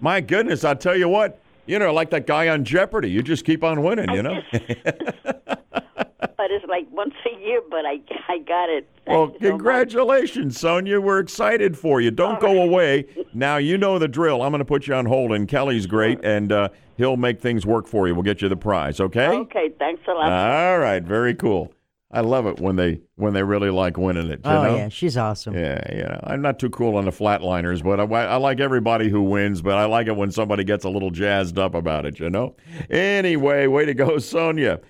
My 0.00 0.20
goodness, 0.20 0.64
I'll 0.64 0.76
tell 0.76 0.96
you 0.96 1.08
what. 1.08 1.40
You 1.66 1.78
know, 1.78 1.92
like 1.92 2.08
that 2.10 2.26
guy 2.26 2.48
on 2.48 2.64
Jeopardy. 2.64 3.10
You 3.10 3.22
just 3.22 3.44
keep 3.44 3.62
on 3.62 3.82
winning, 3.82 4.10
you 4.10 4.22
know? 4.22 4.40
But 6.38 6.50
it's 6.52 6.64
like 6.66 6.86
once 6.90 7.14
a 7.26 7.38
year. 7.44 7.60
But 7.68 7.84
I, 7.84 8.00
I 8.28 8.38
got 8.38 8.70
it. 8.70 8.88
well, 9.06 9.28
congratulations, 9.28 10.58
Sonia. 10.58 11.00
We're 11.00 11.18
excited 11.18 11.76
for 11.76 12.00
you. 12.00 12.10
Don't 12.10 12.40
go 12.40 12.62
away. 12.62 13.06
Now, 13.34 13.58
you 13.58 13.76
know 13.76 13.98
the 13.98 14.08
drill. 14.08 14.42
I'm 14.42 14.50
going 14.50 14.60
to 14.60 14.64
put 14.64 14.86
you 14.86 14.94
on 14.94 15.04
hold, 15.04 15.32
and 15.32 15.46
Kelly's 15.46 15.86
great, 15.86 16.18
and 16.24 16.50
uh, 16.50 16.70
he'll 16.96 17.18
make 17.18 17.40
things 17.40 17.66
work 17.66 17.86
for 17.86 18.08
you. 18.08 18.14
We'll 18.14 18.24
get 18.24 18.40
you 18.40 18.48
the 18.48 18.56
prize, 18.56 19.00
okay? 19.00 19.28
Okay, 19.28 19.68
thanks 19.78 20.02
a 20.08 20.12
lot. 20.12 20.32
All 20.32 20.78
right, 20.78 21.02
very 21.02 21.34
cool. 21.34 21.72
I 22.10 22.22
love 22.22 22.46
it 22.46 22.58
when 22.58 22.76
they 22.76 23.02
when 23.16 23.34
they 23.34 23.42
really 23.42 23.68
like 23.68 23.98
winning 23.98 24.28
it. 24.30 24.40
You 24.44 24.50
Oh 24.50 24.62
know? 24.62 24.76
yeah, 24.76 24.88
she's 24.88 25.16
awesome. 25.18 25.54
Yeah, 25.54 25.78
yeah. 25.94 26.20
I'm 26.24 26.40
not 26.40 26.58
too 26.58 26.70
cool 26.70 26.96
on 26.96 27.04
the 27.04 27.10
flatliners, 27.12 27.84
but 27.84 28.00
I, 28.00 28.04
I 28.24 28.36
like 28.36 28.60
everybody 28.60 29.10
who 29.10 29.22
wins. 29.22 29.60
But 29.60 29.76
I 29.76 29.84
like 29.84 30.06
it 30.06 30.16
when 30.16 30.32
somebody 30.32 30.64
gets 30.64 30.84
a 30.86 30.88
little 30.88 31.10
jazzed 31.10 31.58
up 31.58 31.74
about 31.74 32.06
it. 32.06 32.18
You 32.18 32.30
know. 32.30 32.56
Anyway, 32.90 33.66
way 33.66 33.84
to 33.84 33.94
go, 33.94 34.18
Sonia. 34.18 34.80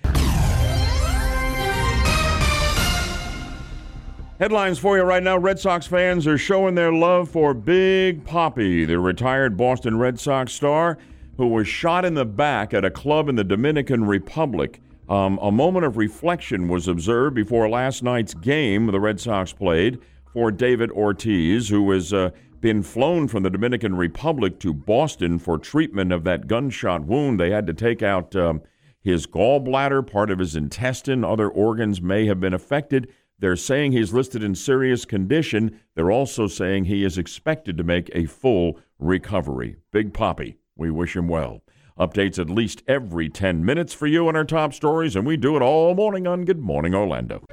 Headlines 4.39 4.79
for 4.79 4.95
you 4.95 5.03
right 5.03 5.21
now. 5.21 5.37
Red 5.37 5.59
Sox 5.59 5.85
fans 5.85 6.25
are 6.25 6.37
showing 6.37 6.73
their 6.73 6.93
love 6.93 7.29
for 7.29 7.53
Big 7.53 8.23
Papi, 8.23 8.87
the 8.87 8.97
retired 8.97 9.57
Boston 9.57 9.99
Red 9.99 10.17
Sox 10.17 10.53
star 10.53 10.97
who 11.35 11.47
was 11.47 11.67
shot 11.67 12.05
in 12.05 12.13
the 12.13 12.23
back 12.25 12.73
at 12.73 12.85
a 12.85 12.89
club 12.89 13.27
in 13.27 13.35
the 13.35 13.43
Dominican 13.43 14.05
Republic. 14.05 14.79
Um, 15.09 15.39
a 15.41 15.51
moment 15.51 15.85
of 15.85 15.97
reflection 15.97 16.69
was 16.69 16.87
observed 16.87 17.35
before 17.35 17.67
last 17.69 18.01
night's 18.01 18.33
game 18.33 18.85
the 18.87 18.99
Red 18.99 19.19
Sox 19.19 19.51
played 19.51 19.99
for 20.31 20.51
David 20.51 20.89
Ortiz, 20.91 21.67
who 21.67 21.91
has 21.91 22.13
uh, 22.13 22.29
been 22.61 22.81
flown 22.81 23.27
from 23.27 23.43
the 23.43 23.49
Dominican 23.49 23.95
Republic 23.95 24.57
to 24.59 24.73
Boston 24.73 25.37
for 25.37 25.57
treatment 25.57 26.13
of 26.13 26.23
that 26.23 26.47
gunshot 26.47 27.03
wound. 27.03 27.41
They 27.41 27.49
had 27.49 27.67
to 27.67 27.73
take 27.73 28.01
out 28.01 28.33
um, 28.37 28.61
his 29.01 29.27
gallbladder, 29.27 30.09
part 30.09 30.31
of 30.31 30.39
his 30.39 30.55
intestine, 30.55 31.25
other 31.25 31.49
organs 31.49 32.01
may 32.01 32.25
have 32.27 32.39
been 32.39 32.53
affected. 32.53 33.13
They're 33.39 33.55
saying 33.55 33.93
he's 33.93 34.13
listed 34.13 34.43
in 34.43 34.53
serious 34.53 35.05
condition. 35.05 35.79
They're 35.95 36.11
also 36.11 36.47
saying 36.47 36.85
he 36.85 37.05
is 37.05 37.17
expected 37.17 37.77
to 37.77 37.83
make 37.83 38.09
a 38.13 38.25
full 38.25 38.79
recovery. 38.99 39.77
Big 39.91 40.13
Papi, 40.13 40.55
we 40.75 40.91
wish 40.91 41.15
him 41.15 41.29
well. 41.29 41.61
Updates 41.97 42.37
at 42.37 42.49
least 42.49 42.83
every 42.87 43.29
10 43.29 43.63
minutes 43.63 43.93
for 43.93 44.07
you 44.07 44.27
on 44.27 44.35
our 44.35 44.43
top 44.43 44.73
stories, 44.73 45.15
and 45.15 45.25
we 45.25 45.37
do 45.37 45.55
it 45.55 45.61
all 45.61 45.95
morning 45.95 46.27
on 46.27 46.43
Good 46.43 46.59
Morning 46.59 46.93
Orlando. 46.93 47.43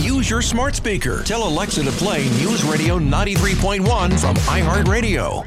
Use 0.00 0.28
your 0.28 0.42
smart 0.42 0.74
speaker. 0.74 1.22
Tell 1.22 1.46
Alexa 1.46 1.82
to 1.84 1.92
play 1.92 2.22
News 2.38 2.64
Radio 2.64 2.98
93.1 2.98 4.20
from 4.20 4.36
iHeartRadio. 4.36 5.46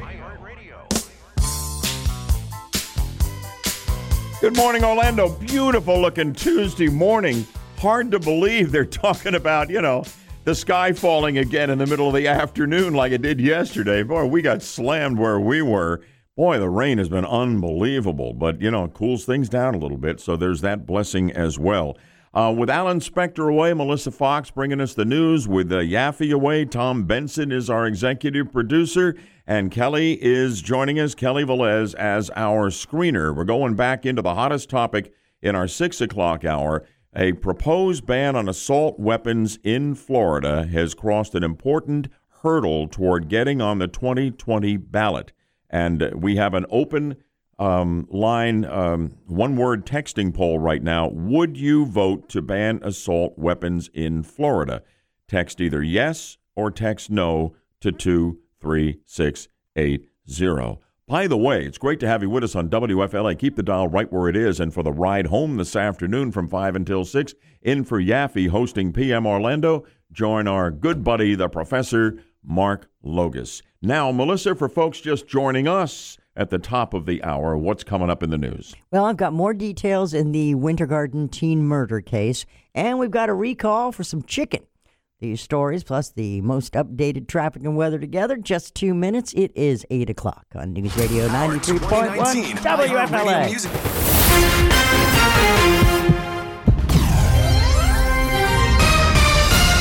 Good 4.40 4.56
morning, 4.56 4.84
Orlando. 4.84 5.30
Beautiful 5.30 6.00
looking 6.00 6.32
Tuesday 6.32 6.88
morning. 6.88 7.46
Hard 7.84 8.12
to 8.12 8.18
believe 8.18 8.72
they're 8.72 8.86
talking 9.06 9.34
about, 9.34 9.68
you 9.68 9.82
know, 9.82 10.04
the 10.44 10.54
sky 10.54 10.94
falling 10.94 11.36
again 11.36 11.68
in 11.68 11.76
the 11.76 11.84
middle 11.84 12.08
of 12.08 12.14
the 12.14 12.26
afternoon 12.26 12.94
like 12.94 13.12
it 13.12 13.20
did 13.20 13.38
yesterday. 13.38 14.02
Boy, 14.02 14.24
we 14.24 14.40
got 14.40 14.62
slammed 14.62 15.18
where 15.18 15.38
we 15.38 15.60
were. 15.60 16.00
Boy, 16.34 16.58
the 16.58 16.70
rain 16.70 16.96
has 16.96 17.10
been 17.10 17.26
unbelievable, 17.26 18.32
but, 18.32 18.58
you 18.62 18.70
know, 18.70 18.84
it 18.84 18.94
cools 18.94 19.26
things 19.26 19.50
down 19.50 19.74
a 19.74 19.78
little 19.78 19.98
bit, 19.98 20.18
so 20.18 20.34
there's 20.34 20.62
that 20.62 20.86
blessing 20.86 21.30
as 21.32 21.58
well. 21.58 21.98
Uh, 22.32 22.54
with 22.56 22.70
Alan 22.70 23.00
Spector 23.00 23.50
away, 23.50 23.74
Melissa 23.74 24.10
Foxx 24.10 24.50
bringing 24.50 24.80
us 24.80 24.94
the 24.94 25.04
news. 25.04 25.46
With 25.46 25.70
uh, 25.70 25.80
Yaffe 25.80 26.32
away, 26.32 26.64
Tom 26.64 27.04
Benson 27.04 27.52
is 27.52 27.68
our 27.68 27.86
executive 27.86 28.50
producer, 28.50 29.14
and 29.46 29.70
Kelly 29.70 30.18
is 30.24 30.62
joining 30.62 30.98
us, 30.98 31.14
Kelly 31.14 31.44
Velez, 31.44 31.94
as 31.96 32.30
our 32.34 32.70
screener. 32.70 33.36
We're 33.36 33.44
going 33.44 33.74
back 33.74 34.06
into 34.06 34.22
the 34.22 34.36
hottest 34.36 34.70
topic 34.70 35.12
in 35.42 35.54
our 35.54 35.68
six 35.68 36.00
o'clock 36.00 36.46
hour. 36.46 36.86
A 37.16 37.32
proposed 37.32 38.06
ban 38.06 38.34
on 38.34 38.48
assault 38.48 38.98
weapons 38.98 39.60
in 39.62 39.94
Florida 39.94 40.66
has 40.66 40.94
crossed 40.94 41.36
an 41.36 41.44
important 41.44 42.08
hurdle 42.42 42.88
toward 42.88 43.28
getting 43.28 43.62
on 43.62 43.78
the 43.78 43.86
2020 43.86 44.76
ballot. 44.78 45.32
And 45.70 46.10
we 46.14 46.34
have 46.36 46.54
an 46.54 46.66
open 46.70 47.14
um, 47.56 48.08
line, 48.10 48.64
um, 48.64 49.16
one 49.26 49.54
word 49.56 49.86
texting 49.86 50.34
poll 50.34 50.58
right 50.58 50.82
now. 50.82 51.08
Would 51.08 51.56
you 51.56 51.86
vote 51.86 52.28
to 52.30 52.42
ban 52.42 52.80
assault 52.82 53.38
weapons 53.38 53.88
in 53.94 54.24
Florida? 54.24 54.82
Text 55.28 55.60
either 55.60 55.84
yes 55.84 56.36
or 56.56 56.72
text 56.72 57.10
no 57.10 57.54
to 57.80 57.92
23680. 57.92 60.83
By 61.06 61.26
the 61.26 61.36
way, 61.36 61.66
it's 61.66 61.76
great 61.76 62.00
to 62.00 62.08
have 62.08 62.22
you 62.22 62.30
with 62.30 62.44
us 62.44 62.56
on 62.56 62.70
WFLA. 62.70 63.38
Keep 63.38 63.56
the 63.56 63.62
dial 63.62 63.88
right 63.88 64.10
where 64.10 64.26
it 64.26 64.36
is. 64.36 64.58
And 64.58 64.72
for 64.72 64.82
the 64.82 64.90
ride 64.90 65.26
home 65.26 65.58
this 65.58 65.76
afternoon 65.76 66.32
from 66.32 66.48
5 66.48 66.74
until 66.74 67.04
6, 67.04 67.34
in 67.60 67.84
for 67.84 68.00
Yaffe 68.00 68.48
hosting 68.48 68.90
PM 68.90 69.26
Orlando, 69.26 69.84
join 70.12 70.48
our 70.48 70.70
good 70.70 71.04
buddy, 71.04 71.34
the 71.34 71.50
professor, 71.50 72.22
Mark 72.42 72.88
Logas. 73.04 73.60
Now, 73.82 74.12
Melissa, 74.12 74.54
for 74.54 74.66
folks 74.66 74.98
just 74.98 75.26
joining 75.26 75.68
us 75.68 76.16
at 76.36 76.48
the 76.48 76.58
top 76.58 76.94
of 76.94 77.04
the 77.04 77.22
hour, 77.22 77.54
what's 77.54 77.84
coming 77.84 78.08
up 78.08 78.22
in 78.22 78.30
the 78.30 78.38
news? 78.38 78.74
Well, 78.90 79.04
I've 79.04 79.18
got 79.18 79.34
more 79.34 79.52
details 79.52 80.14
in 80.14 80.32
the 80.32 80.54
Winter 80.54 80.86
Garden 80.86 81.28
teen 81.28 81.64
murder 81.64 82.00
case, 82.00 82.46
and 82.74 82.98
we've 82.98 83.10
got 83.10 83.28
a 83.28 83.34
recall 83.34 83.92
for 83.92 84.04
some 84.04 84.22
chicken. 84.22 84.64
These 85.20 85.40
stories, 85.40 85.84
plus 85.84 86.10
the 86.10 86.40
most 86.40 86.72
updated 86.72 87.28
traffic 87.28 87.62
and 87.62 87.76
weather 87.76 88.00
together, 88.00 88.36
just 88.36 88.74
two 88.74 88.94
minutes. 88.94 89.32
It 89.34 89.52
is 89.54 89.86
8 89.90 90.10
o'clock 90.10 90.46
on 90.54 90.72
News 90.72 90.96
Radio 90.96 91.28
93.1 91.28 92.56
WFLA. 92.56 93.64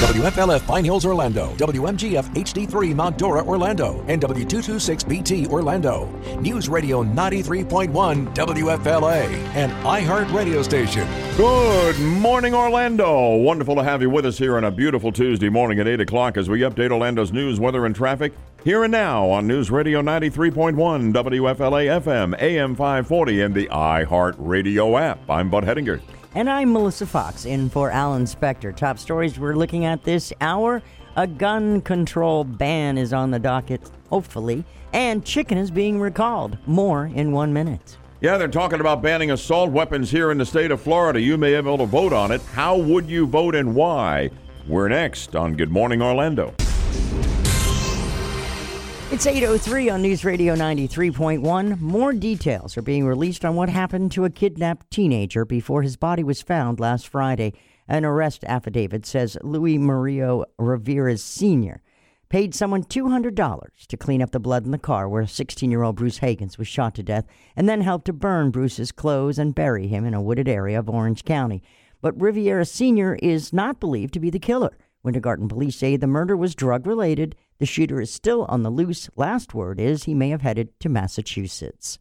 WFLF 0.03 0.67
Pine 0.67 0.84
Hills, 0.84 1.05
Orlando. 1.05 1.55
WMGF 1.55 2.35
HD3 2.35 2.93
Mount 2.93 3.17
Dora, 3.17 3.41
Orlando. 3.41 4.03
And 4.09 4.21
W226BT, 4.21 5.47
Orlando. 5.47 6.09
News 6.41 6.67
Radio 6.67 7.05
93.1 7.05 8.35
WFLA, 8.35 9.23
an 9.55 9.69
iHeart 9.85 10.34
radio 10.34 10.61
station. 10.61 11.07
Good 11.38 11.97
morning, 12.01 12.53
Orlando. 12.53 13.38
Wonderful 13.38 13.75
to 13.75 13.84
have 13.84 14.01
you 14.01 14.09
with 14.09 14.25
us 14.25 14.38
here 14.38 14.57
on 14.57 14.65
a 14.65 14.71
beautiful 14.71 15.13
Tuesday 15.13 15.47
morning 15.47 15.80
at 15.80 15.88
8 15.88 16.01
o'clock 16.01 16.35
as 16.35 16.49
we 16.49 16.59
update 16.59 16.91
Orlando's 16.91 17.31
news, 17.31 17.57
weather, 17.61 17.85
and 17.85 17.95
traffic 17.95 18.34
here 18.65 18.84
and 18.84 18.91
now 18.91 19.30
on 19.30 19.47
News 19.47 19.71
Radio 19.71 20.01
93.1 20.01 21.13
WFLA 21.13 22.01
FM, 22.01 22.41
AM 22.41 22.75
540, 22.75 23.41
and 23.41 23.55
the 23.55 23.67
iHeart 23.67 24.35
Radio 24.38 24.97
app. 24.97 25.30
I'm 25.30 25.49
Bud 25.49 25.63
Hedinger. 25.63 26.01
And 26.35 26.49
I'm 26.49 26.73
Melissa 26.73 27.05
Foxx, 27.05 27.45
in 27.45 27.69
for 27.69 27.91
Alan 27.91 28.23
Spector. 28.23 28.76
Top 28.76 28.97
stories 28.97 29.38
we're 29.38 29.53
looking 29.53 29.85
at 29.85 30.03
this 30.03 30.34
hour 30.41 30.81
a 31.15 31.27
gun 31.27 31.80
control 31.81 32.43
ban 32.43 32.97
is 32.97 33.14
on 33.14 33.30
the 33.30 33.38
docket, 33.38 33.81
hopefully, 34.10 34.65
and 34.93 35.23
chicken 35.23 35.60
is 35.60 35.69
being 35.69 35.99
recalled. 35.99 36.57
More 36.65 37.05
in 37.14 37.31
one 37.34 37.53
minute. 37.53 37.97
Yeah, 38.19 38.39
they're 38.39 38.47
talking 38.47 38.80
about 38.80 39.03
banning 39.03 39.30
assault 39.30 39.69
weapons 39.69 40.10
here 40.10 40.31
in 40.31 40.39
the 40.39 40.45
state 40.45 40.72
of 40.72 40.81
Florida. 40.81 41.22
You 41.22 41.38
may 41.38 41.51
be 41.51 41.55
able 41.55 41.77
to 41.77 41.85
vote 41.85 42.14
on 42.14 42.31
it. 42.31 42.41
How 42.53 42.77
would 42.77 43.07
you 43.07 43.27
vote 43.27 43.53
and 43.53 43.76
why? 43.76 44.31
We're 44.68 44.88
next 44.88 45.35
on 45.35 45.55
Good 45.55 45.69
Morning 45.69 46.01
Orlando. 46.01 46.55
It's 49.14 49.27
803 49.27 49.91
on 49.91 50.02
News 50.02 50.26
Radio 50.26 50.56
93.1. 50.56 51.80
More 51.80 52.14
details 52.14 52.76
are 52.77 52.81
being 52.81 53.06
released 53.06 53.45
on 53.45 53.53
what 53.53 53.69
happened 53.69 54.11
to 54.14 54.26
a 54.26 54.31
kidnapped 54.31 54.90
teenager 54.90 55.45
before 55.45 55.84
his 55.84 55.98
body 55.98 56.23
was 56.23 56.41
found 56.41 56.80
last 56.80 57.07
Friday. 57.07 57.53
An 57.88 58.06
arrest 58.06 58.44
affidavit 58.45 59.06
says 59.06 59.38
Luis 59.44 59.77
Mario 59.77 60.45
Ramirez 60.57 61.23
Sr. 61.23 61.84
paid 62.30 62.56
someone 62.56 62.84
$200 62.84 63.88
to 63.88 63.98
clean 63.98 64.19
up 64.19 64.31
the 64.31 64.40
blood 64.40 64.65
in 64.65 64.72
the 64.72 64.80
car 64.80 65.07
where 65.07 65.27
16 65.27 65.69
year 65.69 65.84
old 65.84 65.98
Bruce 65.98 66.18
Hagans 66.18 66.57
was 66.57 66.68
shot 66.68 66.95
to 66.95 67.03
death 67.03 67.27
and 67.56 67.69
then 67.69 67.81
helped 67.81 68.06
to 68.06 68.14
burn 68.14 68.49
Bruce's 68.49 68.91
clothes 68.91 69.38
and 69.38 69.53
bury 69.53 69.85
him 69.85 70.06
in 70.06 70.15
a 70.15 70.23
wooded 70.23 70.48
area 70.48 70.80
of 70.80 70.90
Orange 70.90 71.23
County. 71.23 71.61
But 72.02 72.19
Riviera 72.19 72.65
Sr. 72.65 73.14
is 73.22 73.53
not 73.53 73.80
believed 73.80 74.15
to 74.15 74.19
be 74.19 74.31
the 74.31 74.40
killer. 74.40 74.76
Winter 75.03 75.19
police 75.19 75.75
say 75.75 75.97
the 75.97 76.07
murder 76.07 76.38
was 76.38 76.55
drug 76.55 76.88
related. 76.88 77.35
The 77.59 77.65
shooter 77.65 77.99
is 77.99 78.09
still 78.09 78.45
on 78.45 78.63
the 78.63 78.69
loose. 78.69 79.09
Last 79.17 79.53
word 79.53 79.80
is 79.80 80.03
he 80.03 80.13
may 80.13 80.30
have 80.30 80.41
headed 80.41 80.80
to 80.80 80.88
Massachusetts. 80.88 81.99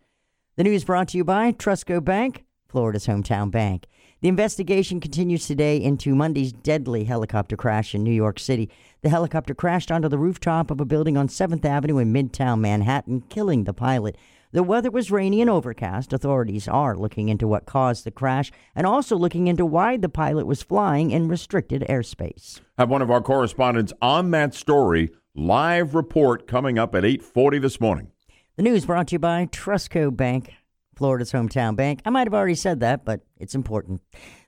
The 0.55 0.63
news 0.63 0.85
brought 0.85 1.09
to 1.09 1.17
you 1.17 1.25
by 1.25 1.51
Trustco 1.51 2.05
Bank, 2.05 2.45
Florida's 2.69 3.09
hometown 3.09 3.51
bank. 3.51 3.87
The 4.21 4.29
investigation 4.29 5.01
continues 5.01 5.49
today 5.49 5.79
into 5.83 6.15
Monday's 6.15 6.53
deadly 6.53 7.03
helicopter 7.03 7.57
crash 7.57 7.93
in 7.93 8.05
New 8.05 8.13
York 8.13 8.39
City. 8.39 8.71
The 9.01 9.09
helicopter 9.09 9.53
crashed 9.53 9.91
onto 9.91 10.09
the 10.09 10.19
rooftop 10.19 10.71
of 10.71 10.81
a 10.81 10.85
building 10.85 11.17
on 11.17 11.27
7th 11.27 11.65
Avenue 11.65 11.99
in 11.99 12.13
Midtown 12.13 12.61
Manhattan, 12.61 13.23
killing 13.23 13.65
the 13.65 13.75
pilot. 13.75 14.17
The 14.53 14.63
weather 14.63 14.91
was 14.91 15.11
rainy 15.11 15.41
and 15.41 15.49
overcast. 15.49 16.13
Authorities 16.13 16.69
are 16.69 16.95
looking 16.95 17.31
into 17.31 17.49
what 17.49 17.65
caused 17.65 18.05
the 18.05 18.11
crash 18.11 18.53
and 18.75 18.87
also 18.87 19.17
looking 19.17 19.47
into 19.47 19.65
why 19.65 19.97
the 19.97 20.11
pilot 20.11 20.47
was 20.47 20.63
flying 20.63 21.11
in 21.11 21.27
restricted 21.27 21.87
airspace. 21.89 22.61
Have 22.77 22.91
one 22.91 23.01
of 23.01 23.11
our 23.11 23.23
correspondents 23.23 23.95
on 24.03 24.31
that 24.33 24.53
story. 24.53 25.11
Live 25.35 25.95
report 25.95 26.47
coming 26.47 26.79
up 26.79 26.95
at 26.95 27.03
8:40 27.03 27.59
this 27.59 27.81
morning. 27.81 28.09
The 28.57 28.63
news 28.63 28.85
brought 28.85 29.09
to 29.09 29.15
you 29.15 29.19
by 29.19 29.47
Trustco 29.47 30.15
Bank, 30.15 30.53
Florida's 30.95 31.33
hometown 31.33 31.75
bank. 31.75 32.03
I 32.05 32.11
might 32.11 32.27
have 32.27 32.35
already 32.35 32.55
said 32.55 32.81
that, 32.81 33.07
but 33.07 33.23
it's 33.41 33.55
important. 33.55 34.03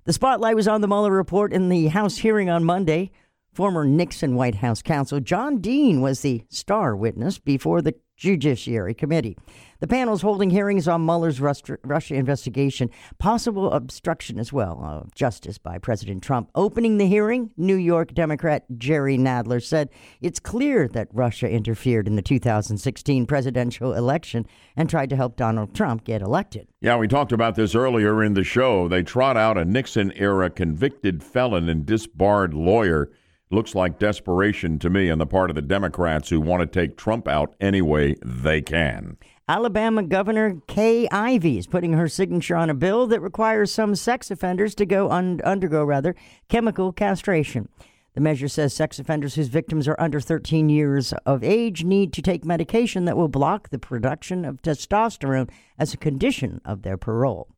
The 0.05 0.12
spotlight 0.12 0.55
was 0.55 0.68
on 0.68 0.82
the 0.82 0.89
Mueller 0.89 1.12
report 1.12 1.55
in 1.55 1.70
the 1.70 1.86
House 1.86 2.18
hearing 2.18 2.51
on 2.51 2.62
Monday. 2.62 3.10
Former 3.55 3.86
Nixon 3.86 4.35
White 4.35 4.56
House 4.56 4.82
counsel 4.82 5.20
John 5.20 5.62
Dean 5.62 6.02
was 6.02 6.20
the 6.20 6.44
star 6.51 6.94
witness 6.94 7.39
before 7.39 7.81
the 7.81 7.94
Judiciary 8.16 8.95
Committee. 8.95 9.36
The 9.81 9.89
panel 9.89 10.15
is 10.15 10.23
holding 10.23 10.51
hearings 10.51 10.89
on 10.89 11.05
Mueller's 11.05 11.41
Russia 11.41 12.15
investigation, 12.15 12.89
possible 13.19 13.70
obstruction 13.70 14.39
as 14.39 14.53
well 14.53 14.81
uh, 14.82 15.01
of 15.01 15.15
justice 15.15 15.59
by 15.59 15.78
President 15.78 16.23
Trump. 16.23 16.51
Opening 16.55 16.97
the 16.97 17.07
hearing, 17.07 17.51
New 17.57 17.74
York 17.74 18.15
Democrat 18.15 18.65
Jerry 18.78 19.19
Nadler 19.19 19.62
said 19.62 19.91
it's 20.20 20.41
clear 20.41 20.89
that 20.89 21.09
Russia 21.12 21.51
interfered 21.51 22.07
in 22.07 22.16
the 22.16 22.23
2016 22.23 23.27
presidential 23.27 23.93
election 23.93 24.47
and 24.77 24.89
tried 24.89 25.11
to 25.11 25.16
help 25.16 25.36
Donald 25.36 25.74
Trump 25.74 26.05
get 26.05 26.23
elected. 26.23 26.69
Yeah, 26.81 26.97
we 26.97 27.09
talked 27.09 27.32
about 27.32 27.57
this 27.57 27.74
earlier 27.74 28.23
in 28.23 28.35
the 28.35 28.45
show. 28.45 28.89
They 28.89 29.03
trot 29.03 29.36
out 29.36 29.59
a 29.59 29.65
Nixon 29.65 30.12
era 30.12 30.49
convicted 30.49 31.23
felon 31.23 31.69
and 31.69 31.85
disbarred 31.85 32.55
lawyer 32.55 33.11
Looks 33.55 33.76
like 33.76 34.01
desperation 34.01 34.81
to 34.81 34.90
me 34.90 35.10
on 35.10 35.18
the 35.18 35.26
part 35.26 35.48
of 35.48 35.55
the 35.55 35.62
Democrats 35.62 36.28
who 36.28 36.40
want 36.40 36.62
to 36.62 36.66
take 36.66 36.97
Trump 36.97 37.28
out 37.28 37.55
any 37.60 37.81
way 37.81 38.16
they 38.24 38.60
can. 38.60 39.16
Alabama 39.48 40.02
Governor 40.02 40.60
Kay 40.66 41.06
Ivey 41.12 41.59
is 41.59 41.68
putting 41.68 41.93
her 41.93 42.09
signature 42.09 42.56
on 42.56 42.68
a 42.68 42.74
bill 42.74 43.06
that 43.06 43.20
requires 43.20 43.70
some 43.70 43.94
sex 43.94 44.28
offenders 44.32 44.74
to 44.74 44.85
go 44.85 45.09
un- 45.09 45.40
undergo 45.44 45.85
rather 45.85 46.16
chemical 46.48 46.93
castration. 46.93 47.68
The 48.14 48.20
measure 48.20 48.48
says 48.48 48.74
sex 48.74 48.98
offenders 48.98 49.36
whose 49.36 49.47
victims 49.47 49.86
are 49.86 50.01
under 50.01 50.18
13 50.18 50.68
years 50.68 51.12
of 51.24 51.44
age 51.44 51.85
need 51.85 52.12
to 52.14 52.22
take 52.22 52.44
medication 52.44 53.05
that 53.05 53.16
will 53.16 53.28
block 53.28 53.68
the 53.68 53.78
production 53.78 54.44
of 54.44 54.62
testosterone 54.62 55.48
as 55.78 55.94
a 55.94 55.98
condition 55.98 56.60
of 56.64 56.82
their 56.82 56.97
parole. 56.97 57.53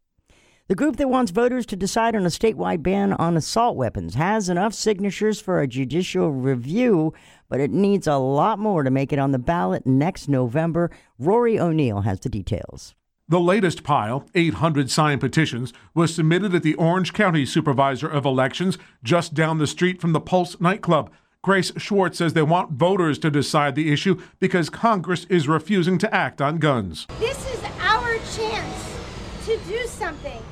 The 0.69 0.75
group 0.75 0.97
that 0.97 1.09
wants 1.09 1.31
voters 1.31 1.65
to 1.67 1.77
decide 1.77 2.17
on 2.17 2.27
a 2.27 2.29
statewide 2.29 2.83
ban 2.83 3.13
on 3.13 3.37
assault 3.37 3.77
weapons 3.77 4.17
has 4.17 4.49
enough 4.49 4.75
signatures 4.75 5.41
for 5.41 5.61
a 5.61 5.69
judicial 5.69 6.33
review, 6.33 7.15
but 7.49 7.61
it 7.61 7.71
needs 7.71 8.09
a 8.09 8.17
lot 8.17 8.59
more 8.59 8.83
to 8.83 8.91
make 8.91 9.13
it 9.13 9.21
on 9.21 9.31
the 9.31 9.39
ballot 9.39 9.87
next 9.87 10.29
November. 10.29 10.91
Rory 11.21 11.57
O'Neill 11.57 12.01
has 12.01 12.19
the 12.19 12.29
details. 12.29 12.97
The 13.29 13.39
latest 13.39 13.85
pile, 13.85 14.27
800 14.35 14.91
signed 14.91 15.21
petitions, 15.21 15.73
was 15.95 16.13
submitted 16.13 16.53
at 16.53 16.65
the 16.65 16.75
Orange 16.75 17.13
County 17.13 17.47
Supervisor 17.47 18.09
of 18.09 18.25
Elections 18.25 18.77
just 19.05 19.35
down 19.35 19.59
the 19.59 19.69
street 19.69 20.01
from 20.01 20.15
the 20.15 20.21
Pulse 20.21 20.61
nightclub. 20.61 21.13
Grace 21.43 21.73
Schwartz 21.77 22.19
says 22.19 22.33
they 22.33 22.43
want 22.43 22.73
voters 22.73 23.21
to 23.21 23.31
decide 23.31 23.77
the 23.77 23.93
issue 23.93 24.21
because 24.41 24.69
Congress 24.69 25.27
is 25.27 25.47
refusing 25.47 25.97
to 25.99 26.13
act 26.13 26.43
on 26.43 26.59
guns. 26.59 27.07
This 27.21 27.39
is 27.55 27.63
our 27.79 28.17
chance 28.35 28.97
to 29.45 29.57
do 29.69 29.87
something 29.87 30.43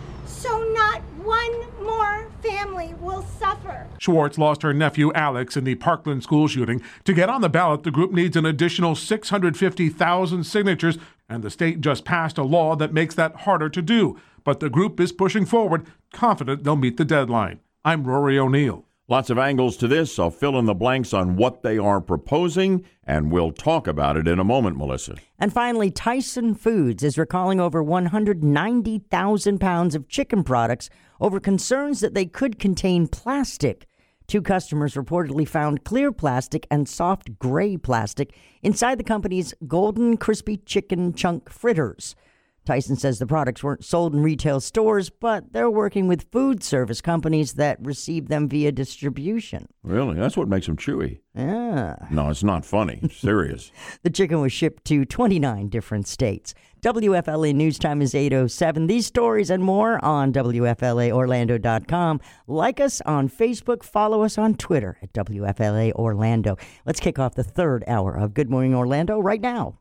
so 0.44 0.62
not 0.74 1.00
one 1.22 1.64
more 1.82 2.28
family 2.42 2.92
will 3.00 3.22
suffer. 3.22 3.86
Schwartz 3.98 4.36
lost 4.36 4.60
her 4.60 4.74
nephew 4.74 5.10
Alex 5.14 5.56
in 5.56 5.64
the 5.64 5.74
Parkland 5.74 6.22
school 6.22 6.48
shooting. 6.48 6.82
To 7.04 7.14
get 7.14 7.30
on 7.30 7.40
the 7.40 7.48
ballot, 7.48 7.82
the 7.82 7.90
group 7.90 8.12
needs 8.12 8.36
an 8.36 8.44
additional 8.44 8.94
650,000 8.94 10.44
signatures, 10.44 10.98
and 11.30 11.42
the 11.42 11.50
state 11.50 11.80
just 11.80 12.04
passed 12.04 12.36
a 12.36 12.42
law 12.42 12.76
that 12.76 12.92
makes 12.92 13.14
that 13.14 13.34
harder 13.36 13.70
to 13.70 13.80
do. 13.80 14.20
But 14.44 14.60
the 14.60 14.68
group 14.68 15.00
is 15.00 15.12
pushing 15.12 15.46
forward, 15.46 15.86
confident 16.12 16.62
they'll 16.62 16.76
meet 16.76 16.98
the 16.98 17.06
deadline. 17.06 17.60
I'm 17.82 18.04
Rory 18.04 18.38
O'Neill. 18.38 18.84
Lots 19.06 19.28
of 19.28 19.36
angles 19.36 19.76
to 19.76 19.86
this. 19.86 20.18
I'll 20.18 20.30
fill 20.30 20.58
in 20.58 20.64
the 20.64 20.72
blanks 20.72 21.12
on 21.12 21.36
what 21.36 21.62
they 21.62 21.76
are 21.76 22.00
proposing, 22.00 22.86
and 23.06 23.30
we'll 23.30 23.52
talk 23.52 23.86
about 23.86 24.16
it 24.16 24.26
in 24.26 24.38
a 24.38 24.44
moment, 24.44 24.78
Melissa. 24.78 25.16
And 25.38 25.52
finally, 25.52 25.90
Tyson 25.90 26.54
Foods 26.54 27.02
is 27.02 27.18
recalling 27.18 27.60
over 27.60 27.82
190,000 27.82 29.58
pounds 29.58 29.94
of 29.94 30.08
chicken 30.08 30.42
products 30.42 30.88
over 31.20 31.38
concerns 31.38 32.00
that 32.00 32.14
they 32.14 32.24
could 32.24 32.58
contain 32.58 33.06
plastic. 33.06 33.86
Two 34.26 34.40
customers 34.40 34.94
reportedly 34.94 35.46
found 35.46 35.84
clear 35.84 36.10
plastic 36.10 36.66
and 36.70 36.88
soft 36.88 37.38
gray 37.38 37.76
plastic 37.76 38.34
inside 38.62 38.96
the 38.96 39.04
company's 39.04 39.52
golden 39.66 40.16
crispy 40.16 40.56
chicken 40.56 41.12
chunk 41.12 41.50
fritters. 41.50 42.16
Tyson 42.64 42.96
says 42.96 43.18
the 43.18 43.26
products 43.26 43.62
weren't 43.62 43.84
sold 43.84 44.14
in 44.14 44.22
retail 44.22 44.60
stores, 44.60 45.10
but 45.10 45.52
they're 45.52 45.70
working 45.70 46.08
with 46.08 46.30
food 46.32 46.62
service 46.62 47.00
companies 47.00 47.54
that 47.54 47.78
receive 47.84 48.28
them 48.28 48.48
via 48.48 48.72
distribution. 48.72 49.66
Really? 49.82 50.14
That's 50.14 50.36
what 50.36 50.48
makes 50.48 50.66
them 50.66 50.76
chewy. 50.76 51.18
Yeah. 51.34 51.96
No, 52.10 52.30
it's 52.30 52.42
not 52.42 52.64
funny. 52.64 53.00
serious. 53.12 53.70
the 54.02 54.10
chicken 54.10 54.40
was 54.40 54.52
shipped 54.52 54.84
to 54.86 55.04
29 55.04 55.68
different 55.68 56.06
states. 56.06 56.54
WFLA 56.84 57.54
News 57.54 57.78
Time 57.78 58.02
is 58.02 58.14
807. 58.14 58.88
These 58.88 59.06
stories 59.06 59.48
and 59.48 59.64
more 59.64 60.04
on 60.04 60.34
WFLAOrlando.com. 60.34 62.20
Like 62.46 62.78
us 62.78 63.00
on 63.06 63.30
Facebook. 63.30 63.82
Follow 63.82 64.22
us 64.22 64.36
on 64.36 64.54
Twitter 64.56 64.98
at 65.02 65.10
WFLA 65.14 65.92
Orlando. 65.92 66.58
Let's 66.84 67.00
kick 67.00 67.18
off 67.18 67.36
the 67.36 67.42
third 67.42 67.84
hour 67.86 68.14
of 68.14 68.34
Good 68.34 68.50
Morning 68.50 68.74
Orlando 68.74 69.18
right 69.18 69.40
now. 69.40 69.78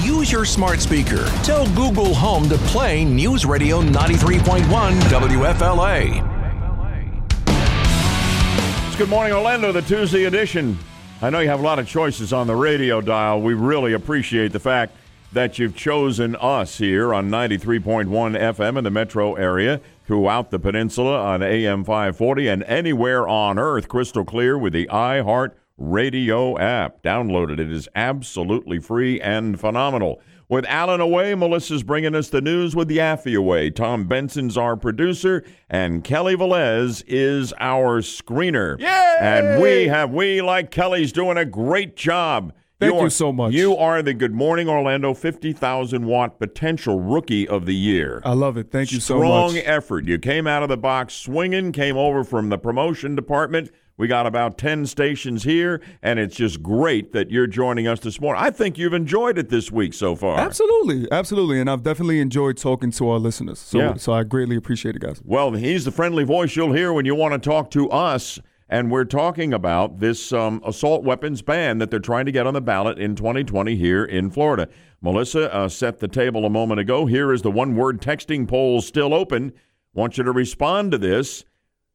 Use 0.00 0.30
your 0.30 0.44
smart 0.44 0.80
speaker. 0.80 1.24
Tell 1.44 1.66
Google 1.74 2.12
Home 2.12 2.46
to 2.50 2.58
play 2.58 3.06
News 3.06 3.46
Radio 3.46 3.80
93.1 3.80 5.00
WFLA. 5.00 6.30
It's 8.86 8.96
Good 8.96 9.08
Morning 9.08 9.32
Orlando, 9.32 9.72
the 9.72 9.80
Tuesday 9.80 10.24
edition. 10.24 10.78
I 11.22 11.30
know 11.30 11.40
you 11.40 11.48
have 11.48 11.60
a 11.60 11.62
lot 11.62 11.78
of 11.78 11.88
choices 11.88 12.34
on 12.34 12.46
the 12.46 12.54
radio 12.54 13.00
dial. 13.00 13.40
We 13.40 13.54
really 13.54 13.94
appreciate 13.94 14.52
the 14.52 14.60
fact 14.60 14.94
that 15.34 15.58
you've 15.58 15.76
chosen 15.76 16.34
us 16.36 16.78
here 16.78 17.12
on 17.12 17.28
93.1 17.28 18.06
FM 18.08 18.78
in 18.78 18.84
the 18.84 18.90
metro 18.90 19.34
area, 19.34 19.80
throughout 20.06 20.50
the 20.50 20.58
peninsula 20.58 21.18
on 21.18 21.42
AM 21.42 21.84
540, 21.84 22.48
and 22.48 22.62
anywhere 22.64 23.26
on 23.26 23.58
earth, 23.58 23.88
crystal 23.88 24.24
clear 24.24 24.56
with 24.56 24.72
the 24.72 24.86
iHeart 24.86 25.52
Radio 25.76 26.58
app. 26.58 27.02
Download 27.02 27.50
it. 27.50 27.58
It 27.58 27.72
is 27.72 27.88
absolutely 27.94 28.78
free 28.78 29.20
and 29.20 29.58
phenomenal. 29.58 30.20
With 30.48 30.66
Alan 30.66 31.00
away, 31.00 31.34
Melissa's 31.34 31.82
bringing 31.82 32.14
us 32.14 32.28
the 32.28 32.42
news 32.42 32.76
with 32.76 32.88
Yaffe 32.90 33.36
away. 33.36 33.70
Tom 33.70 34.06
Benson's 34.06 34.58
our 34.58 34.76
producer, 34.76 35.42
and 35.70 36.04
Kelly 36.04 36.36
Velez 36.36 37.02
is 37.06 37.54
our 37.58 38.02
screener. 38.02 38.78
Yay! 38.78 39.16
And 39.20 39.62
we 39.62 39.88
have, 39.88 40.12
we 40.12 40.42
like 40.42 40.70
Kelly's 40.70 41.12
doing 41.12 41.38
a 41.38 41.46
great 41.46 41.96
job. 41.96 42.52
Thank 42.88 42.98
you, 42.98 43.04
you 43.04 43.10
so 43.10 43.32
much. 43.32 43.52
You 43.52 43.76
are 43.76 44.02
the 44.02 44.14
Good 44.14 44.32
Morning 44.34 44.68
Orlando 44.68 45.14
50,000 45.14 46.04
watt 46.06 46.38
potential 46.38 47.00
rookie 47.00 47.46
of 47.48 47.66
the 47.66 47.74
year. 47.74 48.20
I 48.24 48.32
love 48.32 48.56
it. 48.56 48.70
Thank 48.70 48.92
you 48.92 49.00
Strong 49.00 49.50
so 49.50 49.54
much. 49.56 49.62
effort. 49.66 50.04
You 50.06 50.18
came 50.18 50.46
out 50.46 50.62
of 50.62 50.68
the 50.68 50.76
box 50.76 51.14
swinging, 51.14 51.72
came 51.72 51.96
over 51.96 52.24
from 52.24 52.48
the 52.48 52.58
promotion 52.58 53.14
department 53.14 53.70
We 53.96 54.08
got 54.08 54.26
about 54.26 54.58
10 54.58 54.86
stations 54.86 55.44
here, 55.44 55.80
and 56.02 56.18
it's 56.18 56.34
just 56.34 56.60
great 56.60 57.12
that 57.12 57.30
you're 57.30 57.46
joining 57.46 57.86
us 57.86 58.00
this 58.00 58.20
morning. 58.20 58.42
I 58.42 58.50
think 58.50 58.76
you've 58.76 58.92
enjoyed 58.92 59.38
it 59.38 59.50
this 59.50 59.70
week 59.70 59.94
so 59.94 60.16
far. 60.16 60.36
Absolutely, 60.36 61.06
absolutely, 61.12 61.60
and 61.60 61.70
I've 61.70 61.84
definitely 61.84 62.18
enjoyed 62.18 62.56
talking 62.56 62.90
to 62.90 63.08
our 63.10 63.20
listeners. 63.20 63.60
So, 63.60 63.78
Yeah. 63.78 63.94
so 63.94 64.12
I 64.12 64.24
greatly 64.24 64.56
appreciate 64.56 64.96
it, 64.96 64.98
guys. 65.02 65.22
Well, 65.24 65.52
he's 65.52 65.84
the 65.84 65.92
friendly 65.92 66.24
voice 66.24 66.56
you'll 66.56 66.72
hear 66.72 66.92
when 66.92 67.04
you 67.04 67.14
want 67.14 67.34
to 67.34 67.38
talk 67.48 67.70
to 67.70 67.88
us. 67.88 68.40
And 68.68 68.90
we're 68.90 69.04
talking 69.04 69.52
about 69.52 70.00
this 70.00 70.32
um, 70.32 70.62
assault 70.64 71.04
weapons 71.04 71.42
ban 71.42 71.78
that 71.78 71.90
they're 71.90 72.00
trying 72.00 72.26
to 72.26 72.32
get 72.32 72.46
on 72.46 72.54
the 72.54 72.62
ballot 72.62 72.98
in 72.98 73.14
2020 73.14 73.76
here 73.76 74.04
in 74.04 74.30
Florida. 74.30 74.68
Melissa 75.02 75.54
uh, 75.54 75.68
set 75.68 75.98
the 75.98 76.08
table 76.08 76.46
a 76.46 76.50
moment 76.50 76.80
ago. 76.80 77.04
Here 77.04 77.32
is 77.32 77.42
the 77.42 77.50
one 77.50 77.76
word 77.76 78.00
texting 78.00 78.48
poll 78.48 78.80
still 78.80 79.12
open. 79.12 79.52
Want 79.92 80.16
you 80.16 80.24
to 80.24 80.32
respond 80.32 80.92
to 80.92 80.98
this. 80.98 81.44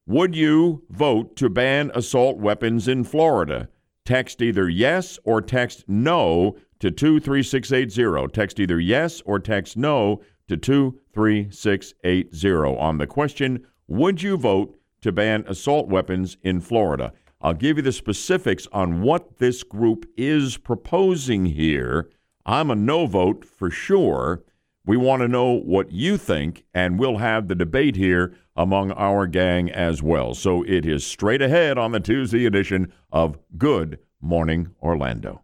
Would 0.06 0.36
you 0.36 0.84
vote 0.90 1.36
to 1.38 1.50
ban 1.50 1.92
assault 1.94 2.38
weapons 2.38 2.88
in 2.88 3.04
Florida? 3.04 3.70
Text 4.06 4.42
either 4.42 4.70
yes 4.70 5.20
or 5.24 5.42
text 5.42 5.86
no 5.88 6.56
to 6.80 6.92
23680. 6.92 8.32
Text 8.32 8.60
either 8.60 8.80
yes 8.80 9.22
or 9.26 9.40
text 9.40 9.76
no 9.76 10.22
to 10.48 10.58
23680 10.58 12.78
on 12.78 12.98
the 12.98 13.08
question 13.08 13.66
Would 13.88 14.24
you 14.24 14.38
vote 14.38 14.79
to 15.02 15.12
ban 15.12 15.44
assault 15.48 15.88
weapons 15.88 16.38
in 16.44 16.60
Florida? 16.62 17.14
I'll 17.42 17.54
give 17.54 17.78
you 17.78 17.84
the 17.84 17.92
specifics 17.92 18.68
on 18.72 19.02
what 19.02 19.38
this 19.38 19.64
group 19.64 20.06
is 20.18 20.58
proposing 20.58 21.46
here. 21.46 22.10
I'm 22.46 22.70
a 22.70 22.76
no 22.76 23.06
vote 23.06 23.46
for 23.46 23.72
sure. 23.72 24.44
We 24.86 24.98
want 24.98 25.22
to 25.22 25.28
know 25.28 25.52
what 25.52 25.92
you 25.92 26.18
think, 26.18 26.66
and 26.74 26.98
we'll 26.98 27.18
have 27.18 27.48
the 27.48 27.56
debate 27.56 27.96
here 27.96 28.36
among 28.56 28.92
our 28.94 29.28
gang 29.28 29.70
as 29.72 30.04
well. 30.04 30.34
So 30.34 30.64
it 30.64 30.86
is 30.86 31.06
straight 31.06 31.42
ahead 31.42 31.78
on 31.78 31.92
the 31.92 32.00
Tuesday 32.00 32.46
edition 32.46 32.92
of 33.12 33.38
Good 33.58 34.00
Morning 34.20 34.76
Orlando. 34.82 35.44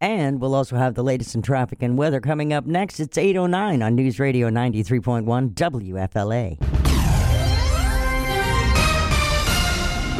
And 0.00 0.40
we'll 0.40 0.54
also 0.54 0.76
have 0.76 0.94
the 0.94 1.04
latest 1.04 1.34
in 1.34 1.42
traffic 1.42 1.82
and 1.82 1.98
weather 1.98 2.20
coming 2.20 2.52
up 2.52 2.64
next. 2.64 3.00
It's 3.00 3.18
809 3.18 3.82
on 3.82 3.94
News 3.94 4.18
Radio 4.18 4.48
93.1 4.48 5.52
WFLA. 5.54 6.79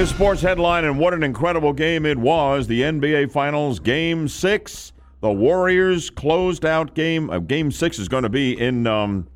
The 0.01 0.07
sports 0.07 0.41
headline, 0.41 0.87
and 0.87 0.99
what 0.99 1.13
an 1.13 1.23
incredible 1.23 1.75
game 1.75 2.07
it 2.07 2.17
was. 2.17 2.67
The 2.67 2.81
NBA 2.81 3.31
Finals, 3.31 3.81
Game 3.81 4.29
Six. 4.29 4.95
The 5.21 5.31
Warriors 5.31 6.09
closed 6.09 6.65
out 6.65 6.95
game. 6.95 7.29
Uh, 7.29 7.39
game 7.41 7.71
Six 7.71 7.99
is 7.99 8.09
going 8.09 8.23
to 8.23 8.31
be 8.31 8.59
in 8.59 8.87
um, 8.87 9.29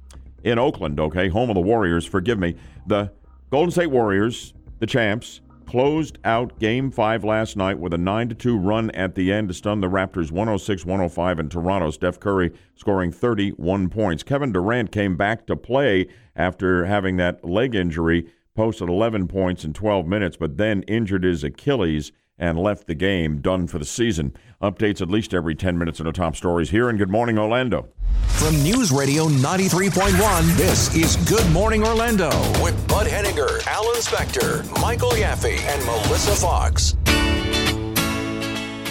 in 0.43 0.59
Oakland. 0.59 0.99
Okay, 0.99 1.28
home 1.28 1.51
of 1.51 1.55
the 1.55 1.61
Warriors. 1.61 2.07
Forgive 2.07 2.39
me. 2.39 2.57
The 2.86 3.12
Golden 3.51 3.73
State 3.73 3.89
Warriors, 3.89 4.55
the 4.78 4.86
champs, 4.86 5.43
closed 5.66 6.16
out 6.24 6.59
Game 6.59 6.91
Five 6.91 7.24
last 7.24 7.59
night 7.59 7.78
with 7.78 7.93
a 7.93 7.99
nine 7.99 8.31
to 8.31 8.35
two 8.35 8.57
run 8.57 8.91
at 8.93 9.16
the 9.16 9.35
end 9.35 9.49
to 9.49 9.55
stun 9.55 9.82
the 9.82 9.91
Raptors 9.91 10.32
106-105 10.32 11.41
in 11.41 11.51
Toronto. 11.51 11.91
Steph 11.91 12.19
Curry 12.19 12.53
scoring 12.74 13.12
31 13.12 13.91
points. 13.91 14.23
Kevin 14.23 14.51
Durant 14.51 14.91
came 14.91 15.15
back 15.15 15.47
to 15.47 15.57
play 15.57 16.07
after 16.35 16.86
having 16.86 17.19
that 17.19 17.45
leg 17.45 17.74
injury 17.74 18.32
posted 18.55 18.89
11 18.89 19.26
points 19.26 19.64
in 19.64 19.72
12 19.72 20.06
minutes, 20.06 20.36
but 20.36 20.56
then 20.56 20.82
injured 20.82 21.24
his 21.24 21.43
Achilles 21.43 22.12
and 22.39 22.59
left 22.59 22.86
the 22.86 22.94
game, 22.94 23.40
done 23.40 23.66
for 23.66 23.78
the 23.81 23.85
season. 23.85 24.32
Updates 24.62 25.01
at 25.01 25.10
least 25.10 25.35
every 25.35 25.56
10 25.56 25.76
minutes 25.76 25.98
in 25.98 26.06
the 26.06 26.12
top 26.12 26.36
stories 26.36 26.70
here, 26.70 26.89
and 26.89 26.97
good 26.97 27.10
morning, 27.10 27.36
Orlando. 27.36 27.89
From 28.28 28.55
News 28.62 28.93
Radio 28.93 29.26
93.1, 29.26 30.56
this 30.56 30.94
is 30.94 31.16
Good 31.28 31.48
Morning 31.52 31.85
Orlando 31.85 32.28
with 32.62 32.89
Bud 32.89 33.06
Hedinger, 33.09 33.64
Alan 33.66 33.97
Spector, 33.97 34.81
Michael 34.81 35.10
Yaffe, 35.10 35.59
and 35.59 35.85
Melissa 35.85 36.35
Foxx. 36.36 36.97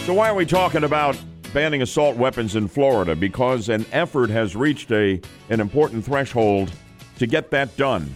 So, 0.06 0.14
why 0.14 0.30
are 0.30 0.36
we 0.36 0.46
talking 0.46 0.84
about 0.84 1.18
banning 1.54 1.82
assault 1.82 2.18
weapons 2.18 2.58
in 2.58 2.68
Florida? 2.68 3.16
Because 3.16 3.70
an 3.70 3.86
effort 3.94 4.30
has 4.30 4.56
reached 4.56 4.92
a 4.92 5.22
an 5.50 5.62
important 5.62 6.04
threshold 6.04 6.72
to 7.18 7.28
get 7.28 7.52
that 7.52 7.76
done 7.78 8.14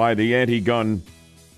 by 0.00 0.14
the 0.14 0.34
anti-gun 0.34 1.02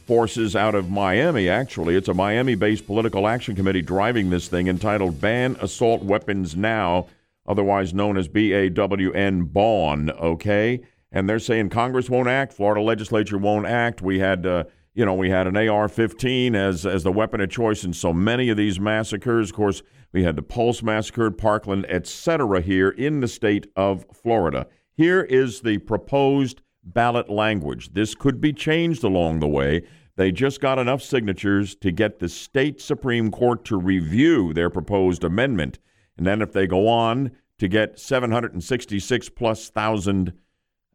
forces 0.04 0.56
out 0.56 0.74
of 0.74 0.90
Miami. 0.90 1.48
Actually, 1.48 1.94
it's 1.94 2.08
a 2.08 2.14
Miami-based 2.14 2.84
political 2.88 3.28
action 3.28 3.54
committee 3.54 3.82
driving 3.82 4.30
this 4.30 4.48
thing 4.48 4.66
entitled 4.66 5.20
"Ban 5.20 5.56
Assault 5.60 6.02
Weapons 6.02 6.56
Now," 6.56 7.06
otherwise 7.46 7.94
known 7.94 8.16
as 8.16 8.26
BAWN 8.26 9.44
BAWN. 9.44 10.10
Okay, 10.10 10.80
and 11.12 11.28
they're 11.28 11.38
saying 11.38 11.68
Congress 11.68 12.10
won't 12.10 12.26
act, 12.26 12.52
Florida 12.52 12.80
legislature 12.80 13.38
won't 13.38 13.66
act. 13.66 14.02
We 14.02 14.18
had. 14.18 14.44
Uh, 14.44 14.64
you 14.92 15.06
know, 15.06 15.14
we 15.14 15.30
had 15.30 15.46
an 15.46 15.56
AR-15 15.56 16.56
as 16.56 16.84
as 16.84 17.04
the 17.04 17.12
weapon 17.12 17.40
of 17.40 17.48
choice 17.48 17.84
in 17.84 17.92
so 17.92 18.12
many 18.12 18.50
of 18.50 18.56
these 18.56 18.80
massacres. 18.80 19.50
Of 19.50 19.56
course, 19.56 19.82
we 20.10 20.24
had 20.24 20.34
the 20.34 20.42
Pulse 20.42 20.82
massacre 20.82 21.30
Parkland, 21.30 21.86
etc. 21.88 22.60
Here 22.60 22.90
in 22.90 23.20
the 23.20 23.28
state 23.28 23.68
of 23.76 24.04
Florida. 24.12 24.66
Here 24.94 25.22
is 25.22 25.60
the 25.60 25.78
proposed 25.78 26.60
ballot 26.84 27.28
language. 27.28 27.92
This 27.92 28.14
could 28.14 28.40
be 28.40 28.52
changed 28.52 29.04
along 29.04 29.40
the 29.40 29.48
way. 29.48 29.82
They 30.16 30.30
just 30.30 30.60
got 30.60 30.78
enough 30.78 31.02
signatures 31.02 31.74
to 31.76 31.90
get 31.90 32.18
the 32.18 32.28
state 32.28 32.80
Supreme 32.80 33.30
Court 33.30 33.64
to 33.66 33.76
review 33.76 34.52
their 34.52 34.70
proposed 34.70 35.24
amendment. 35.24 35.78
And 36.16 36.26
then 36.26 36.42
if 36.42 36.52
they 36.52 36.66
go 36.66 36.88
on 36.88 37.32
to 37.58 37.68
get 37.68 37.98
766 37.98 39.28
plus 39.30 39.70
thousand 39.70 40.34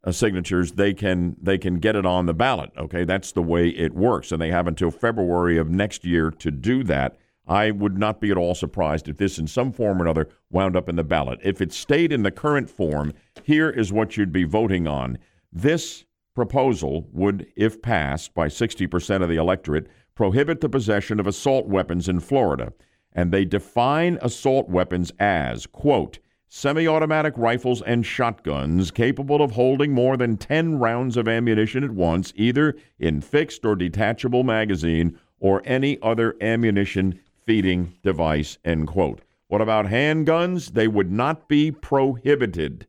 uh, 0.03 0.11
signatures, 0.11 0.73
they 0.73 0.93
can 0.93 1.35
they 1.41 1.57
can 1.57 1.79
get 1.79 1.95
it 1.95 2.05
on 2.05 2.27
the 2.27 2.33
ballot. 2.33 2.71
Okay, 2.77 3.03
that's 3.03 3.31
the 3.31 3.41
way 3.41 3.69
it 3.69 3.93
works, 3.93 4.31
and 4.31 4.41
they 4.41 4.51
have 4.51 4.67
until 4.67 4.91
February 4.91 5.57
of 5.57 5.69
next 5.69 6.05
year 6.05 6.29
to 6.31 6.51
do 6.51 6.83
that. 6.83 7.17
I 7.47 7.71
would 7.71 7.97
not 7.97 8.19
be 8.19 8.29
at 8.29 8.37
all 8.37 8.55
surprised 8.55 9.07
if 9.07 9.17
this, 9.17 9.39
in 9.39 9.47
some 9.47 9.71
form 9.71 10.01
or 10.01 10.05
another, 10.05 10.27
wound 10.49 10.75
up 10.75 10.89
in 10.89 10.97
the 10.97 11.03
ballot. 11.03 11.39
If 11.43 11.61
it 11.61 11.71
stayed 11.71 12.11
in 12.11 12.23
the 12.23 12.31
current 12.31 12.69
form, 12.69 13.13
here 13.43 13.69
is 13.69 13.93
what 13.93 14.17
you'd 14.17 14.33
be 14.33 14.43
voting 14.43 14.85
on. 14.85 15.17
This 15.51 16.05
proposal 16.35 17.07
would, 17.11 17.47
if 17.55 17.81
passed 17.81 18.33
by 18.33 18.47
60% 18.47 19.23
of 19.23 19.29
the 19.29 19.37
electorate, 19.37 19.87
prohibit 20.13 20.61
the 20.61 20.69
possession 20.69 21.19
of 21.19 21.27
assault 21.27 21.67
weapons 21.67 22.07
in 22.07 22.19
Florida. 22.19 22.73
And 23.13 23.31
they 23.31 23.45
define 23.45 24.19
assault 24.21 24.69
weapons 24.69 25.11
as, 25.19 25.65
quote, 25.65 26.19
semi 26.47 26.87
automatic 26.87 27.33
rifles 27.37 27.81
and 27.81 28.05
shotguns 28.05 28.91
capable 28.91 29.41
of 29.41 29.51
holding 29.51 29.93
more 29.93 30.15
than 30.17 30.37
10 30.37 30.79
rounds 30.79 31.17
of 31.17 31.27
ammunition 31.27 31.83
at 31.83 31.91
once, 31.91 32.31
either 32.35 32.75
in 32.99 33.21
fixed 33.21 33.65
or 33.65 33.75
detachable 33.75 34.43
magazine 34.43 35.17
or 35.39 35.61
any 35.65 35.97
other 36.01 36.35
ammunition 36.41 37.19
feeding 37.45 37.93
device, 38.03 38.57
end 38.65 38.87
quote. 38.87 39.21
What 39.47 39.61
about 39.61 39.85
handguns? 39.85 40.73
They 40.73 40.87
would 40.87 41.11
not 41.11 41.47
be 41.47 41.71
prohibited. 41.71 42.85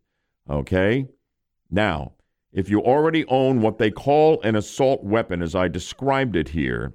Okay? 0.50 1.06
Now, 1.70 2.12
if 2.58 2.68
you 2.68 2.80
already 2.80 3.24
own 3.26 3.60
what 3.60 3.78
they 3.78 3.88
call 3.88 4.40
an 4.42 4.56
assault 4.56 5.04
weapon, 5.04 5.42
as 5.42 5.54
I 5.54 5.68
described 5.68 6.34
it 6.34 6.48
here, 6.48 6.92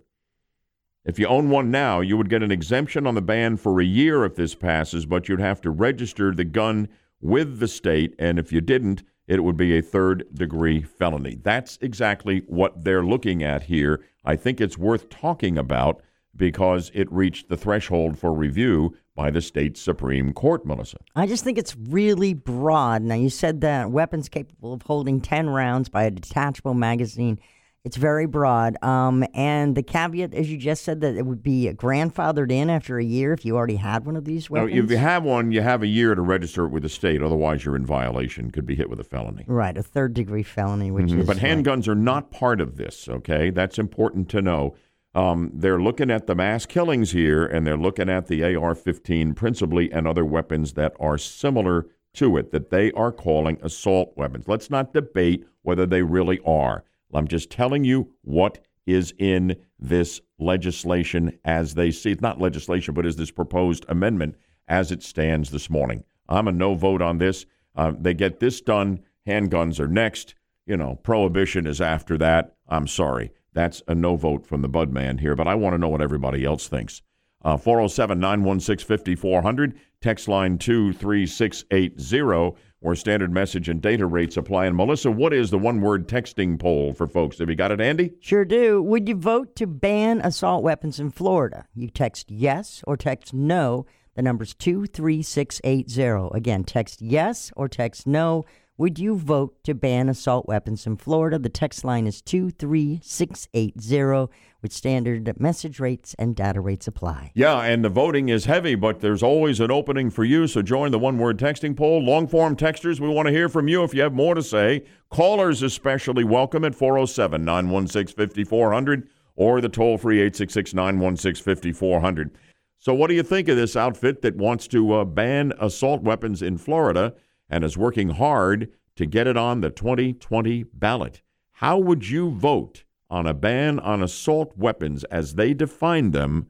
if 1.05 1.17
you 1.17 1.25
own 1.25 1.49
one 1.49 1.71
now, 1.71 2.01
you 2.01 2.17
would 2.17 2.29
get 2.29 2.43
an 2.43 2.51
exemption 2.51 3.07
on 3.07 3.15
the 3.15 3.21
ban 3.21 3.55
for 3.55 3.79
a 3.79 3.85
year 3.85 4.25
if 4.25 4.35
this 4.35 4.55
passes, 4.55 5.05
but 5.05 5.29
you'd 5.29 5.39
have 5.39 5.61
to 5.61 5.71
register 5.71 6.33
the 6.33 6.43
gun 6.43 6.89
with 7.21 7.59
the 7.59 7.69
state, 7.69 8.13
and 8.19 8.37
if 8.37 8.51
you 8.51 8.59
didn't, 8.59 9.03
it 9.25 9.41
would 9.41 9.55
be 9.55 9.77
a 9.77 9.81
third 9.81 10.25
degree 10.33 10.81
felony. 10.81 11.39
That's 11.41 11.77
exactly 11.79 12.39
what 12.47 12.83
they're 12.83 13.05
looking 13.05 13.41
at 13.41 13.63
here. 13.63 14.03
I 14.25 14.35
think 14.35 14.59
it's 14.59 14.77
worth 14.77 15.07
talking 15.07 15.57
about 15.57 16.01
because 16.35 16.91
it 16.93 17.09
reached 17.09 17.47
the 17.47 17.55
threshold 17.55 18.19
for 18.19 18.33
review 18.33 18.97
by 19.15 19.29
the 19.29 19.41
state 19.41 19.77
Supreme 19.77 20.33
Court, 20.33 20.65
Melissa. 20.65 20.97
I 21.15 21.27
just 21.27 21.43
think 21.43 21.57
it's 21.57 21.75
really 21.75 22.33
broad. 22.33 23.01
Now, 23.03 23.15
you 23.15 23.29
said 23.29 23.61
that 23.61 23.91
weapons 23.91 24.27
capable 24.29 24.73
of 24.73 24.81
holding 24.83 25.21
10 25.21 25.49
rounds 25.49 25.89
by 25.89 26.03
a 26.03 26.11
detachable 26.11 26.73
magazine. 26.73 27.39
It's 27.85 27.97
very 27.97 28.25
broad. 28.27 28.81
Um, 28.81 29.25
and 29.33 29.75
the 29.75 29.83
caveat, 29.83 30.33
as 30.33 30.49
you 30.49 30.57
just 30.57 30.85
said, 30.85 31.01
that 31.01 31.15
it 31.17 31.25
would 31.25 31.43
be 31.43 31.69
grandfathered 31.75 32.49
in 32.49 32.69
after 32.69 32.97
a 32.97 33.03
year 33.03 33.33
if 33.33 33.43
you 33.43 33.57
already 33.57 33.75
had 33.75 34.05
one 34.05 34.15
of 34.15 34.23
these 34.23 34.49
weapons. 34.49 34.73
if 34.85 34.89
you 34.89 34.97
have 34.97 35.23
one, 35.23 35.51
you 35.51 35.61
have 35.61 35.83
a 35.83 35.87
year 35.87 36.15
to 36.15 36.21
register 36.21 36.63
it 36.65 36.69
with 36.69 36.83
the 36.83 36.89
state. 36.89 37.21
Otherwise, 37.21 37.65
you're 37.65 37.75
in 37.75 37.85
violation. 37.85 38.51
Could 38.51 38.65
be 38.65 38.75
hit 38.75 38.89
with 38.89 39.01
a 39.01 39.03
felony. 39.03 39.43
right, 39.47 39.77
a 39.77 39.83
third 39.83 40.13
degree 40.13 40.43
felony, 40.43 40.91
which 40.91 41.07
Mhm. 41.07 41.19
is. 41.19 41.27
But 41.27 41.37
handguns 41.37 41.87
are 41.89 41.93
not 41.95 42.31
part 42.31 42.61
of 42.61 42.77
this, 42.77 43.07
okay? 43.09 43.49
That's 43.49 43.77
important 43.77 44.29
to 44.29 44.41
know. 44.41 44.75
Um, 45.15 45.51
they're 45.53 45.81
looking 45.81 46.09
at 46.09 46.25
the 46.25 46.35
mass 46.35 46.65
killings 46.65 47.11
here, 47.11 47.45
and 47.45 47.65
they're 47.67 47.77
looking 47.77 48.09
at 48.09 48.27
the 48.27 48.55
AR 48.55 48.73
15 48.73 49.33
principally 49.33 49.91
and 49.91 50.07
other 50.07 50.25
weapons 50.25 50.73
that 50.73 50.93
are 50.99 51.17
similar 51.17 51.87
to 52.13 52.37
it, 52.37 52.51
that 52.51 52.69
they 52.69 52.91
are 52.93 53.11
calling 53.11 53.57
assault 53.61 54.13
weapons. 54.15 54.47
Let's 54.47 54.69
not 54.69 54.93
debate 54.93 55.45
whether 55.61 55.85
they 55.85 56.01
really 56.01 56.39
are. 56.45 56.83
I'm 57.13 57.27
just 57.27 57.49
telling 57.49 57.83
you 57.83 58.13
what 58.23 58.59
is 58.85 59.13
in 59.17 59.55
this 59.79 60.21
legislation 60.39 61.37
as 61.45 61.75
they 61.75 61.91
see 61.91 62.11
it. 62.11 62.21
Not 62.21 62.41
legislation, 62.41 62.93
but 62.93 63.05
is 63.05 63.15
this 63.15 63.31
proposed 63.31 63.85
amendment 63.87 64.35
as 64.67 64.91
it 64.91 65.03
stands 65.03 65.51
this 65.51 65.69
morning. 65.69 66.03
I'm 66.27 66.47
a 66.47 66.51
no 66.51 66.75
vote 66.75 67.01
on 67.01 67.17
this. 67.17 67.45
Uh, 67.75 67.93
they 67.97 68.13
get 68.13 68.39
this 68.39 68.61
done. 68.61 69.01
Handguns 69.27 69.79
are 69.79 69.87
next. 69.87 70.35
You 70.65 70.77
know, 70.77 70.95
prohibition 71.03 71.67
is 71.67 71.81
after 71.81 72.17
that. 72.17 72.55
I'm 72.67 72.87
sorry. 72.87 73.31
That's 73.53 73.81
a 73.87 73.95
no 73.95 74.15
vote 74.15 74.45
from 74.45 74.61
the 74.61 74.69
Bud 74.69 74.91
man 74.91 75.19
here, 75.19 75.35
but 75.35 75.47
I 75.47 75.55
want 75.55 75.73
to 75.73 75.77
know 75.77 75.89
what 75.89 76.01
everybody 76.01 76.43
else 76.43 76.67
thinks. 76.67 77.01
Uh, 77.43 77.57
407 77.57 78.19
916 78.19 78.87
5400, 78.87 79.79
text 80.01 80.27
line 80.27 80.57
23680, 80.57 82.57
where 82.79 82.95
standard 82.95 83.31
message 83.31 83.67
and 83.67 83.81
data 83.81 84.05
rates 84.05 84.37
apply. 84.37 84.65
And 84.65 84.77
Melissa, 84.77 85.11
what 85.11 85.33
is 85.33 85.49
the 85.49 85.57
one 85.57 85.81
word 85.81 86.07
texting 86.07 86.57
poll 86.57 86.93
for 86.93 87.07
folks? 87.07 87.39
Have 87.39 87.49
you 87.49 87.55
got 87.55 87.71
it, 87.71 87.81
Andy? 87.81 88.13
Sure 88.21 88.45
do. 88.45 88.81
Would 88.81 89.09
you 89.09 89.15
vote 89.15 89.55
to 89.57 89.67
ban 89.67 90.21
assault 90.21 90.63
weapons 90.63 90.99
in 90.99 91.11
Florida? 91.11 91.67
You 91.75 91.89
text 91.89 92.31
yes 92.31 92.81
or 92.87 92.95
text 92.95 93.33
no. 93.33 93.85
The 94.15 94.21
number's 94.21 94.53
23680. 94.53 96.37
Again, 96.37 96.63
text 96.63 97.01
yes 97.01 97.51
or 97.55 97.67
text 97.67 98.07
no. 98.07 98.45
Would 98.83 98.99
you 98.99 99.15
vote 99.15 99.63
to 99.63 99.73
ban 99.73 100.09
assault 100.09 100.45
weapons 100.45 100.85
in 100.85 100.97
Florida? 100.97 101.39
The 101.39 101.47
text 101.47 101.85
line 101.85 102.05
is 102.05 102.21
23680 102.21 104.29
with 104.61 104.73
standard 104.73 105.39
message 105.39 105.79
rates 105.79 106.13
and 106.19 106.35
data 106.35 106.59
rates 106.59 106.85
apply. 106.85 107.31
Yeah, 107.33 107.61
and 107.61 107.85
the 107.85 107.87
voting 107.87 108.27
is 108.27 108.43
heavy, 108.43 108.75
but 108.75 108.99
there's 108.99 109.23
always 109.23 109.61
an 109.61 109.71
opening 109.71 110.09
for 110.09 110.25
you. 110.25 110.47
So 110.47 110.61
join 110.61 110.91
the 110.91 110.99
one 110.99 111.17
word 111.17 111.39
texting 111.39 111.77
poll. 111.77 112.03
Long 112.03 112.27
form 112.27 112.57
texters, 112.57 112.99
we 112.99 113.07
want 113.07 113.27
to 113.27 113.31
hear 113.31 113.47
from 113.47 113.69
you 113.69 113.85
if 113.85 113.93
you 113.93 114.01
have 114.01 114.13
more 114.13 114.35
to 114.35 114.43
say. 114.43 114.83
Callers, 115.09 115.63
especially 115.63 116.25
welcome 116.25 116.65
at 116.65 116.75
407 116.75 117.45
916 117.45 118.17
5400 118.17 119.07
or 119.37 119.61
the 119.61 119.69
toll 119.69 119.97
free 119.97 120.17
866 120.17 120.73
916 120.73 121.41
5400. 121.41 122.31
So, 122.79 122.93
what 122.93 123.07
do 123.07 123.13
you 123.13 123.23
think 123.23 123.47
of 123.47 123.55
this 123.55 123.77
outfit 123.77 124.21
that 124.23 124.35
wants 124.35 124.67
to 124.67 124.91
uh, 124.91 125.05
ban 125.05 125.53
assault 125.57 126.01
weapons 126.01 126.41
in 126.41 126.57
Florida? 126.57 127.13
And 127.53 127.63
is 127.63 127.77
working 127.77 128.09
hard 128.09 128.67
to 128.95 129.05
get 129.05 129.27
it 129.27 129.37
on 129.37 129.61
the 129.61 129.69
2020 129.69 130.63
ballot. 130.73 131.21
How 131.51 131.77
would 131.77 132.09
you 132.09 132.31
vote 132.31 132.83
on 133.11 133.27
a 133.27 133.33
ban 133.35 133.79
on 133.79 134.01
assault 134.01 134.57
weapons 134.57 135.03
as 135.05 135.35
they 135.35 135.53
define 135.53 136.09
them 136.11 136.49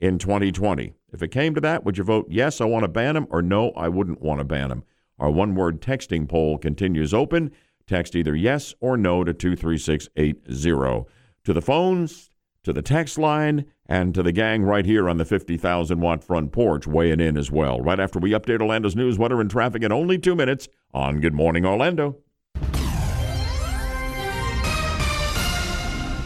in 0.00 0.18
2020? 0.18 0.94
If 1.12 1.22
it 1.22 1.28
came 1.28 1.54
to 1.54 1.60
that, 1.60 1.84
would 1.84 1.98
you 1.98 2.04
vote 2.04 2.28
yes, 2.30 2.62
I 2.62 2.64
want 2.64 2.84
to 2.84 2.88
ban 2.88 3.16
them, 3.16 3.26
or 3.28 3.42
no, 3.42 3.72
I 3.72 3.90
wouldn't 3.90 4.22
want 4.22 4.38
to 4.38 4.44
ban 4.44 4.70
them? 4.70 4.84
Our 5.18 5.30
one 5.30 5.54
word 5.54 5.82
texting 5.82 6.26
poll 6.26 6.56
continues 6.56 7.12
open. 7.12 7.52
Text 7.86 8.16
either 8.16 8.34
yes 8.34 8.74
or 8.80 8.96
no 8.96 9.24
to 9.24 9.34
23680. 9.34 11.04
To 11.44 11.52
the 11.52 11.60
phones, 11.60 12.30
to 12.64 12.72
the 12.72 12.82
text 12.82 13.18
line, 13.18 13.66
and 13.86 14.14
to 14.14 14.22
the 14.22 14.32
gang 14.32 14.62
right 14.62 14.86
here 14.86 15.08
on 15.08 15.18
the 15.18 15.24
50,000 15.24 16.00
watt 16.00 16.24
front 16.24 16.50
porch 16.50 16.86
weighing 16.86 17.20
in 17.20 17.36
as 17.36 17.50
well. 17.50 17.80
Right 17.80 18.00
after 18.00 18.18
we 18.18 18.30
update 18.32 18.60
Orlando's 18.60 18.96
news, 18.96 19.18
weather, 19.18 19.40
and 19.40 19.50
traffic 19.50 19.82
in 19.82 19.92
only 19.92 20.18
two 20.18 20.34
minutes 20.34 20.68
on 20.92 21.20
Good 21.20 21.34
Morning 21.34 21.64
Orlando. 21.66 22.16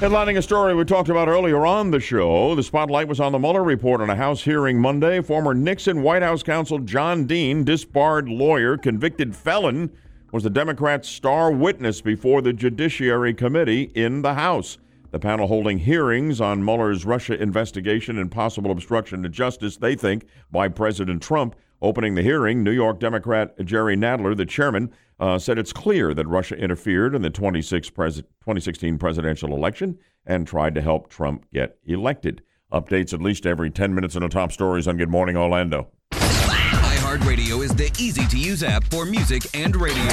Headlining 0.00 0.38
a 0.38 0.42
story 0.42 0.76
we 0.76 0.84
talked 0.84 1.08
about 1.08 1.26
earlier 1.26 1.66
on 1.66 1.90
the 1.90 1.98
show, 1.98 2.54
the 2.54 2.62
spotlight 2.62 3.08
was 3.08 3.18
on 3.18 3.32
the 3.32 3.38
Mueller 3.40 3.64
report 3.64 4.00
on 4.00 4.08
a 4.08 4.14
House 4.14 4.44
hearing 4.44 4.80
Monday. 4.80 5.20
Former 5.20 5.54
Nixon 5.54 6.02
White 6.02 6.22
House 6.22 6.44
counsel 6.44 6.78
John 6.78 7.26
Dean, 7.26 7.64
disbarred 7.64 8.28
lawyer, 8.28 8.78
convicted 8.78 9.34
felon, 9.34 9.90
was 10.30 10.44
the 10.44 10.50
Democrats' 10.50 11.08
star 11.08 11.50
witness 11.50 12.00
before 12.00 12.42
the 12.42 12.52
Judiciary 12.52 13.34
Committee 13.34 13.90
in 13.96 14.22
the 14.22 14.34
House. 14.34 14.78
The 15.10 15.18
panel 15.18 15.46
holding 15.46 15.78
hearings 15.78 16.38
on 16.38 16.62
Mueller's 16.62 17.06
Russia 17.06 17.40
investigation 17.40 18.18
and 18.18 18.30
possible 18.30 18.70
obstruction 18.70 19.22
to 19.22 19.28
justice, 19.30 19.78
they 19.78 19.94
think, 19.94 20.26
by 20.50 20.68
President 20.68 21.22
Trump. 21.22 21.56
Opening 21.80 22.14
the 22.14 22.22
hearing, 22.22 22.62
New 22.62 22.72
York 22.72 23.00
Democrat 23.00 23.54
Jerry 23.64 23.96
Nadler, 23.96 24.36
the 24.36 24.44
chairman, 24.44 24.92
uh, 25.18 25.38
said 25.38 25.58
it's 25.58 25.72
clear 25.72 26.12
that 26.12 26.26
Russia 26.26 26.56
interfered 26.56 27.14
in 27.14 27.22
the 27.22 27.30
2016 27.30 28.98
presidential 28.98 29.54
election 29.54 29.98
and 30.26 30.46
tried 30.46 30.74
to 30.74 30.82
help 30.82 31.08
Trump 31.08 31.46
get 31.54 31.78
elected. 31.86 32.42
Updates 32.70 33.14
at 33.14 33.22
least 33.22 33.46
every 33.46 33.70
10 33.70 33.94
minutes 33.94 34.14
on 34.14 34.22
the 34.22 34.28
top 34.28 34.52
stories 34.52 34.86
on 34.86 34.98
Good 34.98 35.08
Morning 35.08 35.36
Orlando. 35.36 35.88
iHeartRadio 36.12 37.64
is 37.64 37.74
the 37.74 37.90
easy 37.98 38.26
to 38.26 38.36
use 38.36 38.62
app 38.62 38.84
for 38.84 39.06
music 39.06 39.46
and 39.54 39.74
radio. 39.74 40.04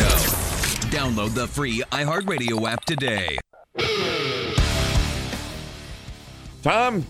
Download 0.90 1.34
the 1.34 1.48
free 1.48 1.84
iHeartRadio 1.92 2.70
app 2.70 2.86
today. 2.86 3.38
Tom, 6.66 7.06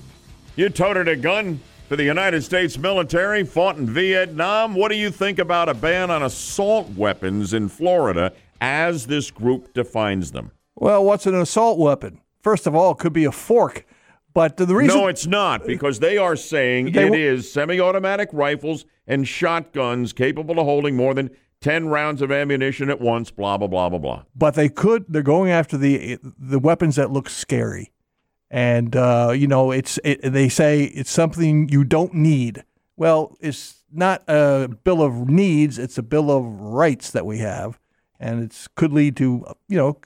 you 0.58 0.68
toted 0.68 1.08
a 1.08 1.16
gun 1.16 1.62
for 1.88 1.96
the 1.96 2.04
United 2.04 2.44
States 2.44 2.78
military, 2.78 3.46
fought 3.46 3.78
in 3.78 3.88
Vietnam. 3.88 4.76
What 4.76 4.90
do 4.92 4.98
you 4.98 5.10
think 5.10 5.40
about 5.40 5.70
a 5.70 5.74
ban 5.74 6.12
on 6.12 6.24
assault 6.24 6.90
weapons 6.98 7.54
in 7.54 7.70
Florida 7.70 8.34
as 8.60 9.08
this 9.08 9.32
group 9.32 9.74
defines 9.74 10.34
them? 10.34 10.52
Well, 10.76 11.06
what's 11.06 11.26
an 11.26 11.36
assault 11.36 11.80
weapon? 11.80 12.20
First 12.42 12.68
of 12.68 12.76
all, 12.76 12.92
it 12.92 12.98
could 12.98 13.14
be 13.14 13.24
a 13.24 13.32
fork. 13.32 13.86
But 14.34 14.58
the 14.58 14.66
reason 14.66 15.00
No, 15.00 15.08
it's 15.08 15.26
not 15.26 15.66
because 15.66 16.00
they 16.00 16.18
are 16.18 16.36
saying 16.36 16.92
They 16.92 17.04
it 17.04 17.06
w- 17.06 17.26
is 17.26 17.50
semi-automatic 17.50 18.28
rifles 18.34 18.84
and 19.08 19.26
shotguns 19.26 20.12
capable 20.12 20.60
of 20.60 20.66
holding 20.66 20.98
more 20.98 21.14
than 21.14 21.30
10 21.62 21.88
rounds 21.88 22.22
of 22.22 22.30
ammunition 22.30 22.90
at 22.90 23.00
once, 23.00 23.32
blah 23.32 23.58
blah 23.58 23.68
blah 23.70 23.88
blah 23.88 24.00
blah. 24.00 24.24
but 24.36 24.56
they 24.56 24.68
could 24.68 25.06
they're 25.08 25.22
going 25.22 25.50
after 25.50 25.78
the 25.78 26.20
the 26.38 26.60
weapons 26.60 26.98
that 26.98 27.10
look 27.10 27.30
scary 27.30 27.94
and 28.52 28.96
uh, 28.96 29.32
you 29.36 29.48
know 29.48 29.72
it's 29.72 30.00
it, 30.04 30.22
they 30.22 30.50
say 30.50 30.84
it's 30.84 31.12
something 31.12 31.68
you 31.70 31.84
don't 31.84 32.14
need 32.14 32.64
well 32.98 33.36
it's 33.40 33.84
not 33.92 34.24
a 34.28 34.68
bill 34.84 35.02
of 35.02 35.30
needs 35.30 35.78
it's 35.80 35.98
a 35.98 36.04
bill 36.04 36.30
of 36.32 36.46
rights 36.62 37.12
that 37.12 37.26
we 37.26 37.40
have 37.40 37.80
and 38.20 38.44
it 38.44 38.68
could 38.76 38.92
lead 38.94 39.16
to 39.18 39.46
you 39.68 39.78
know 39.78 39.98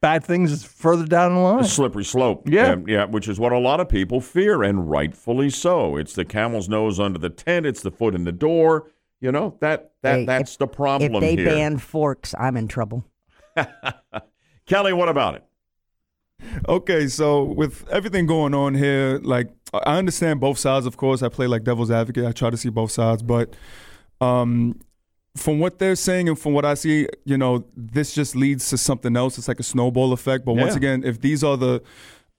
bad 0.00 0.24
things 0.24 0.64
further 0.64 1.06
down 1.06 1.34
the 1.34 1.40
line 1.40 1.60
A 1.60 1.64
slippery 1.64 2.04
slope. 2.04 2.48
Yeah. 2.48 2.72
Um, 2.72 2.88
yeah, 2.88 3.04
which 3.04 3.28
is 3.28 3.38
what 3.38 3.52
a 3.52 3.58
lot 3.58 3.78
of 3.78 3.88
people 3.88 4.20
fear, 4.20 4.64
and 4.64 4.90
rightfully 4.90 5.48
so. 5.48 5.96
It's 5.96 6.12
the 6.14 6.24
camel's 6.24 6.68
nose 6.68 6.98
under 6.98 7.20
the 7.20 7.30
tent. 7.30 7.66
It's 7.66 7.82
the 7.82 7.92
foot 7.92 8.16
in 8.16 8.24
the 8.24 8.32
door. 8.32 8.90
You 9.20 9.30
know 9.30 9.56
that 9.60 9.92
that 10.02 10.16
Hey, 10.20 10.24
that's 10.24 10.52
if- 10.54 10.58
the 10.58 10.66
problem 10.66 11.14
If 11.14 11.20
they 11.20 11.36
here. 11.36 11.44
ban 11.46 11.78
forks, 11.78 12.34
I'm 12.36 12.56
in 12.56 12.66
trouble. 12.66 13.04
Kelly, 14.66 14.92
what 14.92 15.08
about 15.08 15.36
it? 15.36 15.44
Okay, 16.68 17.08
so 17.08 17.44
with 17.44 17.88
everything 17.90 18.26
going 18.26 18.54
on 18.54 18.74
here, 18.74 19.20
like 19.22 19.48
I 19.72 19.96
understand 19.98 20.40
both 20.40 20.58
sides. 20.58 20.86
Of 20.86 20.96
course, 20.96 21.22
I 21.22 21.28
play 21.28 21.46
like 21.46 21.64
devil's 21.64 21.90
advocate. 21.90 22.24
I 22.24 22.32
try 22.32 22.50
to 22.50 22.56
see 22.56 22.68
both 22.68 22.90
sides, 22.90 23.22
but 23.22 23.54
um, 24.20 24.78
from 25.36 25.58
what 25.58 25.78
they're 25.78 25.96
saying 25.96 26.28
and 26.28 26.38
from 26.38 26.52
what 26.52 26.64
I 26.64 26.74
see, 26.74 27.08
you 27.24 27.38
know, 27.38 27.64
this 27.76 28.14
just 28.14 28.36
leads 28.36 28.68
to 28.70 28.78
something 28.78 29.16
else. 29.16 29.38
It's 29.38 29.48
like 29.48 29.60
a 29.60 29.64
snowball 29.64 30.12
effect. 30.12 30.44
But 30.44 30.54
once 30.54 30.74
again, 30.76 31.02
if 31.04 31.20
these 31.20 31.42
are 31.42 31.56
the 31.56 31.82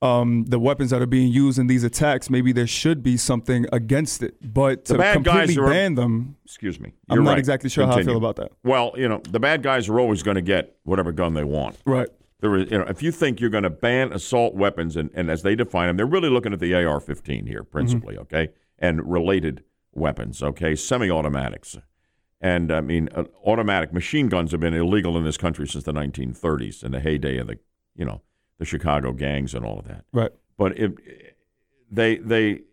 um, 0.03 0.43
the 0.45 0.59
weapons 0.59 0.89
that 0.89 1.01
are 1.01 1.05
being 1.07 1.31
used 1.31 1.57
in 1.57 1.67
these 1.67 1.85
attacks, 1.85 2.29
maybe 2.29 2.51
there 2.51 2.67
should 2.67 3.03
be 3.03 3.15
something 3.15 3.65
against 3.71 4.21
it. 4.21 4.35
But 4.53 4.83
The 4.85 4.97
to 4.97 5.13
completely 5.13 5.57
are- 5.57 5.69
ban 5.69 5.95
them, 5.95 6.35
Excuse 6.43 6.77
me. 6.77 6.91
I'm 7.09 7.23
not 7.23 7.31
right. 7.31 7.39
exactly 7.39 7.69
sure 7.69 7.87
how 7.87 7.93
I 7.95 8.03
feel 8.03 8.17
about 8.17 8.35
that. 8.35 8.51
Well, 8.65 8.93
you 8.97 9.07
know, 9.07 9.21
the 9.29 9.39
bad 9.39 9.63
guys 9.63 9.87
are 9.87 9.99
always 9.99 10.21
going 10.21 10.35
to 10.35 10.41
get 10.41 10.75
whatever 10.83 11.13
gun 11.13 11.33
they 11.35 11.45
want. 11.45 11.77
Right. 11.85 12.09
There 12.43 12.57
is, 12.57 12.69
you 12.69 12.77
know, 12.77 12.83
if 12.89 13.01
you 13.01 13.13
think 13.13 13.39
you're 13.39 13.49
going 13.49 13.63
to 13.63 13.69
ban 13.69 14.11
assault 14.11 14.53
weapons, 14.53 14.97
and, 14.97 15.09
and 15.13 15.31
as 15.31 15.43
they 15.43 15.55
define 15.55 15.87
them, 15.87 15.95
they're 15.95 16.05
really 16.05 16.29
looking 16.29 16.51
at 16.51 16.59
the 16.59 16.73
AR-15 16.73 17.47
here, 17.47 17.63
principally, 17.63 18.17
okay, 18.17 18.49
and 18.77 19.09
related 19.09 19.63
weapons, 19.93 20.43
okay, 20.43 20.75
semi-automatics, 20.75 21.77
and 22.41 22.69
I 22.73 22.81
mean, 22.81 23.07
uh, 23.15 23.23
automatic 23.45 23.93
machine 23.93 24.27
guns 24.27 24.51
have 24.51 24.59
been 24.59 24.73
illegal 24.73 25.17
in 25.17 25.23
this 25.23 25.37
country 25.37 25.65
since 25.65 25.85
the 25.85 25.93
1930s, 25.93 26.83
in 26.83 26.91
the 26.91 26.99
heyday 26.99 27.37
of 27.37 27.47
the, 27.47 27.59
you 27.95 28.03
know, 28.03 28.21
the 28.59 28.65
Chicago 28.65 29.13
gangs 29.13 29.53
and 29.53 29.65
all 29.65 29.79
of 29.79 29.87
that. 29.87 30.03
Right. 30.11 30.31
But 30.57 30.77
it, 30.77 30.91
they 31.89 32.17
they 32.17 32.63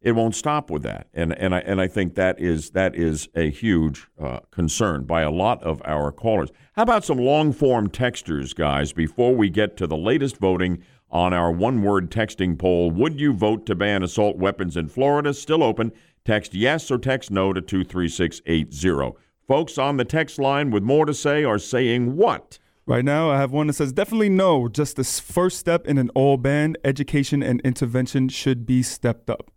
it 0.00 0.12
won't 0.12 0.34
stop 0.34 0.70
with 0.70 0.82
that, 0.84 1.08
and 1.12 1.36
and 1.38 1.54
I 1.54 1.58
and 1.60 1.80
I 1.80 1.88
think 1.88 2.14
that 2.14 2.38
is 2.40 2.70
that 2.70 2.94
is 2.94 3.28
a 3.34 3.50
huge 3.50 4.06
uh, 4.20 4.40
concern 4.50 5.04
by 5.04 5.22
a 5.22 5.30
lot 5.30 5.62
of 5.64 5.82
our 5.84 6.12
callers. 6.12 6.50
How 6.74 6.82
about 6.82 7.04
some 7.04 7.18
long 7.18 7.52
form 7.52 7.88
texters, 7.88 8.54
guys? 8.54 8.92
Before 8.92 9.34
we 9.34 9.50
get 9.50 9.76
to 9.78 9.86
the 9.86 9.96
latest 9.96 10.36
voting 10.36 10.84
on 11.10 11.32
our 11.32 11.50
one 11.50 11.82
word 11.82 12.10
texting 12.10 12.56
poll, 12.56 12.90
would 12.92 13.20
you 13.20 13.32
vote 13.32 13.66
to 13.66 13.74
ban 13.74 14.02
assault 14.02 14.36
weapons 14.36 14.76
in 14.76 14.88
Florida? 14.88 15.34
Still 15.34 15.64
open. 15.64 15.90
Text 16.24 16.54
yes 16.54 16.90
or 16.90 16.98
text 16.98 17.30
no 17.30 17.52
to 17.52 17.60
two 17.60 17.82
three 17.82 18.08
six 18.08 18.40
eight 18.46 18.72
zero. 18.72 19.16
Folks 19.48 19.78
on 19.78 19.96
the 19.96 20.04
text 20.04 20.38
line 20.38 20.70
with 20.70 20.82
more 20.82 21.06
to 21.06 21.14
say 21.14 21.42
are 21.42 21.58
saying 21.58 22.16
what? 22.16 22.58
Right 22.86 23.04
now, 23.04 23.30
I 23.30 23.36
have 23.36 23.50
one 23.50 23.66
that 23.66 23.74
says 23.74 23.92
definitely 23.92 24.30
no. 24.30 24.68
Just 24.68 24.96
the 24.96 25.04
first 25.04 25.58
step 25.58 25.86
in 25.86 25.98
an 25.98 26.08
all 26.14 26.36
ban, 26.36 26.76
education 26.84 27.42
and 27.42 27.60
intervention 27.62 28.28
should 28.28 28.64
be 28.64 28.82
stepped 28.82 29.28
up. 29.28 29.50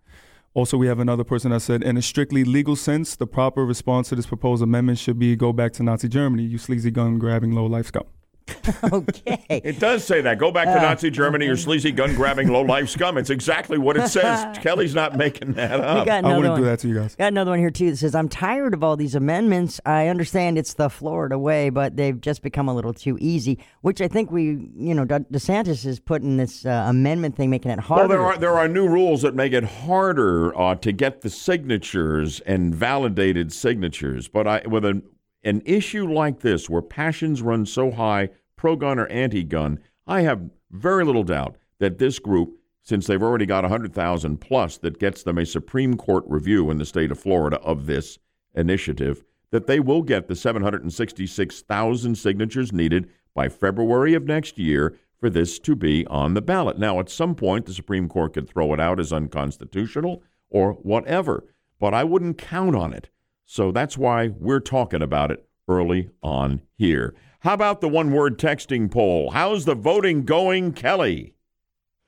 Also, 0.54 0.76
we 0.76 0.88
have 0.88 1.00
another 1.00 1.24
person 1.24 1.52
that 1.52 1.62
said, 1.62 1.82
in 1.82 1.96
a 1.96 2.02
strictly 2.02 2.44
legal 2.44 2.76
sense, 2.76 3.16
the 3.16 3.26
proper 3.26 3.66
response 3.66 4.10
to 4.10 4.16
this 4.16 4.26
proposed 4.26 4.62
amendment 4.62 5.00
should 5.00 5.18
be 5.18 5.34
go 5.38 5.54
back 5.54 5.72
to 5.72 5.82
Nazi 5.82 6.10
Germany, 6.10 6.44
you 6.44 6.58
sleazy 6.58 6.92
gun 6.92 7.18
grabbing 7.20 7.54
low 7.54 7.66
life 7.66 7.86
scum. 7.86 8.04
okay. 8.92 9.44
It 9.50 9.80
does 9.80 10.04
say 10.04 10.22
that. 10.22 10.38
Go 10.38 10.52
back 10.52 10.66
to 10.66 10.78
Uh, 10.78 10.82
Nazi 10.82 11.10
Germany 11.10 11.48
or 11.48 11.56
sleazy 11.58 11.92
gun 11.92 12.16
grabbing 12.16 12.50
low 12.50 12.62
life 12.76 12.90
scum. 12.90 13.18
It's 13.18 13.30
exactly 13.30 13.78
what 13.78 13.98
it 13.98 14.08
says. 14.10 14.58
Kelly's 14.62 14.94
not 14.94 15.18
making 15.18 15.54
that 15.54 15.80
up. 15.80 15.96
We 15.96 16.00
up. 16.02 16.06
got 16.06 16.26
another 16.26 16.52
one. 16.62 16.78
to 16.78 16.88
you 16.88 16.96
guys. 16.96 17.16
Got 17.16 17.28
another 17.30 17.52
one 17.52 17.60
here 17.60 17.72
too 17.72 17.92
that 17.92 17.98
says, 17.98 18.14
"I'm 18.16 18.30
tired 18.30 18.74
of 18.74 18.84
all 18.84 18.96
these 18.98 19.16
amendments. 19.16 19.80
I 19.86 20.08
understand 20.08 20.58
it's 20.58 20.74
the 20.74 20.90
Florida 20.90 21.38
way, 21.40 21.70
but 21.70 21.96
they've 21.98 22.20
just 22.20 22.42
become 22.42 22.68
a 22.68 22.74
little 22.76 22.94
too 22.94 23.18
easy." 23.22 23.60
Which 23.82 24.02
I 24.02 24.08
think 24.08 24.32
we, 24.32 24.70
you 24.76 24.94
know, 24.94 25.06
DeSantis 25.06 25.86
is 25.86 26.00
putting 26.00 26.38
this 26.38 26.66
uh, 26.66 26.86
amendment 26.88 27.36
thing, 27.36 27.50
making 27.50 27.72
it 27.72 27.80
harder. 27.80 28.02
Well, 28.02 28.10
there 28.10 28.26
are 28.26 28.38
there 28.38 28.58
are 28.58 28.68
new 28.68 28.88
rules 28.88 29.22
that 29.22 29.36
make 29.36 29.54
it 29.54 29.64
harder 29.64 30.58
uh, 30.58 30.76
to 30.76 30.92
get 30.92 31.22
the 31.22 31.30
signatures 31.30 32.40
and 32.42 32.76
validated 32.76 33.52
signatures. 33.54 34.28
But 34.28 34.48
I, 34.48 34.62
with 34.68 34.86
an 34.86 35.04
an 35.44 35.62
issue 35.66 36.08
like 36.12 36.40
this, 36.42 36.70
where 36.70 36.82
passions 36.82 37.42
run 37.42 37.66
so 37.66 37.92
high, 37.92 38.30
pro 38.56 38.76
gun 38.76 39.00
or 39.00 39.08
anti 39.08 39.44
gun, 39.44 39.80
I 40.06 40.22
have 40.22 40.50
very 40.72 41.04
little 41.04 41.24
doubt 41.24 41.58
that 41.80 41.98
this 41.98 42.20
group, 42.20 42.58
since 42.84 43.08
they've 43.08 43.22
already 43.22 43.46
got 43.46 43.64
hundred 43.66 43.94
thousand 43.94 44.38
plus, 44.38 44.78
that 44.80 45.00
gets 45.00 45.24
them 45.24 45.38
a 45.38 45.46
Supreme 45.46 45.98
Court 45.98 46.24
review 46.28 46.70
in 46.70 46.78
the 46.78 46.86
state 46.86 47.12
of 47.12 47.20
Florida 47.20 47.60
of 47.62 47.86
this 47.86 48.20
initiative, 48.54 49.24
that 49.52 49.68
they 49.68 49.80
will 49.80 50.02
get 50.02 50.28
the 50.28 50.36
seven 50.36 50.62
hundred 50.62 50.84
and 50.84 50.94
sixty 50.94 51.26
six 51.26 51.62
thousand 51.62 52.16
signatures 52.16 52.72
needed 52.72 53.10
by 53.34 53.50
February 53.50 54.14
of 54.14 54.26
next 54.26 54.58
year 54.58 54.98
for 55.20 55.30
this 55.30 55.60
to 55.60 55.76
be 55.76 56.06
on 56.08 56.34
the 56.34 56.42
ballot. 56.42 56.80
Now, 56.80 57.00
at 57.00 57.10
some 57.10 57.36
point, 57.36 57.66
the 57.66 57.74
Supreme 57.74 58.10
Court 58.10 58.34
could 58.34 58.50
throw 58.50 58.74
it 58.74 58.80
out 58.80 59.00
as 59.00 59.14
unconstitutional 59.14 60.24
or 60.50 60.74
whatever, 60.74 61.46
but 61.80 61.94
I 61.94 62.04
wouldn't 62.04 62.38
count 62.38 62.76
on 62.76 62.94
it. 62.94 63.10
So 63.46 63.72
that's 63.72 63.98
why 63.98 64.30
we're 64.30 64.60
talking 64.60 65.02
about 65.02 65.32
it 65.32 65.48
early 65.68 66.10
on 66.22 66.62
here. 66.76 67.14
How 67.40 67.54
about 67.54 67.82
the 67.82 67.90
one 67.90 68.12
word 68.12 68.38
texting 68.38 68.92
poll? 68.92 69.32
How's 69.32 69.66
the 69.66 69.76
voting 69.76 70.26
going, 70.26 70.74
Kelly? 70.74 71.34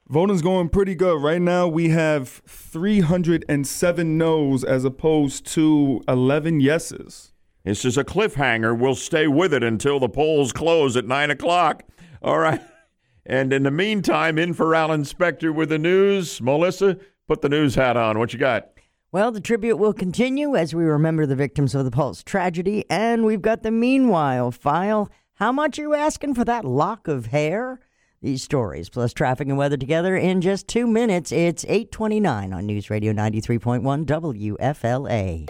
Voting's 0.09 0.41
going 0.41 0.69
pretty 0.69 0.95
good. 0.95 1.21
Right 1.21 1.41
now, 1.41 1.67
we 1.67 1.89
have 1.89 2.29
307 2.29 4.17
no's 4.17 4.63
as 4.63 4.85
opposed 4.85 5.45
to 5.47 6.03
11 6.07 6.59
yeses. 6.59 7.31
This 7.63 7.85
is 7.85 7.97
a 7.97 8.03
cliffhanger. 8.03 8.77
We'll 8.77 8.95
stay 8.95 9.27
with 9.27 9.53
it 9.53 9.63
until 9.63 9.99
the 9.99 10.09
polls 10.09 10.51
close 10.51 10.97
at 10.97 11.07
9 11.07 11.31
o'clock. 11.31 11.83
All 12.21 12.37
right. 12.37 12.61
And 13.25 13.53
in 13.53 13.63
the 13.63 13.71
meantime, 13.71 14.37
in 14.37 14.53
for 14.53 14.75
Alan 14.75 15.03
Spector 15.03 15.55
with 15.55 15.69
the 15.69 15.79
news. 15.79 16.41
Melissa, 16.41 16.97
put 17.27 17.41
the 17.41 17.49
news 17.49 17.75
hat 17.75 17.95
on. 17.95 18.19
What 18.19 18.33
you 18.33 18.39
got? 18.39 18.72
Well, 19.13 19.31
the 19.31 19.39
tribute 19.39 19.77
will 19.77 19.93
continue 19.93 20.55
as 20.55 20.73
we 20.73 20.83
remember 20.85 21.27
the 21.27 21.35
victims 21.35 21.75
of 21.75 21.85
the 21.85 21.91
Pulse 21.91 22.23
tragedy, 22.23 22.83
and 22.89 23.23
we've 23.23 23.43
got 23.43 23.61
the 23.61 23.69
meanwhile 23.69 24.49
file. 24.49 25.07
How 25.35 25.51
much 25.51 25.77
are 25.77 25.83
you 25.83 25.93
asking 25.93 26.33
for 26.33 26.43
that 26.45 26.65
lock 26.65 27.07
of 27.07 27.27
hair? 27.27 27.79
These 28.23 28.41
stories 28.41 28.89
plus 28.89 29.13
traffic 29.13 29.47
and 29.47 29.55
weather 29.55 29.77
together 29.77 30.17
in 30.17 30.41
just 30.41 30.67
two 30.67 30.87
minutes. 30.87 31.31
It's 31.31 31.63
829 31.65 32.53
on 32.53 32.65
News 32.65 32.89
Radio 32.89 33.13
93.1 33.13 34.03
WFLA. 34.07 35.47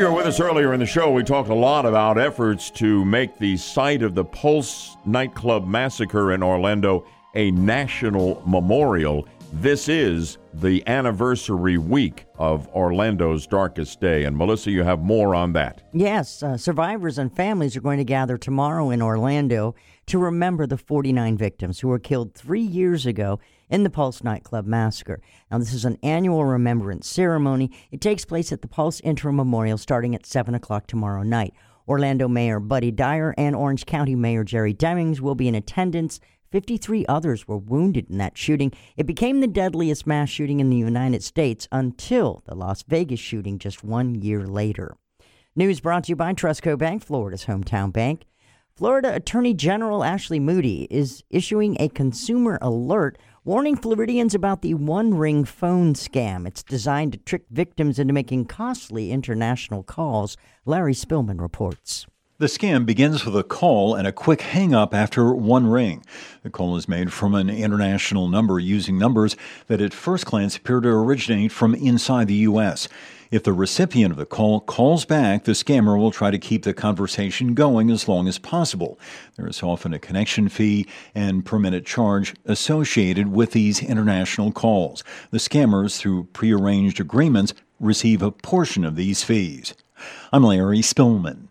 You 0.00 0.06
were 0.06 0.12
with 0.12 0.26
us 0.26 0.40
earlier 0.40 0.72
in 0.72 0.80
the 0.80 0.86
show. 0.86 1.12
We 1.12 1.22
talked 1.22 1.50
a 1.50 1.54
lot 1.54 1.84
about 1.84 2.16
efforts 2.16 2.70
to 2.70 3.04
make 3.04 3.38
the 3.38 3.58
site 3.58 4.02
of 4.02 4.14
the 4.14 4.24
Pulse 4.24 4.96
nightclub 5.04 5.66
massacre 5.66 6.32
in 6.32 6.42
Orlando 6.42 7.04
a 7.34 7.50
national 7.50 8.42
memorial. 8.46 9.28
This 9.52 9.88
is 9.88 10.38
the 10.54 10.86
anniversary 10.86 11.78
week 11.78 12.26
of 12.36 12.68
Orlando's 12.68 13.46
darkest 13.46 14.00
day. 14.00 14.24
And 14.24 14.36
Melissa, 14.36 14.70
you 14.70 14.82
have 14.82 15.00
more 15.00 15.34
on 15.34 15.52
that. 15.54 15.82
Yes, 15.92 16.42
uh, 16.42 16.56
survivors 16.56 17.18
and 17.18 17.34
families 17.34 17.76
are 17.76 17.80
going 17.80 17.98
to 17.98 18.04
gather 18.04 18.36
tomorrow 18.36 18.90
in 18.90 19.00
Orlando 19.00 19.74
to 20.06 20.18
remember 20.18 20.66
the 20.66 20.76
49 20.76 21.36
victims 21.36 21.80
who 21.80 21.88
were 21.88 21.98
killed 21.98 22.34
three 22.34 22.60
years 22.60 23.06
ago 23.06 23.40
in 23.70 23.82
the 23.82 23.90
Pulse 23.90 24.22
nightclub 24.22 24.66
massacre. 24.66 25.20
Now, 25.50 25.58
this 25.58 25.72
is 25.72 25.84
an 25.84 25.98
annual 26.02 26.44
remembrance 26.44 27.08
ceremony. 27.08 27.70
It 27.90 28.00
takes 28.00 28.24
place 28.24 28.52
at 28.52 28.62
the 28.62 28.68
Pulse 28.68 29.00
Interim 29.00 29.36
Memorial 29.36 29.78
starting 29.78 30.14
at 30.14 30.26
7 30.26 30.54
o'clock 30.54 30.86
tomorrow 30.86 31.22
night. 31.22 31.54
Orlando 31.88 32.26
Mayor 32.26 32.58
Buddy 32.58 32.90
Dyer 32.90 33.32
and 33.38 33.54
Orange 33.54 33.86
County 33.86 34.16
Mayor 34.16 34.42
Jerry 34.42 34.74
Demings 34.74 35.20
will 35.20 35.36
be 35.36 35.48
in 35.48 35.54
attendance. 35.54 36.20
53 36.56 37.04
others 37.06 37.46
were 37.46 37.58
wounded 37.58 38.08
in 38.08 38.16
that 38.16 38.38
shooting. 38.38 38.72
It 38.96 39.04
became 39.04 39.40
the 39.40 39.46
deadliest 39.46 40.06
mass 40.06 40.30
shooting 40.30 40.58
in 40.58 40.70
the 40.70 40.76
United 40.78 41.22
States 41.22 41.68
until 41.70 42.42
the 42.46 42.54
Las 42.54 42.82
Vegas 42.82 43.20
shooting 43.20 43.58
just 43.58 43.84
one 43.84 44.14
year 44.14 44.46
later. 44.46 44.96
News 45.54 45.80
brought 45.80 46.04
to 46.04 46.12
you 46.12 46.16
by 46.16 46.32
Trustco 46.32 46.78
Bank, 46.78 47.04
Florida's 47.04 47.44
hometown 47.44 47.92
bank. 47.92 48.22
Florida 48.74 49.14
Attorney 49.14 49.52
General 49.52 50.02
Ashley 50.02 50.40
Moody 50.40 50.86
is 50.90 51.22
issuing 51.28 51.76
a 51.78 51.90
consumer 51.90 52.58
alert 52.62 53.18
warning 53.44 53.76
Floridians 53.76 54.34
about 54.34 54.62
the 54.62 54.72
One 54.72 55.12
Ring 55.12 55.44
phone 55.44 55.92
scam. 55.92 56.46
It's 56.46 56.62
designed 56.62 57.12
to 57.12 57.18
trick 57.18 57.44
victims 57.50 57.98
into 57.98 58.14
making 58.14 58.46
costly 58.46 59.12
international 59.12 59.82
calls. 59.82 60.38
Larry 60.64 60.94
Spillman 60.94 61.38
reports. 61.38 62.06
The 62.38 62.48
scam 62.48 62.84
begins 62.84 63.24
with 63.24 63.34
a 63.34 63.42
call 63.42 63.94
and 63.94 64.06
a 64.06 64.12
quick 64.12 64.42
hang 64.42 64.74
up 64.74 64.92
after 64.92 65.32
one 65.32 65.68
ring. 65.68 66.04
The 66.42 66.50
call 66.50 66.76
is 66.76 66.86
made 66.86 67.10
from 67.10 67.34
an 67.34 67.48
international 67.48 68.28
number 68.28 68.58
using 68.58 68.98
numbers 68.98 69.38
that 69.68 69.80
at 69.80 69.94
first 69.94 70.26
glance 70.26 70.54
appear 70.54 70.80
to 70.80 70.88
originate 70.90 71.50
from 71.50 71.74
inside 71.74 72.28
the 72.28 72.34
U.S. 72.34 72.88
If 73.30 73.42
the 73.42 73.54
recipient 73.54 74.12
of 74.12 74.18
the 74.18 74.26
call 74.26 74.60
calls 74.60 75.06
back, 75.06 75.44
the 75.44 75.52
scammer 75.52 75.98
will 75.98 76.10
try 76.10 76.30
to 76.30 76.38
keep 76.38 76.64
the 76.64 76.74
conversation 76.74 77.54
going 77.54 77.90
as 77.90 78.06
long 78.06 78.28
as 78.28 78.36
possible. 78.36 78.98
There 79.36 79.48
is 79.48 79.62
often 79.62 79.94
a 79.94 79.98
connection 79.98 80.50
fee 80.50 80.86
and 81.14 81.42
per 81.42 81.58
minute 81.58 81.86
charge 81.86 82.34
associated 82.44 83.32
with 83.32 83.52
these 83.52 83.82
international 83.82 84.52
calls. 84.52 85.02
The 85.30 85.38
scammers, 85.38 85.96
through 85.96 86.24
prearranged 86.34 87.00
agreements, 87.00 87.54
receive 87.80 88.20
a 88.20 88.30
portion 88.30 88.84
of 88.84 88.94
these 88.94 89.22
fees. 89.22 89.72
I'm 90.34 90.44
Larry 90.44 90.80
Spillman. 90.80 91.45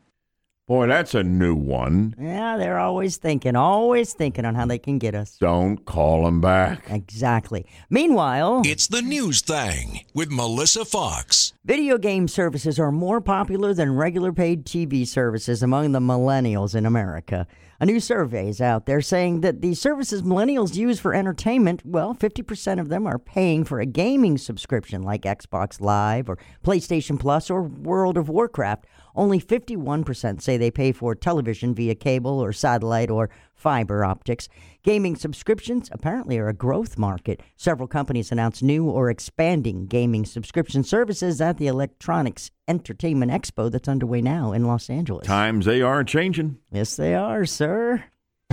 Boy, 0.68 0.88
that's 0.88 1.14
a 1.14 1.22
new 1.24 1.54
one. 1.54 2.16
Yeah, 2.20 2.58
they're 2.58 2.80
always 2.80 3.18
thinking, 3.18 3.56
always 3.56 4.14
thinking 4.14 4.46
on 4.46 4.56
how 4.56 4.66
they 4.66 4.80
can 4.80 4.98
get 4.98 5.14
us. 5.14 5.38
Don't 5.38 5.86
call 5.86 6.26
them 6.26 6.42
back. 6.42 6.90
Exactly. 6.90 7.68
Meanwhile, 7.92 8.64
It's 8.66 8.88
the 8.88 9.04
news 9.04 9.42
thing 9.42 10.06
with 10.16 10.32
Melissa 10.32 10.84
Foxx. 10.84 11.54
Video 11.66 12.00
game 12.00 12.28
services 12.28 12.80
are 12.80 12.92
more 12.92 13.22
popular 13.22 13.76
than 13.76 13.96
regular 13.96 14.34
paid 14.34 14.66
TV 14.66 15.06
services 15.08 15.62
among 15.62 15.92
the 15.92 16.00
millennials 16.00 16.74
in 16.74 16.88
America. 16.88 17.46
A 17.80 17.86
new 17.86 18.00
survey 18.00 18.50
is 18.50 18.60
out 18.62 18.88
there 18.88 19.02
saying 19.02 19.42
that 19.42 19.62
the 19.62 19.76
services 19.76 20.24
millennials 20.24 20.76
use 20.76 20.98
for 21.00 21.14
entertainment, 21.14 21.86
well, 21.86 22.16
50% 22.16 22.80
of 22.80 22.90
them 22.90 23.06
are 23.06 23.20
paying 23.20 23.66
for 23.66 23.80
a 23.80 23.86
gaming 23.86 24.40
subscription 24.40 25.04
like 25.04 25.24
Xbox 25.24 25.80
Live 25.80 26.28
or 26.28 26.40
PlayStation 26.64 27.20
Plus 27.20 27.52
or 27.52 27.62
World 27.62 28.18
of 28.18 28.30
Warcraft. 28.30 28.88
Only 29.16 29.40
51% 29.40 30.42
say 30.42 30.58
they 30.58 30.72
pay 30.72 30.92
for 30.92 31.16
television 31.16 31.74
via 31.74 31.96
cable 31.96 32.40
or 32.40 32.52
satellite 32.52 33.10
or 33.10 33.30
fiber 33.54 34.04
optics. 34.04 34.50
Gaming 34.84 35.16
subscriptions 35.16 35.90
apparently 35.92 36.38
are 36.38 36.50
a 36.50 36.54
growth 36.54 36.98
market. 36.98 37.42
Several 37.56 37.88
companies 37.88 38.32
announced 38.32 38.62
new 38.62 38.86
or 38.86 39.10
expanding 39.10 39.88
gaming 39.88 40.26
subscription 40.26 40.84
services 40.84 41.42
at 41.42 41.58
the 41.58 41.68
Electronics 41.68 42.52
Entertainment 42.68 43.32
Expo 43.32 43.72
that's 43.72 43.88
underway 43.88 44.22
now 44.22 44.52
in 44.52 44.66
Los 44.66 44.90
Angeles. 44.90 45.26
Times 45.26 45.66
they 45.66 45.82
are 45.82 46.04
changing. 46.04 46.58
Yes, 46.72 46.96
they 46.96 47.16
are, 47.16 47.46
sir. 47.46 48.04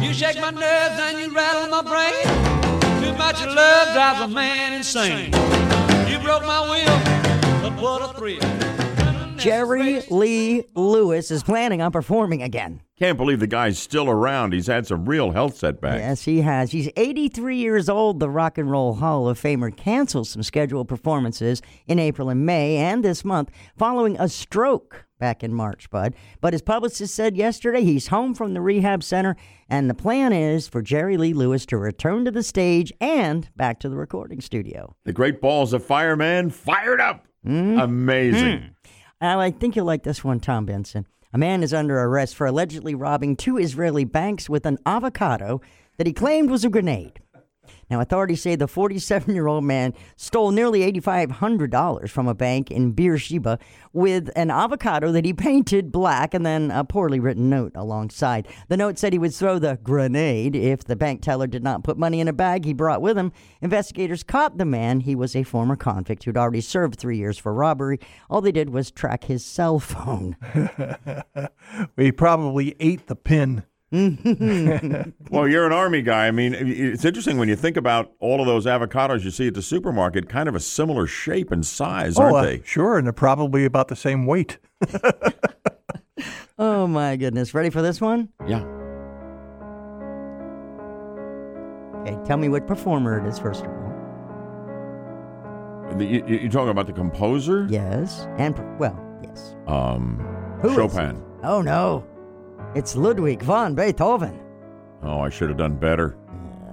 You 0.01 0.15
shake 0.15 0.41
my 0.41 0.51
nerves 0.51 1.01
and 1.01 1.19
you 1.19 1.35
rattle 1.35 1.69
my 1.69 1.83
brain. 1.83 3.03
Too 3.03 3.19
much 3.19 3.45
love 3.45 3.93
drives 3.93 4.21
a 4.21 4.29
man 4.29 4.73
insane. 4.75 5.33
You 6.11 6.19
broke 6.21 6.45
my 6.47 6.61
will, 6.71 7.71
but 7.71 7.83
what 7.83 8.03
a 8.03 8.19
thrill. 8.19 8.72
Jerry 9.43 10.01
Lee 10.09 10.63
Lewis 10.77 11.33
is 11.33 11.43
planning 11.43 11.83
on 11.83 11.91
performing 11.91 12.43
again. 12.43 12.81
Can't 12.97 13.19
believe 13.19 13.41
the 13.41 13.49
guy's 13.49 13.77
still 13.77 14.09
around. 14.09 14.53
He's 14.53 14.69
had 14.69 14.87
some 14.87 15.05
real 15.05 15.33
health 15.33 15.57
setbacks. 15.57 15.99
Yes, 15.99 16.23
he 16.23 16.43
has. 16.43 16.71
He's 16.71 16.89
83 16.97 17.57
years 17.57 17.89
old. 17.89 18.21
The 18.21 18.31
Rock 18.31 18.57
and 18.57 18.71
Roll 18.71 18.95
Hall 18.95 19.29
of 19.29 19.41
Famer 19.41 19.77
canceled 19.77 20.29
some 20.29 20.45
scheduled 20.45 20.87
performances 20.87 21.61
in 21.89 21.99
April 21.99 22.29
and 22.29 22.47
May 22.47 22.77
and 22.77 23.05
this 23.05 23.25
month 23.25 23.51
following 23.77 24.17
a 24.21 24.29
stroke 24.29 25.07
back 25.19 25.43
in 25.43 25.53
March, 25.53 25.91
Bud. 25.91 26.15
But 26.41 26.53
his 26.53 26.63
publicist 26.63 27.13
said 27.13 27.37
yesterday 27.37 27.83
he's 27.83 28.07
home 28.09 28.35
from 28.35 28.55
the 28.55 28.61
rehab 28.61 29.03
center, 29.03 29.35
and 29.69 29.91
the 29.91 29.95
plan 29.95 30.33
is 30.33 30.69
for 30.69 30.83
Jerry 30.83 31.17
Lee 31.17 31.35
Lewis 31.35 31.67
to 31.67 31.77
return 31.79 32.25
to 32.27 32.31
the 32.31 32.45
stage 32.45 32.93
and 33.01 33.49
back 33.57 33.81
to 33.81 33.89
the 33.89 33.97
recording 33.97 34.41
studio. 34.41 34.95
The 35.03 35.13
great 35.13 35.41
balls 35.41 35.73
of 35.73 35.85
fireman 35.85 36.51
fired 36.51 37.01
up. 37.01 37.27
Hmm? 37.45 37.79
Amazing. 37.79 38.59
Hmm. 38.61 38.67
Uh, 39.23 39.39
I 39.39 39.53
think 39.53 39.77
you'll 39.77 39.87
like 39.87 40.03
this 40.03 40.25
one, 40.25 40.41
Tom 40.41 40.67
Benson. 40.67 41.07
A 41.33 41.39
man 41.39 41.63
is 41.63 41.73
under 41.73 41.97
arrest 41.97 42.35
for 42.35 42.45
allegedly 42.45 42.97
robbing 42.97 43.37
two 43.37 43.57
Israeli 43.57 44.05
banks 44.05 44.51
with 44.51 44.67
an 44.67 44.79
avocado 44.85 45.61
that 45.97 46.09
he 46.09 46.13
claimed 46.13 46.51
was 46.51 46.65
a 46.65 46.69
grenade. 46.69 47.22
Now, 47.93 48.01
authorities 48.01 48.41
say 48.41 48.57
the 48.57 48.67
47 48.67 49.35
year 49.35 49.47
old 49.49 49.65
man 49.65 49.93
stole 50.17 50.51
nearly 50.51 50.81
$8,500 50.91 52.09
from 52.09 52.27
a 52.27 52.33
bank 52.33 52.71
in 52.71 52.93
Beersheba 52.93 53.59
with 53.93 54.31
an 54.35 54.51
avocado 54.51 55.13
that 55.13 55.27
he 55.27 55.35
painted 55.35 55.93
black 55.93 56.33
and 56.33 56.47
then 56.47 56.71
a 56.71 56.85
poorly 56.85 57.21
written 57.21 57.51
note 57.51 57.73
alongside. 57.75 58.49
The 58.69 58.79
note 58.79 58.99
said 58.99 59.13
he 59.13 59.19
would 59.19 59.35
throw 59.35 59.59
the 59.59 59.79
grenade 59.83 60.57
if 60.57 60.85
the 60.85 60.97
bank 60.97 61.21
teller 61.21 61.47
did 61.47 61.63
not 61.63 61.85
put 61.85 61.99
money 61.99 62.19
in 62.19 62.29
a 62.29 62.33
bag 62.33 62.65
he 62.65 62.73
brought 62.73 63.03
with 63.03 63.19
him. 63.19 63.31
Investigators 63.61 64.23
caught 64.23 64.57
the 64.57 64.65
man. 64.65 65.01
He 65.01 65.15
was 65.15 65.37
a 65.37 65.43
former 65.43 65.77
convict 65.77 66.25
who'd 66.25 66.39
already 66.39 66.63
served 66.63 66.99
three 66.99 67.19
years 67.19 67.37
for 67.37 67.53
robbery. 67.53 68.01
All 68.31 68.41
they 68.41 68.53
did 68.53 68.71
was 68.71 68.91
track 68.91 69.25
his 69.25 69.45
cell 69.45 69.79
phone. 69.79 70.39
we 71.97 72.11
probably 72.11 72.75
ate 72.81 73.07
the 73.09 73.17
pin. 73.17 73.65
well, 75.31 75.47
you're 75.47 75.67
an 75.67 75.73
army 75.73 76.01
guy. 76.01 76.27
I 76.27 76.31
mean, 76.31 76.55
it's 76.55 77.05
interesting 77.05 77.37
when 77.37 77.51
you 77.51 77.57
think 77.57 77.77
about 77.77 78.13
all 78.21 78.41
of 78.41 78.47
those 78.47 78.65
avocados 78.65 79.23
you 79.23 79.31
see 79.31 79.49
at 79.49 79.55
the 79.55 79.61
supermarket, 79.61 80.31
kind 80.31 80.49
of 80.49 80.55
a 80.55 80.61
similar 80.61 81.07
shape 81.07 81.51
and 81.51 81.65
size, 81.65 82.19
oh, 82.19 82.23
aren't 82.23 82.37
uh, 82.37 82.43
they? 82.43 82.63
Sure, 82.65 82.97
and 82.97 83.07
they're 83.07 83.13
probably 83.13 83.67
about 83.67 83.89
the 83.89 83.97
same 83.97 84.25
weight. 84.25 84.59
oh 86.59 86.87
my 86.87 87.17
goodness! 87.17 87.53
Ready 87.53 87.69
for 87.69 87.83
this 87.83 88.01
one? 88.01 88.31
Yeah. 88.47 88.65
Okay, 92.01 92.17
tell 92.27 92.39
me 92.39 92.49
what 92.49 92.67
performer 92.67 93.23
it 93.23 93.29
is 93.29 93.39
first 93.39 93.63
of 93.63 93.71
all. 93.71 93.93
The, 95.99 96.07
you, 96.07 96.25
you're 96.27 96.51
talking 96.51 96.71
about 96.71 96.87
the 96.87 96.95
composer? 96.95 97.67
Yes, 97.69 98.27
and 98.39 98.59
well, 98.79 98.99
yes. 99.23 99.55
Um, 99.67 100.17
Who 100.63 100.71
is 100.71 100.77
Chopin. 100.77 101.17
it? 101.17 101.23
Oh 101.43 101.61
no, 101.61 102.07
it's 102.75 102.97
Ludwig 102.97 103.43
von 103.43 103.75
Beethoven. 103.75 104.41
Oh, 105.03 105.21
I 105.21 105.29
should 105.29 105.49
have 105.49 105.59
done 105.59 105.77
better. 105.77 106.17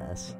Yes. 0.07 0.35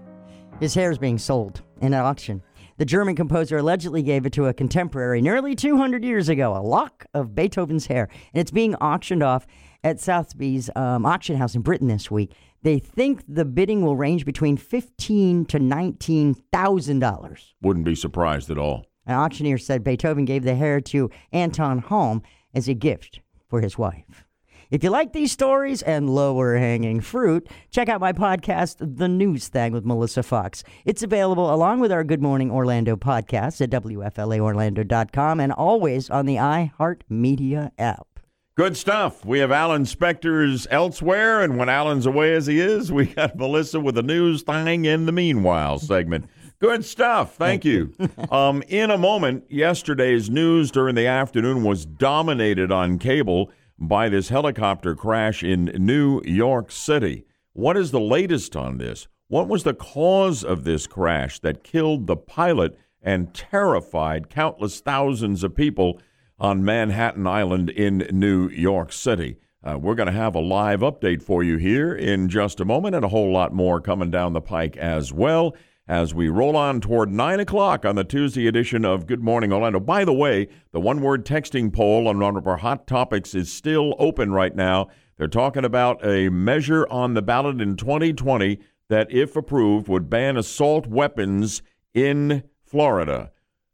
His 0.59 0.73
hair 0.73 0.91
is 0.91 0.97
being 0.97 1.17
sold 1.17 1.61
in 1.81 1.93
an 1.93 1.99
auction. 1.99 2.41
The 2.77 2.85
German 2.85 3.15
composer 3.15 3.57
allegedly 3.57 4.01
gave 4.01 4.25
it 4.25 4.33
to 4.33 4.45
a 4.45 4.53
contemporary 4.53 5.21
nearly 5.21 5.55
200 5.55 6.03
years 6.03 6.29
ago, 6.29 6.55
a 6.55 6.61
lock 6.61 7.05
of 7.13 7.35
Beethoven's 7.35 7.87
hair, 7.87 8.07
and 8.33 8.39
it's 8.39 8.51
being 8.51 8.75
auctioned 8.75 9.21
off 9.21 9.45
at 9.83 9.99
Sotheby's 9.99 10.69
um, 10.77 11.05
auction 11.05 11.35
house 11.35 11.55
in 11.55 11.61
Britain 11.61 11.87
this 11.87 12.09
week. 12.09 12.33
They 12.61 12.79
think 12.79 13.23
the 13.27 13.45
bidding 13.45 13.83
will 13.83 13.97
range 13.97 14.25
between 14.25 14.55
fifteen 14.57 15.45
to 15.45 15.59
nineteen 15.59 16.35
thousand 16.53 16.99
dollars. 16.99 17.53
Wouldn't 17.61 17.85
be 17.85 17.95
surprised 17.95 18.49
at 18.49 18.57
all. 18.57 18.85
An 19.05 19.15
auctioneer 19.15 19.57
said 19.57 19.83
Beethoven 19.83 20.25
gave 20.25 20.43
the 20.43 20.55
hair 20.55 20.79
to 20.81 21.09
Anton 21.31 21.81
Halm 21.81 22.21
as 22.53 22.67
a 22.67 22.73
gift 22.73 23.21
for 23.49 23.61
his 23.61 23.77
wife. 23.77 24.25
If 24.71 24.83
you 24.83 24.91
like 24.91 25.13
these 25.13 25.31
stories 25.31 25.81
and 25.81 26.07
lower 26.11 26.55
hanging 26.55 27.01
fruit, 27.01 27.49
check 27.71 27.89
out 27.89 27.99
my 27.99 28.13
podcast, 28.13 28.75
The 28.79 29.07
News 29.07 29.47
Thing 29.47 29.73
with 29.73 29.83
Melissa 29.83 30.21
Foxx. 30.21 30.63
It's 30.85 31.01
available 31.01 31.51
along 31.51 31.79
with 31.79 31.91
our 31.91 32.03
Good 32.03 32.21
Morning 32.21 32.51
Orlando 32.51 32.95
podcast 32.95 33.61
at 33.61 33.71
WFLAOrlando.com 33.71 35.39
and 35.39 35.51
always 35.51 36.11
on 36.11 36.27
the 36.27 36.35
iHeartMedia 36.35 37.71
app. 37.79 38.19
Good 38.53 38.77
stuff. 38.77 39.25
We 39.25 39.39
have 39.39 39.51
Alan 39.51 39.85
Spector's 39.85 40.67
elsewhere, 40.69 41.41
and 41.41 41.57
when 41.57 41.67
Alan's 41.67 42.05
away 42.05 42.35
as 42.35 42.45
he 42.45 42.59
is, 42.59 42.91
we 42.91 43.07
got 43.07 43.37
Melissa 43.37 43.79
with 43.79 43.95
the 43.95 44.03
news 44.03 44.43
thing 44.43 44.85
in 44.85 45.07
the 45.07 45.11
meanwhile 45.11 45.79
segment. 45.79 46.25
Good 46.59 46.85
stuff. 46.85 47.37
Thank, 47.37 47.63
Thank 47.63 47.65
you. 47.65 47.93
um, 48.31 48.61
in 48.67 48.91
a 48.91 48.99
moment, 48.99 49.45
yesterday's 49.49 50.29
news 50.29 50.69
during 50.69 50.93
the 50.93 51.07
afternoon 51.07 51.63
was 51.63 51.87
dominated 51.87 52.71
on 52.71 52.99
cable 52.99 53.49
by 53.79 54.09
this 54.09 54.29
helicopter 54.29 54.95
crash 54.95 55.43
in 55.43 55.65
New 55.77 56.21
York 56.25 56.71
City. 56.71 57.25
What 57.53 57.77
is 57.77 57.91
the 57.91 57.99
latest 57.99 58.55
on 58.55 58.77
this? 58.77 59.07
What 59.27 59.47
was 59.47 59.63
the 59.63 59.73
cause 59.73 60.43
of 60.43 60.63
this 60.63 60.85
crash 60.85 61.39
that 61.39 61.63
killed 61.63 62.07
the 62.07 62.17
pilot 62.17 62.77
and 63.01 63.33
terrified 63.33 64.29
countless 64.29 64.81
thousands 64.81 65.43
of 65.43 65.55
people 65.55 66.01
on 66.39 66.65
Manhattan 66.65 67.27
Island 67.27 67.69
in 67.69 68.07
New 68.11 68.49
York 68.49 68.91
City? 68.91 69.37
Uh, 69.63 69.77
we're 69.77 69.95
going 69.95 70.07
to 70.07 70.13
have 70.13 70.35
a 70.35 70.39
live 70.39 70.79
update 70.79 71.21
for 71.21 71.43
you 71.43 71.57
here 71.57 71.93
in 71.93 72.29
just 72.29 72.59
a 72.59 72.65
moment 72.65 72.95
and 72.95 73.05
a 73.05 73.09
whole 73.09 73.31
lot 73.31 73.53
more 73.53 73.81
coming 73.81 74.09
down 74.09 74.33
the 74.33 74.41
pike 74.41 74.77
as 74.77 75.13
well 75.13 75.55
as 75.89 76.13
we 76.13 76.29
roll 76.29 76.55
on 76.55 76.79
toward 76.79 77.11
9 77.11 77.39
o'clock 77.39 77.83
on 77.83 77.95
the 77.95 78.03
Tuesday 78.03 78.45
edition 78.45 78.85
of 78.85 79.07
Good 79.07 79.23
Morning 79.23 79.51
Orlando. 79.51 79.79
By 79.79 80.05
the 80.05 80.13
way, 80.13 80.47
the 80.71 80.79
one 80.79 81.01
word 81.01 81.25
texting 81.25 81.73
poll 81.73 82.07
on 82.07 82.19
one 82.19 82.37
of 82.37 82.45
our 82.45 82.57
hot 82.57 82.85
topics 82.85 83.33
is 83.33 83.51
still 83.51 83.95
open 83.97 84.31
right 84.31 84.55
now. 84.55 84.89
They're 85.17 85.27
talking 85.27 85.65
about 85.65 86.05
a 86.05 86.29
measure 86.29 86.87
on 86.91 87.15
the 87.15 87.23
ballot 87.23 87.59
in 87.59 87.75
2020 87.75 88.59
that, 88.89 89.11
if 89.11 89.35
approved, 89.35 89.87
would 89.87 90.11
ban 90.11 90.37
assault 90.37 90.85
weapons 90.85 91.63
in 91.95 92.43
Florida. 92.63 93.31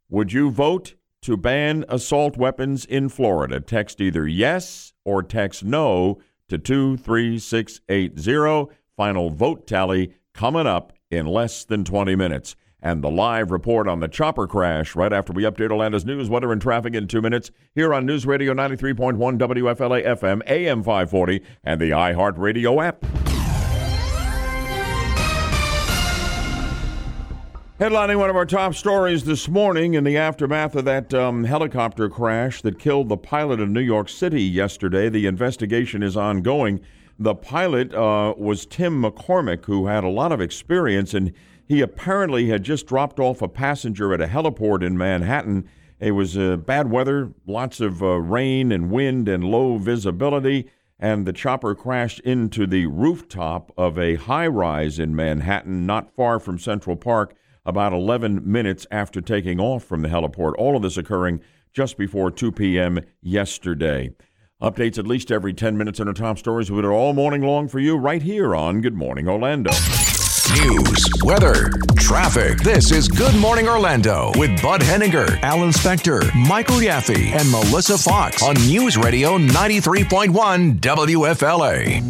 Would 0.08 0.32
you 0.32 0.50
vote 0.50 0.94
to 1.20 1.36
ban 1.36 1.84
assault 1.86 2.38
weapons 2.38 2.86
in 2.86 3.10
Florida? 3.10 3.60
Text 3.60 4.00
either 4.00 4.26
yes 4.26 4.94
or 5.04 5.22
text 5.22 5.64
no 5.64 6.18
to 6.48 6.56
23680. 6.56 8.74
Final 8.96 9.28
vote 9.28 9.66
tally 9.66 10.14
coming 10.32 10.66
up 10.66 10.95
in 11.10 11.26
less 11.26 11.64
than 11.64 11.84
20 11.84 12.14
minutes. 12.16 12.56
And 12.82 13.02
the 13.02 13.10
live 13.10 13.50
report 13.50 13.88
on 13.88 14.00
the 14.00 14.08
chopper 14.08 14.46
crash 14.46 14.94
right 14.94 15.12
after 15.12 15.32
we 15.32 15.44
update 15.44 15.70
Orlando's 15.70 16.04
news, 16.04 16.28
weather, 16.28 16.52
and 16.52 16.60
traffic 16.60 16.94
in 16.94 17.08
two 17.08 17.22
minutes 17.22 17.50
here 17.74 17.92
on 17.94 18.06
News 18.06 18.26
Radio 18.26 18.52
93.1 18.54 19.16
WFLA 19.38 20.04
FM, 20.04 20.42
AM 20.46 20.82
540, 20.82 21.42
and 21.64 21.80
the 21.80 21.90
iHeartRadio 21.90 22.84
app. 22.84 23.04
Headlining 27.80 28.18
one 28.18 28.30
of 28.30 28.36
our 28.36 28.46
top 28.46 28.74
stories 28.74 29.24
this 29.24 29.48
morning 29.48 29.94
in 29.94 30.04
the 30.04 30.16
aftermath 30.16 30.74
of 30.76 30.86
that 30.86 31.12
um, 31.12 31.44
helicopter 31.44 32.08
crash 32.08 32.62
that 32.62 32.78
killed 32.78 33.08
the 33.08 33.18
pilot 33.18 33.60
of 33.60 33.68
New 33.68 33.80
York 33.80 34.08
City 34.08 34.42
yesterday. 34.42 35.08
The 35.10 35.26
investigation 35.26 36.02
is 36.02 36.16
ongoing. 36.16 36.80
The 37.18 37.34
pilot 37.34 37.94
uh, 37.94 38.34
was 38.36 38.66
Tim 38.66 39.02
McCormack, 39.02 39.64
who 39.64 39.86
had 39.86 40.04
a 40.04 40.08
lot 40.08 40.32
of 40.32 40.40
experience, 40.40 41.14
and 41.14 41.32
he 41.66 41.80
apparently 41.80 42.48
had 42.48 42.62
just 42.62 42.86
dropped 42.86 43.18
off 43.18 43.40
a 43.40 43.48
passenger 43.48 44.12
at 44.12 44.20
a 44.20 44.26
heliport 44.26 44.82
in 44.82 44.98
Manhattan. 44.98 45.66
It 45.98 46.12
was 46.12 46.36
uh, 46.36 46.58
bad 46.58 46.90
weather, 46.90 47.32
lots 47.46 47.80
of 47.80 48.02
uh, 48.02 48.20
rain 48.20 48.70
and 48.70 48.90
wind, 48.90 49.30
and 49.30 49.44
low 49.44 49.78
visibility. 49.78 50.70
And 50.98 51.26
the 51.26 51.32
chopper 51.32 51.74
crashed 51.74 52.20
into 52.20 52.66
the 52.66 52.86
rooftop 52.86 53.72
of 53.78 53.98
a 53.98 54.16
high 54.16 54.46
rise 54.46 54.98
in 54.98 55.16
Manhattan, 55.16 55.86
not 55.86 56.14
far 56.14 56.38
from 56.38 56.58
Central 56.58 56.96
Park 56.96 57.34
about 57.64 57.92
11 57.94 58.40
minutes 58.50 58.86
after 58.90 59.22
taking 59.22 59.58
off 59.58 59.84
from 59.84 60.02
the 60.02 60.08
heliport. 60.08 60.52
All 60.58 60.76
of 60.76 60.82
this 60.82 60.96
occurring 60.98 61.40
just 61.72 61.96
before 61.96 62.30
2 62.30 62.52
p.m. 62.52 63.00
yesterday. 63.22 64.10
Updates 64.62 64.96
at 64.96 65.06
least 65.06 65.30
every 65.30 65.52
10 65.52 65.76
minutes 65.76 66.00
in 66.00 66.08
our 66.08 66.14
top 66.14 66.38
stories. 66.38 66.70
We 66.70 66.80
do 66.80 66.88
it 66.88 66.90
all 66.90 67.12
morning 67.12 67.42
long 67.42 67.68
for 67.68 67.78
you 67.78 67.94
right 67.94 68.22
here 68.22 68.56
on 68.56 68.80
Good 68.80 68.94
Morning 68.94 69.28
Orlando. 69.28 69.70
News, 70.62 71.06
weather, 71.22 71.68
traffic. 71.98 72.60
This 72.60 72.90
is 72.90 73.06
Good 73.06 73.34
Morning 73.36 73.68
Orlando 73.68 74.32
with 74.36 74.62
Bud 74.62 74.80
Hedinger, 74.80 75.42
Alan 75.42 75.72
Spector, 75.72 76.34
Michael 76.34 76.76
Yaffe, 76.76 77.32
and 77.32 77.50
Melissa 77.50 77.98
Foxx 77.98 78.42
on 78.42 78.54
News 78.66 78.96
Radio 78.96 79.36
93.1 79.36 80.80
WFLA. 80.80 82.02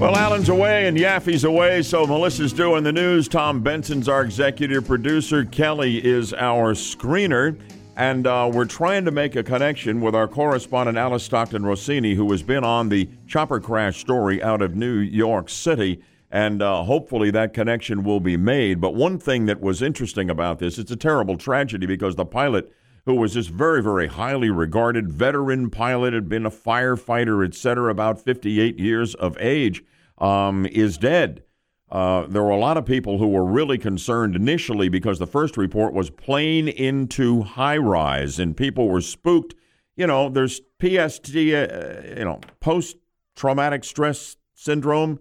Well, 0.00 0.16
Alan's 0.16 0.48
away 0.48 0.88
and 0.88 0.96
Yaffe's 0.96 1.44
away, 1.44 1.82
so 1.82 2.08
Melissa's 2.08 2.52
doing 2.52 2.82
the 2.82 2.90
news. 2.90 3.28
Tom 3.28 3.62
Benson's 3.62 4.08
our 4.08 4.24
executive 4.24 4.84
producer. 4.84 5.44
Kelly 5.44 6.04
is 6.04 6.34
our 6.34 6.74
screener. 6.74 7.56
And 7.96 8.26
uh, 8.26 8.50
we're 8.52 8.64
trying 8.64 9.04
to 9.04 9.10
make 9.10 9.36
a 9.36 9.42
connection 9.42 10.00
with 10.00 10.14
our 10.14 10.28
correspondent, 10.28 10.96
Alice 10.96 11.24
Stockton 11.24 11.64
Rossini, 11.64 12.14
who 12.14 12.30
has 12.30 12.42
been 12.42 12.64
on 12.64 12.88
the 12.88 13.08
chopper 13.26 13.60
crash 13.60 13.98
story 13.98 14.42
out 14.42 14.62
of 14.62 14.74
New 14.74 14.98
York 14.98 15.48
City. 15.50 16.00
And 16.30 16.62
uh, 16.62 16.84
hopefully 16.84 17.30
that 17.32 17.52
connection 17.52 18.04
will 18.04 18.20
be 18.20 18.36
made. 18.36 18.80
But 18.80 18.94
one 18.94 19.18
thing 19.18 19.46
that 19.46 19.60
was 19.60 19.82
interesting 19.82 20.30
about 20.30 20.60
this, 20.60 20.78
it's 20.78 20.92
a 20.92 20.96
terrible 20.96 21.36
tragedy 21.36 21.86
because 21.86 22.14
the 22.14 22.24
pilot, 22.24 22.72
who 23.04 23.16
was 23.16 23.34
this 23.34 23.48
very, 23.48 23.82
very 23.82 24.06
highly 24.06 24.48
regarded 24.48 25.10
veteran 25.10 25.68
pilot, 25.70 26.14
had 26.14 26.28
been 26.28 26.46
a 26.46 26.50
firefighter, 26.50 27.44
et 27.44 27.54
cetera, 27.54 27.90
about 27.90 28.20
58 28.20 28.78
years 28.78 29.14
of 29.16 29.36
age, 29.40 29.82
um, 30.18 30.66
is 30.66 30.96
dead. 30.96 31.42
Uh, 31.90 32.26
there 32.28 32.42
were 32.42 32.50
a 32.50 32.58
lot 32.58 32.76
of 32.76 32.84
people 32.84 33.18
who 33.18 33.28
were 33.28 33.44
really 33.44 33.76
concerned 33.76 34.36
initially 34.36 34.88
because 34.88 35.18
the 35.18 35.26
first 35.26 35.56
report 35.56 35.92
was 35.92 36.08
plane 36.08 36.68
into 36.68 37.42
high 37.42 37.76
rise, 37.76 38.38
and 38.38 38.56
people 38.56 38.88
were 38.88 39.00
spooked. 39.00 39.54
You 39.96 40.06
know, 40.06 40.28
there's 40.28 40.60
PST, 40.80 41.34
uh, 41.34 42.16
you 42.16 42.24
know, 42.24 42.40
post 42.60 42.96
traumatic 43.34 43.82
stress 43.84 44.36
syndrome 44.54 45.18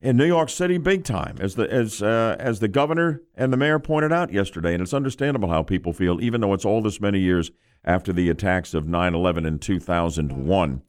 in 0.00 0.16
New 0.16 0.26
York 0.26 0.48
City, 0.48 0.78
big 0.78 1.02
time, 1.04 1.36
as 1.40 1.56
the 1.56 1.70
as 1.72 2.02
uh, 2.02 2.36
as 2.38 2.60
the 2.60 2.68
governor 2.68 3.22
and 3.34 3.52
the 3.52 3.56
mayor 3.56 3.80
pointed 3.80 4.12
out 4.12 4.32
yesterday, 4.32 4.74
and 4.74 4.82
it's 4.82 4.94
understandable 4.94 5.48
how 5.48 5.62
people 5.62 5.92
feel, 5.92 6.20
even 6.20 6.40
though 6.40 6.52
it's 6.52 6.64
all 6.64 6.82
this 6.82 7.00
many 7.00 7.18
years 7.18 7.50
after 7.84 8.12
the 8.12 8.30
attacks 8.30 8.74
of 8.74 8.84
9/11 8.84 9.44
in 9.44 9.58
2001. 9.58 10.82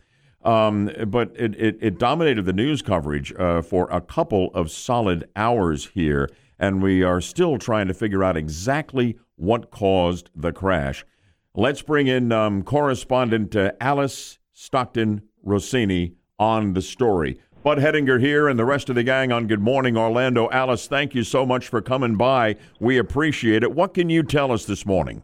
Um, 0.47 0.89
but 1.07 1.33
it, 1.35 1.59
it, 1.59 1.77
it 1.81 1.99
dominated 1.99 2.45
the 2.45 2.53
news 2.53 2.81
coverage 2.81 3.33
uh, 3.37 3.61
for 3.61 3.89
a 3.91 3.99
couple 3.99 4.49
of 4.53 4.71
solid 4.71 5.27
hours 5.35 5.87
here, 5.87 6.29
and 6.57 6.81
we 6.81 7.03
are 7.03 7.19
still 7.19 7.57
trying 7.57 7.89
to 7.89 7.93
figure 7.93 8.23
out 8.23 8.37
exactly 8.37 9.17
what 9.35 9.71
caused 9.71 10.29
the 10.33 10.53
crash. 10.53 11.05
Let's 11.53 11.81
bring 11.81 12.07
in 12.07 12.31
um, 12.31 12.63
correspondent 12.63 13.57
uh, 13.57 13.73
Alice 13.81 14.39
Stockton 14.53 15.23
Rossini 15.43 16.13
on 16.39 16.71
the 16.73 16.81
story. 16.81 17.39
Bud 17.61 17.79
Hedinger 17.79 18.21
here 18.21 18.47
and 18.47 18.57
the 18.57 18.63
rest 18.63 18.87
of 18.87 18.95
the 18.95 19.03
gang 19.03 19.33
on 19.33 19.47
Good 19.47 19.59
Morning 19.59 19.97
Orlando. 19.97 20.49
Alice, 20.51 20.87
thank 20.87 21.13
you 21.13 21.25
so 21.25 21.45
much 21.45 21.67
for 21.67 21.81
coming 21.81 22.15
by. 22.15 22.55
We 22.79 22.97
appreciate 22.97 23.63
it. 23.63 23.73
What 23.73 23.93
can 23.93 24.09
you 24.09 24.23
tell 24.23 24.53
us 24.53 24.63
this 24.63 24.85
morning? 24.85 25.23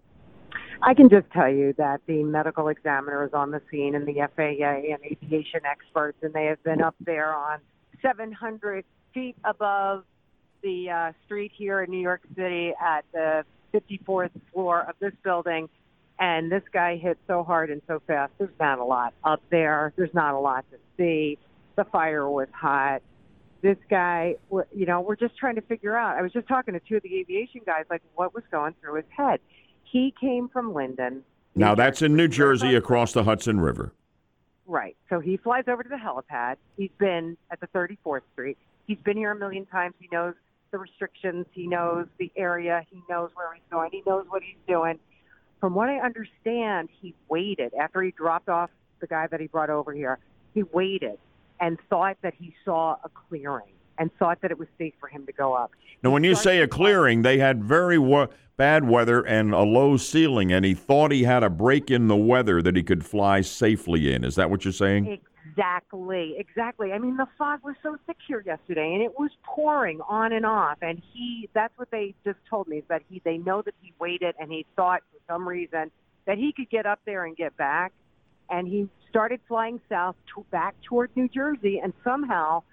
I 0.86 0.94
can 0.94 1.10
just 1.10 1.32
tell 1.32 1.50
you 1.50 1.74
that 1.78 2.02
the 2.08 2.24
medical 2.24 2.68
examiner 2.68 3.26
is 3.26 3.34
on 3.34 3.52
the 3.52 3.62
scene 3.72 3.96
and 3.96 4.06
the 4.06 4.16
FAA 4.36 4.92
and 4.94 5.00
aviation 5.06 5.62
experts, 5.66 6.18
and 6.22 6.34
they 6.34 6.46
have 6.46 6.62
been 6.64 6.82
up 6.82 6.96
there 7.00 7.34
on 7.34 7.60
700 8.02 8.84
feet 9.14 9.38
above 9.46 10.04
the 10.62 10.90
uh, 10.90 11.12
street 11.26 11.54
here 11.56 11.84
in 11.84 11.90
New 11.90 12.02
York 12.02 12.22
City 12.36 12.74
at 12.82 13.06
the 13.14 13.46
54th 13.74 14.32
floor 14.52 14.82
of 14.82 14.96
this 15.00 15.14
building. 15.24 15.70
And 16.20 16.52
this 16.52 16.64
guy 16.74 16.98
hit 16.98 17.18
so 17.28 17.44
hard 17.44 17.70
and 17.70 17.82
so 17.88 18.02
fast. 18.06 18.34
There's 18.38 18.50
not 18.60 18.80
a 18.80 18.86
lot 18.86 19.14
up 19.24 19.42
there. 19.50 19.94
There's 19.96 20.14
not 20.14 20.34
a 20.34 20.40
lot 20.40 20.66
to 20.72 20.78
see. 20.98 21.38
The 21.78 21.86
fire 21.86 22.30
was 22.30 22.50
hot. 22.52 23.02
This 23.62 23.78
guy, 23.90 24.36
you 24.76 24.86
know, 24.86 25.00
we're 25.00 25.16
just 25.16 25.38
trying 25.38 25.56
to 25.56 25.62
figure 25.62 25.96
out. 25.96 26.18
I 26.18 26.22
was 26.22 26.34
just 26.34 26.48
talking 26.50 26.74
to 26.74 26.82
two 26.82 26.98
of 26.98 27.04
the 27.04 27.16
aviation 27.20 27.62
guys, 27.66 27.86
like 27.90 28.02
what 28.16 28.36
was 28.36 28.44
going 28.52 28.76
through 28.82 28.96
his 28.96 29.06
head. 29.16 29.40
He 29.94 30.12
came 30.20 30.50
from 30.50 30.74
Linden. 30.74 31.24
Now 31.54 31.76
that's 31.76 32.02
in 32.02 32.16
New 32.16 32.28
Jersey 32.28 32.74
across 32.74 33.14
the 33.14 33.24
Hudson 33.26 33.62
River. 33.62 33.94
Right. 34.66 34.98
So 35.08 35.20
he 35.20 35.38
flies 35.38 35.66
over 35.68 35.84
to 35.84 35.90
the 35.90 35.98
helipad. 35.98 36.56
He's 36.76 36.90
been 36.98 37.38
at 37.52 37.60
the 37.60 37.68
34th 37.68 38.22
Street. 38.34 38.58
He's 38.88 38.98
been 38.98 39.18
here 39.18 39.34
a 39.34 39.36
million 39.36 39.68
times. 39.68 39.94
He 40.00 40.10
knows 40.12 40.34
the 40.72 40.80
restrictions. 40.80 41.46
He 41.52 41.68
knows 41.68 42.08
the 42.18 42.32
area. 42.36 42.84
He 42.90 43.04
knows 43.08 43.30
where 43.36 43.54
he's 43.54 43.62
going. 43.70 43.92
He 43.92 44.02
knows 44.08 44.26
what 44.30 44.42
he's 44.42 44.58
doing. 44.68 44.98
From 45.60 45.76
what 45.76 45.90
I 45.90 46.00
understand, 46.00 46.90
he 47.00 47.14
waited 47.30 47.76
after 47.80 48.02
he 48.02 48.10
dropped 48.10 48.50
off 48.50 48.72
the 49.00 49.06
guy 49.06 49.28
that 49.28 49.40
he 49.40 49.46
brought 49.46 49.70
over 49.70 49.94
here. 49.94 50.18
He 50.56 50.64
waited 50.64 51.20
and 51.60 51.78
thought 51.88 52.18
that 52.24 52.34
he 52.34 52.56
saw 52.66 52.96
a 53.04 53.10
clearing 53.10 53.73
and 53.98 54.12
thought 54.18 54.42
that 54.42 54.52
it 54.52 54.58
was 54.58 54.68
safe 54.78 54.94
for 55.00 55.08
him 55.08 55.26
to 55.26 55.32
go 55.32 55.54
up. 55.54 55.72
Now, 56.04 56.12
when 56.12 56.24
you 56.24 56.36
say 56.36 56.60
a 56.60 56.68
clearing, 56.68 57.22
they 57.22 57.38
had 57.38 57.64
very 57.64 57.98
wa- 57.98 58.28
bad 58.58 58.88
weather 58.88 59.22
and 59.22 59.54
a 59.54 59.62
low 59.62 59.98
ceiling, 59.98 60.52
and 60.52 60.66
he 60.66 60.74
thought 60.74 61.12
he 61.12 61.24
had 61.24 61.44
a 61.44 61.50
break 61.50 61.90
in 61.90 62.08
the 62.08 62.16
weather 62.16 62.62
that 62.62 62.76
he 62.76 62.84
could 62.84 63.06
fly 63.06 63.42
safely 63.42 64.14
in. 64.14 64.24
Is 64.24 64.36
that 64.36 64.50
what 64.50 64.66
you're 64.66 64.72
saying? 64.72 65.20
Exactly, 65.50 66.36
exactly. 66.38 66.94
I 66.94 67.00
mean, 67.00 67.18
the 67.18 67.28
fog 67.38 67.64
was 67.64 67.76
so 67.84 67.98
thick 68.08 68.18
here 68.28 68.44
yesterday, 68.46 68.94
and 68.94 69.04
it 69.04 69.20
was 69.20 69.30
pouring 69.44 70.02
on 70.08 70.34
and 70.34 70.46
off. 70.46 70.80
And 70.82 71.02
he—that's 71.14 71.78
what 71.78 71.92
they 71.92 72.16
just 72.26 72.40
told 72.50 72.68
me—is 72.68 72.84
that 72.88 73.04
he 73.10 73.22
they 73.24 73.38
know 73.38 73.62
that 73.62 73.76
he 73.82 73.94
waited, 74.00 74.36
and 74.40 74.52
he 74.52 74.66
thought 74.76 75.02
for 75.12 75.20
some 75.32 75.48
reason 75.48 75.92
that 76.26 76.38
he 76.38 76.54
could 76.54 76.70
get 76.70 76.86
up 76.86 77.00
there 77.06 77.26
and 77.26 77.36
get 77.36 77.56
back, 77.56 77.92
and 78.50 78.68
he 78.68 78.90
started 79.10 79.40
flying 79.48 79.80
south 79.90 80.16
to, 80.34 80.44
back 80.50 80.76
toward 80.82 81.12
New 81.16 81.28
Jersey, 81.28 81.80
and 81.84 81.94
somehow 82.04 82.64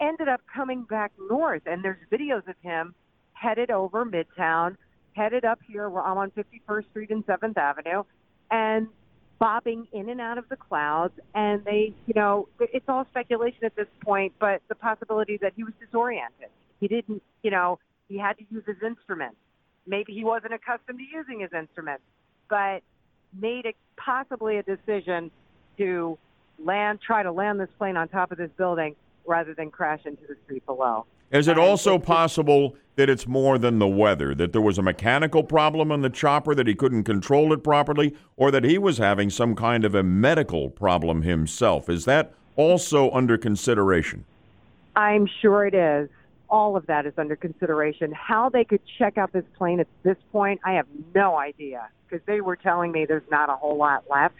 ended 0.00 0.28
up 0.28 0.40
coming 0.52 0.84
back 0.84 1.12
north. 1.30 1.62
And 1.66 1.84
there's 1.84 1.98
videos 2.10 2.46
of 2.48 2.54
him 2.62 2.94
headed 3.32 3.70
over 3.70 4.04
Midtown, 4.04 4.76
headed 5.14 5.44
up 5.44 5.60
here 5.66 5.88
where 5.88 6.02
I'm 6.02 6.18
on 6.18 6.30
51st 6.32 6.90
Street 6.90 7.10
and 7.10 7.26
7th 7.26 7.56
Avenue, 7.56 8.02
and 8.50 8.88
bobbing 9.38 9.86
in 9.92 10.08
and 10.08 10.20
out 10.20 10.38
of 10.38 10.48
the 10.48 10.56
clouds. 10.56 11.14
And 11.34 11.64
they, 11.64 11.94
you 12.06 12.14
know, 12.14 12.48
it's 12.58 12.88
all 12.88 13.06
speculation 13.10 13.64
at 13.64 13.76
this 13.76 13.88
point, 14.02 14.32
but 14.38 14.62
the 14.68 14.74
possibility 14.74 15.38
that 15.42 15.52
he 15.56 15.64
was 15.64 15.74
disoriented. 15.80 16.48
He 16.80 16.88
didn't, 16.88 17.22
you 17.42 17.50
know, 17.50 17.78
he 18.08 18.18
had 18.18 18.38
to 18.38 18.44
use 18.50 18.64
his 18.66 18.76
instruments. 18.84 19.36
Maybe 19.86 20.12
he 20.14 20.24
wasn't 20.24 20.52
accustomed 20.52 20.98
to 20.98 21.04
using 21.04 21.40
his 21.40 21.52
instruments, 21.52 22.02
but 22.48 22.82
made 23.38 23.66
a, 23.66 23.74
possibly 23.96 24.58
a 24.58 24.62
decision 24.62 25.30
to 25.78 26.18
land, 26.58 27.00
try 27.06 27.22
to 27.22 27.32
land 27.32 27.60
this 27.60 27.68
plane 27.78 27.96
on 27.96 28.08
top 28.08 28.32
of 28.32 28.38
this 28.38 28.50
building 28.56 28.96
rather 29.26 29.54
than 29.54 29.70
crash 29.70 30.00
into 30.04 30.22
the 30.28 30.36
street 30.44 30.64
below. 30.66 31.06
Is 31.30 31.48
it 31.48 31.58
also 31.58 31.98
possible 31.98 32.76
that 32.94 33.10
it's 33.10 33.26
more 33.26 33.58
than 33.58 33.78
the 33.78 33.88
weather, 33.88 34.34
that 34.34 34.52
there 34.52 34.60
was 34.60 34.78
a 34.78 34.82
mechanical 34.82 35.42
problem 35.42 35.92
on 35.92 36.00
the 36.00 36.10
chopper, 36.10 36.54
that 36.54 36.66
he 36.66 36.74
couldn't 36.74 37.04
control 37.04 37.52
it 37.52 37.62
properly, 37.62 38.14
or 38.36 38.50
that 38.50 38.64
he 38.64 38.78
was 38.78 38.98
having 38.98 39.28
some 39.28 39.54
kind 39.54 39.84
of 39.84 39.94
a 39.94 40.02
medical 40.02 40.70
problem 40.70 41.22
himself? 41.22 41.88
Is 41.88 42.04
that 42.04 42.32
also 42.54 43.10
under 43.10 43.36
consideration? 43.36 44.24
I'm 44.94 45.28
sure 45.42 45.66
it 45.66 45.74
is. 45.74 46.08
All 46.48 46.76
of 46.76 46.86
that 46.86 47.06
is 47.06 47.12
under 47.18 47.36
consideration. 47.36 48.12
How 48.12 48.48
they 48.48 48.64
could 48.64 48.80
check 48.98 49.18
out 49.18 49.32
this 49.32 49.44
plane 49.58 49.80
at 49.80 49.88
this 50.04 50.16
point, 50.32 50.60
I 50.64 50.74
have 50.74 50.86
no 51.14 51.36
idea 51.36 51.88
because 52.08 52.24
they 52.26 52.40
were 52.40 52.56
telling 52.56 52.92
me 52.92 53.04
there's 53.04 53.28
not 53.30 53.50
a 53.50 53.56
whole 53.56 53.76
lot 53.76 54.04
left. 54.08 54.36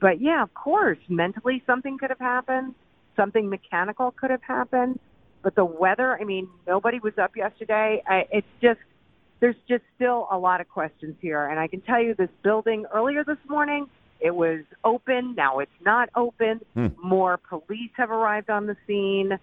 But 0.00 0.20
yeah, 0.20 0.42
of 0.42 0.54
course, 0.54 0.98
mentally 1.08 1.62
something 1.66 1.98
could 1.98 2.10
have 2.10 2.18
happened, 2.18 2.74
something 3.16 3.48
mechanical 3.48 4.10
could 4.12 4.30
have 4.30 4.42
happened. 4.42 4.98
But 5.42 5.54
the 5.54 5.64
weather, 5.64 6.16
I 6.20 6.24
mean, 6.24 6.48
nobody 6.66 7.00
was 7.00 7.18
up 7.18 7.36
yesterday. 7.36 8.02
I, 8.06 8.26
it's 8.30 8.46
just, 8.60 8.80
there's 9.40 9.56
just 9.68 9.82
still 9.96 10.28
a 10.30 10.38
lot 10.38 10.60
of 10.60 10.68
questions 10.68 11.16
here. 11.20 11.46
And 11.46 11.58
I 11.58 11.66
can 11.66 11.80
tell 11.80 12.00
you 12.00 12.14
this 12.14 12.30
building 12.42 12.86
earlier 12.94 13.24
this 13.24 13.38
morning, 13.48 13.88
it 14.20 14.34
was 14.34 14.60
open. 14.84 15.34
Now 15.34 15.58
it's 15.58 15.70
not 15.84 16.10
open. 16.14 16.60
Hmm. 16.74 16.88
More 17.02 17.38
police 17.38 17.90
have 17.94 18.10
arrived 18.10 18.50
on 18.50 18.66
the 18.66 18.76
scene. 18.86 19.38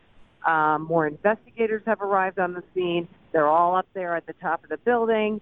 Um, 0.48 0.84
more 0.84 1.06
investigators 1.06 1.84
have 1.86 2.02
arrived 2.02 2.40
on 2.40 2.54
the 2.54 2.64
scene. 2.74 3.10
They're 3.34 3.48
all 3.48 3.76
up 3.76 3.88
there 3.94 4.16
at 4.16 4.26
the 4.26 4.34
top 4.34 4.64
of 4.64 4.70
the 4.70 4.78
building. 4.78 5.42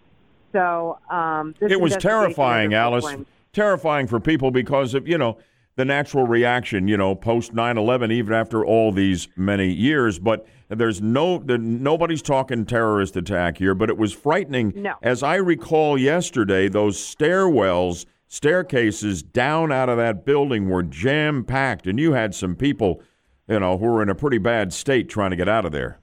So 0.53 0.97
um, 1.09 1.53
it 1.61 1.79
was 1.79 1.95
terrifying, 1.97 2.73
Alice. 2.73 3.05
Terrifying 3.53 4.07
for 4.07 4.19
people 4.19 4.49
because 4.49 4.93
of, 4.93 5.07
you 5.07 5.17
know, 5.17 5.37
the 5.77 5.85
natural 5.85 6.25
reaction, 6.25 6.87
you 6.87 6.97
know, 6.97 7.15
post 7.15 7.53
9/11 7.53 8.11
even 8.11 8.33
after 8.33 8.65
all 8.65 8.91
these 8.91 9.29
many 9.37 9.71
years, 9.71 10.19
but 10.19 10.45
there's 10.69 11.01
no 11.01 11.37
there, 11.37 11.59
nobody's 11.59 12.21
talking 12.21 12.65
terrorist 12.65 13.15
attack 13.15 13.59
here, 13.59 13.73
but 13.73 13.89
it 13.89 13.97
was 13.97 14.11
frightening 14.11 14.73
No. 14.75 14.95
as 15.01 15.23
I 15.23 15.35
recall 15.35 15.97
yesterday 15.97 16.67
those 16.67 16.97
stairwells, 16.97 18.05
staircases 18.27 19.21
down 19.21 19.71
out 19.71 19.87
of 19.87 19.97
that 19.97 20.25
building 20.25 20.67
were 20.67 20.83
jam 20.83 21.43
packed 21.43 21.85
and 21.85 21.99
you 21.99 22.13
had 22.13 22.33
some 22.33 22.55
people, 22.55 23.01
you 23.47 23.59
know, 23.59 23.77
who 23.77 23.85
were 23.85 24.01
in 24.01 24.09
a 24.09 24.15
pretty 24.15 24.39
bad 24.39 24.73
state 24.73 25.07
trying 25.07 25.29
to 25.29 25.37
get 25.37 25.47
out 25.47 25.63
of 25.63 25.71
there. 25.71 25.99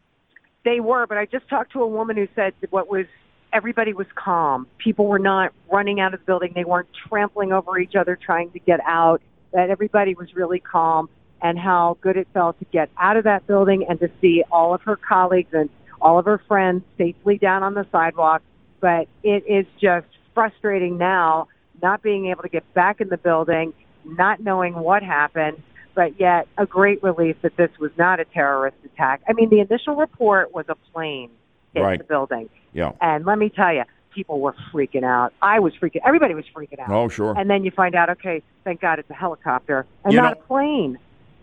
They 0.65 0.79
were, 0.79 1.07
but 1.07 1.19
I 1.19 1.27
just 1.27 1.49
talked 1.49 1.73
to 1.73 1.83
a 1.83 1.87
woman 1.87 2.17
who 2.17 2.29
said 2.37 2.55
that 2.61 2.73
what 2.73 2.89
was 2.89 3.07
everybody 3.53 3.93
was 3.93 4.07
calm. 4.15 4.67
People 4.79 5.07
were 5.07 5.19
not 5.19 5.53
running 5.71 6.01
out 6.01 6.15
of 6.15 6.21
the 6.21 6.27
building. 6.27 6.53
They 6.55 6.65
weren't 6.65 6.89
trampling 7.09 7.53
over 7.53 7.79
each 7.79 7.95
other 7.97 8.17
trying 8.17 8.51
to 8.53 8.59
get 8.61 8.81
out. 8.87 9.21
That 9.55 9.71
everybody 9.71 10.15
was 10.15 10.35
really 10.35 10.61
calm 10.61 11.09
and 11.41 11.59
how 11.59 11.97
good 12.01 12.17
it 12.17 12.29
felt 12.35 12.59
to 12.59 12.65
get 12.67 12.91
out 12.99 13.17
of 13.17 13.25
that 13.25 13.47
building 13.47 13.87
and 13.89 13.99
to 14.01 14.11
see 14.21 14.43
all 14.51 14.75
of 14.75 14.83
her 14.83 14.97
colleagues 14.97 15.53
and 15.53 15.71
all 16.01 16.19
of 16.19 16.27
her 16.27 16.39
friends 16.47 16.83
safely 16.99 17.39
down 17.39 17.63
on 17.63 17.75
the 17.75 17.87
sidewalk. 17.91 18.43
But 18.81 19.09
it 19.23 19.45
is 19.47 19.67
just 19.81 20.07
frustrating 20.35 20.99
now 20.99 21.49
not 21.83 22.03
being 22.03 22.27
able 22.27 22.43
to 22.43 22.49
get 22.49 22.75
back 22.75 23.01
in 23.01 23.09
the 23.09 23.17
building, 23.17 23.73
not 24.05 24.41
knowing 24.41 24.75
what 24.75 25.03
happened, 25.03 25.63
but 25.95 26.19
yet 26.19 26.49
a 26.59 26.67
great 26.67 27.03
relief 27.03 27.37
that 27.43 27.57
this 27.57 27.71
was 27.79 27.91
not 27.97 28.21
a 28.21 28.25
terrorist 28.25 28.77
attack. 28.85 29.23
I 29.29 29.33
mean, 29.33 29.51
the 29.51 29.61
initial 29.61 29.97
report 29.97 30.55
was 30.55 30.67
a 30.69 30.75
plane 30.93 31.31
hit 31.73 31.83
Right. 31.83 31.99
the 31.99 32.05
building. 32.05 32.49
Yeah. 32.73 32.93
And 33.01 33.25
let 33.25 33.39
me 33.39 33.51
tell 33.51 33.73
you, 33.73 33.85
people 34.15 34.41
were 34.41 34.55
freaking 34.73 35.05
out. 35.05 35.33
I 35.43 35.61
was 35.61 35.73
freaking. 35.75 36.01
Everybody 36.05 36.35
was 36.35 36.45
freaking 36.55 36.79
out. 36.79 36.91
Oh, 36.91 37.09
sure. 37.09 37.35
And 37.37 37.51
then 37.51 37.65
you 37.65 37.71
find 37.71 37.95
out, 37.95 38.09
okay, 38.11 38.43
thank 38.65 38.81
God 38.81 38.99
it's 38.99 39.11
a 39.11 39.15
helicopter 39.15 39.87
and 40.05 40.13
You 40.13 40.21
not 40.21 40.37
know- 40.37 40.41
a 40.43 40.47
plane. 40.47 40.99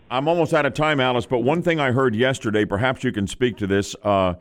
I'm 0.09 0.27
almost 0.27 0.53
out 0.53 0.65
of 0.65 0.73
time, 0.73 0.99
Alice, 0.99 1.25
but 1.25 1.39
one 1.39 1.61
thing 1.61 1.79
I 1.79 1.91
heard 1.91 2.15
yesterday, 2.15 2.65
perhaps 2.65 3.01
you 3.01 3.13
can 3.13 3.27
speak 3.27 3.55
to 3.57 3.67
this, 3.67 3.95
uh, 4.03 4.33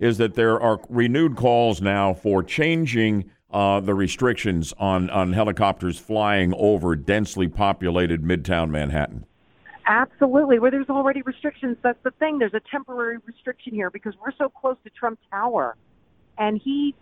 is 0.00 0.16
that 0.16 0.34
there 0.34 0.58
are 0.58 0.80
renewed 0.88 1.36
calls 1.36 1.82
now 1.82 2.14
for 2.14 2.42
changing 2.42 3.30
uh, 3.50 3.80
the 3.80 3.92
restrictions 3.94 4.72
on, 4.78 5.10
on 5.10 5.34
helicopters 5.34 5.98
flying 5.98 6.54
over 6.56 6.96
densely 6.96 7.46
populated 7.46 8.22
midtown 8.22 8.70
Manhattan. 8.70 9.26
Absolutely. 9.84 10.58
Where 10.58 10.70
there's 10.70 10.88
already 10.88 11.20
restrictions, 11.20 11.76
that's 11.82 12.02
the 12.04 12.10
thing. 12.12 12.38
There's 12.38 12.54
a 12.54 12.60
temporary 12.70 13.18
restriction 13.26 13.74
here 13.74 13.90
because 13.90 14.14
we're 14.24 14.32
so 14.38 14.48
close 14.48 14.76
to 14.84 14.90
Trump 14.90 15.18
Tower. 15.30 15.76
And 16.38 16.58
he, 16.62 16.94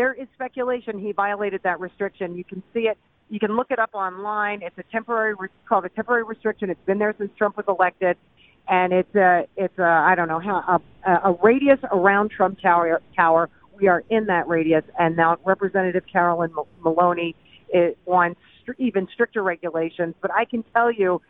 there 0.00 0.14
is 0.14 0.26
speculation 0.32 0.98
he 0.98 1.12
violated 1.12 1.60
that 1.62 1.78
restriction. 1.78 2.34
You 2.34 2.42
can 2.42 2.62
see 2.72 2.88
it. 2.88 2.96
You 3.28 3.38
can 3.38 3.54
look 3.54 3.70
it 3.70 3.78
up 3.78 3.90
online. 3.92 4.62
It's 4.62 4.78
a 4.78 4.82
temporary, 4.90 5.34
called 5.68 5.84
a 5.84 5.90
temporary 5.90 6.22
restriction. 6.22 6.70
It's 6.70 6.86
been 6.86 6.98
there 6.98 7.14
since 7.18 7.30
Trump 7.36 7.58
was 7.58 7.66
elected. 7.68 8.16
And 8.66 8.94
it's 8.94 9.14
a, 9.14 9.46
it's 9.58 9.78
a, 9.78 9.84
I 9.84 10.14
don't 10.14 10.28
know 10.28 10.40
how, 10.40 10.80
a, 11.06 11.10
a 11.30 11.36
radius 11.42 11.80
around 11.92 12.30
Trump 12.30 12.60
Tower, 12.62 13.02
Tower. 13.14 13.50
We 13.78 13.88
are 13.88 14.02
in 14.08 14.24
that 14.28 14.48
radius. 14.48 14.84
And 14.98 15.16
now 15.16 15.36
Representative 15.44 16.04
Carolyn 16.10 16.54
Mal- 16.54 16.66
Maloney 16.82 17.36
it 17.68 17.98
wants 18.06 18.40
even 18.78 19.06
stricter 19.12 19.42
regulations. 19.42 20.14
But 20.22 20.30
I 20.32 20.46
can 20.46 20.64
tell 20.72 20.90
you, 20.90 21.20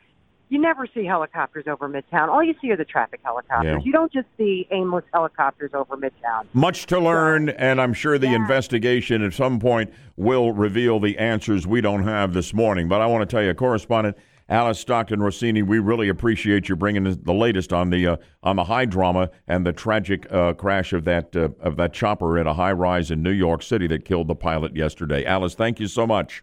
you 0.51 0.61
never 0.61 0.87
see 0.93 1.05
helicopters 1.05 1.67
over 1.69 1.89
Midtown. 1.89 2.29
All 2.29 2.43
you 2.43 2.55
see 2.61 2.71
are 2.73 2.77
the 2.77 2.85
traffic 2.85 3.21
helicopters. 3.23 3.79
Yeah. 3.79 3.85
You 3.85 3.93
don't 3.93 4.13
just 4.13 4.27
see 4.37 4.67
aimless 4.73 5.05
helicopters 5.15 5.71
over 5.73 5.97
Midtown. 5.97 6.45
Much 6.53 6.87
to 6.87 6.99
learn, 6.99 7.51
and 7.51 7.81
I'm 7.81 7.95
sure 7.95 8.19
the 8.19 8.35
investigation 8.35 9.23
at 9.23 9.33
some 9.33 9.61
point 9.61 9.93
will 10.17 10.53
reveal 10.53 10.99
the 10.99 11.17
answers 11.19 11.69
we 11.69 11.81
don't 11.81 12.03
have 12.03 12.35
this 12.35 12.53
morning. 12.53 12.89
But 12.89 13.01
I 13.01 13.07
want 13.07 13.23
to 13.23 13.33
tell 13.33 13.45
you, 13.45 13.55
correspondent 13.55 14.17
Alice 14.49 14.81
Stockton 14.81 15.23
Rossini, 15.23 15.63
we 15.63 15.79
really 15.79 16.09
appreciate 16.09 16.69
you 16.69 16.75
bringing 16.75 17.05
the 17.05 17.33
latest 17.33 17.73
on 17.73 17.91
the 17.91 18.09
uh, 18.09 18.17
on 18.43 18.57
the 18.57 18.65
high 18.65 18.87
drama 18.87 19.31
and 19.47 19.65
the 19.65 19.73
tragic 19.73 20.31
uh, 20.33 20.53
crash 20.55 20.93
of 20.93 21.05
that 21.05 21.37
uh, 21.37 21.51
of 21.61 21.77
that 21.77 21.93
chopper 21.93 22.37
in 22.37 22.49
a 22.49 22.55
high 22.55 22.73
rise 22.73 23.13
in 23.13 23.23
New 23.23 23.31
York 23.31 23.63
City 23.63 23.87
that 23.87 24.05
killed 24.05 24.27
the 24.27 24.35
pilot 24.35 24.75
yesterday. 24.75 25.25
Alice, 25.25 25.55
thank 25.55 25.79
you 25.79 25.87
so 25.87 26.09
much. 26.09 26.43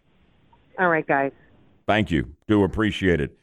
All 0.79 0.87
right, 0.87 1.05
guys. 1.05 1.33
Thank 1.85 2.09
you. 2.09 2.33
Do 2.47 2.63
appreciate 2.63 3.19
it. 3.19 3.37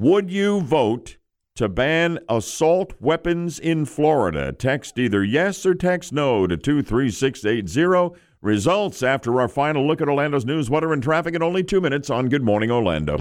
Would 0.00 0.30
you 0.30 0.60
vote 0.60 1.16
to 1.56 1.68
ban 1.68 2.20
assault 2.28 2.92
weapons 3.00 3.58
in 3.58 3.84
Florida? 3.84 4.52
Text 4.52 4.96
either 4.96 5.24
yes 5.24 5.66
or 5.66 5.74
text 5.74 6.12
no 6.12 6.46
to 6.46 6.56
23680. 6.56 8.16
Results 8.40 9.02
after 9.02 9.40
our 9.40 9.48
final 9.48 9.84
look 9.84 10.00
at 10.00 10.08
Orlando's 10.08 10.44
news, 10.44 10.70
weather, 10.70 10.92
and 10.92 11.02
traffic 11.02 11.34
in 11.34 11.42
only 11.42 11.64
two 11.64 11.80
minutes 11.80 12.10
on 12.10 12.28
Good 12.28 12.44
Morning 12.44 12.70
Orlando. 12.70 13.18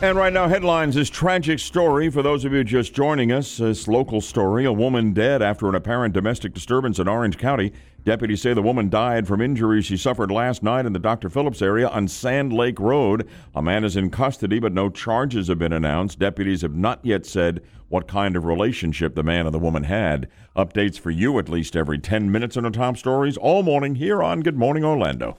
And 0.00 0.16
right 0.16 0.32
now, 0.32 0.48
headlines 0.48 0.94
this 0.94 1.10
tragic 1.10 1.58
story 1.58 2.08
for 2.08 2.22
those 2.22 2.46
of 2.46 2.54
you 2.54 2.64
just 2.64 2.94
joining 2.94 3.30
us. 3.30 3.58
This 3.58 3.86
local 3.86 4.22
story 4.22 4.64
a 4.64 4.72
woman 4.72 5.12
dead 5.12 5.42
after 5.42 5.68
an 5.68 5.74
apparent 5.74 6.14
domestic 6.14 6.54
disturbance 6.54 6.98
in 6.98 7.08
Orange 7.08 7.36
County. 7.36 7.74
Deputies 8.04 8.42
say 8.42 8.52
the 8.52 8.62
woman 8.62 8.88
died 8.88 9.28
from 9.28 9.40
injuries 9.40 9.86
she 9.86 9.96
suffered 9.96 10.32
last 10.32 10.62
night 10.62 10.86
in 10.86 10.92
the 10.92 10.98
Dr. 10.98 11.28
Phillips 11.28 11.62
area 11.62 11.86
on 11.88 12.08
Sand 12.08 12.52
Lake 12.52 12.80
Road. 12.80 13.28
A 13.54 13.62
man 13.62 13.84
is 13.84 13.96
in 13.96 14.10
custody, 14.10 14.58
but 14.58 14.72
no 14.72 14.90
charges 14.90 15.46
have 15.46 15.60
been 15.60 15.72
announced. 15.72 16.18
Deputies 16.18 16.62
have 16.62 16.74
not 16.74 16.98
yet 17.04 17.24
said 17.24 17.62
what 17.88 18.08
kind 18.08 18.34
of 18.34 18.44
relationship 18.44 19.14
the 19.14 19.22
man 19.22 19.46
and 19.46 19.54
the 19.54 19.58
woman 19.60 19.84
had. 19.84 20.28
Updates 20.56 20.98
for 20.98 21.10
you 21.10 21.38
at 21.38 21.48
least 21.48 21.76
every 21.76 21.98
10 21.98 22.32
minutes 22.32 22.56
on 22.56 22.64
the 22.64 22.70
top 22.70 22.96
stories 22.96 23.36
all 23.36 23.62
morning 23.62 23.94
here 23.94 24.20
on 24.20 24.40
Good 24.40 24.56
Morning 24.56 24.84
Orlando. 24.84 25.38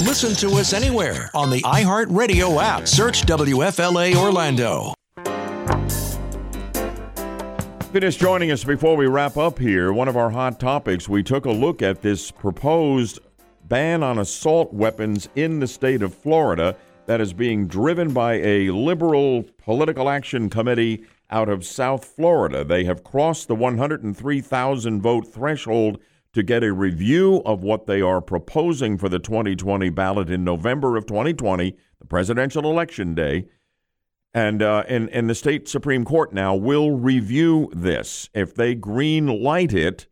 Listen 0.00 0.34
to 0.36 0.56
us 0.56 0.72
anywhere 0.72 1.30
on 1.34 1.50
the 1.50 1.60
iHeartRadio 1.60 2.60
app. 2.62 2.88
Search 2.88 3.22
WFLA 3.22 4.16
Orlando. 4.16 4.94
If 7.94 8.18
joining 8.18 8.50
us 8.50 8.64
before 8.64 8.96
we 8.96 9.06
wrap 9.06 9.36
up 9.36 9.58
here, 9.58 9.92
one 9.92 10.08
of 10.08 10.16
our 10.16 10.30
hot 10.30 10.58
topics, 10.58 11.10
we 11.10 11.22
took 11.22 11.44
a 11.44 11.50
look 11.50 11.82
at 11.82 12.00
this 12.00 12.30
proposed 12.30 13.20
ban 13.64 14.02
on 14.02 14.18
assault 14.18 14.72
weapons 14.72 15.28
in 15.36 15.60
the 15.60 15.66
state 15.68 16.02
of 16.02 16.14
Florida 16.14 16.74
that 17.06 17.20
is 17.20 17.32
being 17.32 17.68
driven 17.68 18.12
by 18.12 18.40
a 18.40 18.70
liberal 18.70 19.44
political 19.58 20.08
action 20.08 20.48
committee 20.48 21.04
out 21.30 21.50
of 21.50 21.66
South 21.66 22.04
Florida. 22.04 22.64
They 22.64 22.82
have 22.84 23.04
crossed 23.04 23.46
the 23.46 23.54
103,000 23.54 25.02
vote 25.02 25.28
threshold 25.28 26.00
to 26.32 26.42
get 26.42 26.64
a 26.64 26.72
review 26.72 27.42
of 27.44 27.62
what 27.62 27.86
they 27.86 28.00
are 28.00 28.22
proposing 28.22 28.96
for 28.98 29.10
the 29.10 29.20
2020 29.20 29.90
ballot 29.90 30.30
in 30.30 30.42
November 30.42 30.96
of 30.96 31.06
2020, 31.06 31.76
the 32.00 32.06
presidential 32.06 32.64
election 32.64 33.14
day. 33.14 33.46
And, 34.34 34.62
uh, 34.62 34.84
and, 34.88 35.10
and 35.10 35.28
the 35.28 35.34
state 35.34 35.68
Supreme 35.68 36.04
Court 36.04 36.32
now 36.32 36.54
will 36.54 36.92
review 36.92 37.70
this. 37.74 38.30
If 38.32 38.54
they 38.54 38.74
green 38.74 39.26
light 39.26 39.74
it, 39.74 40.06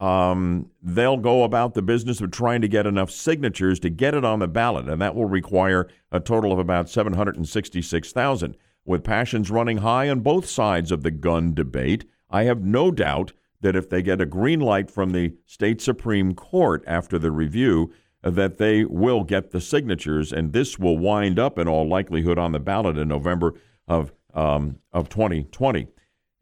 um, 0.00 0.70
they'll 0.82 1.16
go 1.16 1.44
about 1.44 1.74
the 1.74 1.82
business 1.82 2.20
of 2.20 2.30
trying 2.30 2.60
to 2.60 2.68
get 2.68 2.86
enough 2.86 3.10
signatures 3.10 3.80
to 3.80 3.90
get 3.90 4.14
it 4.14 4.24
on 4.24 4.38
the 4.38 4.48
ballot, 4.48 4.88
and 4.88 5.00
that 5.00 5.14
will 5.14 5.24
require 5.24 5.88
a 6.12 6.20
total 6.20 6.52
of 6.52 6.58
about 6.58 6.88
766,000. 6.88 8.56
With 8.84 9.02
passions 9.02 9.50
running 9.50 9.78
high 9.78 10.10
on 10.10 10.20
both 10.20 10.46
sides 10.46 10.92
of 10.92 11.02
the 11.02 11.10
gun 11.10 11.54
debate, 11.54 12.04
I 12.28 12.44
have 12.44 12.62
no 12.62 12.90
doubt 12.90 13.32
that 13.62 13.76
if 13.76 13.88
they 13.88 14.02
get 14.02 14.20
a 14.20 14.26
green 14.26 14.60
light 14.60 14.90
from 14.90 15.12
the 15.12 15.34
state 15.46 15.80
Supreme 15.80 16.34
Court 16.34 16.84
after 16.86 17.18
the 17.18 17.30
review, 17.30 17.90
that 18.30 18.58
they 18.58 18.84
will 18.84 19.22
get 19.22 19.50
the 19.50 19.60
signatures, 19.60 20.32
and 20.32 20.52
this 20.52 20.78
will 20.78 20.98
wind 20.98 21.38
up 21.38 21.58
in 21.58 21.68
all 21.68 21.86
likelihood 21.86 22.38
on 22.38 22.52
the 22.52 22.58
ballot 22.58 22.96
in 22.96 23.08
November 23.08 23.54
of 23.86 24.12
um, 24.32 24.78
of 24.92 25.08
2020. 25.08 25.86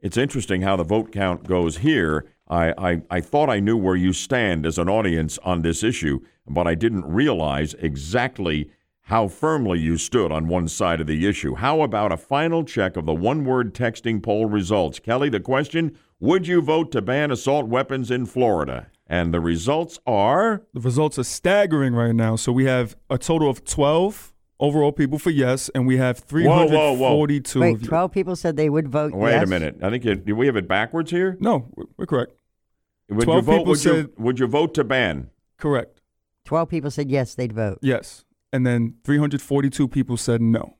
It's 0.01 0.17
interesting 0.17 0.63
how 0.63 0.77
the 0.77 0.85
vote 0.85 1.13
count 1.13 1.45
goes 1.45 1.79
here. 1.79 2.27
I, 2.49 2.73
I, 2.77 3.03
I 3.11 3.21
thought 3.21 3.51
I 3.51 3.61
knew 3.61 3.77
where 3.77 3.97
you 3.97 4.13
stand 4.13 4.67
as 4.67 4.79
an 4.79 4.89
audience 4.89 5.39
on 5.45 5.63
this 5.63 5.83
issue, 5.83 6.21
but 6.47 6.67
I 6.67 6.75
didn't 6.75 7.05
realize 7.05 7.75
exactly 7.75 8.71
how 9.07 9.29
firmly 9.29 9.79
you 9.79 9.97
stood 9.97 10.33
on 10.33 10.49
one 10.49 10.69
side 10.69 11.01
of 11.01 11.07
the 11.07 11.27
issue. 11.27 11.55
How 11.55 11.83
about 11.83 12.13
a 12.13 12.17
final 12.17 12.65
check 12.65 12.97
of 12.97 13.07
the 13.07 13.15
one 13.15 13.45
word 13.45 13.75
texting 13.75 14.23
poll 14.23 14.47
results? 14.47 14.99
Kelly, 14.99 15.29
the 15.29 15.41
question 15.41 15.97
Would 16.21 16.47
you 16.47 16.63
vote 16.63 16.93
to 16.93 17.03
ban 17.03 17.31
assault 17.31 17.67
weapons 17.67 18.11
in 18.11 18.27
Florida? 18.27 18.89
And 19.07 19.35
the 19.35 19.41
results 19.41 19.99
are 20.07 20.63
The 20.75 20.81
results 20.81 21.19
are 21.19 21.25
staggering 21.25 21.95
right 21.95 22.15
now. 22.15 22.37
So 22.37 22.53
we 22.53 22.65
have 22.67 22.97
a 23.11 23.19
total 23.19 23.51
of 23.51 23.65
12 23.65 24.33
overall 24.61 24.93
people 24.93 25.19
for 25.19 25.31
yes, 25.31 25.69
and 25.75 25.87
we 25.87 25.97
have 25.97 26.21
Whoa, 26.31 26.43
whoa, 26.67 26.93
whoa. 26.93 27.27
342 27.27 27.61
Wait, 27.61 27.75
of 27.75 27.83
you. 27.83 27.89
12 27.89 28.13
people 28.13 28.37
said 28.37 28.57
they 28.57 28.71
would 28.71 28.89
vote 28.89 29.13
Wait 29.13 29.33
yes. 29.33 29.43
a 29.43 29.47
minute. 29.47 29.77
I 29.83 29.91
think 29.91 30.05
you, 30.05 30.15
do 30.15 30.37
we 30.37 30.47
have 30.47 30.57
it 30.57 30.69
backwards 30.69 31.11
here? 31.11 31.37
No, 31.41 31.69
we're- 31.75 31.89
we're 31.97 32.07
correct. 32.07 32.33
Would 33.09 33.25
12 33.25 33.37
you 33.39 33.43
vote, 33.43 33.53
people 33.59 33.65
would, 33.73 33.85
you, 33.85 33.93
said- 33.93 34.11
would 34.19 34.39
you 34.39 34.47
vote 34.47 34.73
to 34.75 34.85
ban? 34.85 35.31
Correct. 35.59 36.01
12 36.45 36.69
people 36.69 36.91
said 36.91 37.11
yes, 37.11 37.35
they'd 37.35 37.53
vote. 37.53 37.79
Yes. 37.83 38.25
And 38.53 38.65
then 38.67 38.95
342 39.05 39.89
people 39.89 40.17
said 40.17 40.41
no. 40.41 40.77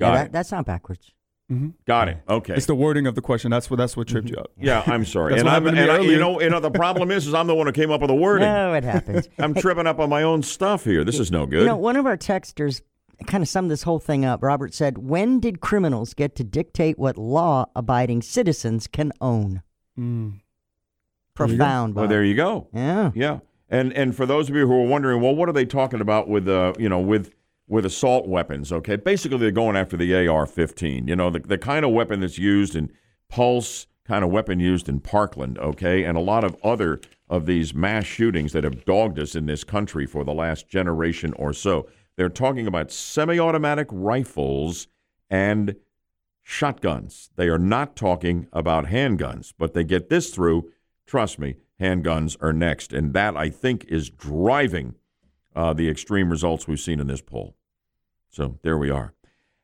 Got 0.00 0.06
Yeah, 0.06 0.12
it. 0.12 0.16
that- 0.24 0.32
that's 0.32 0.50
not 0.52 0.64
backwards. 0.66 1.12
Mm-hmm. 1.52 1.68
Got 1.86 2.08
it. 2.08 2.18
Okay. 2.28 2.54
It's 2.54 2.66
the 2.66 2.74
wording 2.74 3.06
of 3.06 3.14
the 3.14 3.20
question. 3.20 3.50
That's 3.50 3.68
what 3.70 3.76
that's 3.76 3.96
what 3.96 4.08
tripped 4.08 4.30
you 4.30 4.36
up. 4.36 4.52
Yeah, 4.58 4.82
I'm 4.86 5.04
sorry. 5.04 5.38
And 5.38 5.48
I'm, 5.48 5.66
and 5.66 5.78
I, 5.78 6.00
you 6.00 6.18
know, 6.18 6.40
you 6.40 6.48
know, 6.48 6.60
the 6.60 6.70
problem 6.70 7.10
is, 7.10 7.26
is 7.26 7.34
I'm 7.34 7.46
the 7.46 7.54
one 7.54 7.66
who 7.66 7.72
came 7.72 7.90
up 7.90 8.00
with 8.00 8.08
the 8.08 8.14
wording. 8.14 8.48
No, 8.48 8.72
it 8.74 8.84
happens. 8.84 9.28
I'm 9.38 9.54
tripping 9.54 9.86
up 9.86 9.98
on 9.98 10.08
my 10.08 10.22
own 10.22 10.42
stuff 10.42 10.84
here. 10.84 11.04
This 11.04 11.18
is 11.18 11.30
no 11.30 11.44
good. 11.44 11.60
You 11.60 11.66
know, 11.66 11.76
one 11.76 11.96
of 11.96 12.06
our 12.06 12.16
texters 12.16 12.80
kind 13.26 13.42
of 13.42 13.48
summed 13.48 13.70
this 13.70 13.82
whole 13.82 13.98
thing 13.98 14.24
up. 14.24 14.42
Robert 14.42 14.72
said, 14.72 14.98
When 14.98 15.40
did 15.40 15.60
criminals 15.60 16.14
get 16.14 16.34
to 16.36 16.44
dictate 16.44 16.98
what 16.98 17.18
law 17.18 17.66
abiding 17.76 18.22
citizens 18.22 18.86
can 18.86 19.12
own? 19.20 19.62
Mm. 19.98 20.40
Profound. 21.34 21.94
Well, 21.94 22.08
there 22.08 22.24
you 22.24 22.34
go. 22.34 22.68
Yeah. 22.72 23.10
Yeah. 23.14 23.38
And 23.68 23.92
and 23.94 24.14
for 24.14 24.26
those 24.26 24.50
of 24.50 24.56
you 24.56 24.66
who 24.66 24.74
are 24.74 24.86
wondering, 24.86 25.22
well, 25.22 25.34
what 25.34 25.48
are 25.48 25.52
they 25.52 25.64
talking 25.64 26.00
about 26.00 26.28
with 26.28 26.46
uh, 26.48 26.74
you 26.78 26.88
know, 26.88 27.00
with 27.00 27.32
with 27.66 27.86
assault 27.86 28.26
weapons? 28.28 28.72
Okay, 28.72 28.96
basically 28.96 29.38
they're 29.38 29.50
going 29.50 29.76
after 29.76 29.96
the 29.96 30.14
AR-15. 30.14 31.08
You 31.08 31.16
know, 31.16 31.30
the 31.30 31.40
the 31.40 31.58
kind 31.58 31.84
of 31.84 31.92
weapon 31.92 32.20
that's 32.20 32.38
used 32.38 32.76
in 32.76 32.90
Pulse, 33.28 33.86
kind 34.06 34.24
of 34.24 34.30
weapon 34.30 34.60
used 34.60 34.88
in 34.88 35.00
Parkland. 35.00 35.58
Okay, 35.58 36.04
and 36.04 36.16
a 36.16 36.20
lot 36.20 36.44
of 36.44 36.56
other 36.62 37.00
of 37.28 37.46
these 37.46 37.72
mass 37.74 38.04
shootings 38.04 38.52
that 38.52 38.64
have 38.64 38.84
dogged 38.84 39.18
us 39.18 39.34
in 39.34 39.46
this 39.46 39.64
country 39.64 40.06
for 40.06 40.22
the 40.22 40.34
last 40.34 40.68
generation 40.68 41.32
or 41.34 41.52
so. 41.52 41.88
They're 42.16 42.28
talking 42.28 42.66
about 42.66 42.92
semi-automatic 42.92 43.86
rifles 43.90 44.86
and 45.30 45.76
shotguns. 46.42 47.30
They 47.36 47.48
are 47.48 47.58
not 47.58 47.96
talking 47.96 48.48
about 48.52 48.86
handguns, 48.86 49.54
but 49.56 49.72
they 49.72 49.84
get 49.84 50.10
this 50.10 50.30
through. 50.30 50.70
Trust 51.06 51.38
me, 51.38 51.56
handguns 51.80 52.36
are 52.40 52.52
next. 52.52 52.92
And 52.92 53.14
that, 53.14 53.36
I 53.36 53.48
think, 53.48 53.86
is 53.88 54.10
driving 54.10 54.94
uh, 55.54 55.72
the 55.72 55.88
extreme 55.88 56.30
results 56.30 56.66
we've 56.66 56.80
seen 56.80 57.00
in 57.00 57.06
this 57.06 57.20
poll. 57.20 57.54
So 58.30 58.58
there 58.62 58.78
we 58.78 58.90
are. 58.90 59.14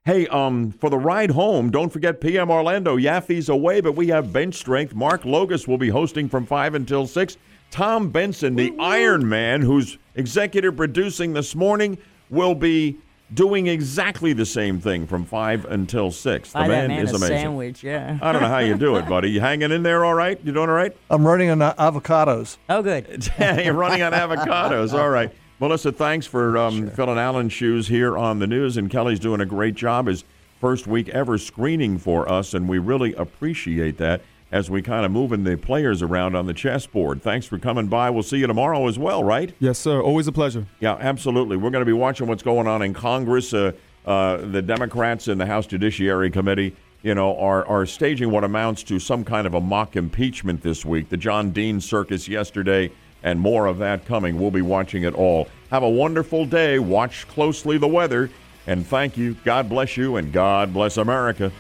Hey, 0.05 0.27
um, 0.29 0.71
for 0.71 0.89
the 0.89 0.99
ride 0.99 1.33
home, 1.33 1.71
don't 1.71 1.91
forget 1.91 2.21
PM 2.21 2.51
Orlando. 2.51 2.97
Yaffe's 2.97 3.49
away, 3.49 3.81
but 3.81 3.93
we 3.93 4.09
have 4.09 4.33
bench 4.33 4.55
strength. 4.55 4.95
Mark 4.95 5.23
Logas 5.23 5.69
will 5.69 5.77
be 5.77 5.91
hosting 5.91 6.29
from 6.29 6.47
5 6.47 6.75
until 6.75 7.07
6. 7.07 7.37
Tom 7.71 8.09
Benson, 8.09 8.57
the 8.57 8.75
Iron 8.79 9.29
Man, 9.29 9.61
who's 9.61 9.99
executive 10.15 10.77
producing 10.77 11.35
this 11.35 11.55
morning, 11.55 11.99
will 12.31 12.55
be 12.55 12.97
doing 13.35 13.67
exactly 13.67 14.33
the 14.33 14.47
same 14.47 14.81
thing 14.81 15.07
from 15.07 15.27
5 15.27 15.67
until 15.67 16.11
6. 16.11 16.53
The 16.53 16.59
man, 16.61 16.89
man 16.89 17.05
is 17.05 17.13
a 17.13 17.17
amazing. 17.17 17.37
sandwich, 17.37 17.85
yeah. 17.85 18.19
I 18.23 18.33
don't 18.33 18.41
know 18.41 18.49
how 18.49 18.61
you 18.61 18.79
do 18.79 18.97
it, 18.97 19.07
buddy. 19.07 19.31
You 19.31 19.41
hanging 19.41 19.71
in 19.71 19.83
there 19.83 20.05
all 20.05 20.15
right? 20.15 20.41
You 20.43 20.53
doing 20.53 20.71
all 20.71 20.75
right? 20.75 20.97
I'm 21.11 21.27
running 21.27 21.51
on 21.51 21.59
avocados. 21.59 22.57
Oh, 22.71 22.83
good. 22.83 23.29
You're 23.39 23.75
running 23.75 24.03
on 24.03 24.13
avocados. 24.13 24.99
All 24.99 25.11
right. 25.11 25.31
Melissa, 25.61 25.91
thanks 25.91 26.25
for 26.25 26.57
um, 26.57 26.89
filling 26.91 27.19
Alan's 27.19 27.53
shoes 27.53 27.89
here 27.89 28.17
on 28.17 28.39
the 28.39 28.47
news. 28.47 28.77
And 28.77 28.89
Kelly's 28.89 29.19
doing 29.19 29.41
a 29.41 29.47
great 29.47 29.75
job 29.75 30.07
his 30.07 30.23
first 30.61 30.87
week 30.87 31.09
ever 31.09 31.37
screening 31.37 31.99
for 31.99 32.31
us. 32.31 32.55
And 32.55 32.69
we 32.69 32.79
really 32.79 33.13
appreciate 33.15 33.99
that 33.99 34.21
as 34.53 34.71
we 34.71 34.83
kind 34.83 35.05
of 35.05 35.11
moving 35.11 35.43
the 35.43 35.57
players 35.57 36.01
around 36.01 36.37
on 36.37 36.47
the 36.47 36.55
chessboard. 36.55 37.23
Thanks 37.23 37.45
for 37.45 37.59
coming 37.59 37.89
by. 37.89 38.09
We'll 38.09 38.23
see 38.23 38.39
you 38.39 38.47
tomorrow 38.47 38.87
as 38.87 39.01
well, 39.01 39.25
right? 39.25 39.53
Yes, 39.59 39.81
sir. 39.81 40.01
Always 40.01 40.29
a 40.29 40.33
pleasure. 40.33 40.65
Yeah, 40.79 40.97
absolutely. 41.01 41.57
We're 41.57 41.71
going 41.71 41.83
to 41.83 41.87
be 41.87 41.93
watching 41.93 42.29
what's 42.29 42.45
going 42.45 42.69
on 42.69 42.81
in 42.83 42.95
Congress. 42.95 43.53
Uh, 43.53 43.73
uh, 44.07 44.37
the 44.37 44.63
Democrats 44.63 45.27
in 45.27 45.39
the 45.39 45.47
House 45.47 45.67
Judiciary 45.67 46.31
Committee, 46.31 46.75
you 47.03 47.15
know, 47.17 47.37
are 47.37 47.67
are 47.67 47.85
staging 47.85 48.31
what 48.31 48.45
amounts 48.45 48.85
to 48.85 49.01
some 49.01 49.25
kind 49.25 49.47
of 49.47 49.55
a 49.55 49.61
mock 49.61 49.97
impeachment 49.97 50.63
this 50.63 50.85
week. 50.85 51.09
The 51.09 51.17
John 51.17 51.51
Dean 51.51 51.81
circus 51.81 52.29
yesterday 52.29 52.91
and 53.23 53.41
more 53.41 53.67
of 53.67 53.79
that 53.79 54.07
coming. 54.07 54.39
We'll 54.39 54.51
be 54.51 54.63
watching 54.63 55.03
it 55.03 55.15
all. 55.15 55.49
Have 55.71 55.83
a 55.83 55.91
wonderful 55.91 56.47
day. 56.47 56.79
Watch 56.79 57.27
closely 57.29 57.79
the 57.79 57.89
weather. 57.89 58.31
And 58.67 58.87
thank 58.87 59.17
you. 59.17 59.35
God 59.45 59.69
bless 59.69 59.97
you, 59.97 60.17
and 60.17 60.33
God 60.33 60.75
bless 60.75 60.99
America. 60.99 61.51